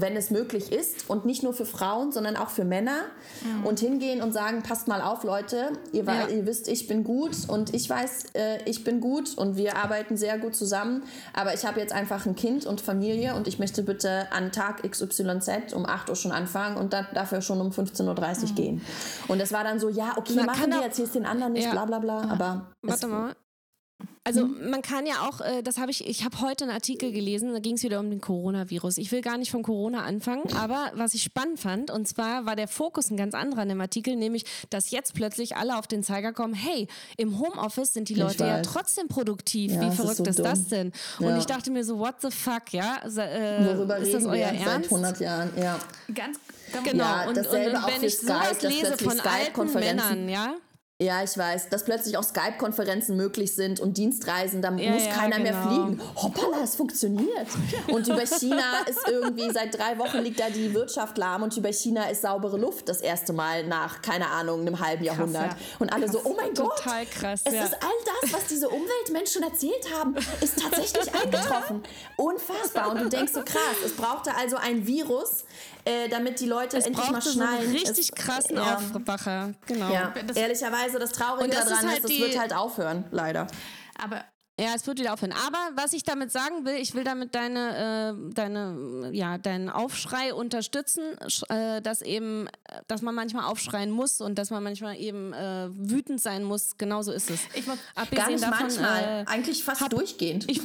wenn 0.00 0.16
es 0.16 0.30
möglich 0.30 0.72
ist 0.72 1.08
und 1.08 1.24
nicht 1.24 1.42
nur 1.42 1.52
für 1.52 1.66
Frauen, 1.66 2.12
sondern 2.12 2.36
auch 2.36 2.50
für 2.50 2.64
Männer 2.64 3.02
und 3.64 3.80
hingehen 3.80 4.22
und 4.22 4.32
sagen, 4.32 4.62
passt 4.62 4.88
mal 4.88 5.00
auf, 5.00 5.24
Leute, 5.24 5.70
ihr, 5.92 6.04
Ja. 6.04 6.28
ihr 6.28 6.46
wisst, 6.46 6.68
ich 6.68 6.86
bin 6.86 7.04
gut 7.04 7.36
und 7.48 7.74
ich 7.74 7.88
weiß, 7.88 8.26
äh, 8.34 8.62
ich 8.64 8.84
bin 8.84 9.00
gut 9.00 9.36
und 9.36 9.56
wir 9.56 9.76
arbeiten 9.76 10.16
sehr 10.16 10.38
gut 10.38 10.54
zusammen, 10.56 11.04
aber 11.32 11.54
ich 11.54 11.64
habe 11.64 11.80
jetzt 11.80 11.92
einfach 11.92 12.26
ein 12.26 12.34
Kind 12.36 12.66
und 12.66 12.80
Familie 12.80 13.34
und 13.34 13.48
ich 13.48 13.58
möchte 13.58 13.82
bitte 13.82 14.30
an 14.32 14.52
Tag 14.52 14.82
XYZ 14.88 15.72
um 15.74 15.86
8 15.86 16.08
Uhr 16.10 16.16
schon 16.16 16.32
anfangen 16.32 16.76
und 16.76 16.92
dann 16.92 17.06
dafür 17.14 17.40
schon 17.40 17.60
um 17.60 17.70
15.30 17.70 18.42
Uhr 18.50 18.54
gehen. 18.54 18.80
Und 19.28 19.40
das 19.40 19.52
war 19.52 19.64
dann 19.64 19.78
so, 19.80 19.88
ja, 19.88 20.12
okay, 20.16 20.34
Man 20.34 20.46
machen 20.46 20.70
wir 20.70 20.80
jetzt, 20.82 20.96
hier 20.96 21.04
ist 21.04 21.14
den 21.14 21.26
anderen 21.26 21.52
nicht, 21.52 21.64
Ja. 21.66 21.72
bla 21.72 21.84
bla 21.84 21.98
bla, 21.98 22.22
aber 22.30 22.72
Warte 22.82 23.06
mal. 23.06 23.34
Also 24.26 24.46
man 24.46 24.80
kann 24.80 25.04
ja 25.04 25.28
auch, 25.28 25.42
äh, 25.42 25.62
das 25.62 25.76
habe 25.76 25.90
ich, 25.90 26.08
ich 26.08 26.24
habe 26.24 26.40
heute 26.40 26.64
einen 26.64 26.72
Artikel 26.72 27.12
gelesen, 27.12 27.52
da 27.52 27.58
ging 27.58 27.74
es 27.74 27.82
wieder 27.82 28.00
um 28.00 28.08
den 28.08 28.22
Coronavirus. 28.22 28.96
Ich 28.96 29.12
will 29.12 29.20
gar 29.20 29.36
nicht 29.36 29.50
von 29.50 29.62
Corona 29.62 30.02
anfangen, 30.02 30.44
aber 30.56 30.90
was 30.94 31.12
ich 31.12 31.22
spannend 31.22 31.60
fand, 31.60 31.90
und 31.90 32.08
zwar 32.08 32.46
war 32.46 32.56
der 32.56 32.66
Fokus 32.66 33.10
ein 33.10 33.18
ganz 33.18 33.34
anderer 33.34 33.64
in 33.64 33.68
dem 33.68 33.80
Artikel, 33.82 34.16
nämlich, 34.16 34.44
dass 34.70 34.90
jetzt 34.90 35.12
plötzlich 35.12 35.56
alle 35.56 35.76
auf 35.76 35.86
den 35.86 36.02
Zeiger 36.02 36.32
kommen, 36.32 36.54
hey, 36.54 36.88
im 37.18 37.38
Homeoffice 37.38 37.92
sind 37.92 38.08
die 38.08 38.14
Leute 38.14 38.44
ja 38.46 38.62
trotzdem 38.62 39.08
produktiv. 39.08 39.72
Ja, 39.72 39.82
Wie 39.82 39.84
es 39.86 39.90
ist 39.92 39.96
verrückt 40.00 40.16
so 40.16 40.24
ist, 40.24 40.38
das 40.38 40.68
denn? 40.68 40.92
Und 41.18 41.26
Ja. 41.26 41.38
ich 41.38 41.44
dachte 41.46 41.70
mir 41.70 41.84
so, 41.84 41.98
what 41.98 42.14
the 42.22 42.30
fuck, 42.30 42.72
ja? 42.72 43.02
Äh, 43.04 43.76
worüber 43.76 43.98
ist 43.98 44.14
das 44.14 44.22
reden 44.22 44.26
euer 44.30 44.36
wir 44.52 44.58
seit 44.58 44.66
Ernst? 44.66 44.90
100 44.90 45.20
Jahren, 45.20 45.50
ja. 45.58 45.78
Ganz, 46.14 46.38
ganz 46.72 46.90
Genau, 46.90 47.04
Ja, 47.04 47.28
und, 47.28 47.36
und, 47.36 47.46
und 47.46 47.76
auch 47.76 47.88
wenn 47.88 48.02
ich 48.02 48.18
sowas 48.18 48.62
lese 48.62 48.96
von 48.96 49.20
alten 49.20 49.72
Männern, 49.74 50.28
ja? 50.30 50.54
Ja, 51.02 51.24
ich 51.24 51.36
weiß, 51.36 51.70
dass 51.70 51.84
plötzlich 51.84 52.16
auch 52.16 52.22
Skype-Konferenzen 52.22 53.16
möglich 53.16 53.52
sind 53.56 53.80
und 53.80 53.96
Dienstreisen, 53.98 54.62
da 54.62 54.70
Ja, 54.76 54.92
muss 54.92 55.04
ja, 55.04 55.10
keiner 55.12 55.40
mehr 55.40 55.50
genau. 55.50 55.66
fliegen. 55.66 56.00
Hoppala, 56.14 56.62
es 56.62 56.76
funktioniert. 56.76 57.48
Und 57.88 58.06
über 58.06 58.24
China 58.24 58.62
ist 58.88 59.00
irgendwie, 59.08 59.50
seit 59.50 59.76
drei 59.76 59.98
Wochen 59.98 60.18
liegt 60.18 60.38
da 60.38 60.50
die 60.50 60.72
Wirtschaft 60.72 61.18
lahm 61.18 61.42
und 61.42 61.56
über 61.56 61.72
China 61.72 62.04
ist 62.10 62.22
saubere 62.22 62.56
Luft 62.58 62.88
das 62.88 63.00
erste 63.00 63.32
Mal 63.32 63.66
nach, 63.66 64.02
keine 64.02 64.28
Ahnung, 64.28 64.60
einem 64.60 64.78
halben 64.78 65.02
Jahrhundert. 65.02 65.50
ja. 65.50 65.56
Und 65.80 65.92
alle 65.92 66.08
so, 66.08 66.20
oh 66.22 66.34
mein 66.36 66.54
Gott, 66.54 66.76
Total 66.76 67.04
krass, 67.06 67.40
es 67.44 67.54
ist 67.54 67.74
all 67.82 68.20
das, 68.22 68.32
was 68.32 68.46
diese 68.46 68.68
Umweltmenschen 68.68 69.42
erzählt 69.42 69.92
haben, 69.98 70.14
ist 70.40 70.62
tatsächlich 70.62 71.12
eingetroffen. 71.24 71.82
Unfassbar. 72.16 72.92
Und 72.92 73.00
du 73.00 73.08
denkst 73.08 73.32
so, 73.32 73.42
krass, 73.42 73.78
es 73.84 73.96
brauchte 73.96 74.32
also 74.36 74.58
ein 74.58 74.86
Virus, 74.86 75.44
äh, 75.84 76.08
damit 76.08 76.40
die 76.40 76.46
Leute 76.46 76.76
Es 76.78 76.86
endlich 76.86 77.04
mal 77.10 77.20
brauchte 77.20 77.30
so 77.30 77.42
richtig 77.72 78.10
es, 78.10 78.14
krassen 78.14 78.56
ja. 78.56 78.76
Aufwacher. 78.76 79.52
Genau. 79.66 79.92
Ja, 79.92 80.12
Das- 80.26 80.36
ehrlicherweise, 80.36 80.98
das 80.98 81.12
Traurige 81.12 81.44
Und 81.44 81.54
das 81.54 81.64
daran 81.64 81.72
ist 81.78 81.84
ist, 81.84 81.90
halt 81.90 82.04
das 82.04 82.10
die- 82.10 82.20
wird 82.20 82.38
halt 82.38 82.54
aufhören, 82.54 83.04
leider. 83.10 83.46
Aber 84.02 84.24
Ja, 84.58 84.68
es 84.76 84.86
wird 84.86 85.00
wieder 85.00 85.12
aufhören. 85.12 85.32
Aber 85.46 85.58
was 85.74 85.92
ich 85.94 86.04
damit 86.04 86.30
sagen 86.30 86.64
will, 86.64 86.76
ich 86.76 86.94
will 86.94 87.02
damit 87.02 87.34
deine, 87.34 88.14
äh, 88.30 88.32
deine, 88.34 89.10
ja, 89.12 89.36
deinen 89.36 89.68
Aufschrei 89.68 90.32
unterstützen, 90.32 91.02
äh, 91.48 91.82
dass 91.82 92.02
eben, 92.02 92.46
äh, 92.46 92.50
dass 92.86 93.02
man 93.02 93.16
manchmal 93.16 93.46
aufschreien 93.46 93.90
muss 93.90 94.20
und 94.20 94.36
dass 94.38 94.50
man 94.50 94.62
manchmal 94.62 94.96
eben 94.96 95.32
äh, 95.32 95.68
wütend 95.72 96.20
sein 96.20 96.44
muss. 96.44 96.78
Genauso 96.78 97.10
ist 97.10 97.30
es. 97.30 97.40
Ich 97.54 97.66
muss- 97.66 97.78
Gar 97.96 98.04
Abgesehen 98.04 98.28
nicht 98.34 98.44
davon, 98.44 98.58
manchmal, 98.60 99.02
Äh, 99.02 99.24
eigentlich 99.26 99.64
fast 99.64 99.92
durchgehend. 99.92 100.48
ich, 100.48 100.60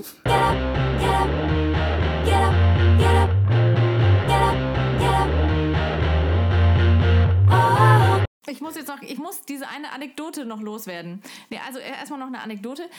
Ich 8.49 8.61
muss 8.61 8.75
jetzt 8.75 8.87
noch, 8.87 9.01
ich 9.01 9.17
muss 9.17 9.43
diese 9.43 9.67
eine 9.67 9.91
Anekdote 9.91 10.45
noch 10.45 10.61
loswerden. 10.61 11.21
Nee, 11.49 11.59
also 11.65 11.79
erstmal 11.79 12.19
noch 12.19 12.27
eine 12.27 12.41
Anekdote. 12.41 12.89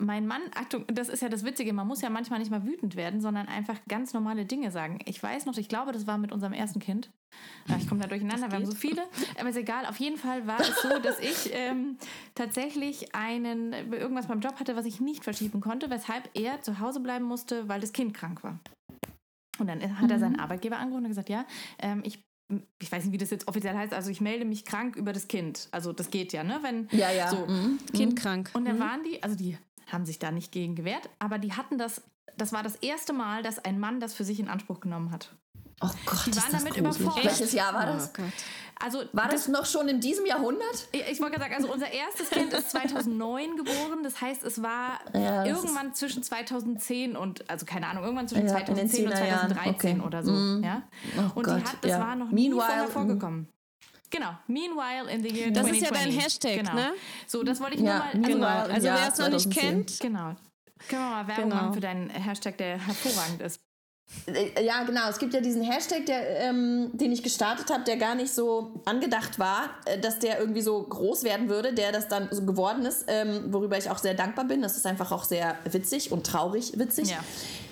Mein 0.00 0.28
Mann, 0.28 0.42
Achtung, 0.54 0.84
das 0.86 1.08
ist 1.08 1.22
ja 1.22 1.28
das 1.28 1.44
Witzige, 1.44 1.72
man 1.72 1.88
muss 1.88 2.02
ja 2.02 2.10
manchmal 2.10 2.38
nicht 2.38 2.52
mal 2.52 2.64
wütend 2.64 2.94
werden, 2.94 3.20
sondern 3.20 3.48
einfach 3.48 3.76
ganz 3.88 4.12
normale 4.12 4.44
Dinge 4.44 4.70
sagen. 4.70 5.00
Ich 5.06 5.20
weiß 5.20 5.46
noch, 5.46 5.56
ich 5.56 5.68
glaube, 5.68 5.90
das 5.90 6.06
war 6.06 6.18
mit 6.18 6.30
unserem 6.30 6.52
ersten 6.52 6.78
Kind. 6.78 7.10
Ja, 7.66 7.76
ich 7.76 7.88
komme 7.88 8.00
da 8.00 8.06
durcheinander, 8.06 8.48
wir 8.48 8.58
haben 8.58 8.66
so 8.66 8.76
viele. 8.76 9.02
Aber 9.38 9.48
ist 9.48 9.56
egal, 9.56 9.86
auf 9.86 9.98
jeden 9.98 10.16
Fall 10.16 10.46
war 10.46 10.60
es 10.60 10.82
so, 10.82 10.98
dass 11.00 11.18
ich 11.18 11.50
ähm, 11.52 11.96
tatsächlich 12.36 13.12
einen, 13.14 13.72
irgendwas 13.92 14.28
beim 14.28 14.40
Job 14.40 14.60
hatte, 14.60 14.76
was 14.76 14.86
ich 14.86 15.00
nicht 15.00 15.24
verschieben 15.24 15.60
konnte, 15.60 15.90
weshalb 15.90 16.30
er 16.34 16.62
zu 16.62 16.78
Hause 16.78 17.00
bleiben 17.00 17.24
musste, 17.24 17.68
weil 17.68 17.80
das 17.80 17.92
Kind 17.92 18.14
krank 18.14 18.44
war. 18.44 18.60
Und 19.58 19.66
dann 19.66 20.00
hat 20.00 20.10
er 20.10 20.20
seinen 20.20 20.38
Arbeitgeber 20.38 20.78
angerufen 20.78 21.04
und 21.04 21.10
gesagt, 21.10 21.28
ja, 21.28 21.44
ähm, 21.80 22.02
ich, 22.04 22.22
ich 22.78 22.90
weiß 22.90 23.04
nicht, 23.04 23.12
wie 23.12 23.18
das 23.18 23.30
jetzt 23.30 23.46
offiziell 23.48 23.76
heißt, 23.76 23.92
also 23.92 24.10
ich 24.10 24.20
melde 24.20 24.44
mich 24.44 24.64
krank 24.64 24.96
über 24.96 25.12
das 25.12 25.28
Kind. 25.28 25.68
Also 25.70 25.92
das 25.92 26.10
geht 26.10 26.32
ja, 26.32 26.44
ne? 26.44 26.58
Wenn, 26.62 26.88
Ja, 26.92 27.10
ja. 27.10 27.28
So. 27.28 27.46
mhm. 27.46 27.78
Kind 27.92 28.18
krank. 28.18 28.50
Und 28.54 28.64
dann 28.64 28.78
waren 28.78 29.04
die, 29.04 29.22
also 29.22 29.36
die 29.36 29.58
haben 29.86 30.06
sich 30.06 30.18
da 30.18 30.30
nicht 30.30 30.52
gegen 30.52 30.74
gewehrt, 30.74 31.08
aber 31.18 31.38
die 31.38 31.52
hatten 31.52 31.78
das, 31.78 32.02
das 32.36 32.52
war 32.52 32.62
das 32.62 32.76
erste 32.76 33.12
Mal, 33.12 33.42
dass 33.42 33.58
ein 33.58 33.78
Mann 33.78 34.00
das 34.00 34.14
für 34.14 34.24
sich 34.24 34.40
in 34.40 34.48
Anspruch 34.48 34.80
genommen 34.80 35.10
hat. 35.10 35.34
Oh 35.80 35.88
Gott, 36.06 36.26
Die 36.26 36.30
ist 36.30 36.42
waren 36.42 36.52
das 36.52 36.64
damit 36.64 36.74
gruselig. 36.74 37.00
überfordert. 37.00 37.24
Welches 37.24 37.52
Jahr 37.52 37.72
war 37.72 37.86
das? 37.86 38.08
Oh 38.08 38.22
Gott. 38.22 38.32
Also 38.80 39.02
War 39.12 39.28
das 39.28 39.48
noch 39.48 39.66
schon 39.66 39.88
in 39.88 40.00
diesem 40.00 40.24
Jahrhundert? 40.26 40.88
Ich 40.92 41.00
ich 41.08 41.20
wollte 41.20 41.36
gerade 41.38 41.50
sagen, 41.50 41.54
also 41.64 41.72
unser 41.72 41.90
erstes 41.90 42.30
Kind 42.30 42.52
ist 42.52 42.70
2009 42.70 43.56
geboren. 43.56 44.02
Das 44.04 44.20
heißt, 44.20 44.44
es 44.44 44.62
war 44.62 45.00
Ja, 45.14 45.44
das 45.44 45.48
irgendwann 45.48 45.94
zwischen 45.94 46.22
2010 46.22 47.16
und, 47.16 47.48
also 47.50 47.66
keine 47.66 47.88
Ahnung, 47.88 48.04
irgendwann 48.04 48.28
zwischen 48.28 48.46
Ja, 48.46 48.56
in 48.58 48.74
den 48.76 48.88
2010 48.88 49.06
und 49.06 49.12
10er 49.14 49.26
Jahren. 49.26 49.48
2013 49.52 49.96
Okay. 49.98 50.06
oder 50.06 50.22
so. 50.22 50.30
Mhm. 50.32 50.62
Ja? 50.64 50.82
Oh 51.16 51.20
Und 51.34 51.42
Gott, 51.44 51.56
die 51.60 51.64
hat, 51.64 51.76
das 51.82 51.90
ja. 51.90 52.00
war 52.00 52.14
noch 52.16 52.30
nie 52.30 52.48
Meanwhile, 52.50 52.66
vorher 52.66 52.88
vorgekommen. 52.88 53.48
Genau, 54.10 54.30
meanwhile 54.46 55.10
in 55.12 55.22
the 55.22 55.28
year 55.28 55.50
Das 55.50 55.66
2020. 55.66 55.82
ist 55.82 55.82
ja 55.82 55.90
dein 55.90 56.10
Hashtag, 56.12 56.56
genau. 56.60 56.74
ne? 56.74 56.92
So, 57.26 57.42
das 57.42 57.60
wollte 57.60 57.74
ich 57.76 57.82
Ja, 57.82 58.04
nur 58.14 58.38
mal, 58.38 58.62
also, 58.62 58.72
Genau. 58.72 58.74
Also 58.74 58.86
wer 58.88 59.08
es 59.08 59.18
noch 59.18 59.28
nicht 59.28 59.52
2010. 59.52 59.52
kennt, 59.52 60.00
genau. 60.00 60.36
Können 60.88 61.02
wir 61.02 61.10
mal 61.10 61.26
Werbung 61.28 61.44
Genau. 61.50 61.56
machen 61.56 61.74
für 61.74 61.80
deinen 61.80 62.08
Hashtag, 62.10 62.56
der 62.58 62.78
hervorragend 62.78 63.42
ist. 63.42 63.60
Äh, 64.26 64.64
Ja, 64.64 64.82
genau. 64.84 65.08
Es 65.08 65.18
gibt 65.18 65.34
ja 65.34 65.40
diesen 65.40 65.62
Hashtag, 65.62 66.06
der, 66.06 66.40
ähm, 66.40 66.90
den 66.92 67.12
ich 67.12 67.22
gestartet 67.22 67.70
habe, 67.70 67.84
der 67.84 67.96
gar 67.96 68.14
nicht 68.14 68.32
so 68.32 68.72
angedacht 68.84 69.38
war, 69.38 69.70
äh, 69.84 69.98
dass 69.98 70.18
der 70.18 70.38
irgendwie 70.40 70.62
so 70.62 70.82
groß 70.82 71.24
werden 71.24 71.48
würde, 71.48 71.72
der 71.72 71.92
das 71.92 72.08
dann 72.08 72.28
so 72.30 72.42
geworden 72.44 72.84
ist, 72.86 73.04
ähm, 73.08 73.52
worüber 73.52 73.76
ich 73.78 73.90
auch 73.90 73.98
sehr 73.98 74.14
dankbar 74.14 74.46
bin. 74.46 74.62
Das 74.62 74.76
ist 74.76 74.86
einfach 74.86 75.12
auch 75.12 75.24
sehr 75.24 75.56
witzig 75.70 76.12
und 76.12 76.26
traurig 76.26 76.78
witzig. 76.78 77.10
Ja. 77.10 77.18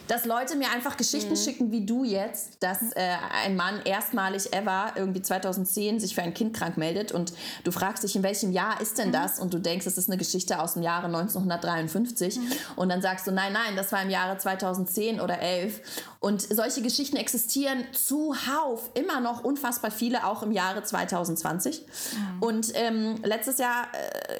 Dass 0.08 0.24
Leute 0.24 0.54
mir 0.54 0.70
einfach 0.70 0.96
Geschichten 0.96 1.36
schicken, 1.36 1.72
wie 1.72 1.84
du 1.84 2.04
jetzt, 2.04 2.62
dass 2.62 2.92
äh, 2.92 3.16
ein 3.44 3.56
Mann 3.56 3.80
erstmalig 3.84 4.52
ever 4.52 4.92
irgendwie 4.94 5.20
2010 5.20 5.98
sich 5.98 6.14
für 6.14 6.22
ein 6.22 6.32
Kind 6.32 6.54
krank 6.56 6.76
meldet 6.76 7.10
und 7.10 7.32
du 7.64 7.72
fragst 7.72 8.04
dich, 8.04 8.14
in 8.14 8.22
welchem 8.22 8.52
Jahr 8.52 8.80
ist 8.80 8.98
denn 8.98 9.10
das? 9.10 9.40
Und 9.40 9.52
du 9.52 9.58
denkst, 9.58 9.84
es 9.84 9.98
ist 9.98 10.08
eine 10.08 10.16
Geschichte 10.16 10.60
aus 10.60 10.74
dem 10.74 10.84
Jahre 10.84 11.06
1953 11.06 12.38
und 12.76 12.88
dann 12.88 13.02
sagst 13.02 13.26
du, 13.26 13.32
nein, 13.32 13.52
nein, 13.52 13.74
das 13.74 13.90
war 13.90 14.00
im 14.00 14.10
Jahre 14.10 14.38
2010 14.38 15.20
oder 15.20 15.40
11 15.40 15.80
Und 16.26 16.42
solche 16.42 16.82
Geschichten 16.82 17.14
existieren 17.14 17.84
zuhauf, 17.92 18.90
immer 18.94 19.20
noch 19.20 19.44
unfassbar 19.44 19.92
viele, 19.92 20.26
auch 20.26 20.42
im 20.42 20.50
Jahre 20.50 20.82
2020. 20.82 21.82
Mhm. 21.82 22.42
Und 22.42 22.72
ähm, 22.74 23.20
letztes 23.22 23.58
Jahr 23.58 23.86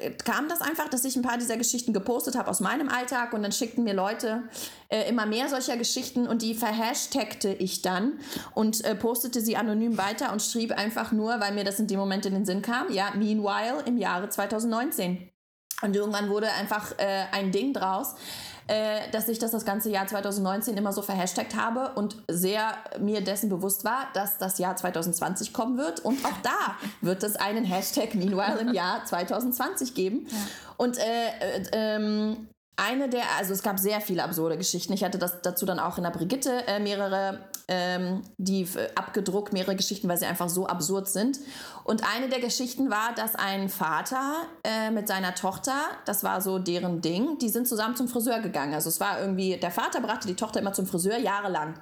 äh, 0.03 0.11
kam 0.11 0.49
das 0.49 0.63
einfach, 0.63 0.89
dass 0.89 1.05
ich 1.05 1.15
ein 1.15 1.23
paar 1.23 1.39
dieser 1.39 1.57
Geschichten 1.57 1.93
gepostet 1.93 2.35
habe 2.35 2.51
aus 2.51 2.59
meinem 2.59 2.89
Alltag 2.89 3.35
und 3.35 3.45
dann 3.45 3.53
schickten 3.53 3.85
mir 3.85 3.95
Leute 3.95 4.43
äh, 4.89 5.09
immer 5.09 5.27
mehr 5.27 5.49
solcher 5.49 5.77
Geschichten 5.77 6.27
und 6.27 6.43
die 6.43 6.55
verhashtagte 6.55 7.51
ich 7.51 7.83
dann 7.83 8.15
und 8.55 8.85
äh, 8.85 8.97
postete 8.97 9.41
sie 9.41 9.57
anonym 9.57 9.97
weiter 9.97 10.33
und 10.33 10.43
schrieb 10.43 10.73
einfach 10.73 11.13
nur, 11.13 11.39
weil 11.39 11.55
mir 11.55 11.63
das 11.63 11.79
in 11.79 11.87
dem 11.87 12.01
Moment 12.01 12.27
in 12.27 12.35
den 12.35 12.47
Sinn 12.47 12.63
kam, 12.63 12.93
ja, 12.93 13.13
meanwhile 13.15 13.85
im 13.87 13.97
Jahre 13.97 14.29
2019. 14.29 15.31
Und 15.83 15.95
irgendwann 15.95 16.31
wurde 16.31 16.51
einfach 16.53 16.99
äh, 16.99 17.27
ein 17.33 17.53
Ding 17.53 17.75
draus, 17.75 18.15
äh, 18.69 19.11
dass 19.13 19.29
ich 19.29 19.39
das 19.39 19.53
das 19.53 19.65
ganze 19.65 19.91
Jahr 19.91 20.07
2019 20.07 20.77
immer 20.77 20.93
so 20.93 21.03
verhashtagt 21.03 21.57
habe 21.57 21.93
und 21.95 22.17
sehr 22.29 22.75
mir 22.99 23.23
dessen 23.23 23.49
bewusst 23.49 23.85
war, 23.85 24.09
dass 24.15 24.39
das 24.39 24.59
Jahr 24.59 24.77
2020 24.77 25.53
kommen 25.53 25.79
wird. 25.79 26.01
Und 26.01 26.25
auch 26.25 26.37
da 26.43 26.77
wird 27.01 27.23
es 27.23 27.37
einen 27.37 27.65
Hashtag 27.65 28.15
Meanwhile 28.15 28.59
im 28.61 28.75
Jahr 28.75 29.05
2020 29.05 29.95
geben. 29.95 30.27
Ja. 30.29 30.37
Und 30.79 30.99
äh, 30.99 31.03
äh, 31.03 31.63
ähm, 31.73 32.49
eine 32.77 33.09
der, 33.09 33.23
also 33.39 33.53
es 33.53 33.63
gab 33.63 33.79
sehr 33.79 34.01
viele 34.01 34.23
absurde 34.23 34.57
Geschichten. 34.57 34.93
Ich 34.93 35.03
hatte 35.03 35.19
das 35.19 35.41
dazu 35.43 35.65
dann 35.65 35.79
auch 35.79 35.97
in 35.97 36.05
der 36.05 36.11
Brigitte 36.11 36.67
äh, 36.67 36.79
mehrere, 36.79 37.41
ähm, 37.69 38.23
die 38.39 38.63
äh, 38.63 38.89
abgedruckt, 38.95 39.53
mehrere 39.53 39.77
Geschichten, 39.77 40.09
weil 40.09 40.19
sie 40.19 40.27
einfach 40.27 40.49
so 40.49 40.67
absurd 40.67 41.09
sind. 41.09 41.41
Und 41.85 42.03
eine 42.15 42.29
der 42.29 42.41
Geschichten 42.41 42.91
war, 42.91 43.15
dass 43.15 43.35
ein 43.35 43.69
Vater 43.69 44.47
äh, 44.65 44.91
mit 44.91 45.09
seiner 45.09 45.35
Tochter, 45.35 45.75
das 46.05 46.23
war 46.23 46.41
so 46.41 46.59
deren 46.59 47.01
Ding, 47.01 47.39
die 47.39 47.49
sind 47.49 47.67
zusammen 47.67 47.97
zum 47.97 48.09
Friseur 48.09 48.41
gegangen. 48.41 48.75
Also 48.75 48.89
es 48.89 49.01
war 49.01 49.21
irgendwie, 49.21 49.57
der 49.57 49.71
Vater 49.71 50.01
brachte 50.01 50.29
die 50.29 50.37
Tochter 50.37 50.61
immer 50.61 50.73
zum 50.73 50.87
Friseur 50.87 51.19
jahrelang. 51.19 51.75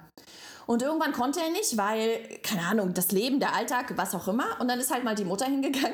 Und 0.66 0.80
irgendwann 0.80 1.12
konnte 1.12 1.40
er 1.40 1.50
nicht, 1.50 1.76
weil, 1.76 2.38
keine 2.42 2.66
Ahnung, 2.66 2.94
das 2.94 3.12
Leben, 3.12 3.38
der 3.38 3.54
Alltag, 3.54 3.92
was 3.96 4.14
auch 4.14 4.28
immer. 4.28 4.58
Und 4.60 4.68
dann 4.68 4.80
ist 4.80 4.90
halt 4.90 5.04
mal 5.04 5.14
die 5.14 5.26
Mutter 5.26 5.44
hingegangen. 5.44 5.92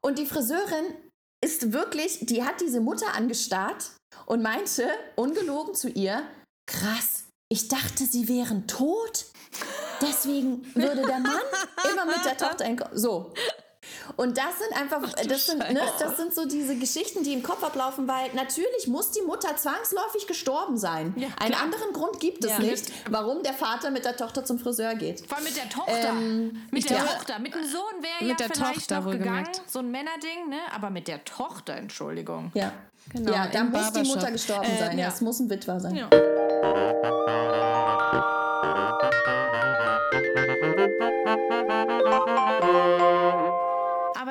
Und 0.00 0.18
die 0.18 0.26
Friseurin 0.26 0.84
ist 1.44 1.72
wirklich, 1.72 2.20
die 2.22 2.44
hat 2.44 2.60
diese 2.60 2.80
Mutter 2.80 3.14
angestarrt 3.14 3.90
und 4.26 4.42
meinte, 4.42 4.86
ungelogen 5.16 5.74
zu 5.74 5.88
ihr, 5.88 6.22
krass, 6.66 7.17
ich 7.48 7.68
dachte, 7.68 8.04
sie 8.04 8.28
wären 8.28 8.66
tot. 8.66 9.26
Deswegen 10.00 10.64
würde 10.74 11.02
der 11.02 11.18
Mann 11.18 11.40
immer 11.90 12.04
mit 12.04 12.24
der 12.24 12.36
Tochter 12.36 12.64
in 12.66 12.80
so. 12.92 13.32
Und 14.16 14.36
das 14.36 14.58
sind 14.58 14.76
einfach, 14.80 15.02
Ach, 15.02 15.26
das 15.26 15.46
sind, 15.46 15.58
ne, 15.58 15.80
das 15.98 16.16
sind 16.16 16.34
so 16.34 16.46
diese 16.46 16.76
Geschichten, 16.76 17.22
die 17.22 17.32
im 17.32 17.42
Kopf 17.42 17.62
ablaufen, 17.62 18.08
weil 18.08 18.32
natürlich 18.34 18.86
muss 18.86 19.10
die 19.10 19.22
Mutter 19.22 19.56
zwangsläufig 19.56 20.26
gestorben 20.26 20.76
sein. 20.76 21.14
Ja, 21.16 21.28
Einen 21.40 21.54
anderen 21.54 21.92
Grund 21.92 22.20
gibt 22.20 22.44
es 22.44 22.52
ja. 22.52 22.58
nicht, 22.58 22.92
warum 23.10 23.42
der 23.42 23.54
Vater 23.54 23.90
mit 23.90 24.04
der 24.04 24.16
Tochter 24.16 24.44
zum 24.44 24.58
Friseur 24.58 24.94
geht. 24.94 25.26
Vor 25.26 25.36
allem 25.36 25.44
mit 25.44 25.56
der 25.56 25.68
Tochter. 25.68 26.08
Ähm, 26.08 26.62
mit 26.70 26.88
der 26.88 26.98
Tochter. 26.98 27.38
Mit 27.38 27.54
dem 27.54 27.64
Sohn 27.64 28.02
wäre 28.02 28.30
ja 28.30 28.36
der 28.36 28.50
vielleicht 28.50 28.74
Tochter 28.74 29.00
noch 29.00 29.10
gegangen. 29.12 29.44
Gemerkt. 29.44 29.62
So 29.66 29.80
ein 29.80 29.90
Männerding, 29.90 30.48
ne? 30.48 30.58
Aber 30.74 30.90
mit 30.90 31.08
der 31.08 31.24
Tochter, 31.24 31.74
Entschuldigung. 31.74 32.50
Ja. 32.54 32.72
Genau, 33.12 33.32
ja, 33.32 33.46
da 33.46 33.64
muss 33.64 33.92
die 33.92 34.02
Mutter 34.02 34.30
gestorben 34.30 34.66
äh, 34.66 34.78
sein. 34.78 34.98
Ja. 34.98 35.08
Es 35.08 35.20
muss 35.20 35.40
ein 35.40 35.48
Witwer 35.48 35.80
sein. 35.80 35.96
Ja. 35.96 36.08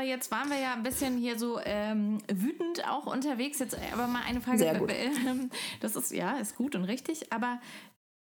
Jetzt 0.08 0.32
waren 0.32 0.50
wir 0.50 0.60
ja 0.60 0.74
ein 0.74 0.84
bisschen 0.84 1.18
hier 1.18 1.38
so 1.38 1.60
ähm, 1.64 2.20
wütend 2.32 2.88
auch 2.88 3.06
unterwegs. 3.06 3.60
Jetzt 3.60 3.78
aber 3.94 4.08
mal 4.08 4.24
eine 4.28 4.42
Frage. 4.42 4.60
Sehr 4.60 4.80
gut. 4.80 4.92
Das 5.82 5.96
ist 5.96 6.12
ja 6.12 6.38
ist 6.38 6.56
gut 6.56 6.76
und 6.76 6.86
richtig. 6.86 7.32
Aber 7.32 7.60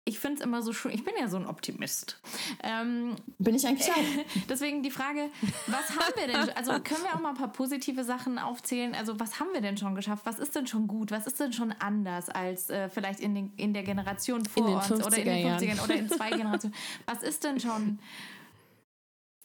ich 0.07 0.19
finde 0.19 0.37
es 0.37 0.45
immer 0.45 0.61
so 0.61 0.75
schön. 0.75 0.93
Ich 0.93 1.03
bin 1.03 1.15
ja 1.19 1.29
so 1.29 1.39
ein 1.39 1.47
Optimist. 1.47 2.21
Ähm, 2.63 3.17
bin 3.39 3.55
ich 3.55 3.67
eigentlich 3.67 3.91
auch. 3.91 3.97
deswegen 4.51 4.83
die 4.83 4.91
Frage, 4.91 5.31
was 5.67 5.91
haben 5.91 6.13
wir 6.17 6.27
denn? 6.27 6.51
Also 6.57 6.73
können 6.73 7.03
wir 7.03 7.15
auch 7.15 7.21
mal 7.21 7.31
ein 7.31 7.37
paar 7.37 7.53
positive 7.53 8.05
Sachen 8.05 8.39
aufzählen? 8.39 8.95
Also 8.95 9.19
was 9.19 9.41
haben 9.41 9.49
wir 9.55 9.63
denn 9.63 9.79
schon 9.79 9.95
geschafft? 9.95 10.27
Was 10.27 10.39
ist 10.39 10.55
denn 10.55 10.67
schon 10.67 10.89
gut? 10.89 11.11
Was 11.11 11.27
ist 11.27 11.41
denn 11.41 11.55
schon 11.55 11.73
anders 11.79 12.29
als 12.29 12.69
äh, 12.69 12.91
vielleicht 12.91 13.21
in, 13.21 13.35
den, 13.35 13.53
in 13.57 13.73
der 13.73 13.83
Generation 13.83 14.45
vor 14.45 14.67
uns 14.67 14.93
oder 14.93 15.17
in 15.17 15.25
den 15.25 15.47
50ern 15.47 15.83
oder 15.83 15.95
in 15.95 16.09
zwei 16.11 16.31
Generationen? 16.37 16.77
Was 17.07 17.23
ist 17.23 17.43
denn 17.43 17.59
schon 17.59 17.99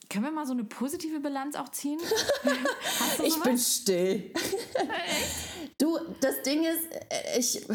können 0.10 0.26
wir 0.26 0.32
mal 0.32 0.46
so 0.46 0.54
eine 0.54 0.64
positive 0.64 1.20
Bilanz 1.20 1.56
auch 1.56 1.70
ziehen? 1.70 2.00
ich 3.24 3.40
bin 3.42 3.58
still. 3.58 4.34
du, 5.78 6.00
das 6.20 6.42
Ding 6.42 6.64
ist, 6.64 6.92
äh, 6.92 7.40
ich. 7.40 7.66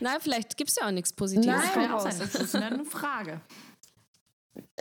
Na, 0.00 0.20
vielleicht 0.20 0.56
gibt 0.56 0.70
es 0.70 0.76
ja 0.76 0.86
auch 0.86 0.92
nichts 0.92 1.12
Positives. 1.12 1.46
Nein, 1.46 1.62
das 1.62 1.72
kann 1.72 1.82
ja 1.82 1.96
auch 1.96 2.00
sein. 2.00 2.18
Das 2.18 2.34
ist 2.34 2.54
eine 2.54 2.84
Frage. 2.84 3.40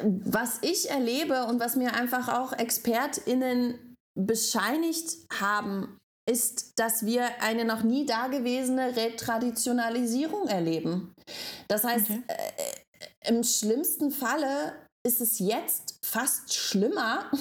Was 0.04 0.60
ich 0.62 0.90
erlebe 0.90 1.46
und 1.46 1.60
was 1.60 1.76
mir 1.76 1.94
einfach 1.94 2.30
auch 2.30 2.54
ExpertInnen 2.54 3.96
bescheinigt 4.16 5.18
haben, 5.40 5.98
ist, 6.30 6.78
dass 6.78 7.06
wir 7.06 7.42
eine 7.42 7.66
noch 7.66 7.84
nie 7.84 8.06
dagewesene 8.06 8.96
Retraditionalisierung 8.96 10.48
erleben. 10.48 11.14
Das 11.68 11.84
heißt, 11.84 12.10
okay. 12.10 12.24
äh, 12.28 13.30
im 13.30 13.44
schlimmsten 13.44 14.12
Falle 14.12 14.87
ist 15.08 15.22
es 15.22 15.39
jetzt 15.39 15.97
fast 16.03 16.53
schlimmer 16.53 17.32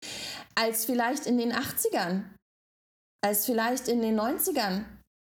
als 0.54 0.84
vielleicht 0.84 1.26
in 1.26 1.36
den 1.36 1.52
80ern, 1.52 2.22
als 3.24 3.44
vielleicht 3.44 3.88
in 3.88 4.00
den 4.00 4.18
90ern. 4.18 4.84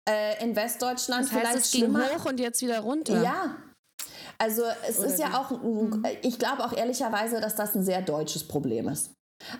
Äh, 0.09 0.43
in 0.43 0.57
Westdeutschland 0.57 1.27
das 1.27 1.33
heißt, 1.33 1.41
vielleicht 1.41 1.65
es 1.65 1.71
schlimmer. 1.73 2.09
ging 2.09 2.19
hoch 2.19 2.25
und 2.25 2.41
jetzt 2.41 2.63
wieder 2.63 2.81
runter. 2.81 3.23
Ja. 3.23 3.57
Also 4.39 4.63
es 4.89 5.01
Oder 5.01 5.09
ist 5.09 5.19
ja 5.19 5.39
auch, 5.39 5.51
mhm. 5.51 6.03
ich 6.23 6.39
glaube 6.39 6.65
auch 6.65 6.73
ehrlicherweise, 6.73 7.41
dass 7.41 7.57
das 7.57 7.75
ein 7.75 7.85
sehr 7.85 8.01
deutsches 8.01 8.47
Problem 8.47 8.89
ist. 8.89 9.11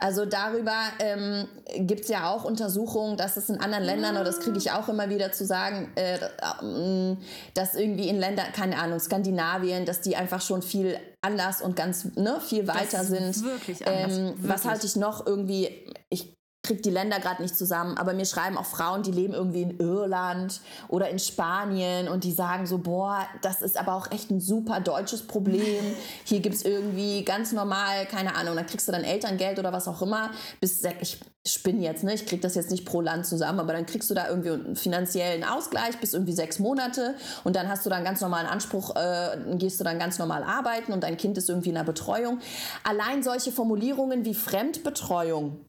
Also 0.01 0.25
darüber 0.25 0.77
ähm, 0.99 1.47
gibt 1.87 2.03
es 2.03 2.09
ja 2.09 2.31
auch 2.31 2.45
Untersuchungen, 2.45 3.17
dass 3.17 3.37
es 3.37 3.49
in 3.49 3.61
anderen 3.61 3.85
Ländern, 3.85 4.17
oder 4.17 4.25
das 4.25 4.41
kriege 4.41 4.59
ich 4.59 4.73
auch 4.73 4.89
immer 4.89 5.09
wieder 5.09 5.33
zu 5.33 5.47
sagen, 5.47 5.93
äh, 5.95 6.17
äh, 6.17 7.17
dass 7.55 7.75
irgendwie 7.75 8.09
in 8.09 8.19
Ländern, 8.19 8.53
keine 8.53 8.79
Ahnung, 8.79 8.99
Skandinavien, 8.99 9.87
dass 9.87 10.01
die 10.01 10.17
einfach 10.17 10.41
schon 10.41 10.63
viel 10.63 10.99
anders 11.21 11.63
und 11.63 11.77
ganz 11.77 12.17
ne, 12.17 12.41
viel 12.41 12.67
weiter 12.67 13.05
sind. 13.05 13.43
Wirklich 13.43 13.87
anders. 13.87 14.17
Ähm, 14.17 14.25
wirklich. 14.27 14.49
Was 14.49 14.65
halte 14.65 14.87
ich 14.87 14.97
noch 14.97 15.27
irgendwie, 15.27 15.87
ich 16.11 16.38
kriege 16.69 16.83
die 16.83 16.91
Länder 16.91 17.19
gerade 17.19 17.43
nicht 17.43 17.57
zusammen, 17.57 17.97
aber 17.97 18.13
mir 18.13 18.27
schreiben 18.27 18.59
auch 18.59 18.67
Frauen, 18.67 19.03
die 19.03 19.11
leben 19.11 19.33
irgendwie 19.33 19.63
in 19.63 19.79
Irland 19.79 20.61
oder 20.89 21.09
in 21.09 21.19
Spanien 21.19 22.09
und 22.09 22.25
die 22.25 22.33
sagen 22.33 22.67
so, 22.67 22.79
boah, 22.79 23.27
das 23.41 23.63
ist 23.63 23.79
aber 23.79 23.95
auch 23.95 24.11
echt 24.13 24.31
ein 24.31 24.41
super 24.41 24.81
deutsches 24.81 25.27
Problem. 25.27 25.83
Hier 26.25 26.41
gibt 26.41 26.57
es 26.57 26.65
irgendwie 26.65 27.25
ganz 27.25 27.53
normal, 27.53 28.05
keine 28.07 28.37
Ahnung, 28.37 28.55
dann 28.55 28.67
kriegst 28.67 28.87
du 28.87 28.93
dann 28.93 29.03
Elterngeld 29.03 29.59
oder 29.59 29.73
was 29.73 29.89
auch 29.89 30.03
immer. 30.03 30.31
Bis, 30.61 30.83
ich 31.01 31.21
spinne 31.47 31.83
jetzt, 31.83 32.05
ne? 32.05 32.13
ich 32.13 32.27
kriege 32.27 32.43
das 32.43 32.55
jetzt 32.55 32.71
nicht 32.71 32.85
pro 32.85 33.01
Land 33.01 33.25
zusammen, 33.25 33.61
aber 33.61 33.73
dann 33.73 33.87
kriegst 33.87 34.11
du 34.11 34.15
da 34.15 34.29
irgendwie 34.29 34.51
einen 34.51 34.77
finanziellen 34.77 35.45
Ausgleich 35.45 35.99
bis 35.99 36.13
irgendwie 36.13 36.35
sechs 36.35 36.59
Monate 36.59 37.15
und 37.45 37.57
dann 37.57 37.69
hast 37.69 37.87
du 37.87 37.91
dann 37.91 38.05
ganz 38.05 38.21
normalen 38.21 38.47
Anspruch, 38.47 38.95
äh, 38.95 39.39
gehst 39.55 39.81
du 39.81 39.85
dann 39.85 39.99
ganz 39.99 40.19
normal 40.19 40.43
arbeiten 40.43 40.93
und 40.93 41.03
dein 41.03 41.17
Kind 41.17 41.39
ist 41.39 41.49
irgendwie 41.49 41.71
in 41.71 41.77
der 41.77 41.85
Betreuung. 41.85 42.41
Allein 42.85 43.23
solche 43.23 43.53
Formulierungen 43.53 44.27
wie 44.27 44.35
Fremdbetreuung 44.35 45.68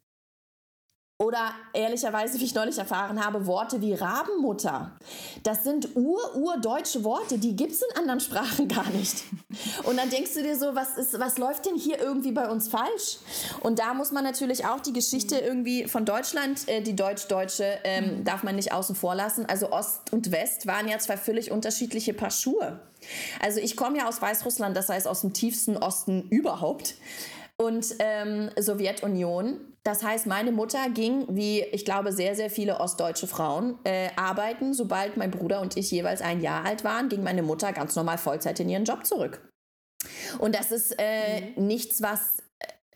oder 1.21 1.51
ehrlicherweise, 1.73 2.39
wie 2.39 2.45
ich 2.45 2.55
neulich 2.55 2.77
erfahren 2.77 3.23
habe, 3.23 3.45
Worte 3.45 3.81
wie 3.81 3.93
Rabenmutter. 3.93 4.91
Das 5.43 5.65
sind 5.65 5.89
ur-urdeutsche 5.95 7.03
Worte, 7.03 7.37
die 7.37 7.57
gibt 7.57 7.73
es 7.73 7.81
in 7.81 7.97
anderen 7.97 8.21
Sprachen 8.21 8.69
gar 8.69 8.89
nicht. 8.91 9.25
Und 9.83 9.97
dann 9.97 10.09
denkst 10.09 10.33
du 10.35 10.43
dir 10.43 10.57
so, 10.57 10.75
was, 10.75 10.97
ist, 10.97 11.19
was 11.19 11.37
läuft 11.37 11.65
denn 11.65 11.75
hier 11.75 11.99
irgendwie 11.99 12.31
bei 12.31 12.49
uns 12.49 12.69
falsch? 12.69 13.17
Und 13.59 13.79
da 13.79 13.93
muss 13.93 14.13
man 14.13 14.23
natürlich 14.23 14.65
auch 14.65 14.79
die 14.79 14.93
Geschichte 14.93 15.37
irgendwie 15.37 15.89
von 15.89 16.05
Deutschland, 16.05 16.65
äh, 16.69 16.81
die 16.81 16.95
deutsch-deutsche, 16.95 17.79
ähm, 17.83 18.23
darf 18.23 18.43
man 18.43 18.55
nicht 18.55 18.71
außen 18.71 18.95
vor 18.95 19.13
lassen. 19.13 19.45
Also 19.45 19.73
Ost 19.73 20.13
und 20.13 20.31
West 20.31 20.67
waren 20.67 20.87
ja 20.87 20.99
zwei 20.99 21.17
völlig 21.17 21.51
unterschiedliche 21.51 22.13
Paar 22.13 22.31
Schuhe. 22.31 22.79
Also 23.41 23.59
ich 23.59 23.75
komme 23.75 23.97
ja 23.97 24.07
aus 24.07 24.21
Weißrussland, 24.21 24.75
das 24.75 24.87
heißt 24.87 25.05
aus 25.05 25.21
dem 25.21 25.33
tiefsten 25.33 25.75
Osten 25.75 26.29
überhaupt 26.29 26.95
und 27.57 27.95
ähm, 27.99 28.49
Sowjetunion. 28.57 29.59
Das 29.83 30.03
heißt, 30.03 30.27
meine 30.27 30.51
Mutter 30.51 30.89
ging, 30.89 31.25
wie 31.29 31.61
ich 31.61 31.85
glaube, 31.85 32.11
sehr, 32.11 32.35
sehr 32.35 32.49
viele 32.49 32.79
ostdeutsche 32.79 33.27
Frauen 33.27 33.79
äh, 33.85 34.09
arbeiten. 34.15 34.73
Sobald 34.73 35.17
mein 35.17 35.31
Bruder 35.31 35.61
und 35.61 35.77
ich 35.77 35.89
jeweils 35.91 36.21
ein 36.21 36.41
Jahr 36.41 36.65
alt 36.65 36.83
waren, 36.83 37.09
ging 37.09 37.23
meine 37.23 37.43
Mutter 37.43 37.71
ganz 37.71 37.95
normal 37.95 38.17
Vollzeit 38.17 38.59
in 38.59 38.69
ihren 38.69 38.83
Job 38.83 39.05
zurück. 39.05 39.49
Und 40.39 40.55
das 40.55 40.71
ist 40.71 40.95
äh, 40.97 41.41
mhm. 41.41 41.67
nichts, 41.67 42.01
was 42.01 42.37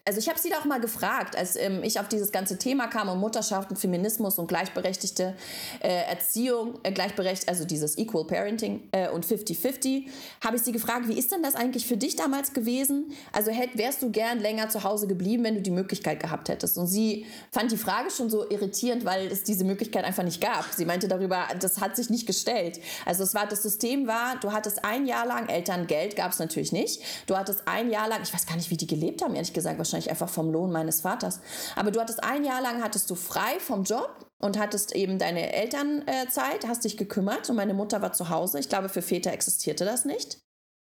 also 0.06 0.20
ich 0.20 0.28
habe 0.28 0.38
sie 0.38 0.50
da 0.50 0.58
auch 0.58 0.66
mal 0.66 0.82
gefragt, 0.82 1.38
als 1.38 1.56
ähm, 1.56 1.82
ich 1.82 1.98
auf 1.98 2.10
dieses 2.10 2.34
ganze 2.34 2.58
Thema 2.58 2.88
kam 2.88 3.08
und 3.08 3.20
Mutterschaft 3.20 3.70
und 3.70 3.78
Feminismus 3.78 4.38
und 4.38 4.48
gleichberechtigte 4.48 5.34
äh, 5.80 5.88
Erziehung, 6.10 6.78
äh, 6.84 6.92
gleichberechtigt, 6.92 7.48
also 7.48 7.64
dieses 7.64 7.98
Equal 7.98 8.26
Parenting 8.28 8.82
äh, 8.92 9.10
und 9.10 9.26
50-50, 9.26 10.08
habe 10.44 10.58
ich 10.58 10.64
sie 10.64 10.74
gefragt, 10.74 11.08
wie 11.08 11.18
ist 11.18 11.32
denn 11.32 11.42
das 11.42 11.56
eigentlich 11.56 11.88
für 11.88 11.96
dich 11.96 12.18
damals 12.18 12.52
gewesen? 12.52 13.14
Also 13.32 13.52
hätt, 13.52 13.78
wärst 13.78 14.02
du 14.02 14.12
gern 14.12 14.40
länger 14.40 14.68
zu 14.68 14.84
Hause 14.84 15.08
geblieben, 15.08 15.46
wenn 15.46 15.56
du 15.56 15.62
die 15.62 15.72
Möglichkeit 15.72 16.20
gehabt 16.20 16.50
hättest? 16.50 16.78
Und 16.78 16.88
sie 16.88 17.26
fand 17.52 17.72
die 17.72 17.78
Frage 17.78 18.12
schon 18.12 18.30
so 18.30 18.50
irritierend, 18.50 19.06
weil 19.06 19.28
es 19.28 19.44
diese 19.44 19.64
Möglichkeit 19.64 20.04
einfach 20.04 20.24
nicht 20.24 20.42
gab. 20.42 20.66
Sie 20.76 20.84
meinte 20.84 21.08
darüber, 21.08 21.48
das 21.62 21.80
hat 21.80 21.96
sich 21.96 22.10
nicht 22.10 22.28
gestellt. 22.28 22.82
Also 23.06 23.24
es 23.24 23.34
war, 23.34 23.48
das 23.48 23.64
System 23.64 24.06
war, 24.06 24.38
du 24.42 24.52
hattest 24.52 24.84
ein 24.84 25.06
Jahr 25.06 25.26
lang 25.26 25.48
Elterngeld, 25.48 26.18
gab 26.18 26.34
es 26.34 26.40
natürlich 26.40 26.74
nicht. 26.74 27.02
Du 27.26 27.38
hattest 27.38 27.66
ein 27.70 27.90
Jahr 27.90 28.10
lang, 28.10 28.20
ich 28.22 28.34
weiß 28.34 28.46
gar 28.46 28.58
nicht, 28.58 28.70
wie 28.70 28.76
die 28.76 28.88
gelebt 28.88 29.22
haben, 29.22 29.36
ehrlich 29.36 29.54
gesagt, 29.54 29.78
wahrscheinlich 29.78 29.93
einfach 29.94 30.30
vom 30.30 30.52
Lohn 30.52 30.72
meines 30.72 31.02
Vaters. 31.02 31.40
Aber 31.76 31.92
du 31.92 32.00
hattest 32.00 32.24
ein 32.24 32.44
Jahr 32.44 32.62
lang, 32.62 32.84
hattest 32.84 33.10
du 33.10 33.16
frei 33.16 33.60
vom 33.60 33.84
Job 33.84 34.30
und 34.40 34.60
hattest 34.60 34.96
eben 34.96 35.20
deine 35.20 35.54
Elternzeit, 35.54 36.68
hast 36.68 36.84
dich 36.84 36.98
gekümmert 36.98 37.50
und 37.50 37.56
meine 37.56 37.74
Mutter 37.74 38.02
war 38.02 38.14
zu 38.14 38.30
Hause. 38.30 38.60
Ich 38.60 38.70
glaube, 38.70 38.90
für 38.90 39.02
Väter 39.02 39.32
existierte 39.32 39.86
das 39.86 40.06
nicht. 40.06 40.40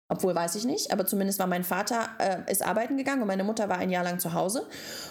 Obwohl 0.10 0.34
weiß 0.34 0.56
ich 0.56 0.64
nicht, 0.64 0.94
aber 0.94 1.06
zumindest 1.06 1.38
war 1.38 1.48
mein 1.48 1.66
Vater 1.66 2.08
äh, 2.20 2.50
ist 2.50 2.66
arbeiten 2.66 2.96
gegangen 2.96 3.22
und 3.22 3.28
meine 3.28 3.44
Mutter 3.44 3.68
war 3.68 3.78
ein 3.78 3.90
Jahr 3.90 4.06
lang 4.06 4.20
zu 4.20 4.34
Hause. 4.34 4.66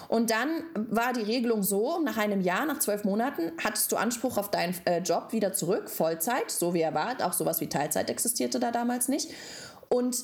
Und 0.09 0.31
dann 0.31 0.63
war 0.75 1.13
die 1.13 1.21
Regelung 1.21 1.63
so: 1.63 2.01
Nach 2.01 2.17
einem 2.17 2.41
Jahr, 2.41 2.65
nach 2.65 2.79
zwölf 2.79 3.05
Monaten, 3.05 3.53
hattest 3.63 3.93
du 3.93 3.97
Anspruch 3.97 4.39
auf 4.39 4.51
deinen 4.51 4.75
äh, 4.87 5.01
Job 5.01 5.33
wieder 5.33 5.53
zurück, 5.53 5.91
Vollzeit, 5.91 6.51
so 6.51 6.73
wie 6.73 6.81
er 6.81 6.95
war. 6.95 7.15
Auch 7.23 7.35
sowas 7.35 7.61
wie 7.61 7.69
Teilzeit 7.69 8.09
existierte 8.09 8.59
da 8.59 8.71
damals 8.71 9.09
nicht. 9.09 9.31
Und 9.91 10.17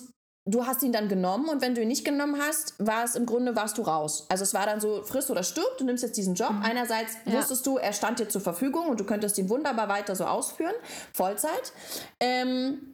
du 0.45 0.66
hast 0.66 0.82
ihn 0.82 0.93
dann 0.93 1.09
genommen 1.09 1.49
und 1.49 1.62
wenn 1.62 1.74
du 1.74 1.82
ihn 1.82 1.88
nicht 1.88 2.05
genommen 2.05 2.40
hast, 2.40 2.74
war 2.78 3.05
es 3.05 3.14
im 3.14 3.26
Grunde, 3.26 3.55
warst 3.55 3.78
du 3.78 3.82
raus. 3.82 4.26
Also 4.28 4.43
es 4.43 4.55
war 4.55 4.66
dann 4.66 4.80
so, 4.80 5.03
friss 5.03 5.30
oder 5.30 5.43
stirb, 5.43 5.78
du 5.78 5.84
nimmst 5.84 6.03
jetzt 6.03 6.16
diesen 6.16 6.34
Job. 6.34 6.51
Mhm. 6.51 6.62
Einerseits 6.62 7.12
ja. 7.24 7.34
wusstest 7.34 7.66
du, 7.66 7.76
er 7.76 7.93
stand 7.93 8.18
dir 8.18 8.28
zur 8.28 8.40
Verfügung 8.40 8.88
und 8.88 8.99
du 8.99 9.05
könntest 9.05 9.38
ihn 9.38 9.49
wunderbar 9.49 9.88
weiter 9.88 10.16
so 10.16 10.24
ausführen, 10.24 10.74
Vollzeit. 11.12 11.72
Ähm, 12.18 12.91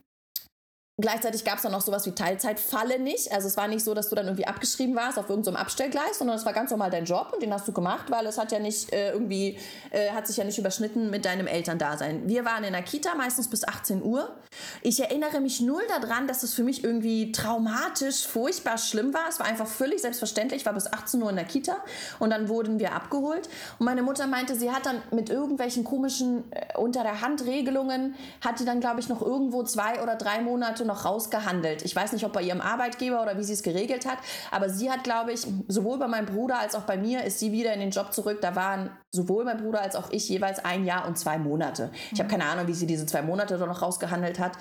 Gleichzeitig 1.01 1.45
gab 1.45 1.57
es 1.57 1.63
dann 1.63 1.71
noch 1.71 1.81
sowas 1.81 2.07
wie 2.07 2.11
Teilzeitfalle 2.11 2.99
nicht. 2.99 3.31
Also 3.31 3.47
es 3.47 3.57
war 3.57 3.69
nicht 3.69 3.85
so, 3.85 3.95
dass 3.95 4.09
du 4.09 4.17
dann 4.17 4.27
irgendwie 4.27 4.49
abgeschrieben 4.49 4.97
warst 4.97 5.17
auf 5.17 5.29
irgendeinem 5.29 5.55
so 5.55 5.61
Abstellgleis, 5.61 6.19
sondern 6.19 6.37
es 6.37 6.45
war 6.45 6.53
ganz 6.53 6.73
normal 6.73 6.91
dein 6.91 7.05
Job 7.05 7.31
und 7.33 7.41
den 7.41 7.53
hast 7.53 7.69
du 7.69 7.73
gemacht, 7.73 8.11
weil 8.11 8.27
es 8.27 8.37
hat 8.37 8.51
ja 8.51 8.59
nicht 8.59 8.93
äh, 8.93 9.13
irgendwie, 9.13 9.57
äh, 9.93 10.11
hat 10.11 10.27
sich 10.27 10.39
ja 10.39 10.45
nicht 10.45 10.59
überschnitten 10.59 11.09
mit 11.09 11.25
deinem 11.25 11.47
Elterndasein. 11.47 12.29
Wir 12.29 12.45
waren 12.45 12.65
in 12.65 12.73
der 12.73 12.83
Kita 12.83 13.15
meistens 13.15 13.49
bis 13.49 13.63
18 13.63 14.03
Uhr. 14.03 14.29
Ich 14.83 14.99
erinnere 14.99 15.41
mich 15.41 15.61
null 15.61 15.83
daran, 16.01 16.27
dass 16.27 16.43
es 16.43 16.53
für 16.53 16.65
mich 16.65 16.83
irgendwie 16.83 17.31
traumatisch, 17.31 18.27
furchtbar 18.27 18.77
schlimm 18.77 19.15
war. 19.15 19.29
Es 19.29 19.39
war 19.39 19.47
einfach 19.47 19.69
völlig 19.69 20.03
selbstverständlich. 20.03 20.63
Ich 20.63 20.67
war 20.67 20.73
bis 20.73 20.93
18 20.93 21.23
Uhr 21.23 21.31
in 21.31 21.37
der 21.37 21.45
Kita 21.45 21.77
und 22.19 22.31
dann 22.31 22.49
wurden 22.49 22.81
wir 22.81 22.93
abgeholt. 22.93 23.49
Und 23.79 23.87
meine 23.87 24.03
Mutter 24.03 24.27
meinte, 24.27 24.57
sie 24.57 24.73
hat 24.73 24.85
dann 24.87 25.01
mit 25.13 25.31
irgendwelchen 25.31 25.85
komischen 25.85 26.51
äh, 26.51 26.77
unter 26.77 27.05
der 27.05 27.21
Hand 27.21 27.45
Regelungen, 27.47 28.17
hat 28.41 28.59
die 28.59 28.65
dann, 28.65 28.81
glaube 28.81 28.99
ich, 28.99 29.09
noch 29.09 29.23
irgendwo 29.23 29.63
zwei 29.63 30.03
oder 30.03 30.17
drei 30.17 30.41
Monate 30.41 30.88
noch 30.89 31.05
rausgehandelt. 31.05 31.83
Ich 31.83 31.95
weiß 31.95 32.13
nicht, 32.13 32.25
ob 32.25 32.33
bei 32.33 32.43
ihrem 32.43 32.61
Arbeitgeber 32.61 33.23
oder 33.23 33.39
wie 33.39 33.45
sie 33.45 33.53
es 33.53 33.63
geregelt 33.63 34.07
hat, 34.07 34.19
aber 34.51 34.69
sie 34.69 34.91
hat, 34.91 35.05
glaube 35.05 35.33
ich, 35.33 35.47
sowohl 35.69 35.99
bei 35.99 36.09
meinem 36.09 36.27
Bruder 36.27 36.59
als 36.59 36.75
auch 36.75 36.83
bei 36.83 36.97
mir 36.97 37.23
ist 37.23 37.39
sie 37.39 37.53
wieder 37.53 37.73
in 37.73 37.79
den 37.81 37.91
Job 37.91 38.13
zurück. 38.13 38.41
Da 38.41 38.57
waren 38.57 38.91
sowohl 39.13 39.45
mein 39.45 39.59
Bruder 39.59 39.81
als 39.81 39.95
auch 39.95 40.11
ich 40.11 40.29
jeweils 40.29 40.65
ein 40.65 40.85
Jahr 40.85 41.07
und 41.07 41.17
zwei 41.17 41.39
Monate. 41.39 41.91
Ich 42.11 42.19
habe 42.19 42.29
keine 42.29 42.47
Ahnung, 42.47 42.67
wie 42.67 42.75
sie 42.75 42.87
diese 42.87 43.07
zwei 43.07 43.23
Monate 43.23 43.57
da 43.57 43.67
noch 43.67 43.83
rausgehandelt 43.83 44.41
hat. 44.41 44.53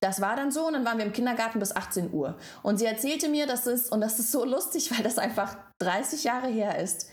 Das 0.00 0.20
war 0.20 0.36
dann 0.36 0.52
so 0.52 0.66
und 0.66 0.74
dann 0.74 0.84
waren 0.84 0.98
wir 0.98 1.04
im 1.04 1.12
Kindergarten 1.12 1.58
bis 1.58 1.74
18 1.74 2.12
Uhr. 2.12 2.36
Und 2.62 2.78
sie 2.78 2.86
erzählte 2.86 3.28
mir, 3.28 3.46
dass 3.46 3.66
es, 3.66 3.88
und 3.88 4.00
das 4.00 4.18
ist 4.18 4.30
so 4.30 4.44
lustig, 4.44 4.90
weil 4.96 5.02
das 5.02 5.18
einfach 5.18 5.56
30 5.78 6.24
Jahre 6.24 6.48
her 6.48 6.78
ist, 6.78 7.10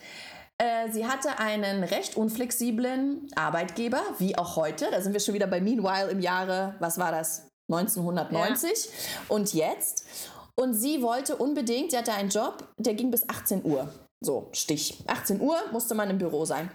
äh, 0.59 0.89
Sie 0.91 1.05
hatte 1.05 1.37
einen 1.37 1.83
recht 1.83 2.17
unflexiblen 2.17 3.27
Arbeitgeber, 3.35 4.01
wie 4.17 4.37
auch 4.37 4.55
heute. 4.55 4.87
Da 4.89 5.01
sind 5.01 5.13
wir 5.13 5.19
schon 5.19 5.35
wieder 5.35 5.45
bei 5.47 5.61
Meanwhile 5.61 6.09
im 6.09 6.19
Jahre, 6.19 6.75
was 6.79 6.97
war 6.97 7.11
das? 7.11 7.46
1990 7.69 8.85
ja. 8.85 8.91
und 9.29 9.53
jetzt. 9.53 10.05
Und 10.55 10.73
sie 10.73 11.01
wollte 11.01 11.35
unbedingt, 11.35 11.91
sie 11.91 11.97
hatte 11.97 12.13
einen 12.13 12.29
Job, 12.29 12.67
der 12.77 12.95
ging 12.95 13.11
bis 13.11 13.27
18 13.29 13.63
Uhr. 13.63 13.89
So, 14.19 14.49
Stich. 14.53 15.03
18 15.05 15.39
Uhr 15.39 15.57
musste 15.71 15.93
man 15.93 16.09
im 16.09 16.17
Büro 16.17 16.45
sein. 16.45 16.71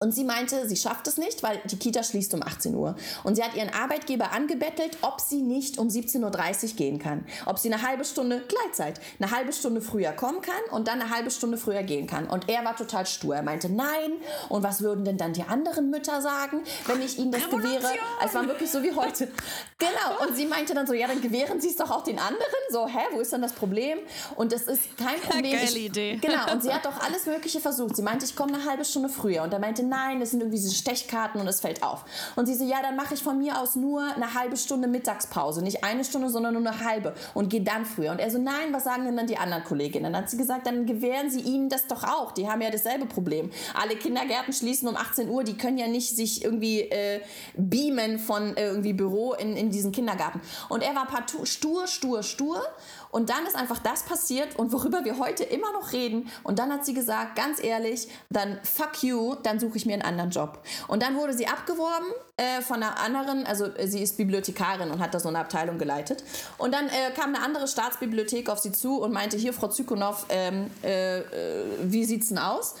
Und 0.00 0.12
sie 0.12 0.24
meinte, 0.24 0.68
sie 0.68 0.76
schafft 0.76 1.06
es 1.06 1.18
nicht, 1.18 1.42
weil 1.42 1.60
die 1.64 1.78
Kita 1.78 2.02
schließt 2.02 2.34
um 2.34 2.42
18 2.42 2.74
Uhr. 2.74 2.96
Und 3.22 3.36
sie 3.36 3.44
hat 3.44 3.54
ihren 3.54 3.70
Arbeitgeber 3.70 4.32
angebettelt, 4.32 4.98
ob 5.02 5.20
sie 5.20 5.40
nicht 5.40 5.78
um 5.78 5.88
17.30 5.88 6.22
Uhr 6.70 6.76
gehen 6.76 6.98
kann. 6.98 7.24
Ob 7.46 7.58
sie 7.58 7.72
eine 7.72 7.80
halbe 7.80 8.04
Stunde 8.04 8.42
Gleitzeit, 8.46 9.00
eine 9.18 9.30
halbe 9.30 9.52
Stunde 9.52 9.80
früher 9.80 10.10
kommen 10.12 10.42
kann 10.42 10.60
und 10.72 10.88
dann 10.88 11.00
eine 11.00 11.10
halbe 11.10 11.30
Stunde 11.30 11.56
früher 11.56 11.84
gehen 11.84 12.06
kann. 12.08 12.26
Und 12.26 12.48
er 12.50 12.64
war 12.64 12.76
total 12.76 13.06
stur. 13.06 13.36
Er 13.36 13.42
meinte, 13.42 13.70
nein. 13.70 14.12
Und 14.48 14.64
was 14.64 14.82
würden 14.82 15.04
denn 15.04 15.16
dann 15.16 15.32
die 15.32 15.44
anderen 15.44 15.90
Mütter 15.90 16.20
sagen, 16.20 16.64
wenn 16.86 17.00
ich 17.00 17.18
ihnen 17.18 17.30
das 17.30 17.48
gewähre? 17.48 17.88
Es 18.22 18.34
war 18.34 18.46
wirklich 18.46 18.70
so 18.70 18.82
wie 18.82 18.92
heute. 18.92 19.28
Genau. 19.78 20.26
Und 20.26 20.34
sie 20.34 20.46
meinte 20.46 20.72
dann 20.72 20.86
so, 20.86 20.94
ja, 20.94 21.06
dann 21.06 21.20
gewähren 21.20 21.60
sie 21.60 21.68
es 21.68 21.76
doch 21.76 21.90
auch 21.90 22.04
den 22.04 22.18
anderen. 22.18 22.38
So, 22.70 22.86
hä, 22.86 23.00
wo 23.12 23.20
ist 23.20 23.32
denn 23.32 23.42
das 23.42 23.52
Problem? 23.52 23.98
Und 24.36 24.52
das 24.52 24.62
ist 24.62 24.96
kein 24.96 25.20
Problem. 25.28 25.52
Geile 25.52 25.78
ich, 25.78 25.86
Idee. 25.86 26.18
Genau. 26.22 26.50
Und 26.52 26.62
sie 26.62 26.72
hat 26.72 26.86
doch 26.86 27.00
alles 27.00 27.26
Mögliche 27.26 27.60
versucht. 27.60 27.96
Sie 27.96 28.02
meinte, 28.02 28.24
ich 28.24 28.34
komme 28.34 28.54
eine 28.54 28.64
halbe 28.64 28.84
Stunde 28.84 29.10
früher. 29.10 29.42
Und 29.42 29.52
er 29.52 29.58
meinte, 29.58 29.83
nein, 29.88 30.20
das 30.20 30.30
sind 30.30 30.40
irgendwie 30.40 30.58
diese 30.58 30.74
Stechkarten 30.74 31.40
und 31.40 31.46
es 31.46 31.60
fällt 31.60 31.82
auf. 31.82 32.04
Und 32.36 32.46
sie 32.46 32.54
so, 32.54 32.64
ja, 32.64 32.82
dann 32.82 32.96
mache 32.96 33.14
ich 33.14 33.22
von 33.22 33.38
mir 33.38 33.60
aus 33.60 33.76
nur 33.76 34.02
eine 34.02 34.34
halbe 34.34 34.56
Stunde 34.56 34.88
Mittagspause. 34.88 35.62
Nicht 35.62 35.84
eine 35.84 36.04
Stunde, 36.04 36.30
sondern 36.30 36.54
nur 36.54 36.66
eine 36.66 36.84
halbe 36.84 37.14
und 37.34 37.48
gehe 37.48 37.62
dann 37.62 37.84
früher. 37.84 38.12
Und 38.12 38.18
er 38.18 38.30
so, 38.30 38.38
nein, 38.38 38.72
was 38.72 38.84
sagen 38.84 39.04
denn 39.04 39.16
dann 39.16 39.26
die 39.26 39.36
anderen 39.36 39.64
Kolleginnen? 39.64 40.12
Dann 40.12 40.22
hat 40.22 40.30
sie 40.30 40.36
gesagt, 40.36 40.66
dann 40.66 40.86
gewähren 40.86 41.30
sie 41.30 41.40
ihnen 41.40 41.68
das 41.68 41.86
doch 41.86 42.04
auch. 42.04 42.32
Die 42.32 42.48
haben 42.48 42.60
ja 42.60 42.70
dasselbe 42.70 43.06
Problem. 43.06 43.50
Alle 43.74 43.96
Kindergärten 43.96 44.52
schließen 44.52 44.88
um 44.88 44.96
18 44.96 45.28
Uhr, 45.28 45.44
die 45.44 45.56
können 45.56 45.78
ja 45.78 45.86
nicht 45.86 46.16
sich 46.16 46.44
irgendwie 46.44 46.80
äh, 46.82 47.20
beamen 47.56 48.18
von 48.18 48.56
äh, 48.56 48.68
irgendwie 48.68 48.92
Büro 48.92 49.34
in, 49.34 49.56
in 49.56 49.70
diesen 49.70 49.92
Kindergarten. 49.92 50.40
Und 50.68 50.82
er 50.82 50.94
war 50.94 51.06
partout 51.06 51.44
stur, 51.46 51.86
stur, 51.86 52.22
stur 52.22 52.62
und 53.14 53.30
dann 53.30 53.46
ist 53.46 53.54
einfach 53.54 53.78
das 53.78 54.02
passiert 54.02 54.56
und 54.56 54.72
worüber 54.72 55.04
wir 55.04 55.20
heute 55.20 55.44
immer 55.44 55.70
noch 55.70 55.92
reden. 55.92 56.28
Und 56.42 56.58
dann 56.58 56.72
hat 56.72 56.84
sie 56.84 56.94
gesagt, 56.94 57.36
ganz 57.36 57.62
ehrlich, 57.62 58.08
dann 58.28 58.58
fuck 58.64 59.04
you, 59.04 59.36
dann 59.36 59.60
suche 59.60 59.76
ich 59.76 59.86
mir 59.86 59.92
einen 59.92 60.02
anderen 60.02 60.30
Job. 60.30 60.58
Und 60.88 61.00
dann 61.00 61.14
wurde 61.14 61.32
sie 61.32 61.46
abgeworben 61.46 62.08
äh, 62.38 62.60
von 62.60 62.82
einer 62.82 62.98
anderen, 62.98 63.46
also 63.46 63.66
äh, 63.66 63.86
sie 63.86 64.02
ist 64.02 64.16
Bibliothekarin 64.16 64.90
und 64.90 64.98
hat 64.98 65.14
da 65.14 65.20
so 65.20 65.28
eine 65.28 65.38
Abteilung 65.38 65.78
geleitet. 65.78 66.24
Und 66.58 66.74
dann 66.74 66.88
äh, 66.88 67.12
kam 67.14 67.32
eine 67.32 67.44
andere 67.44 67.68
Staatsbibliothek 67.68 68.50
auf 68.50 68.58
sie 68.58 68.72
zu 68.72 69.00
und 69.00 69.12
meinte, 69.12 69.36
hier, 69.36 69.52
Frau 69.52 69.68
Zykonow, 69.68 70.26
ähm, 70.28 70.68
äh, 70.82 71.20
äh 71.20 71.64
wie 71.84 72.04
sieht's 72.04 72.30
denn 72.30 72.38
aus? 72.38 72.74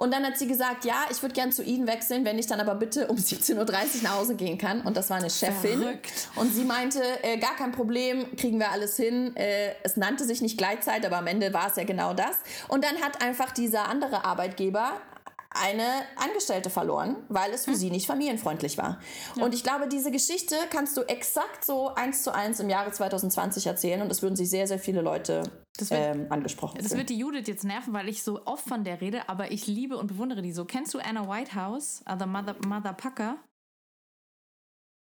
Und 0.00 0.14
dann 0.14 0.24
hat 0.24 0.38
sie 0.38 0.48
gesagt, 0.48 0.86
ja, 0.86 1.04
ich 1.10 1.20
würde 1.20 1.34
gern 1.34 1.52
zu 1.52 1.62
Ihnen 1.62 1.86
wechseln, 1.86 2.24
wenn 2.24 2.38
ich 2.38 2.46
dann 2.46 2.58
aber 2.58 2.74
bitte 2.74 3.06
um 3.08 3.16
17.30 3.18 3.58
Uhr 3.58 4.02
nach 4.02 4.16
Hause 4.16 4.34
gehen 4.34 4.56
kann. 4.56 4.80
Und 4.80 4.96
das 4.96 5.10
war 5.10 5.18
eine 5.18 5.28
Chefin. 5.28 5.82
Verrückt. 5.82 6.28
Und 6.36 6.54
sie 6.54 6.64
meinte, 6.64 7.02
äh, 7.22 7.36
gar 7.36 7.54
kein 7.54 7.70
Problem, 7.70 8.34
kriegen 8.36 8.58
wir 8.58 8.70
alles 8.70 8.96
hin. 8.96 9.36
Äh, 9.36 9.74
es 9.82 9.98
nannte 9.98 10.24
sich 10.24 10.40
nicht 10.40 10.56
Gleitzeit, 10.56 11.04
aber 11.04 11.18
am 11.18 11.26
Ende 11.26 11.52
war 11.52 11.68
es 11.68 11.76
ja 11.76 11.84
genau 11.84 12.14
das. 12.14 12.36
Und 12.68 12.82
dann 12.82 13.02
hat 13.02 13.22
einfach 13.22 13.52
dieser 13.52 13.90
andere 13.90 14.24
Arbeitgeber 14.24 14.92
eine 15.50 15.84
Angestellte 16.16 16.70
verloren, 16.70 17.16
weil 17.28 17.52
es 17.52 17.64
für 17.64 17.72
hm. 17.72 17.76
sie 17.76 17.90
nicht 17.90 18.06
familienfreundlich 18.06 18.78
war. 18.78 19.00
Ja. 19.34 19.44
Und 19.44 19.52
ich 19.52 19.64
glaube, 19.64 19.88
diese 19.88 20.10
Geschichte 20.10 20.54
kannst 20.70 20.96
du 20.96 21.02
exakt 21.02 21.64
so 21.64 21.92
eins 21.94 22.22
zu 22.22 22.32
eins 22.32 22.60
im 22.60 22.68
Jahre 22.68 22.92
2020 22.92 23.66
erzählen 23.66 24.00
und 24.00 24.12
es 24.12 24.22
würden 24.22 24.36
sich 24.36 24.48
sehr, 24.48 24.68
sehr 24.68 24.78
viele 24.78 25.00
Leute 25.00 25.42
das 25.76 25.90
wird, 25.90 26.00
ähm, 26.16 26.26
angesprochen 26.30 26.78
Das 26.80 26.96
wird 26.96 27.10
die 27.10 27.18
Judith 27.18 27.46
jetzt 27.46 27.64
nerven, 27.64 27.92
weil 27.92 28.08
ich 28.08 28.22
so 28.22 28.44
oft 28.44 28.68
von 28.68 28.84
der 28.84 29.00
rede, 29.00 29.28
aber 29.28 29.50
ich 29.50 29.66
liebe 29.66 29.96
und 29.96 30.06
bewundere 30.06 30.42
die 30.42 30.52
so. 30.52 30.64
Kennst 30.64 30.94
du 30.94 30.98
Anna 30.98 31.28
Whitehouse, 31.28 32.02
uh, 32.08 32.16
The 32.18 32.26
Mother, 32.26 32.54
Mother 32.66 32.92
Pucker? 32.92 33.36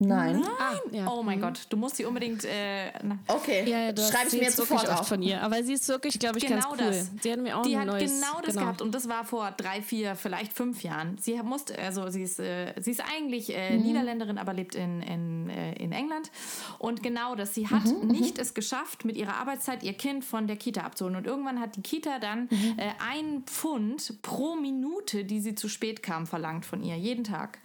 Nein. 0.07 0.39
Nein. 0.41 0.49
Ah, 0.59 0.73
ja. 0.91 1.07
Oh 1.07 1.23
mein 1.23 1.39
mhm. 1.39 1.43
Gott, 1.43 1.61
du 1.69 1.77
musst 1.77 1.97
sie 1.97 2.05
unbedingt. 2.05 2.45
Äh, 2.45 2.91
okay, 3.27 3.69
ja, 3.69 3.89
ja, 3.89 3.95
schreibe 3.95 4.27
ich 4.27 4.33
mir 4.33 4.43
jetzt 4.43 4.57
sofort 4.57 4.89
auf. 4.89 5.07
von 5.07 5.21
ihr. 5.21 5.41
Aber 5.41 5.63
sie 5.63 5.73
ist 5.73 5.87
wirklich, 5.87 6.19
glaube 6.19 6.37
ich, 6.37 6.45
genau 6.45 6.71
ganz 6.71 6.81
cool. 6.81 6.87
Das. 6.87 7.11
Sie 7.21 7.31
hat 7.31 7.39
mir 7.39 7.57
auch 7.57 7.63
die 7.63 7.75
ein 7.75 7.81
hat 7.81 7.87
neues, 7.87 8.11
genau 8.11 8.41
das 8.41 8.53
genau. 8.53 8.61
gehabt 8.61 8.81
und 8.81 8.93
das 8.93 9.07
war 9.07 9.25
vor 9.25 9.51
drei, 9.51 9.81
vier, 9.81 10.15
vielleicht 10.15 10.53
fünf 10.53 10.83
Jahren. 10.83 11.17
Sie 11.19 11.33
musste, 11.43 11.77
also 11.77 12.09
sie 12.09 12.23
ist, 12.23 12.39
äh, 12.39 12.73
sie 12.79 12.91
ist 12.91 13.03
eigentlich 13.15 13.55
äh, 13.55 13.77
mhm. 13.77 13.83
Niederländerin, 13.83 14.37
aber 14.37 14.53
lebt 14.53 14.75
in, 14.75 15.01
in, 15.01 15.49
äh, 15.49 15.73
in 15.73 15.91
England. 15.91 16.31
Und 16.79 17.03
genau 17.03 17.35
das, 17.35 17.53
sie 17.53 17.67
hat 17.67 17.85
mhm, 17.85 18.07
mhm. 18.07 18.07
nicht 18.07 18.37
es 18.39 18.53
geschafft, 18.53 19.05
mit 19.05 19.17
ihrer 19.17 19.35
Arbeitszeit 19.35 19.83
ihr 19.83 19.93
Kind 19.93 20.25
von 20.25 20.47
der 20.47 20.55
Kita 20.55 20.81
abzuholen. 20.81 21.17
Und 21.17 21.27
irgendwann 21.27 21.59
hat 21.59 21.75
die 21.75 21.81
Kita 21.81 22.19
dann 22.19 22.47
mhm. 22.49 22.73
Äh, 22.77 22.91
ein 22.99 23.43
Pfund 23.45 24.21
pro 24.21 24.55
Minute, 24.55 25.25
die 25.25 25.39
sie 25.39 25.55
zu 25.55 25.67
spät 25.67 26.01
kam, 26.01 26.25
verlangt 26.25 26.65
von 26.65 26.81
ihr, 26.81 26.97
jeden 26.97 27.23
Tag. 27.23 27.59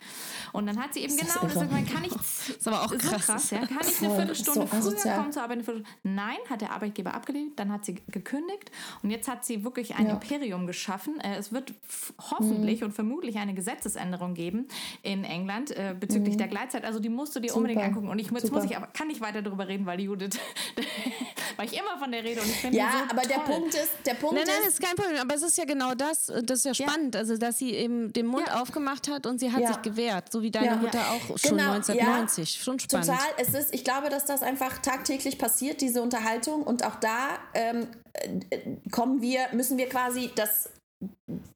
Und 0.52 0.66
dann 0.66 0.82
hat 0.82 0.94
sie 0.94 1.00
eben 1.00 1.16
genau 1.16 1.34
das, 1.42 1.54
man 1.54 1.86
kann 1.86 2.02
nicht 2.02 2.14
das 2.14 2.48
ist 2.48 2.68
aber 2.68 2.82
auch 2.82 2.96
krass. 2.96 3.26
So 3.26 3.32
krass 3.32 3.50
ja. 3.50 3.66
Kann 3.66 3.78
ich 3.80 4.02
eine 4.02 4.14
Viertelstunde 4.14 4.68
so 4.80 4.90
früher 4.90 5.12
kommen 5.14 5.32
zur 5.32 5.42
Arbeit? 5.42 5.64
Nein, 6.02 6.36
hat 6.48 6.60
der 6.60 6.72
Arbeitgeber 6.72 7.14
abgelehnt. 7.14 7.58
Dann 7.58 7.72
hat 7.72 7.84
sie 7.84 7.96
gekündigt 8.08 8.70
und 9.02 9.10
jetzt 9.10 9.28
hat 9.28 9.44
sie 9.44 9.64
wirklich 9.64 9.94
ein 9.96 10.06
ja. 10.06 10.12
Imperium 10.12 10.66
geschaffen. 10.66 11.20
Äh, 11.20 11.36
es 11.36 11.52
wird 11.52 11.74
hoffentlich 12.30 12.80
mhm. 12.80 12.86
und 12.86 12.92
vermutlich 12.92 13.36
eine 13.36 13.54
Gesetzesänderung 13.54 14.34
geben 14.34 14.68
in 15.02 15.24
England 15.24 15.70
äh, 15.70 15.94
bezüglich 15.98 16.34
mhm. 16.34 16.38
der 16.38 16.48
Gleitzeit. 16.48 16.84
Also 16.84 17.00
die 17.00 17.08
musst 17.08 17.36
du 17.36 17.40
dir 17.40 17.48
Super. 17.48 17.60
unbedingt 17.60 17.82
angucken. 17.84 18.08
Und 18.08 18.18
ich, 18.18 18.30
jetzt 18.30 18.52
muss 18.52 18.64
ich 18.64 18.76
aber 18.76 18.86
kann 18.88 19.08
nicht 19.08 19.20
weiter 19.20 19.42
darüber 19.42 19.68
reden, 19.68 19.86
weil 19.86 20.00
Judith 20.00 20.38
war 21.56 21.64
ich 21.64 21.72
immer 21.78 21.98
von 21.98 22.10
der 22.10 22.24
Rede 22.24 22.40
und 22.40 22.48
ich 22.48 22.56
finde 22.56 22.76
Ja, 22.76 22.92
so 22.92 22.98
aber 23.14 23.22
toll. 23.22 23.32
der 23.36 23.52
Punkt 23.52 23.74
ist, 23.74 23.90
der 24.06 24.14
Punkt 24.14 24.36
Nein, 24.36 24.44
nein, 24.46 24.62
ist, 24.62 24.78
ist 24.78 24.82
kein 24.82 24.96
Problem. 24.96 25.20
Aber 25.20 25.34
es 25.34 25.42
ist 25.42 25.58
ja 25.58 25.64
genau 25.64 25.94
das, 25.94 26.32
das 26.44 26.64
ist 26.64 26.64
ja 26.64 26.74
spannend. 26.74 27.16
Also, 27.16 27.36
dass 27.36 27.58
sie 27.58 27.72
eben 27.72 28.12
den 28.12 28.26
Mund 28.26 28.46
Ja. 28.46 28.62
aufgemacht 28.62 29.08
hat 29.08 29.26
und 29.26 29.38
sie 29.38 29.52
hat 29.52 29.60
Ja. 29.60 29.68
sich 29.68 29.82
gewehrt. 29.82 30.30
So 30.30 30.37
wie 30.42 30.50
deine 30.50 30.66
Ja. 30.66 30.76
Mutter 30.76 31.00
auch 31.10 31.38
schon 31.38 31.56
Genau, 31.58 31.72
1990. 31.72 32.56
ja. 32.56 32.62
Schon 32.64 32.78
spannend. 32.78 33.06
Total. 33.06 33.24
Es 33.38 33.54
ist, 33.54 33.74
ich 33.74 33.84
glaube, 33.84 34.08
dass 34.08 34.24
das 34.24 34.42
einfach 34.42 34.78
tagtäglich 34.78 35.38
passiert, 35.38 35.80
diese 35.80 36.02
Unterhaltung. 36.02 36.62
Und 36.62 36.84
auch 36.84 36.96
da 36.96 37.38
ähm, 37.54 37.86
äh, 38.14 38.58
kommen 38.90 39.20
wir, 39.20 39.46
müssen 39.52 39.78
wir 39.78 39.88
quasi 39.88 40.30
das 40.34 40.70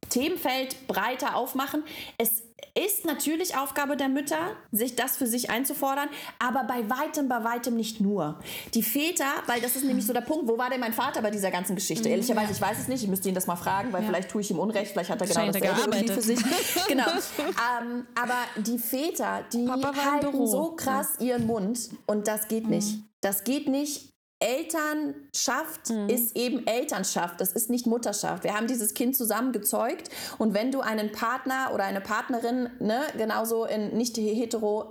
Themenfeld 0.09 0.86
breiter 0.86 1.36
aufmachen. 1.36 1.82
Es 2.18 2.43
ist 2.74 3.05
natürlich 3.05 3.57
Aufgabe 3.57 3.97
der 3.97 4.09
Mütter, 4.09 4.57
sich 4.70 4.97
das 4.97 5.16
für 5.16 5.26
sich 5.26 5.51
einzufordern, 5.51 6.09
aber 6.38 6.64
bei 6.64 6.88
weitem, 6.88 7.28
bei 7.28 7.45
weitem 7.45 7.76
nicht 7.76 8.01
nur. 8.01 8.38
Die 8.74 8.82
Väter, 8.82 9.26
weil 9.47 9.61
das 9.61 9.76
ist 9.76 9.84
nämlich 9.84 10.07
so 10.07 10.12
der 10.12 10.22
Punkt, 10.22 10.49
wo 10.49 10.57
war 10.57 10.70
denn 10.70 10.80
mein 10.80 10.93
Vater 10.93 11.20
bei 11.22 11.30
dieser 11.30 11.51
ganzen 11.51 11.74
Geschichte? 11.74 12.09
Mhm. 12.09 12.12
Ehrlicherweise, 12.12 12.53
ich 12.53 12.61
weiß 12.61 12.78
es 12.78 12.88
nicht, 12.88 13.03
ich 13.03 13.09
müsste 13.09 13.28
ihn 13.28 13.34
das 13.34 13.47
mal 13.47 13.57
fragen, 13.57 13.93
weil 13.93 14.03
vielleicht 14.05 14.30
tue 14.30 14.40
ich 14.40 14.51
ihm 14.51 14.59
Unrecht, 14.59 14.93
vielleicht 14.93 15.11
hat 15.11 15.20
er 15.20 15.26
genau 15.26 15.47
dasselbe 15.47 15.66
irgendwie 15.66 16.12
für 16.12 16.20
gearbeitet. 16.20 16.22
sich. 16.22 16.38
Genau. 16.88 17.07
ähm, 17.09 18.07
aber 18.14 18.62
die 18.62 18.78
Väter, 18.78 19.45
die 19.53 19.68
halten 19.68 20.47
so 20.47 20.72
krass 20.72 21.20
ihren 21.20 21.47
Mund 21.47 21.90
und 22.07 22.28
das 22.28 22.49
geht 22.49 22.68
nicht. 22.68 22.99
Das 23.20 23.45
geht 23.45 23.68
nicht. 23.68 24.12
Elternschaft 24.43 25.90
ist 26.09 26.36
eben 26.36 26.66
Elternschaft, 26.66 27.40
das 27.40 27.53
ist 27.53 27.70
nicht 27.70 27.86
Mutterschaft. 27.86 28.45
Wir 28.45 28.55
haben 28.55 28.66
dieses 28.66 28.95
Kind 28.95 29.16
zusammen 29.16 29.53
gezeugt 29.53 30.11
und 30.38 30.53
wenn 30.53 30.72
du 30.72 30.80
einen 30.80 31.12
Partner 31.12 31.70
oder 31.72 31.84
eine 31.84 32.01
Partnerin, 32.01 32.68
ne, 32.80 33.03
genauso 33.16 33.64
in 33.64 33.97
nicht 33.97 34.16
hetero 34.16 34.90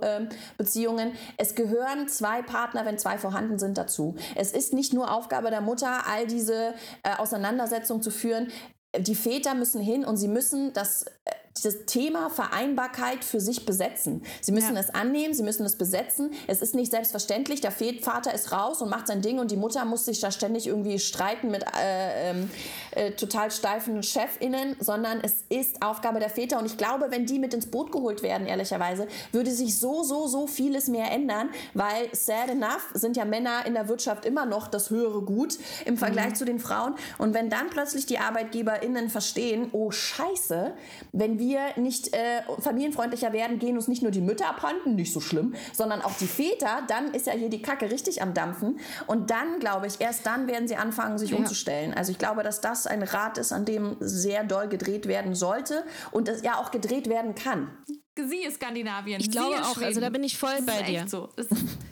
Beziehungen, 0.56 1.12
es 1.36 1.54
gehören 1.54 2.08
zwei 2.08 2.42
Partner, 2.42 2.84
wenn 2.84 2.98
zwei 2.98 3.18
vorhanden 3.18 3.58
sind, 3.58 3.78
dazu. 3.78 4.16
Es 4.34 4.52
ist 4.52 4.72
nicht 4.72 4.92
nur 4.92 5.10
Aufgabe 5.10 5.50
der 5.50 5.60
Mutter, 5.60 6.06
all 6.06 6.26
diese 6.26 6.74
äh, 7.02 7.16
Auseinandersetzungen 7.18 8.02
zu 8.02 8.10
führen. 8.10 8.50
Die 8.96 9.14
Väter 9.14 9.54
müssen 9.54 9.80
hin 9.80 10.04
und 10.04 10.16
sie 10.16 10.28
müssen 10.28 10.72
das, 10.72 11.04
äh, 11.04 11.30
das 11.62 11.84
Thema 11.86 12.30
Vereinbarkeit 12.30 13.24
für 13.24 13.40
sich 13.40 13.66
besetzen. 13.66 14.22
Sie 14.40 14.52
müssen 14.52 14.74
Ja. 14.74 14.80
es 14.80 14.90
annehmen, 14.90 15.34
sie 15.34 15.42
müssen 15.42 15.66
es 15.66 15.76
besetzen. 15.76 16.30
Es 16.46 16.62
ist 16.62 16.74
nicht 16.74 16.90
selbstverständlich. 16.90 17.60
Der 17.60 17.72
Vater 17.72 18.32
ist 18.34 18.52
raus 18.52 18.80
und 18.80 18.88
macht 18.88 19.06
sein 19.06 19.20
Ding 19.20 19.38
und 19.38 19.50
die 19.50 19.56
Mutter 19.56 19.84
muss 19.84 20.04
sich 20.06 20.20
da 20.20 20.30
ständig 20.30 20.66
irgendwie 20.66 20.98
streiten 20.98 21.50
mit 21.50 21.62
äh, 21.62 22.30
ähm, 22.30 22.50
äh, 22.92 23.10
total 23.12 23.50
steifen 23.50 24.02
ChefInnen, 24.02 24.76
sondern 24.80 25.20
es 25.22 25.44
ist 25.50 25.82
Aufgabe 25.82 26.20
der 26.20 26.30
Väter. 26.30 26.58
Und 26.58 26.66
ich 26.66 26.78
glaube, 26.78 27.06
wenn 27.10 27.26
die 27.26 27.38
mit 27.38 27.52
ins 27.52 27.66
Boot 27.66 27.92
geholt 27.92 28.22
werden, 28.22 28.46
ehrlicherweise, 28.46 29.06
würde 29.30 29.50
sich 29.50 29.78
so, 29.78 30.02
so, 30.04 30.26
so 30.26 30.46
vieles 30.46 30.88
mehr 30.88 31.10
ändern, 31.10 31.50
weil 31.74 32.08
sad 32.12 32.48
enough 32.48 32.88
sind 32.94 33.16
ja 33.16 33.24
Männer 33.24 33.66
in 33.66 33.74
der 33.74 33.88
Wirtschaft 33.88 34.24
immer 34.24 34.46
noch 34.46 34.68
das 34.68 34.90
höhere 34.90 35.22
Gut 35.22 35.58
im 35.84 35.96
Vergleich 35.98 36.34
zu 36.34 36.44
den 36.44 36.58
Frauen. 36.58 36.94
Und 37.18 37.34
wenn 37.34 37.50
dann 37.50 37.68
plötzlich 37.70 38.06
die 38.06 38.18
ArbeitgeberInnen 38.18 39.10
verstehen, 39.10 39.68
oh 39.72 39.90
Scheiße, 39.90 40.72
wenn 41.12 41.38
wir 41.38 41.41
nicht 41.76 42.14
äh, 42.14 42.42
familienfreundlicher 42.60 43.32
werden, 43.32 43.58
gehen 43.58 43.76
uns 43.76 43.88
nicht 43.88 44.02
nur 44.02 44.10
die 44.10 44.20
Mütter 44.20 44.48
abhanden, 44.48 44.94
nicht 44.94 45.12
so 45.12 45.20
schlimm, 45.20 45.54
sondern 45.72 46.02
auch 46.02 46.14
die 46.18 46.26
Väter, 46.26 46.82
dann 46.88 47.14
ist 47.14 47.26
ja 47.26 47.32
hier 47.32 47.50
die 47.50 47.62
Kacke 47.62 47.90
richtig 47.90 48.22
am 48.22 48.34
Dampfen. 48.34 48.78
Und 49.06 49.30
dann, 49.30 49.58
glaube 49.58 49.86
ich, 49.86 50.00
erst 50.00 50.26
dann 50.26 50.46
werden 50.46 50.68
sie 50.68 50.76
anfangen, 50.76 51.18
sich 51.18 51.34
umzustellen. 51.34 51.94
Also 51.94 52.12
ich 52.12 52.18
glaube, 52.18 52.42
dass 52.42 52.60
das 52.60 52.86
ein 52.86 53.02
Rad 53.02 53.38
ist, 53.38 53.52
an 53.52 53.64
dem 53.64 53.96
sehr 54.00 54.44
doll 54.44 54.68
gedreht 54.68 55.06
werden 55.06 55.34
sollte 55.34 55.84
und 56.10 56.28
es 56.28 56.42
ja 56.42 56.58
auch 56.58 56.70
gedreht 56.70 57.08
werden 57.08 57.34
kann. 57.34 57.70
Sie 58.14 58.44
ist 58.44 58.56
Skandinavien. 58.56 59.20
Ich 59.20 59.30
glaube 59.30 59.56
auch, 59.62 59.68
also 59.68 59.80
Schweden. 59.80 60.00
da 60.02 60.10
bin 60.10 60.22
ich 60.24 60.36
voll 60.36 60.56
Das 60.56 60.66
bei 60.66 60.80
ist 60.80 60.88
dir. 60.88 60.98
Echt 61.00 61.10
so. 61.10 61.28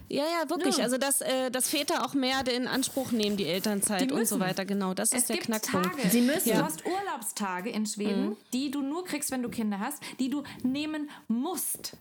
Ja, 0.08 0.24
ja, 0.24 0.50
wirklich. 0.50 0.76
Ja. 0.76 0.84
Also, 0.84 0.98
dass, 0.98 1.20
äh, 1.22 1.50
dass 1.50 1.68
Väter 1.70 2.04
auch 2.04 2.12
mehr 2.14 2.46
in 2.46 2.66
Anspruch 2.66 3.10
nehmen, 3.12 3.36
die 3.38 3.46
Elternzeit 3.46 4.10
Die 4.10 4.12
und 4.12 4.26
so 4.26 4.38
weiter. 4.38 4.64
Genau, 4.66 4.92
das 4.92 5.12
es 5.12 5.20
ist 5.20 5.28
der 5.30 5.36
gibt 5.36 5.46
Knackpunkt. 5.46 5.96
Tage. 5.96 6.08
Sie 6.10 6.20
müssen. 6.20 6.50
Du 6.50 6.62
hast 6.62 6.84
Urlaubstage 6.84 7.70
in 7.70 7.86
Schweden, 7.86 8.36
die 8.52 8.70
du 8.70 8.82
nur 8.82 9.04
kriegst, 9.04 9.30
wenn 9.30 9.42
du 9.42 9.48
Kinder 9.48 9.78
hast, 9.80 10.02
die 10.18 10.28
du 10.28 10.42
nehmen 10.62 11.08
musst. 11.28 11.96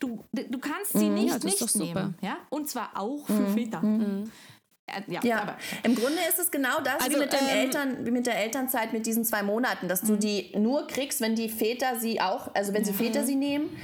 Du, 0.00 0.22
du 0.32 0.58
kannst 0.58 0.92
sie 0.92 1.06
Ja, 1.06 1.12
nicht 1.12 1.28
das 1.30 1.36
ist 1.38 1.44
nicht 1.44 1.62
doch 1.62 1.68
super. 1.68 1.84
nehmen. 1.86 2.14
Ja? 2.20 2.36
Und 2.50 2.68
zwar 2.68 2.90
auch 2.96 3.26
für 3.26 3.48
Väter. 3.48 3.80
Äh, 4.96 5.02
Ja, 5.12 5.20
Ja, 5.22 5.42
aber 5.42 5.56
im 5.82 5.94
Grunde 5.94 6.18
ist 6.28 6.38
es 6.38 6.50
genau 6.50 6.80
das 6.82 7.00
Also, 7.02 7.16
wie, 7.16 7.20
mit 7.20 7.32
ähm, 7.32 7.48
Eltern, 7.48 8.06
wie 8.06 8.10
mit 8.10 8.26
der 8.26 8.36
Elternzeit 8.36 8.92
mit 8.92 9.06
diesen 9.06 9.24
zwei 9.24 9.42
Monaten, 9.42 9.88
dass 9.88 10.02
du 10.02 10.16
die 10.16 10.52
nur 10.56 10.86
kriegst, 10.86 11.20
wenn 11.20 11.34
die 11.34 11.48
Väter 11.48 11.98
sie 11.98 12.20
auch, 12.20 12.54
also 12.54 12.72
wenn 12.74 12.84
sie 12.84 12.92
Väter 12.92 13.24
sie 13.24 13.34
nehmen. 13.36 13.76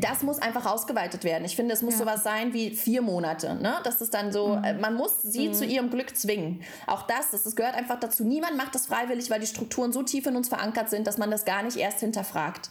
Das 0.00 0.22
muss 0.22 0.38
einfach 0.40 0.66
ausgeweitet 0.66 1.24
werden. 1.24 1.44
Ich 1.44 1.56
finde, 1.56 1.74
es 1.74 1.82
muss 1.82 1.94
Ja. 1.94 2.00
sowas 2.00 2.22
sein 2.22 2.52
wie 2.52 2.70
vier 2.70 3.02
Monate. 3.02 3.54
Ne? 3.56 3.76
Das 3.84 4.00
ist 4.00 4.12
dann 4.14 4.32
so, 4.32 4.60
äh, 4.64 4.74
man 4.74 4.94
muss 4.94 5.22
sie 5.22 5.52
zu 5.52 5.64
ihrem 5.64 5.90
Glück 5.90 6.16
zwingen. 6.16 6.62
Auch 6.86 7.02
das, 7.02 7.30
das, 7.30 7.44
das 7.44 7.56
gehört 7.56 7.74
einfach 7.74 7.98
dazu. 8.00 8.24
Niemand 8.24 8.56
macht 8.56 8.74
das 8.74 8.86
freiwillig, 8.86 9.30
weil 9.30 9.40
die 9.40 9.46
Strukturen 9.46 9.92
so 9.92 10.02
tief 10.02 10.26
in 10.26 10.36
uns 10.36 10.48
verankert 10.48 10.90
sind, 10.90 11.06
dass 11.06 11.18
man 11.18 11.30
das 11.30 11.44
gar 11.44 11.62
nicht 11.62 11.76
erst 11.76 12.00
hinterfragt. 12.00 12.70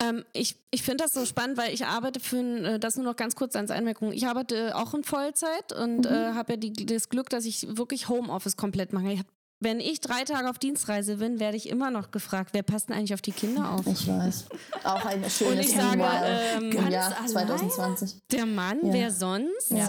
Ähm, 0.00 0.24
ich 0.32 0.56
ich 0.70 0.82
finde 0.82 1.04
das 1.04 1.12
so 1.12 1.26
spannend, 1.26 1.58
weil 1.58 1.72
ich 1.72 1.86
arbeite 1.86 2.20
für 2.20 2.38
ein, 2.38 2.64
äh, 2.64 2.78
das 2.78 2.96
nur 2.96 3.04
noch 3.04 3.16
ganz 3.16 3.36
kurz 3.36 3.56
als 3.56 3.70
Einmerkung. 3.70 4.12
Ich 4.12 4.26
arbeite 4.26 4.76
auch 4.76 4.94
in 4.94 5.04
Vollzeit 5.04 5.72
und 5.72 6.06
äh, 6.06 6.32
habe 6.32 6.54
ja 6.54 6.56
die, 6.56 6.72
das 6.72 7.08
Glück, 7.08 7.28
dass 7.30 7.44
ich 7.44 7.76
wirklich 7.76 8.08
Homeoffice 8.08 8.56
komplett 8.56 8.92
mache. 8.92 9.12
Ich 9.12 9.18
hab, 9.18 9.26
wenn 9.62 9.80
ich 9.80 10.00
drei 10.00 10.24
Tage 10.24 10.48
auf 10.50 10.58
Dienstreise 10.58 11.16
bin, 11.16 11.38
werde 11.40 11.56
ich 11.56 11.68
immer 11.68 11.90
noch 11.90 12.10
gefragt, 12.10 12.50
wer 12.52 12.62
passt 12.62 12.88
denn 12.88 12.96
eigentlich 12.96 13.14
auf 13.14 13.22
die 13.22 13.32
Kinder 13.32 13.70
auf? 13.72 13.86
Ich 13.86 14.06
weiß. 14.08 14.44
Auch 14.84 15.04
ein 15.04 15.28
schönes 15.30 15.66
ich 15.66 15.74
sage, 15.76 16.02
ähm, 16.24 16.70
im 16.72 16.90
Jahr 16.90 17.06
alleine? 17.12 17.26
2020. 17.26 18.16
Der 18.30 18.46
Mann, 18.46 18.78
Ja. 18.82 18.92
wer 18.92 19.10
sonst? 19.10 19.70
Ja. 19.70 19.88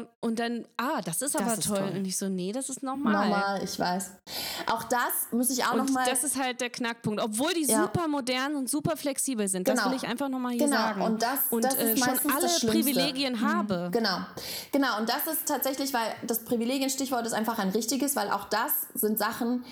Äh, 0.00 0.06
und 0.20 0.38
dann, 0.38 0.66
ah, 0.76 1.00
das 1.04 1.22
ist 1.22 1.36
aber 1.36 1.54
ist 1.54 1.64
toll. 1.66 1.78
toll. 1.78 1.92
Und 1.96 2.04
ich 2.04 2.16
so, 2.16 2.28
nee, 2.28 2.52
das 2.52 2.68
ist 2.68 2.82
normal. 2.82 3.28
Normal, 3.28 3.60
ich 3.64 3.78
weiß. 3.78 4.10
Auch 4.70 4.84
das 4.84 5.00
muss 5.32 5.50
ich 5.50 5.64
auch 5.64 5.72
Und 5.74 5.86
noch 5.86 5.90
mal. 5.90 6.06
das 6.08 6.24
ist 6.24 6.40
halt 6.40 6.60
der 6.60 6.70
Knackpunkt. 6.70 7.20
Obwohl 7.22 7.52
die 7.54 7.64
Ja. 7.66 7.82
super 7.82 8.08
modern 8.08 8.54
und 8.56 8.68
super 8.70 8.96
flexibel 8.96 9.48
sind. 9.48 9.66
Das 9.68 9.78
Genau. 9.78 9.90
will 9.90 9.96
ich 9.96 10.06
einfach 10.06 10.28
nochmal 10.28 10.52
hier 10.52 10.64
Genau, 10.66 10.76
sagen. 10.76 11.02
und 11.02 11.22
das- 11.22 11.38
und 11.50 11.64
das 11.64 11.74
ist 11.74 11.80
äh, 11.80 11.96
schon 11.96 12.30
alle 12.32 12.42
das. 12.42 12.60
Privilegien 12.66 13.40
habe. 13.40 13.88
Genau, 13.92 14.18
genau. 14.72 14.98
Und 14.98 15.08
das 15.08 15.26
ist 15.32 15.46
tatsächlich, 15.46 15.92
weil 15.94 16.14
das 16.26 16.40
Privilegien-Stichwort 16.44 17.26
ist 17.26 17.32
einfach 17.32 17.58
ein 17.58 17.70
richtiges, 17.70 18.16
weil 18.16 18.30
auch 18.30 18.44
das 18.48 18.72
sind 18.94 19.13
Sachen, 19.16 19.64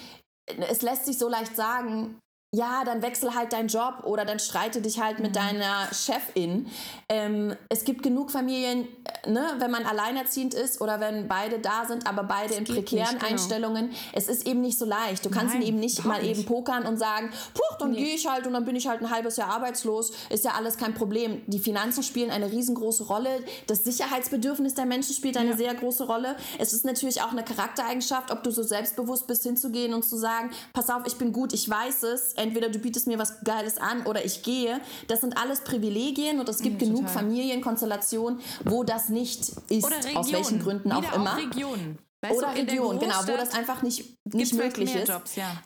es 0.47 0.82
lässt 0.82 1.07
sich 1.07 1.18
so 1.18 1.28
leicht 1.28 1.57
sagen, 1.57 2.18
ja, 2.55 2.85
dann 2.85 3.01
wechsel 3.01 3.35
halt 3.35 3.55
deinen 3.55 3.69
Job 3.69 4.03
oder 4.05 4.27
dann 4.27 4.39
streite 4.39 4.83
dich 4.83 5.01
halt 5.01 5.19
Mhm. 5.19 5.23
mit 5.25 5.37
deiner 5.37 5.89
Chefin. 5.93 6.67
Ähm, 7.09 7.57
es 7.71 7.85
gibt 7.85 8.03
genug 8.03 8.31
Familien, 8.31 8.87
äh, 9.25 9.31
ne, 9.31 9.55
wenn 9.59 9.71
man 9.71 9.87
alleinerziehend 9.87 10.53
ist 10.53 10.83
oder 10.83 11.01
wenn 11.01 11.29
beide 11.29 11.61
da 11.61 11.87
sind, 11.87 12.07
aber 12.07 12.25
beide 12.25 12.53
in 12.55 12.65
geht 12.65 12.77
prekären 12.77 13.09
nicht, 13.15 13.21
genau. 13.21 13.33
Einstellungen. 13.33 13.91
Es 14.13 14.29
ist 14.29 14.47
eben 14.47 14.61
nicht 14.61 14.79
so 14.79 14.85
leicht. 14.85 15.25
Du 15.25 15.31
kannst 15.31 15.55
Nein, 15.55 15.63
ihn 15.63 15.69
eben 15.69 15.81
nicht 15.81 16.05
mal 16.05 16.23
eben 16.23 16.41
nicht. 16.41 16.47
pokern 16.47 16.85
und 16.85 16.99
sagen, 16.99 17.31
puh, 17.55 17.63
dann 17.79 17.95
gehe 17.95 18.15
ich 18.15 18.27
halt 18.29 18.47
und 18.47 18.53
dann 18.53 18.67
bin 18.67 18.77
ich 18.77 18.87
halt 18.87 19.01
ein 19.01 19.11
halbes 19.11 19.37
Jahr 19.39 19.49
arbeitslos. 19.49 20.13
Ist 20.29 20.45
ja 20.45 20.53
alles 20.53 20.77
kein 20.77 20.93
Problem. 20.93 21.41
Die 21.47 21.59
Finanzen 21.59 22.03
spielen 22.03 22.31
eine 22.31 22.53
riesengroße 22.53 23.05
Rolle. 23.07 23.31
Das 23.67 23.83
Sicherheitsbedürfnis 23.85 24.75
der 24.75 24.85
Menschen 24.85 25.15
spielt 25.15 25.39
eine 25.39 25.57
sehr 25.57 25.75
große 25.75 26.05
Rolle. 26.05 26.37
Es 26.59 26.75
ist 26.75 26.85
natürlich 26.85 27.23
auch 27.23 27.31
eine 27.33 27.45
Charaktereigenschaft, 27.45 28.31
ob 28.31 28.43
du 28.43 28.51
so 28.51 28.63
selbstbewusst 28.63 29.27
bist, 29.27 29.43
hinzugehen 29.43 29.95
und 29.95 30.05
zu 30.05 30.17
sagen, 30.19 30.51
pass 30.75 30.91
auf, 30.91 31.03
ich 31.07 31.17
bin 31.17 31.33
gut, 31.33 31.55
ich 31.55 31.69
weiß 31.69 32.03
es. 32.03 32.35
Entweder 32.43 32.68
du 32.68 32.78
bietest 32.78 33.07
mir 33.07 33.18
was 33.18 33.40
Geiles 33.45 33.78
an 33.78 34.05
oder 34.07 34.24
ich 34.24 34.43
gehe. 34.43 34.80
Das 35.09 35.20
sind 35.20 35.36
alles 35.36 35.61
Privilegien 35.61 36.40
und 36.40 36.49
es 36.49 36.59
gibt 36.59 36.82
Ja, 36.82 36.88
genug. 36.88 37.09
Familienkonstellationen, 37.09 38.40
wo 38.64 38.84
das 38.84 39.09
nicht 39.09 39.40
ist, 39.68 39.84
Region. 39.90 40.16
aus 40.16 40.32
welchen 40.32 40.61
Gründen 40.61 40.93
auch 40.93 41.14
immer. 41.14 41.32
Auch 41.34 41.38
Region. 41.38 41.99
Weißt 42.20 42.36
oder 42.38 42.53
du, 42.55 42.61
in 42.61 42.66
der 42.66 42.74
Region, 42.74 42.99
genau, 43.01 43.16
wo 43.26 43.36
das 43.36 43.53
einfach 43.55 43.82
nicht, 43.82 44.16
nicht 44.32 44.51
vielleicht 44.55 44.76
möglich 44.78 44.95
ist. 44.95 45.09
Jobs, 45.09 45.36
ja. 45.36 45.62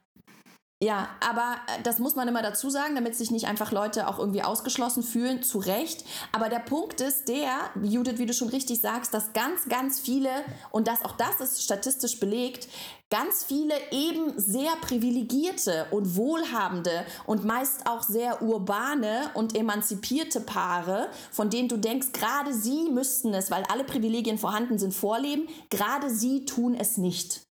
Ja, 0.83 1.09
aber 1.27 1.57
äh, 1.69 1.83
das 1.85 1.99
muss 1.99 2.17
man 2.17 2.29
immer 2.29 2.43
dazu 2.43 2.69
sagen, 2.69 2.95
damit 2.97 3.17
sich 3.17 3.31
nicht 3.31 3.47
einfach 3.47 3.73
Leute 3.73 4.09
auch 4.09 4.19
irgendwie 4.19 4.43
ausgeschlossen 4.43 5.03
fühlen, 5.03 5.43
zu 5.43 5.59
Recht. 5.59 6.05
Aber 6.33 6.51
der 6.51 6.59
Punkt 6.59 7.01
ist 7.01 7.29
der, 7.29 7.71
Judith, 7.83 8.19
wie 8.19 8.27
du 8.27 8.35
schon 8.35 8.51
richtig 8.51 8.83
sagst, 8.83 9.15
dass 9.15 9.33
ganz, 9.33 9.71
ganz 9.71 9.99
viele, 9.99 10.29
und 10.73 10.87
das 10.87 11.03
auch 11.03 11.13
das 11.13 11.41
ist 11.41 11.63
statistisch 11.63 12.21
belegt, 12.21 12.69
ganz 13.09 13.43
viele 13.43 13.73
eben 13.91 14.39
sehr 14.39 14.73
privilegierte 14.83 15.87
und 15.93 16.15
wohlhabende 16.15 17.07
und 17.25 17.47
meist 17.47 17.87
auch 17.87 18.03
sehr 18.03 18.43
urbane 18.43 19.31
und 19.33 19.57
emanzipierte 19.57 20.43
Paare, 20.43 21.09
von 21.33 21.49
denen 21.49 21.69
du 21.71 21.79
denkst, 21.79 22.09
gerade 22.13 22.53
sie 22.53 22.91
müssten 22.91 23.33
es, 23.33 23.51
weil 23.51 23.63
alle 23.73 23.85
Privilegien 23.85 24.37
vorhanden 24.37 24.79
sind, 24.79 24.93
vorleben, 24.93 25.49
gerade 25.71 26.11
sie 26.11 26.45
tun 26.45 26.75
es 26.75 26.99
nicht. 26.99 27.46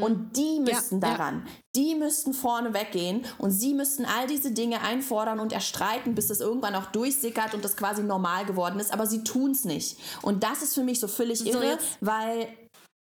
Und 0.00 0.36
die 0.36 0.60
müssten 0.60 0.96
Mhm. 0.96 1.02
Ja, 1.02 1.08
ja. 1.10 1.16
daran, 1.16 1.46
die 1.76 1.94
müssten 1.94 2.32
vorne 2.34 2.72
weggehen 2.74 3.24
und 3.38 3.50
sie 3.50 3.74
müssten 3.74 4.04
all 4.06 4.26
diese 4.26 4.50
Dinge 4.52 4.80
einfordern 4.80 5.38
und 5.40 5.52
erstreiten, 5.52 6.14
bis 6.14 6.30
es 6.30 6.40
irgendwann 6.40 6.74
auch 6.74 6.86
durchsickert 6.86 7.54
und 7.54 7.64
das 7.64 7.76
quasi 7.76 8.02
normal 8.02 8.44
geworden 8.46 8.80
ist, 8.80 8.92
aber 8.92 9.06
sie 9.06 9.22
tun 9.24 9.50
es 9.52 9.64
nicht. 9.64 9.98
Und 10.22 10.42
das 10.42 10.62
ist 10.62 10.74
für 10.74 10.82
mich 10.82 10.98
so 11.00 11.06
völlig 11.08 11.46
irre, 11.46 11.66
jetzt- 11.72 11.98
weil 12.00 12.48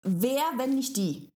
wer, 0.04 0.42
wenn 0.56 0.74
nicht 0.74 0.96
die? 0.96 1.28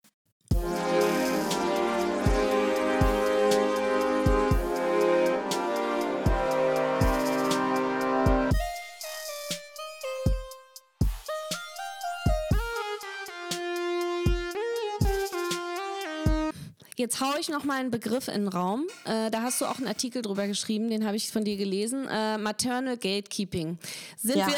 Jetzt 17.03 17.21
haue 17.21 17.39
ich 17.41 17.49
noch 17.49 17.65
mal 17.65 17.79
einen 17.81 17.91
Begriff 17.91 18.29
in 18.29 18.45
den 18.45 18.49
Raum. 18.49 18.87
Äh, 19.05 19.31
da 19.31 19.43
hast 19.43 19.61
du 19.61 19.67
auch 19.67 19.77
einen 19.79 19.89
Artikel 19.89 20.23
drüber 20.23 20.47
geschrieben, 20.47 20.89
den 20.89 21.05
habe 21.05 21.17
ich 21.17 21.31
von 21.31 21.45
dir 21.45 21.57
gelesen. 21.57 22.07
Äh, 22.09 22.39
Maternal 22.39 22.97
Gatekeeping. 22.97 23.79
Sind 24.17 24.37
Ja. 24.37 24.47
wir 24.47 24.55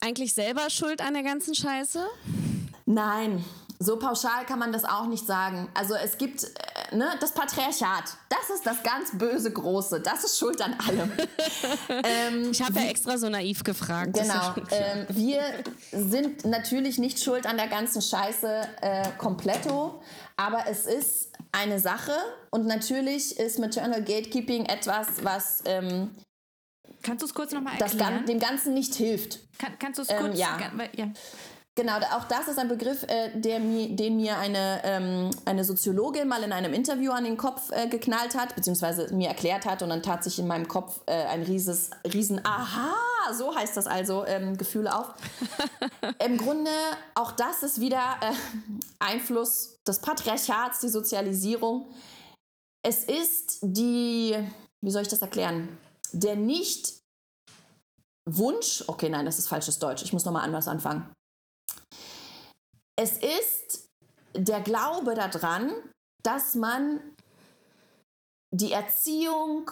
eigentlich 0.00 0.34
selber 0.34 0.68
schuld 0.70 1.00
an 1.00 1.14
der 1.14 1.22
ganzen 1.22 1.54
Scheiße? 1.54 2.06
Nein, 2.84 3.44
so 3.78 3.98
pauschal 3.98 4.44
kann 4.46 4.58
man 4.58 4.72
das 4.72 4.84
auch 4.84 5.06
nicht 5.06 5.26
sagen. 5.26 5.68
Also 5.74 5.94
es 5.94 6.18
gibt 6.18 6.44
äh, 6.44 6.96
ne, 6.96 7.08
das 7.20 7.32
Patriarchat. 7.32 8.04
Das 8.28 8.50
ist 8.54 8.64
das 8.64 8.82
ganz 8.82 9.10
böse 9.18 9.50
Große. 9.50 10.00
Das 10.00 10.22
ist 10.24 10.38
schuld 10.38 10.60
an 10.62 10.74
allem. 10.86 11.10
ähm, 11.88 12.50
Ich 12.52 12.62
habe 12.62 12.78
ja 12.78 12.86
extra 12.86 13.18
so 13.18 13.28
naiv 13.28 13.64
gefragt. 13.64 14.12
Genau. 14.14 14.54
Ähm, 14.70 15.06
wir 15.08 15.40
sind 15.92 16.44
natürlich 16.44 16.98
nicht 16.98 17.22
schuld 17.22 17.46
an 17.46 17.56
der 17.56 17.68
ganzen 17.68 18.00
Scheiße 18.02 18.68
äh, 18.82 19.08
kompletto, 19.18 20.00
aber 20.36 20.64
es 20.68 20.86
ist 20.86 21.30
eine 21.56 21.80
Sache 21.80 22.12
und 22.50 22.66
natürlich 22.66 23.38
ist 23.38 23.58
Maternal 23.58 24.02
Gatekeeping 24.02 24.66
etwas, 24.66 25.24
was 25.24 25.62
ähm, 25.64 26.10
Kannst 27.02 27.22
du 27.22 27.26
es 27.26 27.34
kurz 27.34 27.52
nochmal 27.52 27.74
das 27.78 27.92
erklären? 27.92 28.14
Gan 28.18 28.26
dem 28.26 28.38
Ganzen 28.38 28.74
nicht 28.74 28.94
hilft. 28.94 29.40
Kann, 29.58 29.78
kannst 29.78 29.98
du 29.98 30.02
es 30.02 30.10
Ähm, 30.10 30.18
kurz? 30.18 30.38
ja. 30.38 30.56
gan- 30.56 30.78
weil- 30.78 30.90
ja. 30.96 31.08
Genau, 31.78 31.98
auch 32.16 32.24
das 32.24 32.48
ist 32.48 32.58
ein 32.58 32.68
Begriff, 32.68 33.02
äh, 33.02 33.38
der 33.38 33.60
mir, 33.60 33.94
den 33.94 34.16
mir 34.16 34.38
eine, 34.38 34.80
ähm, 34.82 35.30
eine 35.44 35.62
Soziologin 35.62 36.26
mal 36.26 36.42
in 36.42 36.50
einem 36.50 36.72
Interview 36.72 37.12
an 37.12 37.24
den 37.24 37.36
Kopf 37.36 37.70
äh, 37.70 37.86
geknallt 37.86 38.34
hat, 38.34 38.56
beziehungsweise 38.56 39.12
mir 39.12 39.28
erklärt 39.28 39.66
hat 39.66 39.82
und 39.82 39.90
dann 39.90 40.02
tat 40.02 40.24
sich 40.24 40.38
in 40.38 40.46
meinem 40.46 40.68
Kopf 40.68 41.02
äh, 41.04 41.12
ein 41.12 41.42
rieses, 41.42 41.90
riesen 42.14 42.40
Aha, 42.46 42.94
so 43.34 43.54
heißt 43.54 43.76
das 43.76 43.86
also, 43.86 44.24
ähm, 44.24 44.56
Gefühle 44.56 44.96
auf. 44.98 45.12
Im 46.24 46.38
Grunde, 46.38 46.70
auch 47.14 47.32
das 47.32 47.62
ist 47.62 47.78
wieder 47.78 48.16
äh, 48.22 48.32
Einfluss 48.98 49.76
des 49.86 49.98
Patriarchats, 49.98 50.80
die 50.80 50.88
Sozialisierung. 50.88 51.88
Es 52.82 53.04
ist 53.04 53.58
die, 53.60 54.34
wie 54.80 54.90
soll 54.90 55.02
ich 55.02 55.08
das 55.08 55.20
erklären, 55.20 55.76
der 56.12 56.36
nicht 56.36 56.94
Wunsch, 58.24 58.82
okay, 58.86 59.10
nein, 59.10 59.26
das 59.26 59.38
ist 59.38 59.48
falsches 59.48 59.78
Deutsch, 59.78 60.02
ich 60.02 60.14
muss 60.14 60.24
nochmal 60.24 60.44
anders 60.44 60.68
anfangen. 60.68 61.12
Es 62.98 63.18
ist 63.18 63.88
der 64.34 64.60
Glaube 64.60 65.14
daran, 65.14 65.72
dass 66.22 66.54
man 66.54 67.00
die 68.54 68.72
Erziehung, 68.72 69.70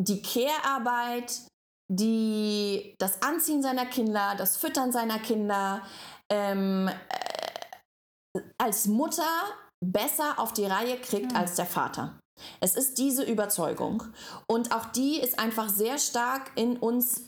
die 0.00 0.22
Care-Arbeit, 0.22 1.46
die, 1.90 2.94
das 2.98 3.22
Anziehen 3.22 3.62
seiner 3.62 3.86
Kinder, 3.86 4.34
das 4.36 4.56
Füttern 4.56 4.92
seiner 4.92 5.18
Kinder 5.18 5.82
ähm, 6.30 6.88
äh, 6.88 8.40
als 8.58 8.86
Mutter 8.86 9.44
besser 9.84 10.38
auf 10.38 10.52
die 10.52 10.66
Reihe 10.66 11.00
kriegt 11.00 11.34
als 11.34 11.56
der 11.56 11.66
Vater. 11.66 12.18
Es 12.60 12.76
ist 12.76 12.98
diese 12.98 13.22
Überzeugung. 13.22 14.02
Und 14.48 14.72
auch 14.72 14.86
die 14.86 15.18
ist 15.20 15.38
einfach 15.38 15.68
sehr 15.68 15.98
stark 15.98 16.50
in 16.56 16.76
uns 16.76 17.22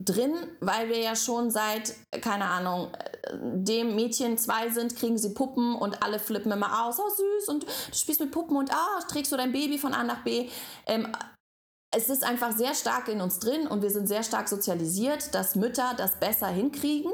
drin, 0.00 0.34
weil 0.60 0.88
wir 0.88 0.98
ja 0.98 1.14
schon 1.14 1.50
seit, 1.50 1.94
keine 2.22 2.46
Ahnung, 2.46 2.92
äh, 2.94 3.36
dem 3.38 3.94
Mädchen 3.94 4.38
zwei 4.38 4.70
sind, 4.70 4.96
kriegen 4.96 5.18
sie 5.18 5.34
Puppen 5.34 5.74
und 5.74 6.02
alle 6.02 6.18
flippen 6.18 6.50
immer 6.50 6.84
aus, 6.84 6.98
oh 6.98 7.08
süß 7.08 7.48
und 7.48 7.64
du 7.64 7.68
spielst 7.94 8.20
mit 8.20 8.32
Puppen 8.32 8.56
und 8.56 8.72
ah, 8.72 9.00
trägst 9.08 9.30
du 9.30 9.36
dein 9.36 9.52
Baby 9.52 9.78
von 9.78 9.92
A 9.92 10.02
nach 10.02 10.24
B. 10.24 10.48
Ähm, 10.86 11.12
es 11.92 12.08
ist 12.08 12.24
einfach 12.24 12.52
sehr 12.52 12.74
stark 12.74 13.08
in 13.08 13.20
uns 13.20 13.40
drin 13.40 13.66
und 13.66 13.82
wir 13.82 13.90
sind 13.90 14.06
sehr 14.06 14.22
stark 14.22 14.48
sozialisiert, 14.48 15.34
dass 15.34 15.56
Mütter 15.56 15.94
das 15.96 16.18
besser 16.20 16.46
hinkriegen. 16.46 17.10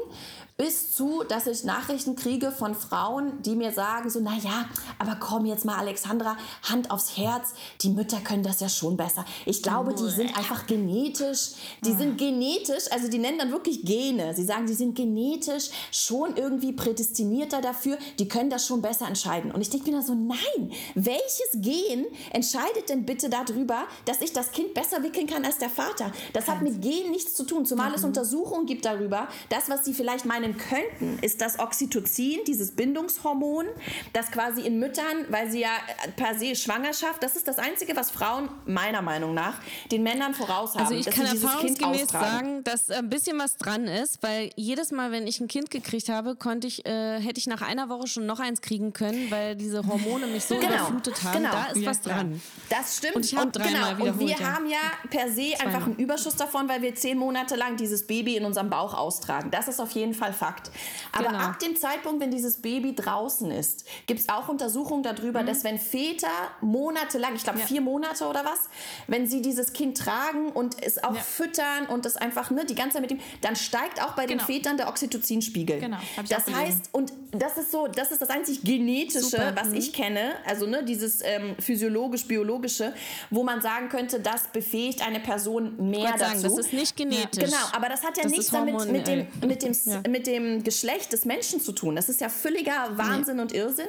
Bis 0.59 0.95
zu, 0.95 1.23
dass 1.23 1.45
ich 1.45 1.65
Nachrichten 1.65 2.15
kriege 2.15 2.51
von 2.51 2.73
Frauen, 2.73 3.43
die 3.43 3.53
mir 3.55 3.71
sagen 3.71 4.09
so, 4.09 4.19
naja, 4.19 4.65
aber 4.97 5.15
komm 5.19 5.45
jetzt 5.45 5.65
mal 5.65 5.77
Alexandra, 5.77 6.35
Hand 6.63 6.89
aufs 6.89 7.15
Herz, 7.15 7.53
die 7.81 7.89
Mütter 7.89 8.17
können 8.21 8.41
das 8.41 8.59
ja 8.59 8.67
schon 8.67 8.97
besser. 8.97 9.23
Ich 9.45 9.61
glaube, 9.61 9.93
die 9.93 10.09
sind 10.09 10.35
einfach 10.35 10.65
genetisch, 10.65 11.51
die 11.85 11.93
sind 11.93 12.17
genetisch, 12.17 12.85
also 12.89 13.07
die 13.07 13.19
nennen 13.19 13.37
dann 13.37 13.51
wirklich 13.51 13.85
Gene. 13.85 14.33
Sie 14.33 14.45
sagen, 14.45 14.65
die 14.65 14.73
sind 14.73 14.95
genetisch 14.95 15.69
schon 15.91 16.35
irgendwie 16.35 16.73
prädestinierter 16.73 17.61
dafür, 17.61 17.99
die 18.17 18.27
können 18.27 18.49
das 18.49 18.65
schon 18.65 18.81
besser 18.81 19.07
entscheiden. 19.07 19.51
Und 19.51 19.61
ich 19.61 19.69
denke 19.69 19.91
mir 19.91 19.97
dann 19.97 20.07
so, 20.07 20.15
nein, 20.15 20.71
welches 20.95 21.51
Gen 21.53 22.07
entscheidet 22.31 22.89
denn 22.89 23.05
bitte 23.05 23.29
darüber, 23.29 23.83
dass 24.05 24.21
ich 24.21 24.33
das 24.33 24.51
Kind 24.51 24.73
besser 24.73 25.03
wickeln 25.03 25.27
kann 25.27 25.45
als 25.45 25.59
der 25.59 25.69
Vater? 25.69 26.11
Das 26.33 26.47
hat 26.47 26.63
mit 26.63 26.81
Gen 26.81 27.11
nichts 27.11 27.35
zu 27.35 27.43
tun, 27.43 27.63
zumal 27.63 27.93
es 27.93 28.03
Untersuchungen 28.03 28.65
gibt 28.65 28.85
darüber, 28.85 29.27
das, 29.49 29.69
was 29.69 29.85
sie 29.85 29.93
vielleicht 29.93 30.25
meinen 30.47 30.57
könnten, 30.57 31.19
ist 31.21 31.41
das 31.41 31.59
Oxytocin, 31.59 32.39
dieses 32.45 32.71
Bindungshormon, 32.71 33.65
das 34.13 34.31
quasi 34.31 34.61
in 34.61 34.79
Müttern, 34.79 35.25
weil 35.29 35.49
sie 35.51 35.61
ja 35.61 35.69
per 36.15 36.37
se 36.37 36.55
Schwangerschaft, 36.55 37.21
das 37.21 37.35
ist 37.35 37.47
das 37.47 37.59
Einzige, 37.59 37.95
was 37.95 38.11
Frauen 38.11 38.49
meiner 38.65 39.01
Meinung 39.01 39.33
nach 39.33 39.59
den 39.91 40.03
Männern 40.03 40.33
voraus 40.33 40.75
haben, 40.75 40.85
Also 40.85 40.95
ich 40.95 41.05
kann 41.05 41.25
erfahrungsgemäß 41.25 42.09
sagen, 42.09 42.63
dass 42.63 42.89
ein 42.89 43.09
bisschen 43.09 43.37
was 43.39 43.57
dran 43.57 43.85
ist, 43.87 44.23
weil 44.23 44.49
jedes 44.55 44.91
Mal, 44.91 45.11
wenn 45.11 45.27
ich 45.27 45.39
ein 45.39 45.47
Kind 45.47 45.71
gekriegt 45.71 46.09
habe, 46.09 46.35
konnte 46.35 46.67
ich, 46.67 46.85
äh, 46.85 47.19
hätte 47.19 47.39
ich 47.39 47.47
nach 47.47 47.61
einer 47.61 47.89
Woche 47.89 48.07
schon 48.07 48.25
noch 48.25 48.39
eins 48.39 48.61
kriegen 48.61 48.93
können, 48.93 49.29
weil 49.29 49.55
diese 49.55 49.85
Hormone 49.85 50.27
mich 50.27 50.45
so 50.45 50.55
überflutet 50.55 51.23
haben. 51.23 51.37
genau. 51.37 51.51
Da 51.51 51.65
ist 51.71 51.81
Ja, 51.81 51.89
was 51.89 52.01
dran. 52.01 52.41
Das 52.69 52.97
stimmt. 52.97 53.15
Und 53.15 53.25
ich 53.25 53.35
hab 53.35 53.51
dreimal 53.51 53.95
genau. 53.95 54.11
Und 54.11 54.19
wir 54.19 54.39
haben 54.39 54.69
ja 54.69 54.77
per 55.09 55.31
se 55.31 55.53
einfach 55.59 55.85
einen 55.85 55.95
Überschuss 55.95 56.35
davon, 56.35 56.69
weil 56.69 56.81
wir 56.81 56.95
zehn 56.95 57.17
Monate 57.17 57.55
lang 57.55 57.77
dieses 57.77 58.05
Baby 58.05 58.37
in 58.37 58.45
unserem 58.45 58.69
Bauch 58.69 58.93
austragen. 58.93 59.51
Das 59.51 59.67
ist 59.67 59.79
auf 59.79 59.91
jeden 59.91 60.13
Fall 60.13 60.33
Fakt. 60.37 60.71
Aber 61.11 61.29
Genau. 61.29 61.39
ab 61.39 61.59
dem 61.59 61.75
Zeitpunkt, 61.75 62.21
wenn 62.21 62.31
dieses 62.31 62.61
Baby 62.61 62.93
draußen 62.95 63.49
ist, 63.51 63.85
gibt 64.05 64.19
es 64.19 64.29
auch 64.29 64.47
Untersuchungen 64.49 65.03
darüber, 65.03 65.43
dass 65.43 65.63
wenn 65.63 65.79
Väter 65.79 66.27
monatelang, 66.61 67.35
ich 67.35 67.43
glaube 67.43 67.57
Mhm. 67.57 67.61
Ja. 67.63 67.67
vier 67.67 67.81
Monate 67.81 68.25
oder 68.27 68.45
was, 68.45 68.69
wenn 69.07 69.27
sie 69.27 69.41
dieses 69.41 69.73
Kind 69.73 69.97
tragen 69.97 70.51
und 70.51 70.81
es 70.83 71.03
auch 71.03 71.15
Ja. 71.15 71.21
füttern 71.21 71.87
und 71.87 72.05
es 72.05 72.15
einfach 72.17 72.51
ne, 72.51 72.65
die 72.65 72.75
ganze 72.75 72.93
Zeit 72.95 73.01
mit 73.01 73.11
ihm, 73.11 73.19
dann 73.41 73.55
steigt 73.55 74.01
auch 74.03 74.13
bei 74.13 74.25
den 74.25 74.37
Genau. 74.37 74.45
Vätern 74.47 74.77
der 74.77 74.87
Oxytocinspiegel. 74.89 75.79
Genau, 75.79 75.97
Das 76.29 76.47
heißt, 76.47 76.89
und 76.91 77.11
das 77.41 77.57
ist 77.57 77.71
so, 77.71 77.87
das 77.87 78.11
ist 78.11 78.21
das 78.21 78.29
einzig 78.29 78.63
genetische, 78.63 79.21
Super, 79.21 79.53
was 79.55 79.69
mhm. 79.69 79.75
ich 79.75 79.93
kenne, 79.93 80.35
also 80.45 80.65
ne, 80.65 80.83
dieses 80.83 81.21
ähm, 81.23 81.55
physiologisch-biologische, 81.59 82.93
wo 83.29 83.43
man 83.43 83.61
sagen 83.61 83.89
könnte, 83.89 84.19
das 84.19 84.47
befähigt 84.47 85.05
eine 85.05 85.19
Person 85.19 85.89
mehr 85.89 86.01
wollte 86.01 86.19
sagen, 86.19 86.41
dazu. 86.41 86.55
das 86.55 86.65
ist 86.67 86.73
nicht 86.73 86.95
genetisch. 86.95 87.43
Genau, 87.43 87.57
aber 87.73 87.89
das 87.89 88.03
hat 88.03 88.17
ja 88.17 88.23
Das 88.23 88.31
nichts 88.31 88.51
damit 88.51 88.91
mit 88.91 89.07
dem, 89.07 89.27
mit, 89.45 89.63
dem, 89.63 89.73
Ja. 89.85 90.01
mit 90.09 90.27
dem 90.27 90.63
Geschlecht 90.63 91.13
des 91.13 91.25
Menschen 91.25 91.61
zu 91.61 91.71
tun. 91.71 91.95
Das 91.95 92.09
ist 92.09 92.21
ja 92.21 92.29
völliger 92.29 92.97
Wahnsinn 92.97 93.39
und 93.39 93.53
Irrsinn. 93.53 93.87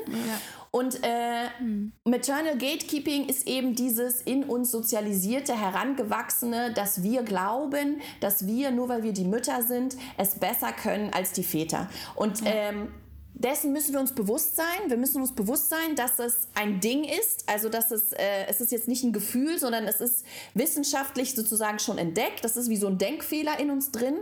Und 0.70 1.02
äh, 1.02 1.48
Maternal 2.04 2.58
Gatekeeping 2.58 3.26
ist 3.26 3.46
eben 3.48 3.74
dieses 3.74 4.20
in 4.20 4.44
uns 4.44 4.70
sozialisierte, 4.70 5.58
herangewachsene, 5.58 6.72
dass 6.74 7.02
wir 7.02 7.22
glauben, 7.22 8.00
dass 8.20 8.46
wir, 8.46 8.70
nur 8.70 8.88
weil 8.88 9.02
wir 9.02 9.12
die 9.12 9.24
Mütter 9.24 9.62
sind, 9.62 9.96
es 10.18 10.34
besser 10.34 10.72
können 10.72 11.10
als 11.12 11.32
die 11.32 11.42
Väter. 11.44 11.88
Und 12.14 12.42
ähm, 12.44 12.88
dessen 13.38 13.72
müssen 13.72 13.92
wir 13.92 14.00
uns 14.00 14.12
bewusst 14.12 14.56
sein. 14.56 14.88
Wir 14.88 14.96
müssen 14.96 15.20
uns 15.20 15.32
bewusst 15.32 15.68
sein, 15.68 15.94
dass 15.96 16.18
es 16.18 16.48
ein 16.54 16.80
Ding 16.80 17.04
ist. 17.04 17.44
Also, 17.46 17.68
dass 17.68 17.90
es, 17.90 18.12
äh, 18.12 18.46
es 18.48 18.60
ist 18.60 18.72
jetzt 18.72 18.88
nicht 18.88 19.04
ein 19.04 19.12
Gefühl, 19.12 19.58
sondern 19.58 19.84
es 19.84 20.00
ist 20.00 20.24
wissenschaftlich 20.54 21.34
sozusagen 21.34 21.78
schon 21.78 21.98
entdeckt. 21.98 22.44
Das 22.44 22.56
ist 22.56 22.68
wie 22.68 22.76
so 22.76 22.88
ein 22.88 22.98
Denkfehler 22.98 23.58
in 23.60 23.70
uns 23.70 23.92
drin. 23.92 24.16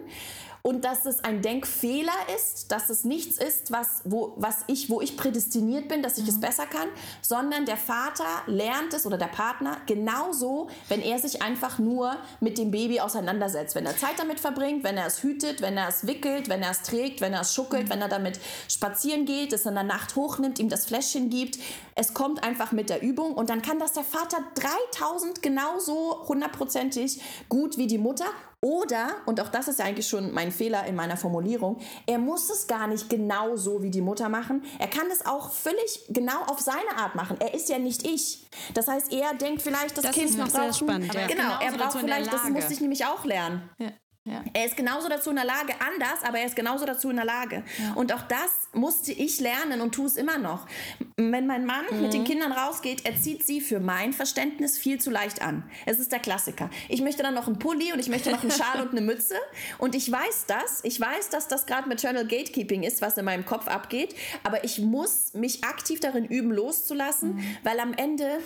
Und 0.66 0.84
dass 0.84 1.06
es 1.06 1.22
ein 1.22 1.42
Denkfehler 1.42 2.10
ist, 2.36 2.72
dass 2.72 2.90
es 2.90 3.04
nichts 3.04 3.38
ist, 3.38 3.70
was, 3.70 4.00
wo, 4.02 4.32
was 4.34 4.64
ich, 4.66 4.90
wo 4.90 5.00
ich 5.00 5.16
prädestiniert 5.16 5.86
bin, 5.86 6.02
dass 6.02 6.18
ich 6.18 6.26
es 6.26 6.40
besser 6.40 6.66
kann, 6.66 6.88
sondern 7.22 7.66
der 7.66 7.76
Vater 7.76 8.24
lernt 8.48 8.92
es 8.92 9.06
oder 9.06 9.16
der 9.16 9.26
Partner 9.26 9.76
genauso, 9.86 10.68
wenn 10.88 11.02
er 11.02 11.20
sich 11.20 11.40
einfach 11.40 11.78
nur 11.78 12.16
mit 12.40 12.58
dem 12.58 12.72
Baby 12.72 12.98
auseinandersetzt. 12.98 13.76
Wenn 13.76 13.86
er 13.86 13.96
Zeit 13.96 14.18
damit 14.18 14.40
verbringt, 14.40 14.82
wenn 14.82 14.96
er 14.96 15.06
es 15.06 15.22
hütet, 15.22 15.60
wenn 15.60 15.76
er 15.76 15.86
es 15.86 16.08
wickelt, 16.08 16.48
wenn 16.48 16.64
er 16.64 16.72
es 16.72 16.82
trägt, 16.82 17.20
wenn 17.20 17.32
er 17.32 17.42
es 17.42 17.54
schuckelt, 17.54 17.88
wenn 17.88 18.02
er 18.02 18.08
damit 18.08 18.40
spazieren 18.68 19.24
geht, 19.24 19.52
es 19.52 19.66
in 19.66 19.74
der 19.74 19.84
Nacht 19.84 20.16
hochnimmt, 20.16 20.58
ihm 20.58 20.68
das 20.68 20.86
Fläschchen 20.86 21.30
gibt. 21.30 21.60
Es 21.94 22.12
kommt 22.12 22.42
einfach 22.42 22.72
mit 22.72 22.90
der 22.90 23.02
Übung 23.02 23.34
und 23.34 23.50
dann 23.50 23.62
kann 23.62 23.78
das 23.78 23.92
der 23.92 24.02
Vater 24.02 24.38
3000 24.96 25.42
genauso 25.42 26.24
hundertprozentig 26.26 27.20
gut 27.48 27.78
wie 27.78 27.86
die 27.86 27.98
Mutter 27.98 28.26
oder, 28.66 29.10
und 29.26 29.40
auch 29.40 29.48
das 29.48 29.68
ist 29.68 29.78
ja 29.78 29.84
eigentlich 29.84 30.08
schon 30.08 30.34
mein 30.34 30.50
Fehler 30.50 30.86
in 30.86 30.96
meiner 30.96 31.16
Formulierung, 31.16 31.78
er 32.04 32.18
muss 32.18 32.50
es 32.50 32.66
gar 32.66 32.88
nicht 32.88 33.08
genau 33.08 33.54
so 33.54 33.80
wie 33.80 33.90
die 33.92 34.00
Mutter 34.00 34.28
machen. 34.28 34.64
Er 34.80 34.88
kann 34.88 35.06
es 35.12 35.24
auch 35.24 35.52
völlig 35.52 36.04
genau 36.08 36.42
auf 36.48 36.58
seine 36.58 36.96
Art 36.96 37.14
machen. 37.14 37.36
Er 37.38 37.54
ist 37.54 37.68
ja 37.68 37.78
nicht 37.78 38.04
ich. 38.04 38.44
Das 38.74 38.88
heißt, 38.88 39.12
er 39.12 39.34
denkt 39.34 39.62
vielleicht, 39.62 39.96
das, 39.96 40.04
Das 40.04 40.14
Kind 40.16 40.30
ist 40.30 40.36
noch 40.38 40.50
braucht. 40.50 40.74
spannend, 40.76 41.14
ja. 41.14 41.28
Genau, 41.28 41.60
er 41.60 41.72
braucht 41.78 41.98
vielleicht, 42.00 42.32
das 42.32 42.42
Lage. 42.42 42.54
muss 42.54 42.68
ich 42.70 42.80
nämlich 42.80 43.06
auch 43.06 43.24
lernen. 43.24 43.70
Ja. 43.78 43.92
Ja. 44.26 44.44
Er 44.52 44.66
ist 44.66 44.76
genauso 44.76 45.08
dazu 45.08 45.30
in 45.30 45.36
der 45.36 45.44
Lage, 45.44 45.72
anders, 45.78 46.24
aber 46.24 46.38
er 46.38 46.46
ist 46.46 46.56
genauso 46.56 46.84
dazu 46.84 47.10
in 47.10 47.16
der 47.16 47.24
Lage. 47.24 47.62
Ja. 47.78 47.92
Und 47.94 48.12
auch 48.12 48.22
das 48.22 48.68
musste 48.72 49.12
ich 49.12 49.40
lernen 49.40 49.80
und 49.80 49.94
tue 49.94 50.06
es 50.06 50.16
immer 50.16 50.36
noch. 50.36 50.66
Wenn 51.16 51.46
mein 51.46 51.64
Mann 51.64 51.84
mhm. 51.90 52.02
mit 52.02 52.12
den 52.12 52.24
Kindern 52.24 52.50
rausgeht, 52.50 53.06
er 53.06 53.16
zieht 53.16 53.46
sie 53.46 53.60
für 53.60 53.78
mein 53.78 54.12
Verständnis 54.12 54.78
viel 54.78 55.00
zu 55.00 55.10
leicht 55.10 55.42
an. 55.42 55.62
Es 55.86 56.00
ist 56.00 56.10
der 56.10 56.18
Klassiker. 56.18 56.70
Ich 56.88 57.02
möchte 57.02 57.22
dann 57.22 57.34
noch 57.34 57.46
einen 57.46 57.60
Pulli 57.60 57.92
und 57.92 58.00
ich 58.00 58.08
möchte 58.08 58.32
noch 58.32 58.42
einen 58.42 58.50
Schal 58.50 58.82
und 58.82 58.90
eine 58.90 59.00
Mütze. 59.00 59.36
Und 59.78 59.94
ich 59.94 60.10
weiß 60.10 60.46
das. 60.48 60.80
Ich 60.82 61.00
weiß, 61.00 61.30
dass 61.30 61.46
das 61.46 61.66
gerade 61.66 61.88
Maternal 61.88 62.26
Gatekeeping 62.26 62.82
ist, 62.82 63.02
was 63.02 63.16
in 63.18 63.24
meinem 63.24 63.44
Kopf 63.44 63.68
abgeht. 63.68 64.16
Aber 64.42 64.64
ich 64.64 64.80
muss 64.80 65.34
mich 65.34 65.62
aktiv 65.62 66.00
darin 66.00 66.24
üben, 66.24 66.50
loszulassen, 66.50 67.36
mhm. 67.36 67.56
weil 67.62 67.78
am 67.78 67.94
Ende 67.94 68.40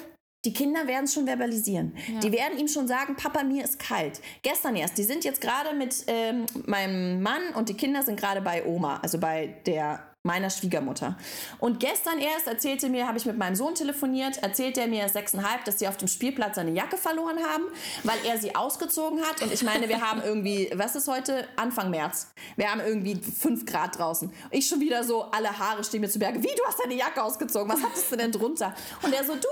die 0.45 0.53
Kinder 0.53 0.86
werden 0.86 1.05
es 1.05 1.14
schon 1.14 1.26
verbalisieren. 1.26 1.95
Ja. 2.12 2.20
Die 2.20 2.32
werden 2.32 2.59
ihm 2.59 2.68
schon 2.68 2.88
sagen, 2.88 3.14
Papa, 3.16 3.43
mir 3.43 3.64
ist 3.64 3.78
kalt. 3.78 4.20
Gestern 4.43 4.74
erst, 4.76 4.97
die 4.97 5.03
sind 5.03 5.24
jetzt 5.24 5.41
gerade 5.41 5.74
mit 5.76 6.05
ähm, 6.07 6.47
meinem 6.66 7.22
Mann 7.22 7.43
und 7.55 7.68
die 7.68 7.74
Kinder 7.74 8.03
sind 8.03 8.18
gerade 8.18 8.41
bei 8.41 8.64
Oma, 8.64 8.99
also 9.03 9.18
bei 9.18 9.55
der 9.66 10.10
meiner 10.23 10.51
Schwiegermutter. 10.51 11.16
Und 11.61 11.81
gestern 11.81 12.18
erst 12.18 12.47
erzählte 12.47 12.91
mir, 12.91 13.07
habe 13.07 13.16
ich 13.16 13.25
mit 13.25 13.39
meinem 13.39 13.55
Sohn 13.55 13.75
telefoniert, 13.75 14.43
erzählt 14.43 14.77
er 14.77 14.87
mir 14.87 15.09
sechseinhalb, 15.09 15.64
dass 15.64 15.79
sie 15.79 15.89
auf 15.89 15.97
dem 15.97 16.09
Spielplatz 16.09 16.57
seine 16.57 16.73
Jacke 16.73 16.99
verloren 16.99 17.39
haben, 17.39 17.64
weil 18.05 18.18
er 18.27 18.37
sie 18.37 18.55
ausgezogen 18.55 19.23
hat. 19.23 19.41
Und 19.41 19.51
ich 19.51 19.62
meine, 19.62 19.89
wir 19.89 20.03
haben 20.03 20.21
irgendwie, 20.23 20.71
was 20.75 20.95
ist 20.95 21.09
heute? 21.09 21.49
Anfang 21.57 21.89
März. 21.89 22.27
Wir 22.57 22.71
haben 22.71 22.83
irgendwie 22.83 23.14
fünf 23.16 23.64
Grad 23.64 23.99
draußen. 23.99 24.31
Ich 24.51 24.68
schon 24.68 24.81
wieder 24.81 25.05
so, 25.05 25.23
alle 25.23 25.59
Haare 25.59 25.83
stehen 25.85 26.03
mir 26.03 26.11
zu 26.11 26.18
Berge. 26.18 26.43
Wie, 26.43 26.55
du 26.55 26.66
hast 26.66 26.79
deine 26.81 26.97
Jacke 26.97 27.23
ausgezogen? 27.23 27.73
Was 27.73 27.83
hattest 27.83 28.12
du 28.12 28.16
denn 28.16 28.31
drunter? 28.31 28.75
Und 29.03 29.14
er 29.14 29.25
so, 29.25 29.33
du, 29.37 29.49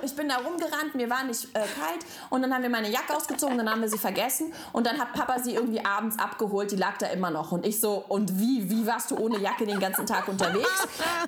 ich 0.02 0.16
bin 0.16 0.26
da 0.26 0.36
rumgerannt, 0.38 0.94
mir 0.94 1.10
war 1.10 1.22
nicht 1.24 1.44
äh, 1.54 1.58
kalt. 1.58 2.06
Und 2.30 2.40
dann 2.40 2.54
haben 2.54 2.62
wir 2.62 2.70
meine 2.70 2.90
Jacke 2.90 3.14
ausgezogen, 3.14 3.58
dann 3.58 3.70
haben 3.70 3.82
wir 3.82 3.90
sie 3.90 3.98
vergessen. 3.98 4.54
Und 4.72 4.86
dann 4.86 4.98
hat 4.98 5.12
Papa 5.12 5.38
sie 5.38 5.54
irgendwie 5.54 5.84
abends 5.84 6.18
abgeholt, 6.18 6.70
die 6.70 6.76
lag 6.76 6.96
da 6.96 7.08
immer 7.08 7.30
noch. 7.30 7.52
Und 7.52 7.66
ich 7.66 7.78
so, 7.78 8.02
und 8.08 8.40
wie, 8.40 8.70
wie 8.70 8.86
warst 8.86 9.10
du 9.10 9.18
ohne 9.18 9.38
Jacke 9.38 9.66
den 9.66 9.81
ganzen 9.82 10.06
Tag 10.06 10.28
unterwegs. 10.28 10.68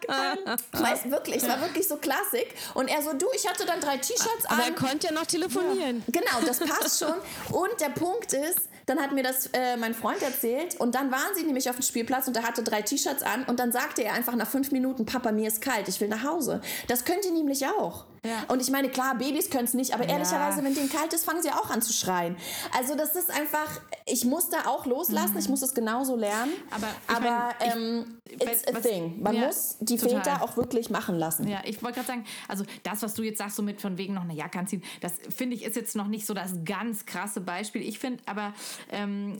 Weißt 0.72 1.10
wirklich, 1.10 1.42
es 1.42 1.48
war 1.48 1.60
wirklich 1.60 1.86
so 1.86 1.96
Klassik. 1.96 2.54
Und 2.72 2.88
er 2.88 3.02
so, 3.02 3.12
du, 3.12 3.26
ich 3.34 3.46
hatte 3.48 3.66
dann 3.66 3.80
drei 3.80 3.98
T-Shirts 3.98 4.46
an. 4.46 4.58
Aber 4.58 4.64
er 4.64 4.74
konnte 4.74 5.08
ja 5.08 5.12
noch 5.12 5.26
telefonieren. 5.26 6.02
Genau, 6.08 6.40
das 6.46 6.60
passt 6.60 7.00
schon. 7.00 7.14
Und 7.50 7.80
der 7.80 7.90
Punkt 7.90 8.32
ist, 8.32 8.68
dann 8.86 9.00
hat 9.00 9.12
mir 9.12 9.22
das 9.22 9.46
äh, 9.52 9.76
mein 9.76 9.94
Freund 9.94 10.22
erzählt 10.22 10.80
und 10.80 10.94
dann 10.94 11.10
waren 11.10 11.34
sie 11.34 11.44
nämlich 11.44 11.68
auf 11.70 11.76
dem 11.76 11.82
Spielplatz 11.82 12.28
und 12.28 12.36
er 12.36 12.42
hatte 12.42 12.62
drei 12.62 12.82
T-Shirts 12.82 13.22
an 13.22 13.44
und 13.44 13.58
dann 13.58 13.72
sagte 13.72 14.02
er 14.02 14.14
einfach 14.14 14.34
nach 14.34 14.48
fünf 14.48 14.72
Minuten, 14.72 15.06
Papa, 15.06 15.32
mir 15.32 15.48
ist 15.48 15.60
kalt, 15.60 15.88
ich 15.88 16.00
will 16.00 16.08
nach 16.08 16.24
Hause. 16.24 16.60
Das 16.88 17.04
könnt 17.04 17.24
ihr 17.24 17.32
nämlich 17.32 17.66
auch. 17.66 18.04
Ja. 18.24 18.44
Und 18.48 18.62
ich 18.62 18.70
meine, 18.70 18.88
klar, 18.88 19.16
Babys 19.16 19.50
können 19.50 19.64
es 19.64 19.74
nicht, 19.74 19.92
aber 19.92 20.08
ehrlicherweise, 20.08 20.58
ja. 20.58 20.64
wenn 20.64 20.74
denen 20.74 20.88
kalt 20.88 21.12
ist, 21.12 21.24
fangen 21.24 21.42
sie 21.42 21.50
auch 21.50 21.70
an 21.70 21.82
zu 21.82 21.92
schreien. 21.92 22.36
Also 22.76 22.94
das 22.94 23.14
ist 23.14 23.30
einfach, 23.30 23.80
ich 24.06 24.24
muss 24.24 24.48
da 24.48 24.66
auch 24.66 24.86
loslassen, 24.86 25.34
mhm. 25.34 25.40
ich 25.40 25.48
muss 25.48 25.60
es 25.60 25.74
genauso 25.74 26.16
lernen. 26.16 26.52
Aber, 26.70 26.88
aber 27.06 27.54
mein, 27.58 27.76
ähm, 27.76 28.20
ich, 28.26 28.42
it's 28.42 28.66
a 28.66 28.74
was, 28.74 28.82
thing. 28.82 29.20
Man 29.22 29.34
ja, 29.36 29.46
muss 29.46 29.76
die 29.80 29.98
total. 29.98 30.22
Väter 30.22 30.42
auch 30.42 30.56
wirklich 30.56 30.88
machen 30.88 31.16
lassen. 31.18 31.46
Ja, 31.48 31.60
ich 31.64 31.82
wollte 31.82 31.96
gerade 31.96 32.06
sagen, 32.06 32.24
also 32.48 32.64
das, 32.82 33.02
was 33.02 33.12
du 33.12 33.22
jetzt 33.22 33.38
sagst, 33.38 33.56
so 33.56 33.62
mit 33.62 33.82
von 33.82 33.98
wegen 33.98 34.14
noch 34.14 34.22
eine 34.22 34.34
Jacke 34.34 34.58
anziehen, 34.58 34.82
das 35.02 35.12
finde 35.28 35.56
ich 35.56 35.62
ist 35.62 35.76
jetzt 35.76 35.94
noch 35.94 36.08
nicht 36.08 36.24
so 36.24 36.32
das 36.32 36.52
ganz 36.64 37.04
krasse 37.04 37.42
Beispiel. 37.42 37.82
Ich 37.82 37.98
finde 37.98 38.22
aber, 38.24 38.54
ähm, 38.90 39.38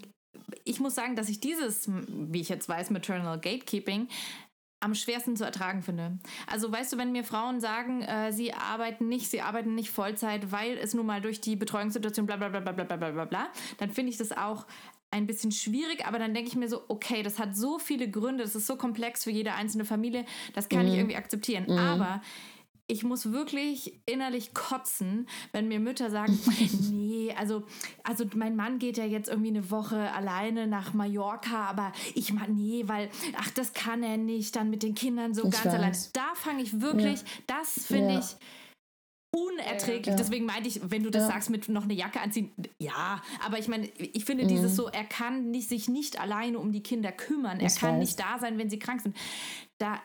ich 0.64 0.80
muss 0.80 0.94
sagen, 0.94 1.16
dass 1.16 1.28
ich 1.28 1.40
dieses, 1.40 1.88
wie 1.88 2.40
ich 2.40 2.48
jetzt 2.48 2.68
weiß, 2.68 2.90
Maternal 2.90 3.38
Gatekeeping 3.38 4.08
am 4.80 4.94
schwersten 4.94 5.34
zu 5.34 5.44
ertragen 5.44 5.82
finde. 5.82 6.18
Also 6.46 6.70
weißt 6.70 6.92
du, 6.92 6.98
wenn 6.98 7.12
mir 7.12 7.24
Frauen 7.24 7.58
sagen, 7.58 8.02
äh, 8.02 8.32
sie 8.32 8.52
arbeiten 8.52 9.08
nicht, 9.08 9.30
sie 9.30 9.40
arbeiten 9.40 9.74
nicht 9.74 9.90
Vollzeit, 9.90 10.52
weil 10.52 10.76
es 10.76 10.92
nun 10.92 11.06
mal 11.06 11.22
durch 11.22 11.40
die 11.40 11.56
Betreuungssituation 11.56 12.26
bla 12.26 12.36
bla 12.36 12.48
bla 12.50 12.60
bla 12.60 12.72
bla 12.72 12.84
bla 12.84 13.10
bla 13.10 13.24
bla, 13.24 13.48
dann 13.78 13.90
finde 13.90 14.10
ich 14.10 14.18
das 14.18 14.32
auch 14.32 14.66
ein 15.10 15.26
bisschen 15.26 15.52
schwierig, 15.52 16.04
aber 16.06 16.18
dann 16.18 16.34
denke 16.34 16.48
ich 16.48 16.56
mir 16.56 16.68
so, 16.68 16.82
okay, 16.88 17.22
das 17.22 17.38
hat 17.38 17.56
so 17.56 17.78
viele 17.78 18.10
Gründe, 18.10 18.42
das 18.42 18.56
ist 18.56 18.66
so 18.66 18.76
komplex 18.76 19.24
für 19.24 19.30
jede 19.30 19.54
einzelne 19.54 19.84
Familie, 19.84 20.26
das 20.54 20.68
kann 20.68 20.82
mhm. 20.82 20.88
ich 20.88 20.98
irgendwie 20.98 21.16
akzeptieren. 21.16 21.64
Mhm. 21.68 21.78
Aber 21.78 22.20
ich 22.86 23.02
muss 23.02 23.32
wirklich 23.32 24.00
innerlich 24.04 24.52
kotzen, 24.52 25.26
wenn 25.52 25.68
mir 25.68 25.80
Mütter 25.80 26.10
sagen, 26.10 26.38
nee, 26.90 27.32
also, 27.36 27.64
also 28.02 28.24
mein 28.34 28.56
Mann 28.56 28.78
geht 28.78 28.98
ja 28.98 29.04
jetzt 29.04 29.28
irgendwie 29.28 29.48
eine 29.48 29.70
Woche 29.70 30.12
alleine 30.12 30.66
nach 30.66 30.92
Mallorca, 30.92 31.64
aber 31.64 31.92
ich 32.14 32.32
meine, 32.32 32.52
nee, 32.52 32.84
weil, 32.86 33.08
ach, 33.38 33.50
das 33.50 33.72
kann 33.72 34.02
er 34.02 34.18
nicht, 34.18 34.54
dann 34.56 34.70
mit 34.70 34.82
den 34.82 34.94
Kindern 34.94 35.34
so 35.34 35.44
ich 35.44 35.52
ganz 35.52 35.64
weiß. 35.64 35.74
alleine. 35.74 35.96
Da 36.12 36.34
fange 36.34 36.62
ich 36.62 36.80
wirklich, 36.80 37.20
ja. 37.20 37.26
das 37.46 37.86
finde 37.86 38.14
ja. 38.14 38.18
ich 38.20 38.36
unerträglich. 39.34 40.06
Ja. 40.06 40.16
Deswegen 40.16 40.46
meinte 40.46 40.68
ich, 40.68 40.80
wenn 40.90 41.02
du 41.02 41.10
das 41.10 41.22
ja. 41.22 41.28
sagst, 41.28 41.50
mit 41.50 41.68
noch 41.68 41.84
eine 41.84 41.94
Jacke 41.94 42.20
anziehen, 42.20 42.52
ja, 42.78 43.22
aber 43.44 43.58
ich 43.58 43.66
meine, 43.66 43.88
ich 43.96 44.24
finde 44.24 44.44
mhm. 44.44 44.48
dieses 44.48 44.76
so, 44.76 44.88
er 44.88 45.04
kann 45.04 45.50
nicht, 45.50 45.68
sich 45.68 45.88
nicht 45.88 46.20
alleine 46.20 46.58
um 46.58 46.70
die 46.70 46.82
Kinder 46.82 47.12
kümmern, 47.12 47.60
er 47.60 47.66
ich 47.66 47.76
kann 47.76 47.94
weiß. 47.94 48.00
nicht 48.00 48.20
da 48.20 48.38
sein, 48.38 48.58
wenn 48.58 48.70
sie 48.70 48.78
krank 48.78 49.00
sind. 49.00 49.16
Da 49.78 50.00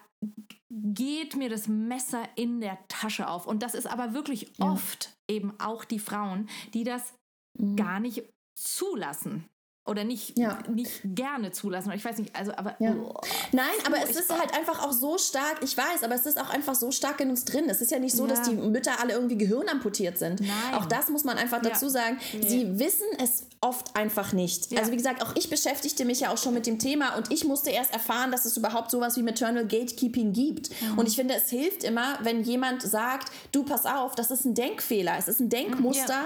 geht 0.71 1.35
mir 1.35 1.49
das 1.49 1.67
Messer 1.67 2.23
in 2.35 2.61
der 2.61 2.77
Tasche 2.87 3.27
auf. 3.27 3.47
Und 3.47 3.63
das 3.63 3.73
ist 3.73 3.87
aber 3.87 4.13
wirklich 4.13 4.53
ja. 4.57 4.71
oft 4.71 5.17
eben 5.27 5.53
auch 5.59 5.83
die 5.83 5.99
Frauen, 5.99 6.49
die 6.73 6.83
das 6.83 7.13
mhm. 7.57 7.75
gar 7.75 7.99
nicht 7.99 8.23
zulassen 8.55 9.45
oder 9.89 10.03
nicht, 10.03 10.37
ja. 10.37 10.59
nicht 10.69 11.01
gerne 11.03 11.51
zulassen. 11.51 11.91
Ich 11.93 12.05
weiß 12.05 12.19
nicht, 12.19 12.35
also 12.35 12.53
aber. 12.55 12.75
Ja. 12.79 12.93
Oh, 12.93 13.19
Nein, 13.51 13.65
aber 13.85 13.97
es 14.03 14.15
ist 14.15 14.29
halt 14.29 14.53
einfach 14.53 14.83
auch 14.85 14.91
so 14.91 15.17
stark, 15.17 15.63
ich 15.63 15.75
weiß, 15.75 16.03
aber 16.03 16.13
es 16.13 16.27
ist 16.27 16.39
auch 16.39 16.49
einfach 16.49 16.75
so 16.75 16.91
stark 16.91 17.19
in 17.21 17.31
uns 17.31 17.43
drin. 17.45 17.65
Es 17.69 17.81
ist 17.81 17.89
ja 17.89 17.97
nicht 17.97 18.15
so, 18.15 18.27
ja. 18.27 18.35
dass 18.35 18.47
die 18.47 18.55
Mütter 18.55 18.99
alle 18.99 19.13
irgendwie 19.13 19.37
gehirnamputiert 19.37 20.19
sind. 20.19 20.41
Nein. 20.41 20.75
Auch 20.75 20.85
das 20.85 21.09
muss 21.09 21.23
man 21.23 21.37
einfach 21.37 21.61
dazu 21.61 21.89
sagen. 21.89 22.19
Nee. 22.33 22.47
Sie 22.47 22.79
wissen 22.79 23.07
es 23.17 23.47
oft 23.61 23.93
einfach 23.95 24.31
nicht. 24.31 24.75
Also 24.77 24.91
wie 24.91 24.95
gesagt, 24.95 25.21
auch 25.21 25.35
ich 25.35 25.49
beschäftigte 25.49 26.05
mich 26.05 26.21
ja 26.21 26.31
auch 26.31 26.37
schon 26.37 26.53
mit 26.53 26.65
dem 26.65 26.79
Thema 26.79 27.17
und 27.17 27.29
ich 27.29 27.43
musste 27.43 27.69
erst 27.69 27.91
erfahren, 27.91 28.31
dass 28.31 28.45
es 28.45 28.55
überhaupt 28.55 28.89
sowas 28.89 29.17
wie 29.17 29.21
Maternal 29.21 29.67
Gatekeeping 29.67 30.31
gibt. 30.31 30.69
Mhm. 30.69 30.97
Und 30.97 31.09
ich 31.09 31.17
finde, 31.17 31.33
es 31.35 31.49
hilft 31.49 31.83
immer, 31.83 32.17
wenn 32.23 32.41
jemand 32.43 32.81
sagt, 32.81 33.33
du 33.51 33.63
pass 33.63 33.85
auf, 33.85 34.15
das 34.15 34.31
ist 34.31 34.45
ein 34.45 34.55
Denkfehler, 34.55 35.15
es 35.17 35.27
ist 35.27 35.41
ein 35.41 35.49
Denkmuster, 35.49 36.23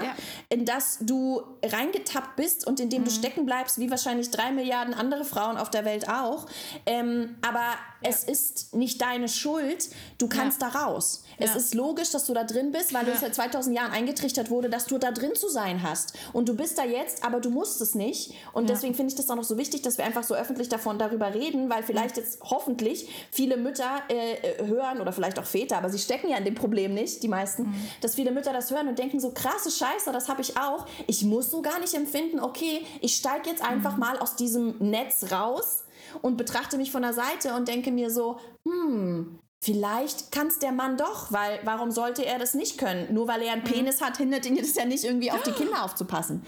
in 0.48 0.64
das 0.64 0.98
du 1.00 1.42
reingetappt 1.64 2.36
bist 2.36 2.68
und 2.68 2.78
in 2.78 2.88
dem 2.88 3.00
mhm. 3.00 3.06
du 3.06 3.10
stecken 3.10 3.46
bleibst 3.46 3.80
wie 3.80 3.90
wahrscheinlich 3.90 4.30
drei 4.30 4.52
Milliarden 4.52 4.94
andere 4.94 5.24
Frauen 5.24 5.56
auf 5.56 5.70
der 5.70 5.84
Welt 5.84 6.08
auch. 6.08 6.46
Ähm, 6.86 7.34
aber 7.42 7.58
ja. 7.58 8.10
es 8.10 8.22
ist 8.22 8.74
nicht 8.74 9.02
deine 9.02 9.28
Schuld. 9.28 9.88
Du 10.18 10.28
kannst 10.28 10.62
ja. 10.62 10.70
da 10.70 10.78
raus. 10.78 11.24
Ja. 11.38 11.46
Es 11.46 11.56
ist 11.56 11.74
logisch, 11.74 12.10
dass 12.10 12.26
du 12.26 12.34
da 12.34 12.44
drin 12.44 12.70
bist, 12.70 12.94
weil 12.94 13.08
ja. 13.08 13.16
seit 13.16 13.34
2000 13.34 13.74
Jahren 13.74 13.90
eingetrichtert 13.90 14.50
wurde, 14.50 14.70
dass 14.70 14.86
du 14.86 14.98
da 14.98 15.10
drin 15.10 15.34
zu 15.34 15.48
sein 15.48 15.82
hast. 15.82 16.14
Und 16.32 16.48
du 16.48 16.54
bist 16.54 16.78
da 16.78 16.84
jetzt, 16.84 17.23
aber 17.24 17.40
du 17.40 17.50
musst 17.50 17.80
es 17.80 17.94
nicht. 17.94 18.32
Und 18.52 18.68
ja. 18.68 18.74
deswegen 18.74 18.94
finde 18.94 19.10
ich 19.10 19.16
das 19.16 19.30
auch 19.30 19.36
noch 19.36 19.44
so 19.44 19.56
wichtig, 19.56 19.82
dass 19.82 19.98
wir 19.98 20.04
einfach 20.04 20.22
so 20.22 20.34
öffentlich 20.34 20.68
davon 20.68 20.98
darüber 20.98 21.32
reden, 21.34 21.70
weil 21.70 21.82
vielleicht 21.82 22.16
jetzt 22.16 22.40
hoffentlich 22.42 23.08
viele 23.30 23.56
Mütter 23.56 24.02
äh, 24.08 24.34
äh, 24.34 24.66
hören 24.66 25.00
oder 25.00 25.12
vielleicht 25.12 25.38
auch 25.38 25.44
Väter, 25.44 25.78
aber 25.78 25.88
sie 25.88 25.98
stecken 25.98 26.28
ja 26.28 26.36
in 26.36 26.44
dem 26.44 26.54
Problem 26.54 26.94
nicht, 26.94 27.22
die 27.22 27.28
meisten, 27.28 27.64
mhm. 27.64 27.74
dass 28.00 28.14
viele 28.14 28.30
Mütter 28.30 28.52
das 28.52 28.70
hören 28.70 28.88
und 28.88 28.98
denken 28.98 29.20
so 29.20 29.30
krasse 29.30 29.70
Scheiße, 29.70 30.12
das 30.12 30.28
habe 30.28 30.42
ich 30.42 30.56
auch. 30.56 30.86
Ich 31.06 31.24
muss 31.24 31.50
so 31.50 31.62
gar 31.62 31.80
nicht 31.80 31.94
empfinden, 31.94 32.40
okay, 32.40 32.82
ich 33.00 33.16
steige 33.16 33.48
jetzt 33.48 33.62
einfach 33.62 33.94
mhm. 33.94 34.00
mal 34.00 34.18
aus 34.18 34.36
diesem 34.36 34.76
Netz 34.78 35.32
raus 35.32 35.84
und 36.22 36.36
betrachte 36.36 36.76
mich 36.76 36.90
von 36.90 37.02
der 37.02 37.12
Seite 37.12 37.54
und 37.54 37.68
denke 37.68 37.90
mir 37.90 38.10
so, 38.10 38.38
hm, 38.64 39.38
vielleicht 39.60 40.30
kann 40.30 40.48
es 40.48 40.58
der 40.58 40.72
Mann 40.72 40.96
doch, 40.96 41.32
weil 41.32 41.58
warum 41.64 41.90
sollte 41.90 42.24
er 42.24 42.38
das 42.38 42.54
nicht 42.54 42.78
können? 42.78 43.12
Nur 43.12 43.28
weil 43.28 43.42
er 43.42 43.52
einen 43.52 43.62
mhm. 43.62 43.68
Penis 43.68 44.00
hat, 44.00 44.18
hindert 44.18 44.46
ihn 44.46 44.56
das 44.56 44.74
ja 44.74 44.84
nicht 44.84 45.04
irgendwie 45.04 45.32
auf 45.32 45.42
die 45.42 45.52
Kinder 45.62 45.84
aufzupassen. 45.84 46.44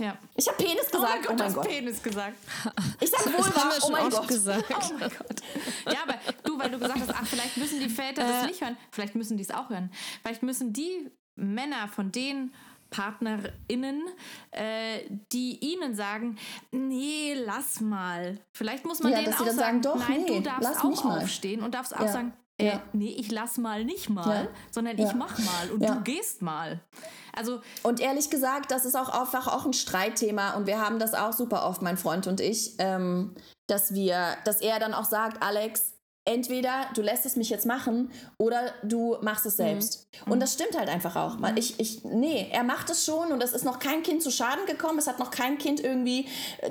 Ja. 0.00 0.16
Ich 0.34 0.48
habe 0.48 0.56
Penis 0.56 0.90
gesagt. 0.90 0.96
Oh 0.96 0.98
mein 1.02 1.22
Gott, 1.22 1.30
oh 1.30 1.34
mein 1.36 1.54
Gott. 1.54 1.68
Penis 1.68 2.02
gesagt. 2.02 2.36
Ich 3.00 3.10
sag 3.10 3.26
wohl 3.26 3.44
oh 3.82 3.90
mein 3.90 4.10
Gott. 4.10 4.28
Gesagt. 4.28 4.64
Oh 4.70 4.94
mein 4.98 5.10
Gott. 5.10 5.42
Ja, 5.92 6.02
aber 6.02 6.14
du, 6.42 6.58
weil 6.58 6.70
du 6.70 6.78
gesagt 6.78 7.00
hast, 7.00 7.14
ach, 7.14 7.26
vielleicht 7.26 7.56
müssen 7.58 7.80
die 7.80 7.88
Väter 7.88 8.22
das 8.26 8.44
äh. 8.44 8.46
nicht 8.46 8.62
hören. 8.62 8.76
Vielleicht 8.90 9.14
müssen 9.14 9.36
die 9.36 9.42
es 9.42 9.50
auch 9.50 9.68
hören. 9.68 9.90
Vielleicht 10.22 10.42
müssen 10.42 10.72
die 10.72 11.10
Männer 11.36 11.88
von 11.88 12.12
den 12.12 12.52
PartnerInnen, 12.88 14.02
äh, 14.52 15.00
die 15.32 15.58
ihnen 15.60 15.94
sagen, 15.94 16.36
nee, 16.72 17.34
lass 17.34 17.80
mal. 17.80 18.40
Vielleicht 18.52 18.86
muss 18.86 19.00
man 19.00 19.12
ja, 19.12 19.20
denen 19.20 19.34
auch 19.34 19.38
sagen, 19.38 19.56
sagen 19.56 19.82
doch, 19.82 20.08
nein, 20.08 20.22
nee, 20.22 20.38
du 20.38 20.42
darfst 20.42 20.84
auch 20.84 21.04
aufstehen 21.04 21.62
und 21.62 21.74
darfst 21.74 21.94
auch 21.94 22.00
ja. 22.00 22.08
sagen, 22.08 22.32
äh, 22.60 22.66
ja. 22.66 22.82
nee, 22.92 23.14
ich 23.18 23.30
lass 23.30 23.58
mal 23.58 23.84
nicht 23.84 24.10
mal, 24.10 24.48
sondern 24.70 24.98
ich 24.98 25.12
mach 25.14 25.38
mal 25.38 25.70
und 25.72 25.88
du 25.88 26.00
gehst 26.02 26.42
mal. 26.42 26.80
Also 27.32 27.60
und 27.82 28.00
ehrlich 28.00 28.30
gesagt, 28.30 28.70
das 28.70 28.84
ist 28.84 28.96
auch 28.96 29.08
einfach 29.08 29.46
auch 29.48 29.64
ein 29.64 29.72
Streitthema 29.72 30.54
und 30.54 30.66
wir 30.66 30.80
haben 30.80 30.98
das 30.98 31.14
auch 31.14 31.32
super 31.32 31.66
oft, 31.66 31.82
mein 31.82 31.96
Freund 31.96 32.26
und 32.26 32.40
ich, 32.40 32.74
ähm, 32.78 33.34
dass 33.66 33.94
wir, 33.94 34.36
dass 34.44 34.60
er 34.60 34.78
dann 34.78 34.94
auch 34.94 35.04
sagt, 35.04 35.42
Alex, 35.42 35.94
entweder 36.30 36.86
du 36.94 37.02
lässt 37.02 37.26
es 37.26 37.36
mich 37.36 37.50
jetzt 37.50 37.66
machen 37.66 38.10
oder 38.38 38.72
du 38.82 39.16
machst 39.20 39.46
es 39.46 39.56
selbst. 39.56 40.08
Mhm. 40.26 40.32
Und 40.32 40.40
das 40.40 40.54
stimmt 40.54 40.78
halt 40.78 40.88
einfach 40.88 41.16
auch. 41.16 41.38
Mhm. 41.38 41.56
Ich, 41.56 41.80
ich, 41.80 42.04
nee, 42.04 42.48
er 42.52 42.62
macht 42.62 42.88
es 42.90 43.04
schon 43.04 43.32
und 43.32 43.42
es 43.42 43.52
ist 43.52 43.64
noch 43.64 43.78
kein 43.78 44.02
Kind 44.02 44.22
zu 44.22 44.30
Schaden 44.30 44.64
gekommen. 44.66 44.98
Es 44.98 45.08
hat 45.08 45.18
noch 45.18 45.30
kein 45.30 45.58
Kind 45.58 45.80
irgendwie 45.80 46.26
äh, 46.60 46.70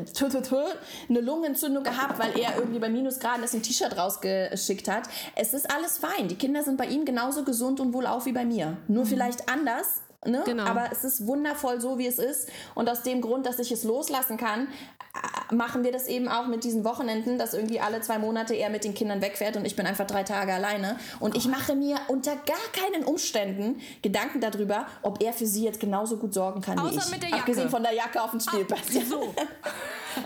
eine 1.09 1.21
Lungenentzündung 1.21 1.83
gehabt, 1.83 2.19
weil 2.19 2.37
er 2.39 2.57
irgendwie 2.57 2.79
bei 2.79 2.89
Minusgraden 2.89 3.41
das 3.41 3.53
ein 3.53 3.61
T-Shirt 3.61 3.97
rausgeschickt 3.97 4.87
hat. 4.87 5.03
Es 5.35 5.53
ist 5.53 5.69
alles 5.69 5.97
fein. 5.97 6.27
Die 6.27 6.35
Kinder 6.35 6.63
sind 6.63 6.77
bei 6.77 6.85
ihm 6.85 7.05
genauso 7.05 7.43
gesund 7.43 7.79
und 7.79 7.93
wohlauf 7.93 8.25
wie 8.25 8.31
bei 8.33 8.45
mir. 8.45 8.77
Nur 8.87 9.03
mhm. 9.03 9.09
vielleicht 9.09 9.49
anders 9.49 10.01
Ne? 10.25 10.43
Genau. 10.45 10.65
Aber 10.65 10.89
es 10.91 11.05
ist 11.05 11.25
wundervoll 11.27 11.79
so, 11.79 11.97
wie 11.97 12.07
es 12.07 12.19
ist. 12.19 12.49
Und 12.75 12.89
aus 12.89 13.03
dem 13.03 13.21
Grund, 13.21 13.45
dass 13.45 13.57
ich 13.59 13.71
es 13.71 13.85
loslassen 13.85 14.35
kann, 14.35 14.67
machen 15.51 15.83
wir 15.83 15.91
das 15.91 16.07
eben 16.07 16.27
auch 16.27 16.47
mit 16.47 16.63
diesen 16.63 16.83
Wochenenden, 16.83 17.37
dass 17.37 17.53
irgendwie 17.53 17.79
alle 17.79 18.01
zwei 18.01 18.19
Monate 18.19 18.53
er 18.53 18.69
mit 18.69 18.83
den 18.83 18.93
Kindern 18.93 19.21
wegfährt 19.21 19.55
und 19.55 19.65
ich 19.65 19.75
bin 19.75 19.85
einfach 19.85 20.05
drei 20.05 20.23
Tage 20.23 20.53
alleine. 20.53 20.97
Und 21.19 21.35
ich 21.35 21.47
mache 21.47 21.73
mir 21.75 21.97
unter 22.09 22.35
gar 22.35 22.57
keinen 22.73 23.05
Umständen 23.05 23.79
Gedanken 24.01 24.41
darüber, 24.41 24.87
ob 25.01 25.23
er 25.23 25.33
für 25.33 25.45
sie 25.45 25.63
jetzt 25.63 25.79
genauso 25.79 26.17
gut 26.17 26.33
sorgen 26.33 26.61
kann 26.61 26.77
Außer 26.77 26.91
wie 26.91 26.97
ich. 26.97 27.11
Mit 27.11 27.23
der 27.23 27.29
Jacke. 27.29 27.41
Abgesehen 27.41 27.69
von 27.69 27.83
der 27.83 27.93
Jacke 27.93 28.21
auf 28.21 28.31
dem 28.31 28.39
Spielplatz. 28.41 28.81
Ach, 28.89 29.05
so. 29.05 29.33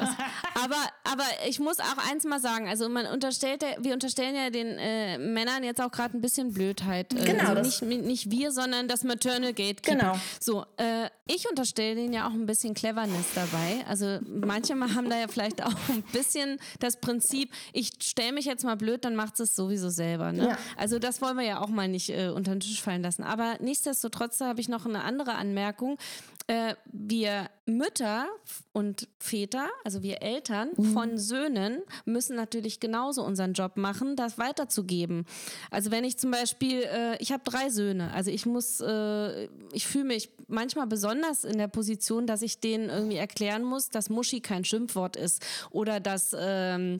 aber, 0.63 0.75
aber 1.03 1.23
ich 1.47 1.59
muss 1.59 1.79
auch 1.79 1.97
eins 2.09 2.23
mal 2.23 2.39
sagen, 2.39 2.67
also 2.67 2.87
man 2.89 3.05
unterstellt, 3.05 3.63
wir 3.79 3.93
unterstellen 3.93 4.35
ja 4.35 4.49
den 4.49 4.77
äh, 4.77 5.17
Männern 5.17 5.63
jetzt 5.63 5.81
auch 5.81 5.91
gerade 5.91 6.17
ein 6.17 6.21
bisschen 6.21 6.53
Blödheit. 6.53 7.13
Äh, 7.13 7.25
genau. 7.25 7.55
Also 7.55 7.85
nicht, 7.85 8.03
nicht 8.03 8.31
wir, 8.31 8.51
sondern 8.51 8.87
das 8.87 9.03
Maternal 9.03 9.53
Gate. 9.53 9.83
Genau. 9.83 10.15
So, 10.39 10.65
äh, 10.77 11.09
ich 11.25 11.49
unterstelle 11.49 11.95
denen 11.95 12.13
ja 12.13 12.27
auch 12.27 12.33
ein 12.33 12.45
bisschen 12.45 12.73
Cleverness 12.73 13.27
dabei. 13.35 13.85
Also 13.87 14.19
manche 14.27 14.73
haben 14.73 15.09
da 15.09 15.17
ja 15.17 15.27
vielleicht 15.27 15.63
auch 15.63 15.73
ein 15.89 16.03
bisschen 16.11 16.59
das 16.79 16.97
Prinzip, 16.99 17.51
ich 17.71 17.91
stelle 17.99 18.33
mich 18.33 18.45
jetzt 18.45 18.63
mal 18.63 18.75
blöd, 18.75 19.05
dann 19.05 19.15
macht 19.15 19.39
es 19.39 19.55
sowieso 19.55 19.89
selber. 19.89 20.31
Ne? 20.31 20.49
Ja. 20.49 20.57
Also 20.77 20.99
das 20.99 21.21
wollen 21.21 21.37
wir 21.37 21.45
ja 21.45 21.61
auch 21.61 21.69
mal 21.69 21.87
nicht 21.87 22.09
äh, 22.09 22.29
unter 22.29 22.51
den 22.51 22.59
Tisch 22.59 22.81
fallen 22.81 23.03
lassen. 23.03 23.23
Aber 23.23 23.57
nichtsdestotrotz 23.59 24.41
habe 24.41 24.59
ich 24.61 24.69
noch 24.69 24.85
eine 24.85 25.03
andere 25.03 25.35
Anmerkung 25.35 25.97
äh, 26.47 26.75
wir 26.91 27.49
Mütter 27.65 28.27
und 28.73 29.07
Väter, 29.19 29.69
also 29.83 30.03
wir 30.03 30.21
Eltern 30.21 30.71
mhm. 30.75 30.93
von 30.93 31.17
Söhnen, 31.17 31.81
müssen 32.05 32.35
natürlich 32.35 32.79
genauso 32.79 33.23
unseren 33.23 33.53
Job 33.53 33.77
machen, 33.77 34.15
das 34.15 34.37
weiterzugeben. 34.37 35.25
Also 35.71 35.91
wenn 35.91 36.03
ich 36.03 36.17
zum 36.17 36.31
Beispiel, 36.31 36.83
äh, 36.83 37.17
ich 37.21 37.31
habe 37.31 37.43
drei 37.43 37.69
Söhne, 37.69 38.11
also 38.13 38.31
ich 38.31 38.45
muss, 38.45 38.81
äh, 38.81 39.45
ich 39.71 39.87
fühle 39.87 40.05
mich 40.05 40.29
manchmal 40.47 40.87
besonders 40.87 41.43
in 41.43 41.57
der 41.57 41.67
Position, 41.67 42.27
dass 42.27 42.41
ich 42.41 42.59
denen 42.59 42.89
irgendwie 42.89 43.17
erklären 43.17 43.63
muss, 43.63 43.89
dass 43.89 44.09
Muschi 44.09 44.41
kein 44.41 44.65
Schimpfwort 44.65 45.15
ist 45.15 45.41
oder 45.71 45.99
dass 45.99 46.35
ähm, 46.37 46.99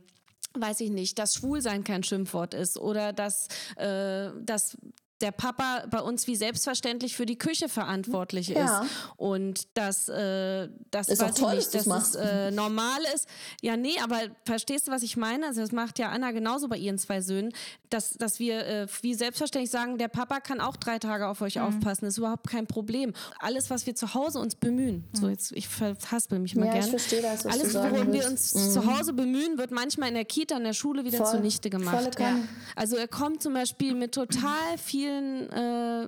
weiß 0.56 0.82
ich 0.82 0.92
nicht, 0.92 1.18
dass 1.20 1.36
Schwulsein 1.36 1.84
kein 1.84 2.04
Schimpfwort 2.04 2.54
ist 2.54 2.78
oder 2.78 3.12
dass, 3.12 3.48
äh, 3.76 4.30
dass 4.42 4.78
der 5.24 5.32
Papa 5.32 5.86
bei 5.90 6.02
uns 6.02 6.28
wie 6.28 6.36
selbstverständlich 6.36 7.16
für 7.16 7.26
die 7.26 7.38
Küche 7.38 7.70
verantwortlich 7.70 8.50
ist 8.50 8.58
ja. 8.58 8.86
und 9.16 9.68
dass 9.74 10.10
äh, 10.10 10.68
das 10.92 11.08
ist 11.08 11.22
weiß 11.22 11.36
toll, 11.36 11.54
ich 11.54 11.74
nicht, 11.74 11.88
dass 11.88 12.10
es 12.10 12.16
äh, 12.16 12.52
normal 12.52 13.00
ist. 13.16 13.28
Ja, 13.62 13.78
nee, 13.78 13.96
aber 14.04 14.20
verstehst 14.46 14.88
du, 14.88 14.92
was 14.92 15.02
ich 15.02 15.16
meine? 15.16 15.48
Also 15.48 15.62
das 15.62 15.72
macht 15.72 15.98
ja 15.98 16.10
Anna 16.10 16.32
genauso 16.32 16.68
bei 16.68 16.78
ihren 16.78 16.98
zwei 16.98 17.22
Söhnen, 17.22 17.54
dass, 17.90 18.12
dass 18.12 18.40
wir 18.40 18.66
äh, 18.66 18.88
wie 19.02 19.14
selbstverständlich 19.14 19.72
sagen, 19.72 19.98
der 19.98 20.10
Papa 20.10 20.42
kann 20.42 20.60
auch 20.60 20.76
drei 20.76 21.00
Tage 21.00 21.28
auf 21.28 21.42
euch 21.42 21.56
mhm. 21.56 21.64
aufpassen, 21.64 22.06
ist 22.06 22.18
überhaupt 22.18 22.50
kein 22.50 22.68
Problem. 22.68 23.14
Alles, 23.40 23.70
was 23.70 23.86
wir 23.86 23.96
zu 23.96 24.14
Hause 24.14 24.40
uns 24.40 24.56
bemühen, 24.56 25.06
mhm. 25.14 25.18
so 25.18 25.30
jetzt 25.30 25.54
ich 25.54 25.70
verhaspel 25.70 26.40
mich 26.40 26.56
mal 26.56 26.66
ja, 26.66 26.74
gerne. 26.74 26.86
Ich 26.86 26.92
verstehe 26.92 27.22
das, 27.22 27.46
was 27.46 27.54
Alles, 27.54 27.74
worum 27.74 28.12
wir 28.12 28.28
uns 28.28 28.54
mhm. 28.54 28.72
zu 28.72 28.86
Hause 28.94 29.14
bemühen, 29.14 29.58
wird 29.58 29.72
manchmal 29.72 30.10
in 30.10 30.16
der 30.16 30.26
Kita, 30.26 30.58
in 30.58 30.66
der 30.66 30.74
Schule 30.74 31.06
wieder 31.06 31.20
Voll. 31.20 31.32
zunichte 31.38 31.70
gemacht. 31.70 32.20
Ja. 32.20 32.36
Also 32.76 32.98
er 32.98 33.08
kommt 33.08 33.42
zum 33.42 33.54
Beispiel 33.54 33.94
mit 33.94 34.14
total 34.14 34.78
viel 34.78 35.13
vielen 35.14 35.50
äh, 35.50 36.08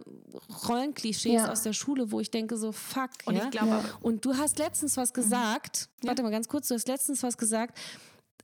Rollenklischees 0.68 1.44
ja. 1.44 1.52
aus 1.52 1.64
der 1.64 1.74
Schule, 1.74 2.12
wo 2.12 2.20
ich 2.20 2.32
denke 2.32 2.58
so, 2.58 2.72
fuck. 2.72 3.10
Und, 3.26 3.36
ja? 3.36 3.46
ich 3.46 3.52
glaube, 3.52 3.70
ja. 3.70 3.84
und 4.02 4.26
du 4.26 4.36
hast 4.36 4.58
letztens 4.58 4.98
was 4.98 5.14
gesagt, 5.14 5.90
mhm. 6.02 6.08
warte 6.08 6.24
mal 6.24 6.32
ganz 6.32 6.48
kurz, 6.48 6.68
du 6.68 6.76
hast 6.76 6.88
letztens 6.88 7.24
was 7.24 7.38
gesagt, 7.38 7.78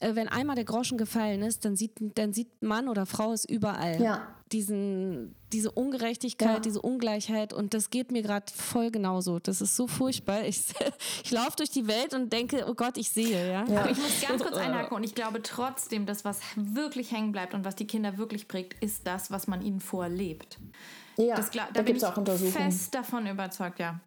äh, 0.01 0.15
wenn 0.15 0.27
einmal 0.27 0.55
der 0.55 0.65
Groschen 0.65 0.97
gefallen 0.97 1.41
ist, 1.41 1.65
dann 1.65 1.75
sieht, 1.75 1.93
dann 1.99 2.33
sieht 2.33 2.61
Mann 2.61 2.87
oder 2.87 3.05
Frau 3.05 3.31
es 3.31 3.45
überall. 3.45 4.01
Ja. 4.01 4.27
Diesen, 4.51 5.35
diese 5.53 5.71
Ungerechtigkeit, 5.71 6.55
ja. 6.55 6.59
diese 6.59 6.81
Ungleichheit 6.81 7.53
und 7.53 7.73
das 7.73 7.89
geht 7.89 8.11
mir 8.11 8.21
gerade 8.21 8.51
voll 8.53 8.91
genauso. 8.91 9.39
Das 9.39 9.61
ist 9.61 9.77
so 9.77 9.87
furchtbar. 9.87 10.43
Ich, 10.43 10.65
ich 11.23 11.31
laufe 11.31 11.55
durch 11.57 11.69
die 11.69 11.87
Welt 11.87 12.13
und 12.13 12.33
denke, 12.33 12.65
oh 12.67 12.73
Gott, 12.73 12.97
ich 12.97 13.09
sehe. 13.09 13.49
Ja? 13.49 13.65
ja. 13.65 13.81
Aber 13.81 13.91
ich 13.91 13.97
muss 13.97 14.21
ganz 14.27 14.43
kurz 14.43 14.57
einhaken 14.57 14.95
und 14.95 15.03
ich 15.03 15.15
glaube 15.15 15.41
trotzdem, 15.41 16.05
dass 16.05 16.25
was 16.25 16.39
wirklich 16.55 17.11
hängen 17.11 17.31
bleibt 17.31 17.53
und 17.53 17.63
was 17.63 17.75
die 17.75 17.87
Kinder 17.87 18.17
wirklich 18.17 18.47
prägt, 18.47 18.83
ist 18.83 19.07
das, 19.07 19.31
was 19.31 19.47
man 19.47 19.61
ihnen 19.61 19.79
vorlebt. 19.79 20.59
Ja, 21.17 21.35
das, 21.35 21.51
da, 21.51 21.67
da 21.73 21.81
bin 21.81 21.95
ich 21.95 22.05
auch 22.05 22.15
fest 22.51 22.93
davon 22.93 23.27
überzeugt, 23.27 23.79
ja. 23.79 24.01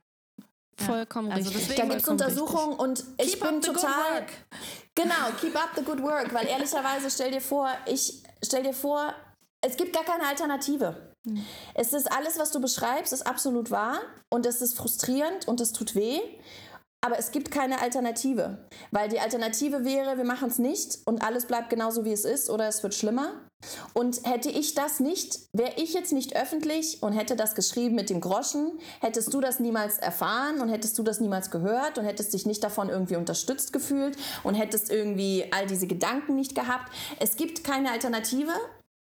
Vollkommen 0.76 1.30
also 1.30 1.50
richtig. 1.50 1.76
Da 1.76 1.84
gibt 1.84 2.02
es 2.02 2.08
Untersuchungen 2.08 2.76
und 2.78 3.04
ich 3.18 3.38
bin 3.38 3.60
total. 3.60 4.26
Genau, 4.94 5.30
keep 5.40 5.56
up 5.56 5.70
the 5.76 5.82
good 5.82 6.02
work, 6.02 6.32
weil 6.32 6.46
ehrlicherweise 6.46 7.10
stell 7.10 7.30
dir 7.30 7.40
vor, 7.40 7.68
ich 7.86 8.22
stell 8.42 8.62
dir 8.62 8.74
vor, 8.74 9.14
es 9.60 9.76
gibt 9.76 9.92
gar 9.92 10.04
keine 10.04 10.26
Alternative. 10.26 11.12
Hm. 11.26 11.44
Es 11.74 11.92
ist 11.92 12.10
alles, 12.10 12.38
was 12.38 12.50
du 12.50 12.60
beschreibst, 12.60 13.12
ist 13.12 13.26
absolut 13.26 13.70
wahr 13.70 14.00
und 14.30 14.46
es 14.46 14.60
ist 14.62 14.76
frustrierend 14.76 15.48
und 15.48 15.60
es 15.60 15.72
tut 15.72 15.94
weh. 15.94 16.20
Aber 17.00 17.18
es 17.18 17.32
gibt 17.32 17.50
keine 17.50 17.82
Alternative, 17.82 18.66
weil 18.90 19.10
die 19.10 19.20
Alternative 19.20 19.84
wäre, 19.84 20.16
wir 20.16 20.24
machen 20.24 20.48
es 20.48 20.58
nicht 20.58 21.00
und 21.04 21.22
alles 21.22 21.44
bleibt 21.44 21.68
genauso 21.68 22.06
wie 22.06 22.12
es 22.12 22.24
ist 22.24 22.48
oder 22.48 22.66
es 22.66 22.82
wird 22.82 22.94
schlimmer. 22.94 23.42
Und 23.92 24.20
hätte 24.24 24.50
ich 24.50 24.74
das 24.74 25.00
nicht, 25.00 25.38
wäre 25.52 25.72
ich 25.76 25.94
jetzt 25.94 26.12
nicht 26.12 26.36
öffentlich 26.36 27.02
und 27.02 27.12
hätte 27.12 27.36
das 27.36 27.54
geschrieben 27.54 27.94
mit 27.94 28.10
dem 28.10 28.20
Groschen, 28.20 28.78
hättest 29.00 29.32
du 29.32 29.40
das 29.40 29.60
niemals 29.60 29.98
erfahren 29.98 30.60
und 30.60 30.68
hättest 30.68 30.98
du 30.98 31.02
das 31.02 31.20
niemals 31.20 31.50
gehört 31.50 31.98
und 31.98 32.04
hättest 32.04 32.32
dich 32.34 32.46
nicht 32.46 32.62
davon 32.62 32.88
irgendwie 32.88 33.16
unterstützt 33.16 33.72
gefühlt 33.72 34.16
und 34.42 34.54
hättest 34.54 34.90
irgendwie 34.90 35.46
all 35.50 35.66
diese 35.66 35.86
Gedanken 35.86 36.34
nicht 36.34 36.54
gehabt. 36.54 36.92
Es 37.20 37.36
gibt 37.36 37.64
keine 37.64 37.90
Alternative 37.90 38.52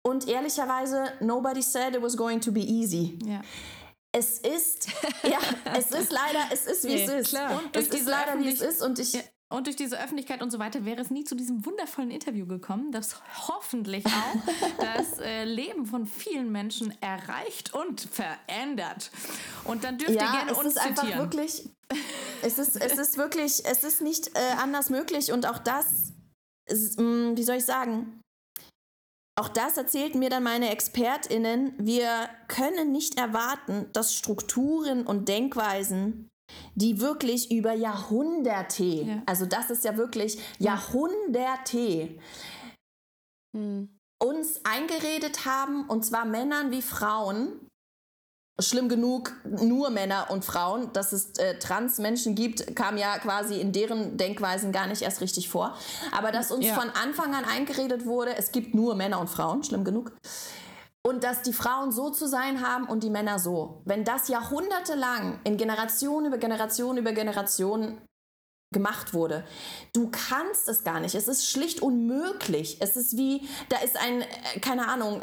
und 0.03 0.29
ehrlicherweise, 0.29 1.05
nobody 1.21 1.63
said 1.63 1.95
it 1.95 2.03
was 2.03 2.17
going 2.17 2.41
to 2.41 2.53
be 2.53 2.61
easy. 2.61 3.19
Ja 3.25 3.41
es 4.17 4.39
ist, 4.39 4.89
ja, 5.25 5.39
es 5.77 5.91
ist 5.91 6.13
leider, 6.13 6.45
es 6.53 6.67
ist 6.67 6.85
wie 6.85 6.95
nee, 6.95 7.05
es 7.05 7.11
ist. 7.11 7.29
Klar. 7.31 7.61
Und 7.61 7.77
es 7.77 7.89
ist 7.89 8.07
leider 8.07 8.39
wie 8.39 8.49
es 8.49 8.61
ist 8.61 8.81
und 8.81 8.99
ich. 8.99 9.19
Und 9.55 9.69
durch 9.69 9.77
diese 9.77 10.03
Öffentlichkeit 10.03 10.43
und 10.43 10.51
so 10.51 10.59
weiter 10.59 10.85
wäre 10.85 11.01
es 11.01 11.11
nie 11.11 11.23
zu 11.23 11.37
diesem 11.37 11.65
wundervollen 11.65 12.11
Interview 12.11 12.45
gekommen, 12.45 12.91
das 12.91 13.21
hoffentlich 13.47 14.05
auch 14.05 14.37
das 14.81 15.21
äh, 15.21 15.45
Leben 15.45 15.87
von 15.87 16.07
vielen 16.07 16.51
Menschen 16.51 16.93
erreicht 17.01 17.73
und 17.73 18.01
verändert. 18.01 19.13
Und 19.65 19.85
dann 19.85 19.97
dürft 19.97 20.13
ja, 20.13 20.25
ihr 20.25 20.33
gerne 20.33 20.51
es 20.51 20.59
uns 20.59 20.67
ist 20.75 20.83
zitieren. 20.83 20.99
Einfach 20.99 21.19
wirklich, 21.19 21.69
es 22.43 22.59
ist, 22.59 22.81
es 22.81 22.99
ist 22.99 23.17
wirklich, 23.17 23.65
es 23.65 23.85
ist 23.85 24.01
nicht 24.03 24.37
äh, 24.37 24.41
anders 24.61 24.91
möglich 24.91 25.31
und 25.31 25.47
auch 25.47 25.59
das, 25.59 26.13
ist, 26.67 26.99
mh, 26.99 27.05
mm, 27.05 27.37
wie 27.37 27.45
soll 27.45 27.57
ich 27.57 27.65
sagen, 27.65 28.21
auch 29.37 29.49
das 29.49 29.77
erzählten 29.77 30.19
mir 30.21 30.31
dann 30.31 30.45
meine 30.45 30.71
Expertinnen. 30.71 31.75
Wir 31.79 32.29
können 32.47 32.93
nicht 32.93 33.19
erwarten, 33.19 33.87
dass 33.93 34.15
Strukturen 34.15 35.07
und 35.07 35.29
Denkweisen, 35.29 36.29
die 36.75 37.01
wirklich 37.01 37.51
über 37.51 37.73
Jahrhunderte, 37.73 38.85
ja. 38.85 39.23
also 39.27 39.47
das 39.47 39.71
ist 39.71 39.85
ja 39.85 39.97
wirklich 39.97 40.39
Jahrhunderte, 40.59 42.19
hm. 43.57 43.89
uns 44.23 44.61
eingeredet 44.65 45.45
haben, 45.47 45.89
und 45.89 46.05
zwar 46.05 46.25
Männern 46.25 46.71
wie 46.71 46.83
Frauen, 46.83 47.69
schlimm 48.61 48.89
genug, 48.89 49.33
nur 49.45 49.91
Männer 49.91 50.29
und 50.31 50.45
Frauen, 50.45 50.93
dass 50.93 51.13
es 51.13 51.31
äh, 51.39 51.59
Trans-Menschen 51.59 52.35
gibt, 52.35 52.77
kam 52.77 52.97
ja 52.97 53.19
quasi 53.19 53.61
in 53.61 53.73
deren 53.73 54.17
Denkweisen 54.17 54.71
gar 54.71 54.87
nicht 54.87 55.03
erst 55.03 55.21
richtig 55.21 55.49
vor. 55.49 55.77
Aber 56.13 56.31
dass 56.31 56.53
uns 56.53 56.67
ja. 56.67 56.75
von 56.75 56.89
Anfang 56.91 57.35
an 57.35 57.45
eingeredet 57.45 58.07
wurde, 58.07 58.37
es 58.37 58.53
gibt 58.53 58.75
nur 58.75 58.95
Männer 58.95 59.21
und 59.21 59.29
Frauen, 59.29 59.65
schlimm 59.65 59.83
genug. 59.83 60.13
Und 61.07 61.23
dass 61.23 61.43
die 61.43 61.53
Frauen 61.53 61.93
so 61.93 62.11
zu 62.11 62.27
sein 62.27 62.67
haben 62.67 62.87
und 62.87 63.03
die 63.03 63.11
Männer 63.11 63.39
so. 63.39 63.83
Wenn 63.85 64.05
das 64.05 64.29
jahrhundertelang 64.29 65.39
in 65.45 65.59
Generation 65.59 66.25
über 66.25 66.39
Generation 66.39 66.97
über 66.97 67.13
Generation 67.13 68.01
gemacht 68.75 69.15
wurde. 69.15 69.45
Du 69.95 70.11
kannst 70.11 70.69
es 70.69 70.85
gar 70.85 71.01
nicht. 71.01 71.15
Es 71.15 71.29
ist 71.29 71.49
schlicht 71.49 71.81
unmöglich. 71.81 72.79
Es 72.81 72.97
ist 72.97 73.17
wie, 73.17 73.49
da 73.71 73.79
ist 73.79 73.97
ein, 73.97 74.23
äh, 74.23 74.61
keine 74.61 74.89
Ahnung, 74.89 75.23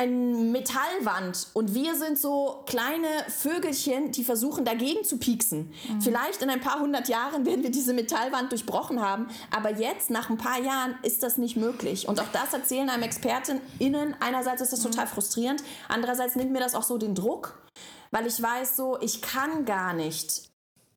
äh, 0.00 0.04
ein 0.04 0.52
Metallwand 0.52 1.48
und 1.52 1.74
wir 1.74 1.94
sind 1.94 2.18
so 2.18 2.62
kleine 2.66 3.08
Vögelchen, 3.28 4.12
die 4.12 4.24
versuchen 4.24 4.64
dagegen 4.64 5.04
zu 5.04 5.18
pieksen. 5.18 5.72
Mhm. 5.88 6.00
Vielleicht 6.00 6.42
in 6.42 6.50
ein 6.50 6.60
paar 6.60 6.80
hundert 6.80 7.08
Jahren 7.08 7.46
werden 7.46 7.62
wir 7.62 7.70
diese 7.70 7.92
Metallwand 7.92 8.50
durchbrochen 8.50 9.00
haben, 9.00 9.28
aber 9.54 9.70
jetzt 9.76 10.10
nach 10.10 10.30
ein 10.30 10.38
paar 10.38 10.60
Jahren 10.60 10.94
ist 11.02 11.22
das 11.22 11.38
nicht 11.38 11.56
möglich. 11.56 12.08
Und 12.08 12.20
auch 12.20 12.28
das 12.32 12.52
erzählen 12.52 12.88
einem 12.88 13.02
ExpertInnen. 13.04 14.16
Einerseits 14.20 14.62
ist 14.62 14.72
das 14.72 14.84
mhm. 14.84 14.90
total 14.90 15.06
frustrierend, 15.06 15.62
andererseits 15.88 16.36
nimmt 16.36 16.52
mir 16.52 16.60
das 16.60 16.74
auch 16.74 16.82
so 16.82 16.98
den 16.98 17.14
Druck, 17.14 17.60
weil 18.10 18.26
ich 18.26 18.40
weiß 18.40 18.76
so, 18.76 18.98
ich 19.00 19.22
kann 19.22 19.64
gar 19.64 19.92
nicht 19.92 20.49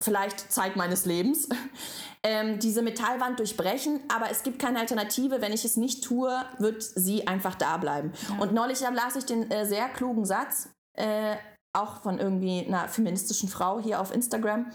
vielleicht 0.03 0.51
Zeit 0.51 0.75
meines 0.75 1.05
Lebens, 1.05 1.49
ähm, 2.23 2.59
diese 2.59 2.81
Metallwand 2.81 3.39
durchbrechen, 3.39 4.01
aber 4.13 4.29
es 4.29 4.43
gibt 4.43 4.59
keine 4.59 4.79
Alternative. 4.79 5.41
Wenn 5.41 5.53
ich 5.53 5.65
es 5.65 5.77
nicht 5.77 6.03
tue, 6.03 6.31
wird 6.59 6.83
sie 6.83 7.27
einfach 7.27 7.55
da 7.55 7.77
bleiben. 7.77 8.13
Ja. 8.29 8.39
Und 8.39 8.53
neulich 8.53 8.81
las 8.81 9.15
ich 9.15 9.25
den 9.25 9.49
äh, 9.51 9.65
sehr 9.65 9.89
klugen 9.89 10.25
Satz, 10.25 10.69
äh, 10.97 11.35
auch 11.75 12.01
von 12.01 12.19
irgendwie 12.19 12.65
einer 12.65 12.87
feministischen 12.87 13.49
Frau 13.49 13.79
hier 13.79 13.99
auf 13.99 14.13
Instagram. 14.13 14.71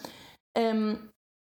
Ähm, 0.57 1.11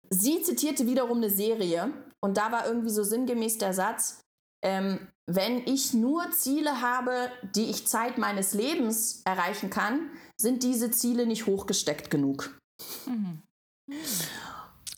sie 0.09 0.41
zitierte 0.41 0.87
wiederum 0.87 1.17
eine 1.17 1.29
Serie 1.29 1.91
und 2.21 2.37
da 2.37 2.51
war 2.51 2.65
irgendwie 2.67 2.89
so 2.89 3.03
sinngemäß 3.03 3.59
der 3.59 3.73
Satz, 3.73 4.21
ähm, 4.63 5.07
wenn 5.27 5.65
ich 5.67 5.93
nur 5.93 6.31
Ziele 6.31 6.81
habe, 6.81 7.31
die 7.55 7.69
ich 7.69 7.87
Zeit 7.87 8.17
meines 8.17 8.53
Lebens 8.53 9.21
erreichen 9.25 9.69
kann, 9.69 10.09
sind 10.37 10.63
diese 10.63 10.91
Ziele 10.91 11.25
nicht 11.25 11.45
hochgesteckt 11.45 12.09
genug. 12.09 12.59
Mhm. 13.05 13.41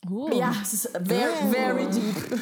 Oh. 0.09 0.29
Ja, 0.33 0.53
es 0.61 0.73
ist 0.73 0.89
very, 0.91 1.51
very 1.51 1.87
deep. 1.87 2.39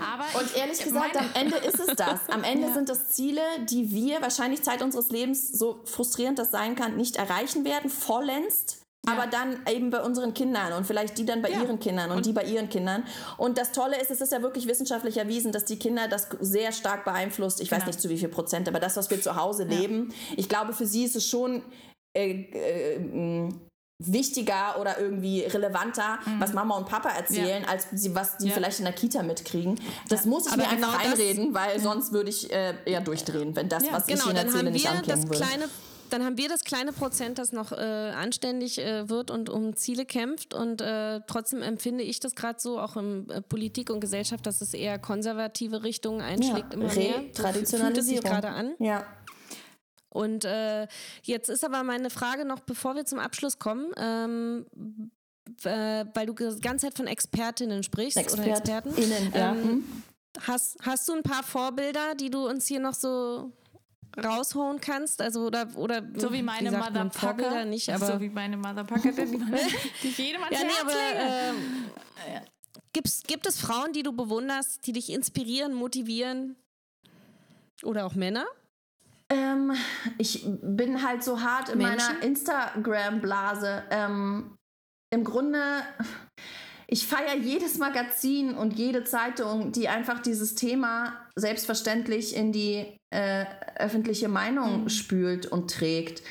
Aber 0.00 0.40
und 0.40 0.56
ehrlich 0.56 0.82
gesagt, 0.82 1.16
am 1.16 1.28
Ende 1.34 1.56
ist 1.56 1.78
es 1.78 1.94
das. 1.96 2.28
Am 2.28 2.44
Ende 2.44 2.68
ja. 2.68 2.74
sind 2.74 2.88
das 2.88 3.10
Ziele, 3.10 3.42
die 3.68 3.90
wir 3.90 4.22
wahrscheinlich 4.22 4.62
Zeit 4.62 4.82
unseres 4.82 5.10
Lebens, 5.10 5.48
so 5.48 5.80
frustrierend 5.84 6.38
das 6.38 6.50
sein 6.50 6.76
kann, 6.76 6.96
nicht 6.96 7.16
erreichen 7.16 7.64
werden, 7.64 7.90
vollends. 7.90 8.78
Ja. 9.06 9.12
Aber 9.12 9.26
dann 9.26 9.60
eben 9.68 9.90
bei 9.90 10.02
unseren 10.02 10.32
Kindern 10.32 10.72
und 10.72 10.86
vielleicht 10.86 11.18
die 11.18 11.26
dann 11.26 11.42
bei 11.42 11.50
ja. 11.50 11.60
ihren 11.60 11.78
Kindern 11.78 12.10
und, 12.10 12.18
und, 12.18 12.26
die 12.26 12.32
bei 12.32 12.44
ihren 12.44 12.70
Kindern. 12.70 13.04
Und 13.36 13.58
das 13.58 13.72
Tolle 13.72 14.00
ist, 14.00 14.10
es 14.10 14.22
ist 14.22 14.32
ja 14.32 14.40
wirklich 14.40 14.66
wissenschaftlich 14.66 15.18
erwiesen, 15.18 15.52
dass 15.52 15.66
die 15.66 15.78
Kinder 15.78 16.08
das 16.08 16.28
sehr 16.40 16.72
stark 16.72 17.04
beeinflusst. 17.04 17.60
Ich 17.60 17.68
genau. 17.68 17.82
weiß 17.82 17.86
nicht 17.86 18.00
zu 18.00 18.08
wie 18.08 18.16
viel 18.16 18.30
Prozent, 18.30 18.66
aber 18.66 18.80
das, 18.80 18.96
was 18.96 19.10
wir 19.10 19.20
zu 19.20 19.36
Hause 19.36 19.64
leben, 19.64 20.14
ich 20.36 20.48
glaube, 20.48 20.72
für 20.72 20.86
sie 20.86 21.04
ist 21.04 21.16
es 21.16 21.28
schon 21.28 21.62
äh, 22.16 22.30
äh, 22.30 23.50
wichtiger 23.98 24.80
oder 24.80 24.98
irgendwie 24.98 25.42
relevanter, 25.42 26.18
mhm. 26.24 26.40
was 26.40 26.52
Mama 26.52 26.76
und 26.76 26.86
Papa 26.86 27.10
erzählen, 27.10 27.62
ja. 27.62 27.68
als 27.68 27.86
sie, 27.92 28.14
was 28.14 28.38
die 28.38 28.48
ja. 28.48 28.54
vielleicht 28.54 28.80
in 28.80 28.84
der 28.84 28.94
Kita 28.94 29.22
mitkriegen. 29.22 29.80
Das 30.08 30.24
ja. 30.24 30.30
muss 30.30 30.46
ich 30.46 30.52
Aber 30.52 30.62
mir 30.62 30.74
genau 30.74 30.88
einfach 30.88 31.10
einreden, 31.10 31.54
weil 31.54 31.78
sonst 31.80 32.12
würde 32.12 32.30
ich 32.30 32.52
äh, 32.52 32.74
eher 32.84 33.00
durchdrehen, 33.00 33.54
wenn 33.54 33.68
das, 33.68 33.84
was 33.90 34.06
genau, 34.06 34.24
ich 34.24 34.30
ihnen 34.30 34.36
erzähle, 34.36 34.70
nicht 34.70 34.88
anklingen 34.88 35.28
würde. 35.28 35.44
Kleine 35.44 35.68
dann 36.10 36.24
haben 36.24 36.38
wir 36.38 36.48
das 36.48 36.62
kleine 36.62 36.92
Prozent, 36.92 37.38
das 37.38 37.50
noch 37.50 37.72
äh, 37.72 37.76
anständig 37.76 38.78
äh, 38.78 39.08
wird 39.08 39.32
und 39.32 39.48
um 39.48 39.74
Ziele 39.74 40.04
kämpft. 40.04 40.54
Und 40.54 40.80
äh, 40.80 41.20
trotzdem 41.26 41.60
empfinde 41.60 42.04
ich 42.04 42.20
das 42.20 42.36
gerade 42.36 42.60
so, 42.60 42.78
auch 42.78 42.96
in 42.96 43.28
äh, 43.30 43.42
Politik 43.42 43.90
und 43.90 44.00
Gesellschaft, 44.00 44.46
dass 44.46 44.60
es 44.60 44.74
eher 44.74 44.98
konservative 45.00 45.82
Richtungen 45.82 46.20
einschlägt, 46.20 46.74
immer 46.74 46.94
mehr. 46.94 47.32
Traditionalisierung. 47.32 47.94
Fühlt 47.94 47.98
es 47.98 48.06
sich 48.06 48.20
gerade 48.20 48.48
an. 48.50 48.74
Ja. 48.78 49.04
Und 50.14 50.44
äh, 50.44 50.86
jetzt 51.24 51.50
ist 51.50 51.64
aber 51.64 51.82
meine 51.82 52.08
Frage 52.08 52.44
noch, 52.44 52.60
bevor 52.60 52.94
wir 52.94 53.04
zum 53.04 53.18
Abschluss 53.18 53.58
kommen, 53.58 53.90
ähm, 53.96 54.64
äh, 55.64 56.04
weil 56.14 56.26
du 56.26 56.34
die 56.34 56.60
ganze 56.60 56.86
Zeit 56.86 56.94
von 56.94 57.08
Expertinnen 57.08 57.82
sprichst 57.82 58.16
Expert 58.16 58.40
oder 58.40 58.50
Experten. 58.50 58.94
Innen, 58.94 59.32
ja. 59.34 59.50
Ähm, 59.50 59.66
mhm. 59.66 60.02
hast, 60.46 60.78
hast 60.82 61.08
du 61.08 61.14
ein 61.14 61.24
paar 61.24 61.42
Vorbilder, 61.42 62.14
die 62.14 62.30
du 62.30 62.48
uns 62.48 62.68
hier 62.68 62.78
noch 62.78 62.94
so 62.94 63.50
rausholen 64.16 64.80
kannst? 64.80 65.20
Also 65.20 65.46
oder 65.46 65.66
oder 65.74 66.00
so 66.14 66.32
wie 66.32 66.42
meine 66.42 66.70
Mother 66.70 67.06
Packer, 67.06 67.64
nicht, 67.64 67.90
aber 67.90 68.06
so 68.06 68.20
wie 68.20 68.28
meine 68.28 68.56
Mother 68.56 68.84
Packer, 68.84 69.10
die, 69.10 69.26
die 69.26 70.08
ich 70.08 70.18
jedem 70.18 70.42
ja, 70.42 70.58
nee, 70.62 70.70
aber, 70.80 70.92
ähm, 71.18 71.56
gibt's, 72.92 73.24
gibt 73.24 73.48
es 73.48 73.60
Frauen, 73.60 73.92
die 73.92 74.04
du 74.04 74.12
bewunderst, 74.12 74.86
die 74.86 74.92
dich 74.92 75.10
inspirieren, 75.10 75.74
motivieren? 75.74 76.54
Oder 77.82 78.06
auch 78.06 78.14
Männer? 78.14 78.46
Ähm, 79.30 79.72
ich 80.18 80.46
bin 80.62 81.02
halt 81.02 81.22
so 81.22 81.40
hart 81.40 81.70
in 81.70 81.78
Menschen? 81.78 82.14
meiner 82.14 82.22
Instagram-Blase. 82.22 83.84
Ähm, 83.90 84.56
Im 85.10 85.24
Grunde, 85.24 85.60
ich 86.86 87.06
feiere 87.06 87.36
jedes 87.36 87.78
Magazin 87.78 88.54
und 88.54 88.74
jede 88.74 89.04
Zeitung, 89.04 89.72
die 89.72 89.88
einfach 89.88 90.20
dieses 90.20 90.54
Thema 90.54 91.14
selbstverständlich 91.36 92.36
in 92.36 92.52
die 92.52 92.96
äh, 93.10 93.46
öffentliche 93.76 94.28
Meinung 94.28 94.82
mhm. 94.82 94.88
spült 94.88 95.46
und 95.46 95.70
trägt. 95.70 96.22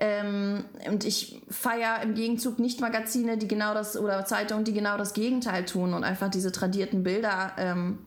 Ähm, 0.00 0.64
und 0.88 1.04
ich 1.04 1.40
feiere 1.48 2.02
im 2.02 2.14
Gegenzug 2.14 2.58
nicht 2.58 2.80
Magazine, 2.80 3.38
die 3.38 3.46
genau 3.46 3.74
das 3.74 3.96
oder 3.96 4.24
Zeitungen, 4.24 4.64
die 4.64 4.72
genau 4.72 4.98
das 4.98 5.12
Gegenteil 5.14 5.64
tun 5.64 5.94
und 5.94 6.02
einfach 6.02 6.28
diese 6.30 6.50
tradierten 6.50 7.04
Bilder 7.04 7.52
ähm, 7.56 8.00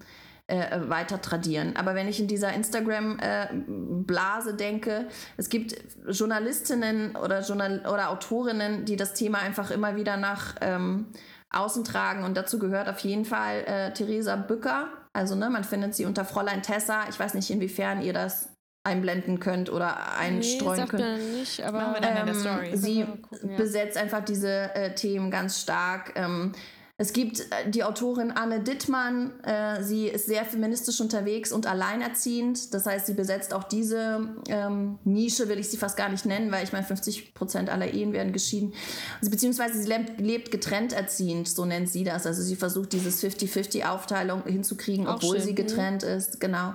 äh, 0.48 0.90
weiter 0.90 1.22
tradieren. 1.22 1.76
Aber 1.76 1.94
wenn 1.94 2.08
ich 2.08 2.20
in 2.20 2.28
dieser 2.28 2.54
Instagram-Blase 2.54 4.50
äh, 4.52 4.56
denke, 4.56 5.08
es 5.36 5.50
gibt 5.50 5.76
Journalistinnen 6.10 7.16
oder, 7.16 7.42
Journal 7.42 7.86
oder 7.92 8.10
Autorinnen, 8.10 8.86
die 8.86 8.96
das 8.96 9.14
Thema 9.14 9.40
einfach 9.40 9.72
immer 9.72 9.96
wieder 9.96 10.18
nach 10.18 10.56
ähm, 10.62 11.08
außen 11.50 11.84
tragen. 11.84 12.24
Und 12.24 12.38
dazu 12.38 12.60
gehört 12.60 12.88
auf 12.90 13.00
jeden 13.00 13.26
Fall 13.26 13.64
äh, 13.66 13.94
Theresa 13.94 14.36
Bücker. 14.36 14.88
Also 15.14 15.36
ne, 15.36 15.50
man 15.50 15.64
findet 15.64 15.96
sie 15.96 16.06
unter 16.06 16.26
Fräulein 16.26 16.62
Tessa. 16.62 17.10
Ich 17.10 17.20
weiß 17.20 17.34
nicht, 17.34 17.50
inwiefern 17.50 18.02
ihr 18.02 18.14
das 18.14 18.50
einblenden 18.84 19.42
könnt 19.42 19.70
oder 19.70 20.18
einstreuen 20.18 20.84
nee, 20.84 20.88
könnt. 20.88 21.34
Nicht, 21.34 21.62
aber 21.62 21.98
ähm, 22.02 22.34
sie 22.74 23.04
gucken, 23.04 23.50
ja. 23.52 23.58
besetzt 23.58 23.98
einfach 23.98 24.24
diese 24.24 24.74
äh, 24.76 24.96
Themen 24.96 25.30
ganz 25.30 25.62
stark. 25.62 26.14
Ähm, 26.16 26.54
es 27.00 27.14
gibt 27.14 27.42
äh, 27.42 27.70
die 27.70 27.84
Autorin 27.84 28.32
Anne 28.32 28.60
Dittmann. 28.60 29.40
Äh, 29.44 29.84
sie 29.84 30.08
ist 30.08 30.26
sehr 30.26 30.46
feministisch 30.46 31.00
unterwegs 31.00 31.52
und 31.52 31.68
alleinerziehend. 31.68 32.74
Das 32.74 32.88
heißt, 32.88 33.06
sie 33.06 33.14
besetzt 33.14 33.54
auch 33.54 33.64
diese 33.64 34.36
ähm, 34.50 34.98
Nische, 35.04 35.48
will 35.48 35.60
ich 35.60 35.70
sie 35.70 35.78
fast 35.78 35.96
gar 35.96 36.10
nicht 36.10 36.26
nennen, 36.26 36.52
weil 36.52 36.64
ich 36.64 36.74
meine, 36.74 36.86
50 36.86 37.36
Prozent 37.36 37.70
aller 37.70 37.94
Ehen 37.94 38.14
werden 38.14 38.34
geschieden. 38.34 38.74
Also, 39.20 39.30
beziehungsweise 39.30 39.80
sie 39.80 39.88
lebt, 39.88 40.20
lebt, 40.20 40.52
getrennt 40.52 40.92
erziehend, 40.92 41.48
so 41.48 41.66
nennt 41.66 41.88
sie 41.88 42.04
das. 42.04 42.26
Also 42.26 42.42
sie 42.42 42.56
versucht, 42.56 42.94
dieses 42.94 43.24
50-50-Aufteilung 43.24 44.44
hinzukriegen, 44.46 45.06
auch 45.06 45.18
obwohl 45.18 45.36
schön. 45.36 45.46
sie 45.46 45.52
mhm. 45.52 45.56
getrennt 45.56 46.02
ist. 46.02 46.40
Genau. 46.40 46.74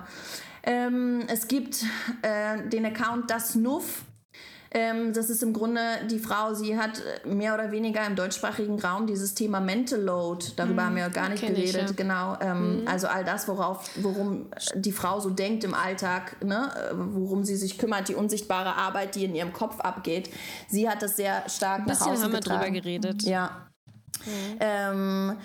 Ähm, 0.65 1.25
es 1.27 1.49
gibt 1.49 1.83
äh, 2.21 2.69
den 2.69 2.85
Account 2.85 3.29
Das 3.29 3.55
Nuff. 3.55 4.05
Ähm, 4.75 5.13
das 5.13 5.29
ist 5.29 5.43
im 5.43 5.53
Grunde 5.53 5.81
die 6.09 6.17
Frau, 6.17 6.53
sie 6.55 6.77
hat 6.77 7.01
äh, 7.23 7.27
mehr 7.27 7.53
oder 7.53 7.71
weniger 7.71 8.05
im 8.07 8.15
deutschsprachigen 8.15 8.79
Raum 8.79 9.05
dieses 9.05 9.35
Thema 9.35 9.59
Mental 9.59 10.01
Load, 10.01 10.47
darüber 10.55 10.81
mhm, 10.81 10.85
haben 10.87 10.95
wir 10.95 11.09
gar 11.09 11.29
nicht 11.29 11.41
geredet, 11.45 11.67
ich, 11.67 11.75
ja. 11.75 11.95
genau. 11.95 12.37
Ähm, 12.41 12.81
mhm. 12.81 12.87
Also 12.87 13.07
all 13.07 13.23
das, 13.23 13.47
worauf, 13.47 13.89
worum 14.01 14.47
die 14.73 14.91
Frau 14.91 15.19
so 15.19 15.29
denkt 15.29 15.63
im 15.63 15.75
Alltag, 15.75 16.43
ne? 16.43 16.71
worum 16.93 17.43
sie 17.43 17.55
sich 17.55 17.77
kümmert, 17.77 18.09
die 18.09 18.15
unsichtbare 18.15 18.75
Arbeit, 18.75 19.15
die 19.15 19.25
in 19.25 19.35
ihrem 19.35 19.53
Kopf 19.53 19.79
abgeht. 19.79 20.29
Sie 20.67 20.89
hat 20.89 21.01
das 21.01 21.17
sehr 21.17 21.47
stark 21.49 21.81
Ein 21.81 21.85
nach 21.85 21.99
Hause 22.01 22.23
haben 22.23 22.31
getragen. 22.31 22.73
wir 22.73 22.81
drüber 22.81 22.81
geredet. 22.81 23.23
Ja. 23.23 23.67
Mhm. 24.25 24.57
Ähm, 24.59 25.37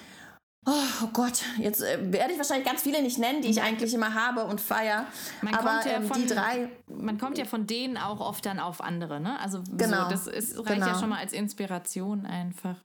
Oh, 0.66 0.72
oh, 1.02 1.06
Gott, 1.12 1.42
jetzt 1.58 1.82
äh, 1.82 2.12
werde 2.12 2.32
ich 2.32 2.38
wahrscheinlich 2.38 2.66
ganz 2.66 2.82
viele 2.82 3.00
nicht 3.00 3.18
nennen, 3.18 3.40
die 3.40 3.48
ich 3.48 3.62
eigentlich 3.62 3.94
immer 3.94 4.12
habe 4.12 4.44
und 4.44 4.60
feiere. 4.60 5.06
Aber 5.52 5.86
ja 5.86 5.96
ähm, 5.96 6.06
von, 6.06 6.20
die 6.20 6.26
drei. 6.26 6.68
Man 6.86 7.16
kommt 7.16 7.38
ja 7.38 7.44
von 7.44 7.66
denen 7.66 7.96
auch 7.96 8.20
oft 8.20 8.44
dann 8.44 8.58
auf 8.58 8.82
andere, 8.82 9.20
ne? 9.20 9.38
Also 9.40 9.62
genau, 9.76 10.04
so, 10.04 10.10
das 10.10 10.26
ist, 10.26 10.58
reicht 10.58 10.68
genau. 10.68 10.86
ja 10.88 10.98
schon 10.98 11.08
mal 11.08 11.18
als 11.18 11.32
Inspiration 11.32 12.26
einfach. 12.26 12.76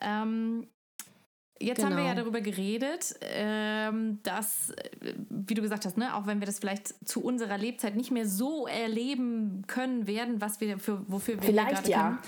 Ähm, 0.00 0.66
Jetzt 1.60 1.78
genau. 1.78 1.90
haben 1.90 1.96
wir 1.96 2.04
ja 2.04 2.10
genau. 2.10 2.22
darüber 2.22 2.40
geredet, 2.40 3.16
ähm, 3.20 4.20
dass, 4.22 4.72
wie 5.28 5.54
du 5.54 5.62
gesagt 5.62 5.86
hast, 5.86 5.96
ne, 5.96 6.14
auch 6.14 6.26
wenn 6.26 6.40
wir 6.40 6.46
das 6.46 6.60
vielleicht 6.60 6.94
zu 7.06 7.20
unserer 7.20 7.58
Lebzeit 7.58 7.96
nicht 7.96 8.12
mehr 8.12 8.28
so 8.28 8.66
erleben 8.68 9.64
können 9.66 10.06
werden, 10.06 10.40
was 10.40 10.60
wir 10.60 10.78
für, 10.78 11.02
wofür 11.10 11.34
wir 11.34 11.42
vielleicht 11.42 11.84
gerade 11.84 11.90
ja. 11.90 12.02
können. 12.02 12.18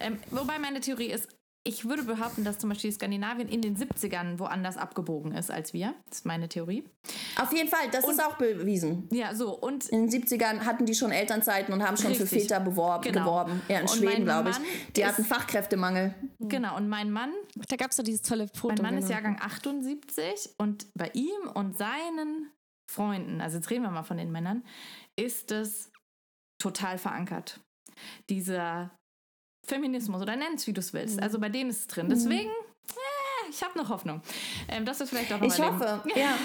Ähm, 0.00 0.18
wobei 0.30 0.58
meine 0.58 0.80
Theorie 0.80 1.08
ist, 1.08 1.28
ich 1.64 1.86
würde 1.86 2.02
behaupten, 2.02 2.44
dass 2.44 2.58
zum 2.58 2.70
Beispiel 2.70 2.90
Skandinavien 2.92 3.48
in 3.48 3.60
den 3.60 3.76
70ern 3.76 4.38
woanders 4.38 4.76
abgebogen 4.76 5.32
ist 5.32 5.50
als 5.50 5.72
wir. 5.72 5.94
Das 6.08 6.18
ist 6.18 6.26
meine 6.26 6.48
Theorie. 6.48 6.84
Auf 7.40 7.52
jeden 7.52 7.68
Fall, 7.68 7.90
das 7.90 8.04
und, 8.04 8.12
ist 8.12 8.24
auch 8.24 8.36
bewiesen. 8.36 9.08
Ja, 9.12 9.34
so. 9.34 9.54
Und 9.54 9.86
in 9.88 10.08
den 10.08 10.22
70ern 10.22 10.60
hatten 10.60 10.86
die 10.86 10.94
schon 10.94 11.10
Elternzeiten 11.10 11.74
und 11.74 11.82
haben 11.82 11.96
schon 11.96 12.08
richtig, 12.08 12.28
für 12.28 12.40
Väter 12.40 12.60
beworben, 12.60 13.04
genau. 13.04 13.24
geworben. 13.24 13.62
Ja, 13.68 13.80
in 13.80 13.82
und 13.82 13.90
Schweden, 13.90 14.24
glaube 14.24 14.50
ich. 14.50 14.56
Die 14.94 15.04
hatten 15.04 15.24
Fachkräftemangel. 15.24 16.14
Genau, 16.38 16.76
und 16.76 16.88
mein 16.88 17.10
Mann. 17.10 17.32
Da 17.68 17.76
gab 17.76 17.90
es 17.90 17.96
so 17.96 18.02
dieses 18.02 18.22
tolle 18.22 18.48
Foto. 18.48 18.82
Mein 18.82 18.82
Mann 18.82 18.94
genau. 18.94 19.04
ist 19.04 19.10
Jahrgang 19.10 19.38
78 19.40 20.54
und 20.58 20.86
bei 20.94 21.10
ihm 21.12 21.50
und 21.54 21.76
seinen 21.76 22.50
Freunden, 22.90 23.40
also 23.40 23.58
jetzt 23.58 23.68
reden 23.68 23.82
wir 23.82 23.90
mal 23.90 24.02
von 24.02 24.16
den 24.16 24.32
Männern, 24.32 24.64
ist 25.16 25.52
es 25.52 25.90
total 26.58 26.96
verankert. 26.96 27.60
Dieser 28.30 28.97
Feminismus 29.68 30.22
oder 30.22 30.36
nenn 30.36 30.54
es, 30.54 30.66
wie 30.66 30.72
du 30.72 30.80
es 30.80 30.92
willst. 30.92 31.16
Mhm. 31.16 31.22
Also 31.22 31.38
bei 31.38 31.48
denen 31.48 31.70
ist 31.70 31.80
es 31.80 31.86
drin. 31.86 32.06
Mhm. 32.06 32.10
Deswegen, 32.10 32.50
äh, 32.50 33.50
ich 33.50 33.62
habe 33.62 33.78
noch 33.78 33.88
Hoffnung. 33.88 34.20
Ähm, 34.68 34.84
das 34.84 35.00
ist 35.00 35.10
vielleicht 35.10 35.32
auch 35.32 35.40
noch 35.40 35.46
Ich 35.46 35.60
hoffe, 35.60 36.02
ja. 36.14 36.36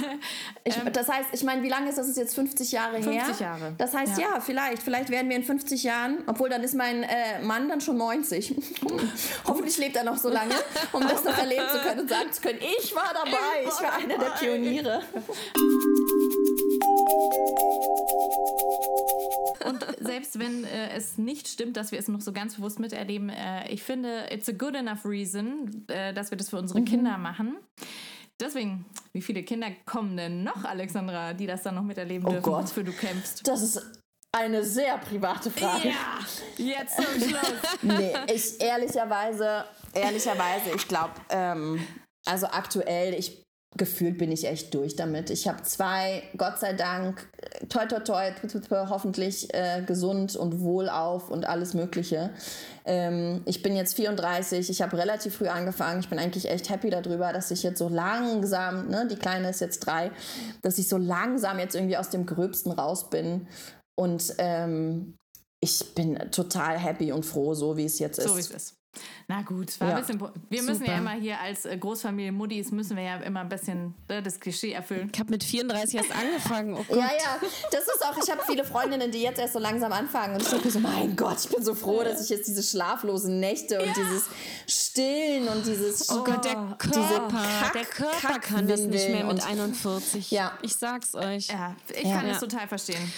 Ich, 0.64 0.78
ähm, 0.78 0.92
das 0.92 1.10
heißt, 1.10 1.30
ich 1.32 1.44
meine, 1.44 1.64
wie 1.64 1.70
lange 1.70 1.90
ist 1.90 1.98
das? 1.98 2.04
das 2.04 2.18
ist 2.18 2.18
jetzt 2.18 2.36
50 2.36 2.72
Jahre 2.72 2.96
50 2.96 3.14
her? 3.14 3.26
50 3.26 3.40
Jahre. 3.42 3.76
Das 3.78 3.94
heißt, 3.94 4.18
ja. 4.18 4.36
ja. 4.36 4.42
vielleicht. 4.42 4.84
Vielleicht 4.84 5.10
werden 5.10 5.30
wir 5.30 5.38
in 5.38 5.44
50 5.44 5.84
Jahren, 5.84 6.18
obwohl 6.28 6.50
dann 6.50 6.64
ist 6.64 6.76
mein 6.76 7.04
äh, 7.04 7.42
Mann 7.42 7.70
dann 7.70 7.82
schon 7.82 7.98
90. 7.98 8.56
Hoffentlich 9.46 9.78
lebt 9.78 9.96
er 9.96 10.04
noch 10.04 10.18
so 10.18 10.30
lange, 10.30 10.56
um 10.92 11.02
das 11.02 11.24
noch 11.24 11.38
erleben 11.38 11.64
zu 11.72 11.80
können 11.80 12.02
und 12.02 12.10
sagen 12.10 12.32
zu 12.32 12.42
können, 12.42 12.60
ich 12.60 12.94
war 12.94 13.14
dabei, 13.14 13.64
ich 13.64 13.82
war 13.82 13.94
einer 13.94 14.18
der 14.18 14.30
Pioniere. 14.40 15.02
Selbst 20.06 20.40
wenn 20.40 20.64
äh, 20.64 20.90
es 20.96 21.18
nicht 21.18 21.48
stimmt, 21.48 21.78
dass 21.78 21.92
wir 21.92 22.00
es 22.00 22.08
noch 22.08 22.22
so 22.22 22.34
ganz 22.34 22.56
bewusst 22.56 22.80
miterleben, 22.80 23.30
äh, 23.30 23.70
ich 23.72 23.84
finde, 23.84 24.28
it's 24.32 24.50
a 24.50 24.52
good 24.52 24.76
enough 24.76 25.06
reason, 25.06 25.86
äh, 25.88 26.14
dass 26.14 26.32
wir 26.32 26.38
das 26.38 26.50
für 26.50 26.58
unsere 26.58 26.82
mhm. 26.82 26.86
Kinder 26.86 27.18
machen. 27.18 27.58
Deswegen, 28.40 28.86
wie 29.14 29.22
viele 29.22 29.44
Kinder 29.44 29.68
kommen 29.86 30.18
denn 30.18 30.44
noch, 30.44 30.66
Alexandra, 30.66 31.34
die 31.34 31.46
das 31.46 31.64
dann 31.64 31.76
noch 31.76 31.84
miterleben 31.84 32.28
oh 32.28 32.32
dürfen, 32.32 32.44
Gott. 32.44 32.64
wofür 32.64 32.84
du 32.84 32.92
kämpfst? 32.92 33.48
Das 33.48 33.62
ist 33.62 33.82
eine 34.36 34.64
sehr 34.64 34.98
private 34.98 35.52
Frage. 35.52 35.90
Ja, 35.90 36.20
jetzt 36.58 36.96
zum 36.96 37.30
Schluss. 37.30 37.54
nee, 37.84 38.14
ich 38.34 38.60
ehrlicherweise, 38.60 39.66
ehrlicherweise, 39.94 40.72
ich 40.76 40.88
glaube, 40.88 41.14
ähm, 41.30 41.86
also 42.26 42.48
aktuell, 42.48 43.14
ich 43.14 43.43
gefühlt 43.76 44.18
bin 44.18 44.32
ich 44.32 44.46
echt 44.46 44.74
durch 44.74 44.96
damit. 44.96 45.30
Ich 45.30 45.48
habe 45.48 45.64
zwei, 45.64 46.24
Gott 46.38 46.60
sei 46.60 46.74
Dank, 46.74 47.28
toi 47.70 47.86
toi 47.86 48.00
toi, 48.00 48.32
toi, 48.48 48.60
toi 48.60 48.88
hoffentlich 48.90 49.54
äh, 49.54 49.82
gesund 49.86 50.36
und 50.36 50.62
wohlauf 50.62 51.30
und 51.30 51.46
alles 51.46 51.74
Mögliche. 51.74 52.30
Ähm, 52.86 53.42
ich 53.46 53.64
bin 53.64 53.76
jetzt 53.76 53.96
34, 53.96 54.70
ich 54.70 54.82
habe 54.82 54.98
relativ 54.98 55.38
früh 55.38 55.48
angefangen. 55.48 56.02
Ich 56.02 56.10
bin 56.10 56.20
eigentlich 56.20 56.50
echt 56.50 56.70
happy 56.70 56.90
darüber, 56.90 57.34
dass 57.34 57.50
ich 57.52 57.64
jetzt 57.64 57.80
so 57.80 57.90
langsam, 57.90 58.90
ne, 58.90 59.08
die 59.10 59.16
Kleine 59.16 59.50
ist 59.50 59.62
jetzt 59.62 59.80
drei, 59.80 60.12
dass 60.62 60.78
ich 60.78 60.88
so 60.88 60.98
langsam 60.98 61.58
jetzt 61.60 61.76
irgendwie 61.76 61.98
aus 61.98 62.10
dem 62.10 62.26
Gröbsten 62.26 62.72
raus 62.72 63.10
bin. 63.10 63.48
Und 63.96 64.36
ähm, 64.38 65.16
ich 65.60 65.96
bin 65.96 66.20
total 66.32 66.78
happy 66.78 67.12
und 67.12 67.26
froh, 67.26 67.54
so 67.54 67.78
wie 67.78 67.86
es 67.86 68.00
jetzt 68.00 68.20
ist. 68.20 68.28
So 68.28 68.36
wie 68.36 68.42
es 68.42 68.52
ist. 68.52 68.76
Na 69.28 69.42
gut, 69.42 69.80
war 69.80 69.90
ja. 69.90 69.96
ein 69.96 70.02
bisschen. 70.02 70.20
Wir 70.20 70.62
Super. 70.62 70.72
müssen 70.72 70.86
ja 70.86 70.98
immer 70.98 71.12
hier 71.12 71.40
als 71.40 71.66
äh, 71.66 71.78
Großfamilie 71.78 72.32
Muddis 72.32 72.72
müssen 72.72 72.96
wir 72.98 73.04
ja 73.04 73.16
immer 73.18 73.42
ein 73.42 73.50
bisschen 73.50 73.94
äh, 74.08 74.22
das 74.22 74.40
Klischee 74.40 74.72
erfüllen. 74.72 75.10
Ich 75.14 75.20
habe 75.20 75.32
mit 75.32 75.44
34 75.44 75.96
erst 75.96 76.16
angefangen. 76.16 76.74
Oh 76.74 76.96
ja, 76.96 76.98
ja, 76.98 77.40
das 77.72 77.82
ist 77.84 78.06
auch. 78.06 78.18
Ich 78.22 78.30
habe 78.30 78.42
viele 78.46 78.64
Freundinnen, 78.64 79.12
die 79.12 79.22
jetzt 79.22 79.40
erst 79.40 79.54
so 79.54 79.60
langsam 79.60 79.92
anfangen 79.92 80.36
und 80.36 80.42
ich 80.42 80.50
denke 80.50 80.70
so, 80.70 80.80
mein 80.80 81.16
Gott, 81.16 81.38
ich 81.44 81.50
bin 81.50 81.64
so 81.64 81.74
froh, 81.74 82.04
dass 82.04 82.24
ich 82.24 82.30
jetzt 82.30 82.48
diese 82.48 82.64
schlaflosen 82.64 83.40
Nächte 83.40 83.80
und 83.80 83.88
ja. 83.88 83.94
dieses 83.94 84.26
Stillen 84.68 85.48
und 85.48 85.66
dieses. 85.66 86.10
Oh, 86.10 86.20
oh 86.20 86.24
Gott, 86.24 86.46
der 86.46 86.56
Körper, 86.78 87.44
Kack, 87.62 87.74
der 87.74 87.86
Körper 87.86 88.40
kann 88.40 88.68
das 88.68 88.82
nicht 88.82 89.10
mehr 89.10 89.26
mit 89.26 89.46
41. 89.46 90.32
Ja, 90.32 90.58
ich 90.62 90.76
sag's 90.76 91.16
euch. 91.16 91.48
Ja, 91.48 91.76
ich 91.90 92.04
kann 92.04 92.28
es 92.28 92.40
total 92.40 92.68
verstehen. 92.68 93.12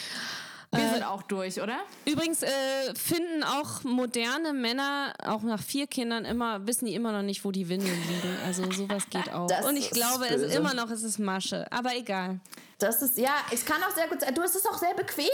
Wir 0.77 0.89
sind 0.89 1.03
auch 1.03 1.23
durch, 1.23 1.61
oder? 1.61 1.77
Übrigens 2.05 2.43
äh, 2.43 2.49
finden 2.95 3.43
auch 3.43 3.83
moderne 3.83 4.53
Männer, 4.53 5.13
auch 5.23 5.41
nach 5.43 5.61
vier 5.61 5.87
Kindern, 5.87 6.25
immer, 6.25 6.65
wissen 6.67 6.85
die 6.85 6.95
immer 6.95 7.11
noch 7.11 7.23
nicht, 7.23 7.43
wo 7.45 7.51
die 7.51 7.67
Windeln 7.69 7.97
liegen. 8.07 8.37
Also 8.45 8.69
sowas 8.71 9.09
geht 9.09 9.29
auch. 9.33 9.47
Das 9.47 9.65
Und 9.65 9.77
ich 9.77 9.89
glaube, 9.91 10.27
es 10.29 10.41
ist 10.41 10.55
immer 10.55 10.73
noch, 10.73 10.89
es 10.89 11.03
ist 11.03 11.19
Masche. 11.19 11.71
Aber 11.71 11.95
egal. 11.95 12.39
Das 12.77 13.01
ist, 13.01 13.17
ja, 13.17 13.33
es 13.53 13.65
kann 13.65 13.81
auch 13.83 13.95
sehr 13.95 14.07
gut 14.07 14.19
sein. 14.19 14.35
Du, 14.35 14.41
es 14.41 14.53
ist 14.53 14.67
auch 14.67 14.77
sehr 14.77 14.93
bequem. 14.93 15.25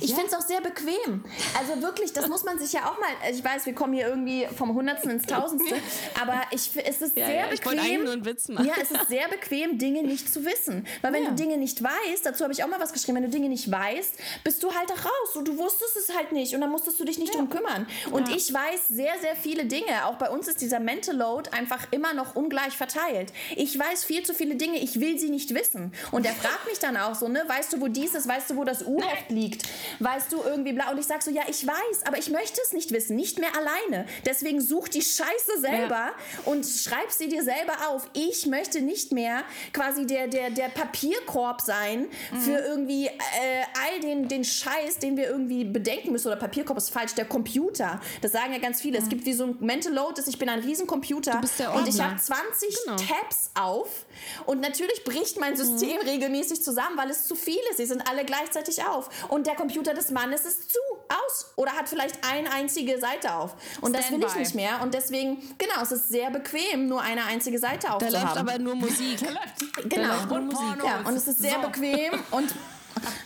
Ich 0.00 0.10
ja. 0.10 0.16
finde 0.16 0.32
es 0.32 0.34
auch 0.34 0.46
sehr 0.46 0.60
bequem. 0.60 1.24
Also 1.56 1.80
wirklich, 1.80 2.12
das 2.12 2.26
muss 2.26 2.42
man 2.42 2.58
sich 2.58 2.72
ja 2.72 2.90
auch 2.90 2.98
mal, 2.98 3.08
also 3.24 3.38
ich 3.38 3.44
weiß, 3.44 3.66
wir 3.66 3.74
kommen 3.74 3.92
hier 3.92 4.08
irgendwie 4.08 4.48
vom 4.56 4.74
Hundertsten 4.74 5.12
ins 5.12 5.24
Tausendste, 5.24 5.76
aber 6.20 6.40
ich, 6.50 6.70
es 6.84 7.00
ist 7.00 7.16
ja, 7.16 7.26
sehr 7.26 7.34
ja, 7.36 7.46
bequem. 7.46 7.78
Ich 7.78 8.02
nur 8.02 8.12
einen 8.12 8.24
Witz 8.24 8.48
machen. 8.48 8.66
Ja, 8.66 8.74
es 8.82 8.90
ist 8.90 9.08
sehr 9.08 9.28
bequem, 9.28 9.78
Dinge 9.78 10.02
nicht 10.02 10.32
zu 10.32 10.44
wissen. 10.44 10.86
Weil 11.00 11.12
wenn 11.12 11.24
du 11.24 11.34
Dinge 11.34 11.56
nicht 11.56 11.80
weißt, 11.82 12.26
dazu 12.26 12.42
habe 12.42 12.52
ich 12.52 12.64
auch 12.64 12.68
mal 12.68 12.80
was 12.80 12.92
geschrieben, 12.92 13.16
wenn 13.16 13.24
du 13.24 13.30
Dinge 13.30 13.48
nicht 13.48 13.70
weißt, 13.70 14.14
bist 14.42 14.62
du 14.64 14.74
halt 14.74 14.90
da 14.90 14.94
raus 14.94 15.36
und 15.36 15.46
du 15.46 15.56
wusstest 15.56 15.96
es 15.96 16.16
halt 16.16 16.32
nicht 16.32 16.54
und 16.54 16.60
dann 16.60 16.70
musstest 16.70 16.98
du 16.98 17.04
dich 17.04 17.18
nicht 17.18 17.32
drum 17.32 17.48
kümmern. 17.48 17.86
Und 18.10 18.28
ich 18.30 18.52
weiß 18.52 18.88
sehr, 18.88 19.12
sehr 19.20 19.36
viele 19.36 19.66
Dinge. 19.66 20.06
Auch 20.06 20.16
bei 20.16 20.30
uns 20.30 20.48
ist 20.48 20.60
dieser 20.60 20.80
Mental 20.80 21.16
Load 21.16 21.50
einfach 21.50 21.86
immer 21.92 22.12
noch 22.12 22.34
ungleich 22.34 22.76
verteilt. 22.76 23.32
Ich 23.54 23.78
weiß 23.78 24.04
viel 24.04 24.24
zu 24.24 24.34
viele 24.34 24.56
Dinge, 24.56 24.78
ich 24.78 25.00
will 25.00 25.18
sie 25.18 25.30
nicht 25.30 25.54
wissen. 25.54 25.92
Und 26.10 26.26
er 26.26 26.32
fragt 26.32 26.66
mich 26.66 26.78
dann 26.78 26.87
dann 26.88 26.96
auch 26.96 27.14
so, 27.14 27.28
ne? 27.28 27.44
Weißt 27.46 27.72
du, 27.72 27.80
wo 27.80 27.88
dies 27.88 28.14
ist? 28.14 28.28
Weißt 28.28 28.50
du, 28.50 28.56
wo 28.56 28.64
das 28.64 28.84
U-Heft 28.84 29.30
liegt? 29.30 29.68
Weißt 29.98 30.32
du 30.32 30.42
irgendwie 30.42 30.72
bla? 30.72 30.90
Und 30.90 30.98
ich 30.98 31.06
sag 31.06 31.22
so, 31.22 31.30
ja, 31.30 31.42
ich 31.48 31.66
weiß, 31.66 32.06
aber 32.06 32.18
ich 32.18 32.30
möchte 32.30 32.60
es 32.64 32.72
nicht 32.72 32.92
wissen, 32.92 33.16
nicht 33.16 33.38
mehr 33.38 33.50
alleine. 33.56 34.06
Deswegen 34.26 34.60
such 34.60 34.88
die 34.88 35.02
Scheiße 35.02 35.60
selber 35.60 35.94
ja. 35.94 36.12
und 36.44 36.64
schreib 36.64 37.10
sie 37.10 37.28
dir 37.28 37.42
selber 37.42 37.74
auf. 37.88 38.08
Ich 38.12 38.46
möchte 38.46 38.80
nicht 38.80 39.12
mehr 39.12 39.42
quasi 39.72 40.06
der, 40.06 40.28
der, 40.28 40.50
der 40.50 40.68
Papierkorb 40.68 41.60
sein 41.60 42.08
mhm. 42.32 42.40
für 42.40 42.58
irgendwie 42.58 43.06
äh, 43.06 43.10
all 43.10 44.00
den, 44.00 44.28
den 44.28 44.44
Scheiß, 44.44 44.98
den 44.98 45.16
wir 45.16 45.28
irgendwie 45.28 45.64
bedenken 45.64 46.12
müssen. 46.12 46.28
Oder 46.28 46.36
Papierkorb 46.36 46.78
ist 46.78 46.90
falsch, 46.90 47.14
der 47.14 47.26
Computer. 47.26 48.00
Das 48.20 48.32
sagen 48.32 48.52
ja 48.52 48.58
ganz 48.58 48.80
viele. 48.80 48.98
Mhm. 48.98 49.04
Es 49.04 49.10
gibt 49.10 49.26
wie 49.26 49.32
so 49.32 49.44
ein 49.44 49.56
Mental 49.60 49.92
Load, 49.92 50.14
dass 50.16 50.28
ich 50.28 50.38
bin 50.38 50.48
ein 50.48 50.60
Riesencomputer 50.60 51.40
und 51.74 51.88
ich 51.88 52.00
habe 52.00 52.16
20 52.16 52.76
genau. 52.84 52.96
Tabs 52.96 53.50
auf 53.54 54.06
und 54.46 54.60
natürlich 54.60 55.04
bricht 55.04 55.38
mein 55.40 55.56
System 55.56 56.00
mhm. 56.02 56.08
regelmäßig 56.08 56.62
zusammen, 56.62 56.77
weil 56.96 57.10
es 57.10 57.26
zu 57.26 57.34
viel 57.34 57.60
ist. 57.70 57.78
Sie 57.78 57.86
sind 57.86 58.08
alle 58.08 58.24
gleichzeitig 58.24 58.84
auf. 58.84 59.08
Und 59.28 59.46
der 59.46 59.54
Computer 59.54 59.94
des 59.94 60.10
Mannes 60.10 60.44
ist 60.44 60.72
zu, 60.72 60.78
aus. 61.08 61.52
Oder 61.56 61.72
hat 61.72 61.88
vielleicht 61.88 62.18
eine 62.24 62.52
einzige 62.52 62.98
Seite 62.98 63.34
auf. 63.34 63.54
Und 63.80 63.96
Stand 63.96 64.04
das 64.04 64.12
will 64.12 64.26
ich 64.26 64.34
nicht 64.34 64.54
mehr. 64.54 64.80
Und 64.82 64.94
deswegen, 64.94 65.38
genau, 65.58 65.82
es 65.82 65.92
ist 65.92 66.08
sehr 66.08 66.30
bequem, 66.30 66.88
nur 66.88 67.02
eine 67.02 67.24
einzige 67.24 67.58
Seite 67.58 67.92
aufzuhaben. 67.92 68.12
Da 68.12 68.22
läuft 68.22 68.36
aber 68.36 68.58
nur 68.58 68.74
Musik. 68.74 69.18
genau. 69.88 70.34
Und, 70.34 70.46
Musik. 70.46 70.84
Ja, 70.84 71.00
und 71.06 71.16
es 71.16 71.28
ist 71.28 71.38
sehr 71.38 71.60
so. 71.60 71.68
bequem 71.68 72.12
und 72.30 72.54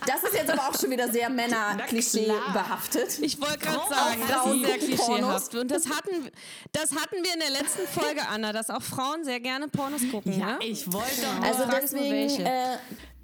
das 0.05 0.23
ist 0.23 0.33
jetzt 0.33 0.51
aber 0.51 0.69
auch 0.69 0.79
schon 0.79 0.91
wieder 0.91 1.09
sehr 1.11 1.29
Männer-Klischee 1.29 2.31
behaftet. 2.51 3.19
Ich 3.19 3.39
wollte 3.41 3.59
gerade 3.59 3.89
sagen, 3.89 4.21
das 4.27 4.45
ist 4.45 4.65
sehr 4.65 4.77
klischeehaft. 4.77 5.55
Und 5.55 5.71
das 5.71 5.89
hatten, 5.89 6.31
das 6.71 6.91
hatten 6.91 7.23
wir 7.23 7.33
in 7.33 7.39
der 7.39 7.49
letzten 7.49 7.87
Folge, 7.87 8.21
Anna, 8.27 8.53
dass 8.53 8.69
auch 8.69 8.81
Frauen 8.81 9.23
sehr 9.23 9.39
gerne 9.39 9.67
Pornos 9.67 10.01
gucken. 10.11 10.39
Ja, 10.39 10.57
ne? 10.57 10.59
ich 10.61 10.91
wollte 10.91 11.21
doch. 11.21 11.47
Also 11.47 11.63
deswegen, 11.71 12.45
äh, 12.45 12.77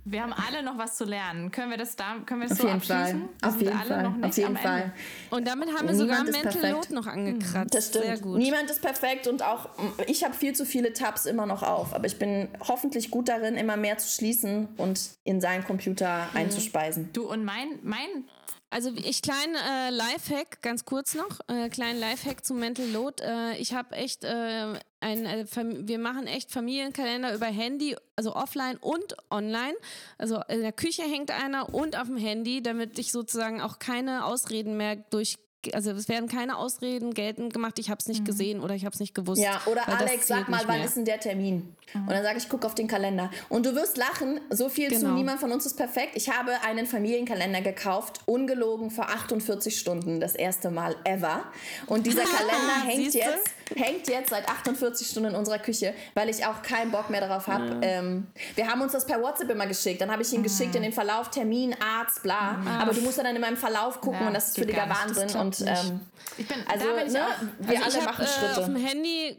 wir 0.05 0.21
haben 0.21 0.33
alle 0.33 0.63
noch 0.63 0.77
was 0.77 0.95
zu 0.95 1.05
lernen. 1.05 1.51
Können 1.51 1.71
wir 1.71 1.77
das 1.77 1.95
da, 1.95 2.15
können 2.25 2.41
wir 2.41 2.47
das 2.47 2.59
Auf 2.59 2.63
so 2.63 2.67
jeden 2.67 2.81
Fall. 2.81 3.21
Auf 3.41 3.61
jeden 3.61 3.77
Fall. 3.77 4.15
Auf 4.23 4.37
jeden 4.37 4.57
Fall. 4.57 4.93
Und 5.29 5.47
damit 5.47 5.69
haben 5.75 5.87
wir 5.87 5.95
sogar 5.95 6.23
Mental 6.23 6.71
Load 6.71 6.93
noch 6.93 7.07
angekratzt. 7.07 7.73
Das 7.73 7.87
stimmt. 7.87 8.05
Sehr 8.05 8.19
gut. 8.19 8.37
Niemand 8.37 8.69
ist 8.69 8.81
perfekt 8.81 9.27
und 9.27 9.43
auch 9.43 9.69
ich 10.07 10.23
habe 10.23 10.33
viel 10.33 10.53
zu 10.53 10.65
viele 10.65 10.93
Tabs 10.93 11.25
immer 11.25 11.45
noch 11.45 11.63
auf. 11.63 11.93
Aber 11.93 12.05
ich 12.05 12.17
bin 12.17 12.47
hoffentlich 12.67 13.11
gut 13.11 13.29
darin, 13.29 13.55
immer 13.55 13.77
mehr 13.77 13.97
zu 13.97 14.09
schließen 14.09 14.69
und 14.77 15.11
in 15.23 15.41
seinen 15.41 15.63
Computer 15.63 16.27
mhm. 16.31 16.37
einzuspeisen. 16.37 17.09
Du 17.13 17.29
und 17.29 17.43
mein, 17.43 17.79
mein 17.83 18.25
also 18.71 18.91
ich 18.95 19.21
kleinen 19.21 19.55
äh, 19.55 19.89
Lifehack, 19.89 20.61
ganz 20.61 20.85
kurz 20.85 21.15
noch, 21.15 21.39
äh, 21.47 21.69
kleinen 21.69 21.99
Lifehack 21.99 22.45
zum 22.45 22.59
Mental 22.59 22.87
Load. 22.87 23.23
Äh, 23.23 23.57
ich 23.57 23.73
habe 23.73 23.95
echt 23.95 24.23
äh, 24.23 24.79
ein, 24.99 25.25
äh, 25.25 25.45
wir 25.87 25.97
machen 25.97 26.27
echt 26.27 26.51
Familienkalender 26.51 27.33
über 27.33 27.47
Handy, 27.47 27.95
also 28.15 28.35
offline 28.35 28.77
und 28.77 29.15
online. 29.31 29.75
Also 30.17 30.41
in 30.49 30.61
der 30.61 30.71
Küche 30.71 31.03
hängt 31.03 31.31
einer 31.31 31.73
und 31.73 31.97
auf 31.97 32.07
dem 32.07 32.17
Handy, 32.17 32.61
damit 32.61 32.99
ich 32.99 33.11
sozusagen 33.11 33.59
auch 33.59 33.79
keine 33.79 34.25
Ausreden 34.25 34.77
mehr 34.77 34.97
durch 34.97 35.37
also 35.73 35.91
es 35.91 36.07
werden 36.07 36.29
keine 36.29 36.57
Ausreden 36.57 37.13
geltend 37.13 37.53
gemacht, 37.53 37.79
ich 37.79 37.89
habe 37.89 37.99
es 37.99 38.07
nicht 38.07 38.21
mhm. 38.21 38.25
gesehen 38.25 38.59
oder 38.61 38.75
ich 38.75 38.85
habe 38.85 38.93
es 38.93 38.99
nicht 38.99 39.13
gewusst. 39.13 39.41
Ja, 39.41 39.61
oder 39.65 39.87
Alex, 39.87 40.27
sag 40.27 40.47
mal, 40.49 40.63
wann 40.65 40.81
ist 40.81 40.95
denn 40.95 41.05
der 41.05 41.19
Termin? 41.19 41.75
Mhm. 41.93 42.01
Und 42.01 42.09
dann 42.09 42.23
sage 42.23 42.37
ich, 42.37 42.47
guck 42.47 42.65
auf 42.65 42.75
den 42.75 42.87
Kalender. 42.87 43.29
Und 43.49 43.65
du 43.65 43.75
wirst 43.75 43.97
lachen, 43.97 44.39
so 44.49 44.69
viel 44.69 44.89
genau. 44.89 45.01
zu 45.01 45.07
niemand 45.15 45.39
von 45.39 45.51
uns 45.51 45.65
ist 45.65 45.75
perfekt. 45.75 46.11
Ich 46.15 46.29
habe 46.29 46.51
einen 46.61 46.85
Familienkalender 46.85 47.61
gekauft, 47.61 48.21
ungelogen 48.25 48.89
vor 48.91 49.09
48 49.09 49.77
Stunden, 49.77 50.19
das 50.19 50.35
erste 50.35 50.71
Mal 50.71 50.95
ever. 51.03 51.43
Und 51.87 52.05
dieser 52.05 52.23
Kalender 52.37 52.85
hängt 52.85 53.13
jetzt, 53.13 53.49
hängt 53.75 54.07
jetzt 54.07 54.29
seit 54.29 54.47
48 54.47 55.07
Stunden 55.07 55.29
in 55.29 55.35
unserer 55.35 55.59
Küche, 55.59 55.93
weil 56.13 56.29
ich 56.29 56.45
auch 56.45 56.61
keinen 56.61 56.91
Bock 56.91 57.09
mehr 57.09 57.21
darauf 57.21 57.47
habe. 57.47 57.75
Mhm. 57.75 57.79
Ähm, 57.81 58.27
wir 58.55 58.67
haben 58.67 58.81
uns 58.81 58.93
das 58.93 59.05
per 59.05 59.21
WhatsApp 59.21 59.49
immer 59.49 59.67
geschickt. 59.67 60.01
Dann 60.01 60.11
habe 60.11 60.21
ich 60.21 60.33
ihm 60.33 60.43
geschickt 60.43 60.75
in 60.75 60.83
den 60.83 60.93
Verlauf, 60.93 61.29
Termin, 61.29 61.75
Arzt, 61.79 62.23
bla. 62.23 62.53
Mhm. 62.53 62.67
Aber 62.67 62.93
du 62.93 63.01
musst 63.01 63.17
ja 63.17 63.23
dann 63.23 63.35
in 63.35 63.41
meinem 63.41 63.57
Verlauf 63.57 64.01
gucken 64.01 64.21
ja, 64.21 64.27
und 64.27 64.33
das 64.33 64.49
ist 64.49 64.57
völliger 64.57 64.89
Wahnsinn. 64.89 65.39
Und 65.39 65.61
ähm, 65.61 66.01
ich 66.37 66.47
bin, 66.47 66.57
also, 66.67 66.85
ne, 66.85 67.27
wir 67.59 67.83
also 67.83 67.97
alle 67.97 68.07
machen 68.07 68.25
hab, 68.25 68.33
Schritte. 68.33 68.53
Äh, 68.53 68.59
auf 68.59 68.65
dem 68.65 68.75
Handy, 68.75 69.37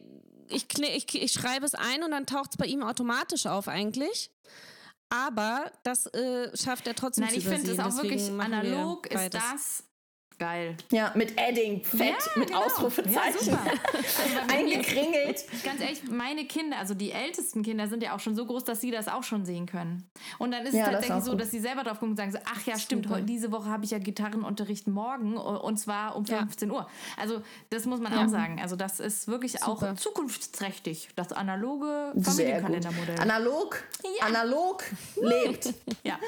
ich, 0.48 0.66
ich, 0.78 1.22
ich 1.22 1.32
schreibe 1.32 1.64
es 1.66 1.74
ein 1.74 2.02
und 2.02 2.10
dann 2.10 2.26
taucht 2.26 2.50
es 2.52 2.56
bei 2.56 2.66
ihm 2.66 2.82
automatisch 2.82 3.46
auf 3.46 3.68
eigentlich. 3.68 4.30
Aber 5.10 5.72
das 5.82 6.06
äh, 6.06 6.56
schafft 6.56 6.86
er 6.86 6.94
trotzdem 6.94 7.24
Nein, 7.24 7.34
ich 7.34 7.44
finde 7.44 7.72
es 7.72 7.78
auch 7.80 7.94
wirklich 7.96 8.30
analog 8.30 9.06
ist 9.08 9.34
das 9.34 9.84
Geil. 10.40 10.74
Ja, 10.90 11.12
mit 11.14 11.38
Adding, 11.38 11.84
fett, 11.84 12.00
ja, 12.00 12.14
mit 12.36 12.48
genau. 12.48 12.64
Ausrufezeichen. 12.64 13.50
Ja, 13.50 13.58
also 13.62 14.38
Eingekringelt. 14.54 15.44
Ganz 15.62 15.82
ehrlich, 15.82 16.02
meine 16.10 16.46
Kinder, 16.46 16.78
also 16.78 16.94
die 16.94 17.12
ältesten 17.12 17.62
Kinder 17.62 17.88
sind 17.88 18.02
ja 18.02 18.16
auch 18.16 18.20
schon 18.20 18.34
so 18.34 18.46
groß, 18.46 18.64
dass 18.64 18.80
sie 18.80 18.90
das 18.90 19.08
auch 19.08 19.22
schon 19.22 19.44
sehen 19.44 19.66
können. 19.66 20.08
Und 20.38 20.52
dann 20.52 20.64
ist 20.64 20.72
ja, 20.72 20.86
es 20.86 20.92
tatsächlich 20.92 21.24
so, 21.24 21.32
gut. 21.32 21.42
dass 21.42 21.50
sie 21.50 21.60
selber 21.60 21.84
drauf 21.84 21.98
gucken 21.98 22.12
und 22.12 22.16
sagen 22.16 22.32
so, 22.32 22.38
ach 22.46 22.64
ja, 22.64 22.78
stimmt, 22.78 23.04
Super. 23.04 23.20
diese 23.20 23.52
Woche 23.52 23.68
habe 23.68 23.84
ich 23.84 23.90
ja 23.90 23.98
Gitarrenunterricht 23.98 24.86
morgen 24.86 25.36
und 25.36 25.76
zwar 25.76 26.16
um 26.16 26.24
15 26.24 26.70
Uhr. 26.70 26.88
Also 27.18 27.42
das 27.68 27.84
muss 27.84 28.00
man 28.00 28.14
auch 28.14 28.28
sagen. 28.28 28.62
Also 28.62 28.76
das 28.76 28.98
ist 28.98 29.28
wirklich 29.28 29.60
Super. 29.60 29.90
auch 29.90 29.94
zukunftsträchtig, 29.96 31.10
das 31.16 31.34
analoge 31.34 32.14
Familienkalendermodell. 32.18 33.20
Analog, 33.20 33.82
analog 34.22 34.84
lebt. 35.20 35.74
ja. 36.02 36.18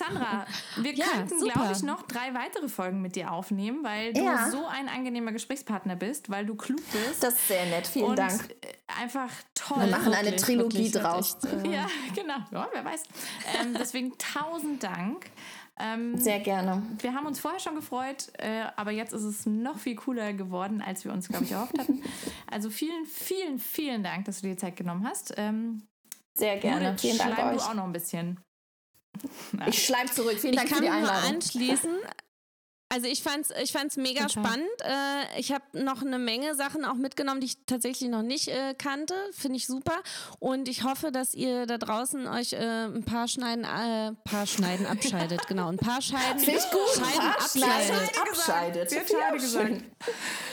Alexandra, 0.00 0.46
wir 0.76 0.94
ja, 0.94 1.06
könnten, 1.06 1.40
glaube 1.40 1.72
ich, 1.72 1.82
noch 1.82 2.02
drei 2.02 2.34
weitere 2.34 2.68
Folgen 2.68 3.02
mit 3.02 3.16
dir 3.16 3.32
aufnehmen, 3.32 3.82
weil 3.82 4.12
du 4.12 4.22
ja. 4.22 4.50
so 4.50 4.66
ein 4.66 4.88
angenehmer 4.88 5.32
Gesprächspartner 5.32 5.96
bist, 5.96 6.30
weil 6.30 6.46
du 6.46 6.54
klug 6.54 6.80
bist. 6.92 7.22
Das 7.22 7.34
ist 7.34 7.48
sehr 7.48 7.66
nett, 7.66 7.86
vielen 7.86 8.16
Dank. 8.16 8.54
Einfach 9.00 9.30
toll. 9.54 9.80
Wir 9.80 9.90
machen 9.90 10.12
eine 10.12 10.36
Trilogie 10.36 10.90
draus. 10.90 11.38
Echt, 11.42 11.64
äh 11.66 11.72
ja, 11.72 11.86
genau. 12.14 12.38
Ja, 12.50 12.68
wer 12.72 12.84
weiß. 12.84 13.02
Ähm, 13.60 13.74
deswegen 13.78 14.12
tausend 14.18 14.82
Dank. 14.82 15.26
Ähm, 15.78 16.18
Sehr 16.18 16.40
gerne. 16.40 16.82
Wir 17.00 17.12
haben 17.12 17.26
uns 17.26 17.38
vorher 17.38 17.60
schon 17.60 17.74
gefreut, 17.74 18.32
äh, 18.38 18.64
aber 18.76 18.92
jetzt 18.92 19.12
ist 19.12 19.24
es 19.24 19.44
noch 19.44 19.78
viel 19.78 19.94
cooler 19.94 20.32
geworden, 20.32 20.80
als 20.80 21.04
wir 21.04 21.12
uns, 21.12 21.28
glaube 21.28 21.44
ich, 21.44 21.52
erhofft 21.52 21.78
hatten. 21.78 22.02
Also 22.50 22.70
vielen, 22.70 23.04
vielen, 23.04 23.58
vielen 23.58 24.02
Dank, 24.02 24.24
dass 24.24 24.40
du 24.40 24.48
dir 24.48 24.56
Zeit 24.56 24.76
genommen 24.76 25.06
hast. 25.06 25.34
Ähm, 25.36 25.82
Sehr 26.32 26.56
gerne. 26.56 26.96
Vielen 26.96 27.18
Dank 27.18 27.38
euch. 27.38 27.58
du 27.58 27.62
auch 27.62 27.74
noch 27.74 27.84
ein 27.84 27.92
bisschen. 27.92 28.40
Ich 29.66 29.84
schleim 29.84 30.10
zurück. 30.10 30.38
Vielen 30.38 30.56
Dank 30.56 30.68
für 30.68 30.80
die 30.80 30.88
Einladung. 30.88 31.04
Ich 31.04 31.20
kann 31.20 31.30
nur 31.30 31.36
anschließen. 31.36 31.90
Also 32.88 33.08
ich 33.08 33.20
fand's, 33.20 33.50
ich 33.60 33.72
fand's 33.72 33.96
mega 33.96 34.26
Total. 34.26 34.44
spannend. 34.44 34.68
Äh, 34.82 35.40
ich 35.40 35.50
habe 35.50 35.64
noch 35.72 36.02
eine 36.02 36.20
Menge 36.20 36.54
Sachen 36.54 36.84
auch 36.84 36.94
mitgenommen, 36.94 37.40
die 37.40 37.48
ich 37.48 37.66
tatsächlich 37.66 38.08
noch 38.08 38.22
nicht 38.22 38.46
äh, 38.46 38.74
kannte. 38.78 39.12
Finde 39.32 39.56
ich 39.56 39.66
super. 39.66 40.00
Und 40.38 40.68
ich 40.68 40.84
hoffe, 40.84 41.10
dass 41.10 41.34
ihr 41.34 41.66
da 41.66 41.78
draußen 41.78 42.28
euch 42.28 42.52
äh, 42.52 42.84
ein 42.84 43.02
paar 43.04 43.26
Schneiden, 43.26 43.64
äh, 43.64 44.12
paar 44.24 44.46
Schneiden 44.46 44.86
abscheidet. 44.86 45.48
Genau, 45.48 45.68
ein 45.68 45.78
paar 45.78 46.00
Scheiden, 46.00 46.38
Finde 46.38 46.60
ich 46.60 46.70
gut. 46.70 47.04
Scheiden 47.04 47.28
abschneidet. 47.32 48.20
Abscheidet. 48.20 48.88
Finde 48.92 49.04
ich 49.04 49.10
Scheide 49.10 49.26
auch 49.26 49.32
gesagt. 49.34 49.84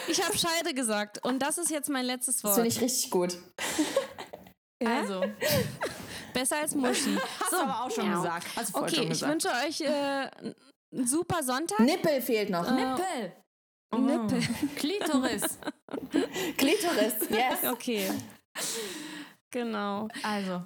Ich 0.07 0.23
habe 0.23 0.35
Scheide 0.35 0.73
gesagt. 0.73 1.23
Und 1.23 1.39
das 1.39 1.59
ist 1.59 1.69
jetzt 1.69 1.89
mein 1.89 2.05
letztes 2.05 2.37
Das 2.37 2.43
Wort. 2.45 2.55
finde 2.55 2.69
ich 2.69 2.81
richtig 2.81 3.11
gut. 3.11 3.37
Ja? 4.81 5.01
Also, 5.01 5.21
Besser 6.33 6.57
als 6.61 6.75
Muschi. 6.75 7.17
hast 7.39 7.51
du 7.51 7.57
aber 7.57 7.83
auch 7.83 7.91
schon 7.91 8.05
Ja. 8.05 8.15
gesagt. 8.17 8.47
Hast 8.55 8.75
Okay, 8.75 8.95
schon 8.95 9.03
ich 9.03 9.09
gesagt. 9.09 9.31
wünsche 9.31 9.49
euch 9.67 9.81
äh, 9.81 10.29
einen 10.91 11.07
super 11.07 11.43
Sonntag. 11.43 11.79
Nippel 11.79 12.21
fehlt 12.21 12.49
noch. 12.49 12.69
Nippel. 12.71 13.33
Oh. 13.91 13.97
Nippel. 13.97 14.41
Klitoris. 14.75 15.43
Klitoris, 16.57 17.13
yes. 17.29 17.63
Okay. 17.71 18.09
Genau. 19.51 20.07
Also, 20.23 20.63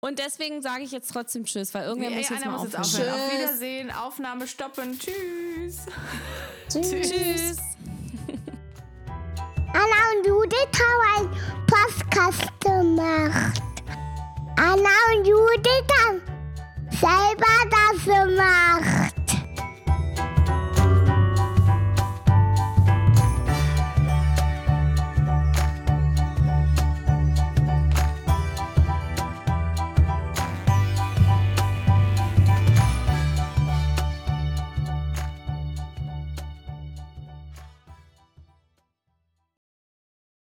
Und 0.00 0.18
deswegen 0.18 0.62
sage 0.62 0.84
ich 0.84 0.92
jetzt 0.92 1.12
trotzdem 1.12 1.44
Tschüss, 1.44 1.74
weil 1.74 1.84
irgendwer 1.86 2.10
muss 2.10 2.28
jetzt 2.30 2.42
einer 2.42 2.52
mal 2.52 2.58
muss 2.64 2.72
jetzt 2.72 2.78
aufhören. 2.78 3.08
aufhören. 3.12 3.20
Auf 3.20 3.30
Tschüss. 3.30 3.38
Wiedersehen, 3.40 3.90
Aufnahme 3.90 4.46
stoppen. 4.46 4.98
Tschüss. 4.98 5.86
Tschüss. 6.70 7.56
Anna 9.72 10.00
und 10.16 10.26
Judith 10.26 10.56
haben 10.78 11.02
einen 11.16 11.30
Podcast 11.66 12.60
gemacht. 12.60 13.62
Anna 14.56 14.94
und 15.14 15.26
Judith 15.26 15.88
haben 16.04 16.22
selber 16.90 17.54
das 17.70 18.04
gemacht. 18.04 19.17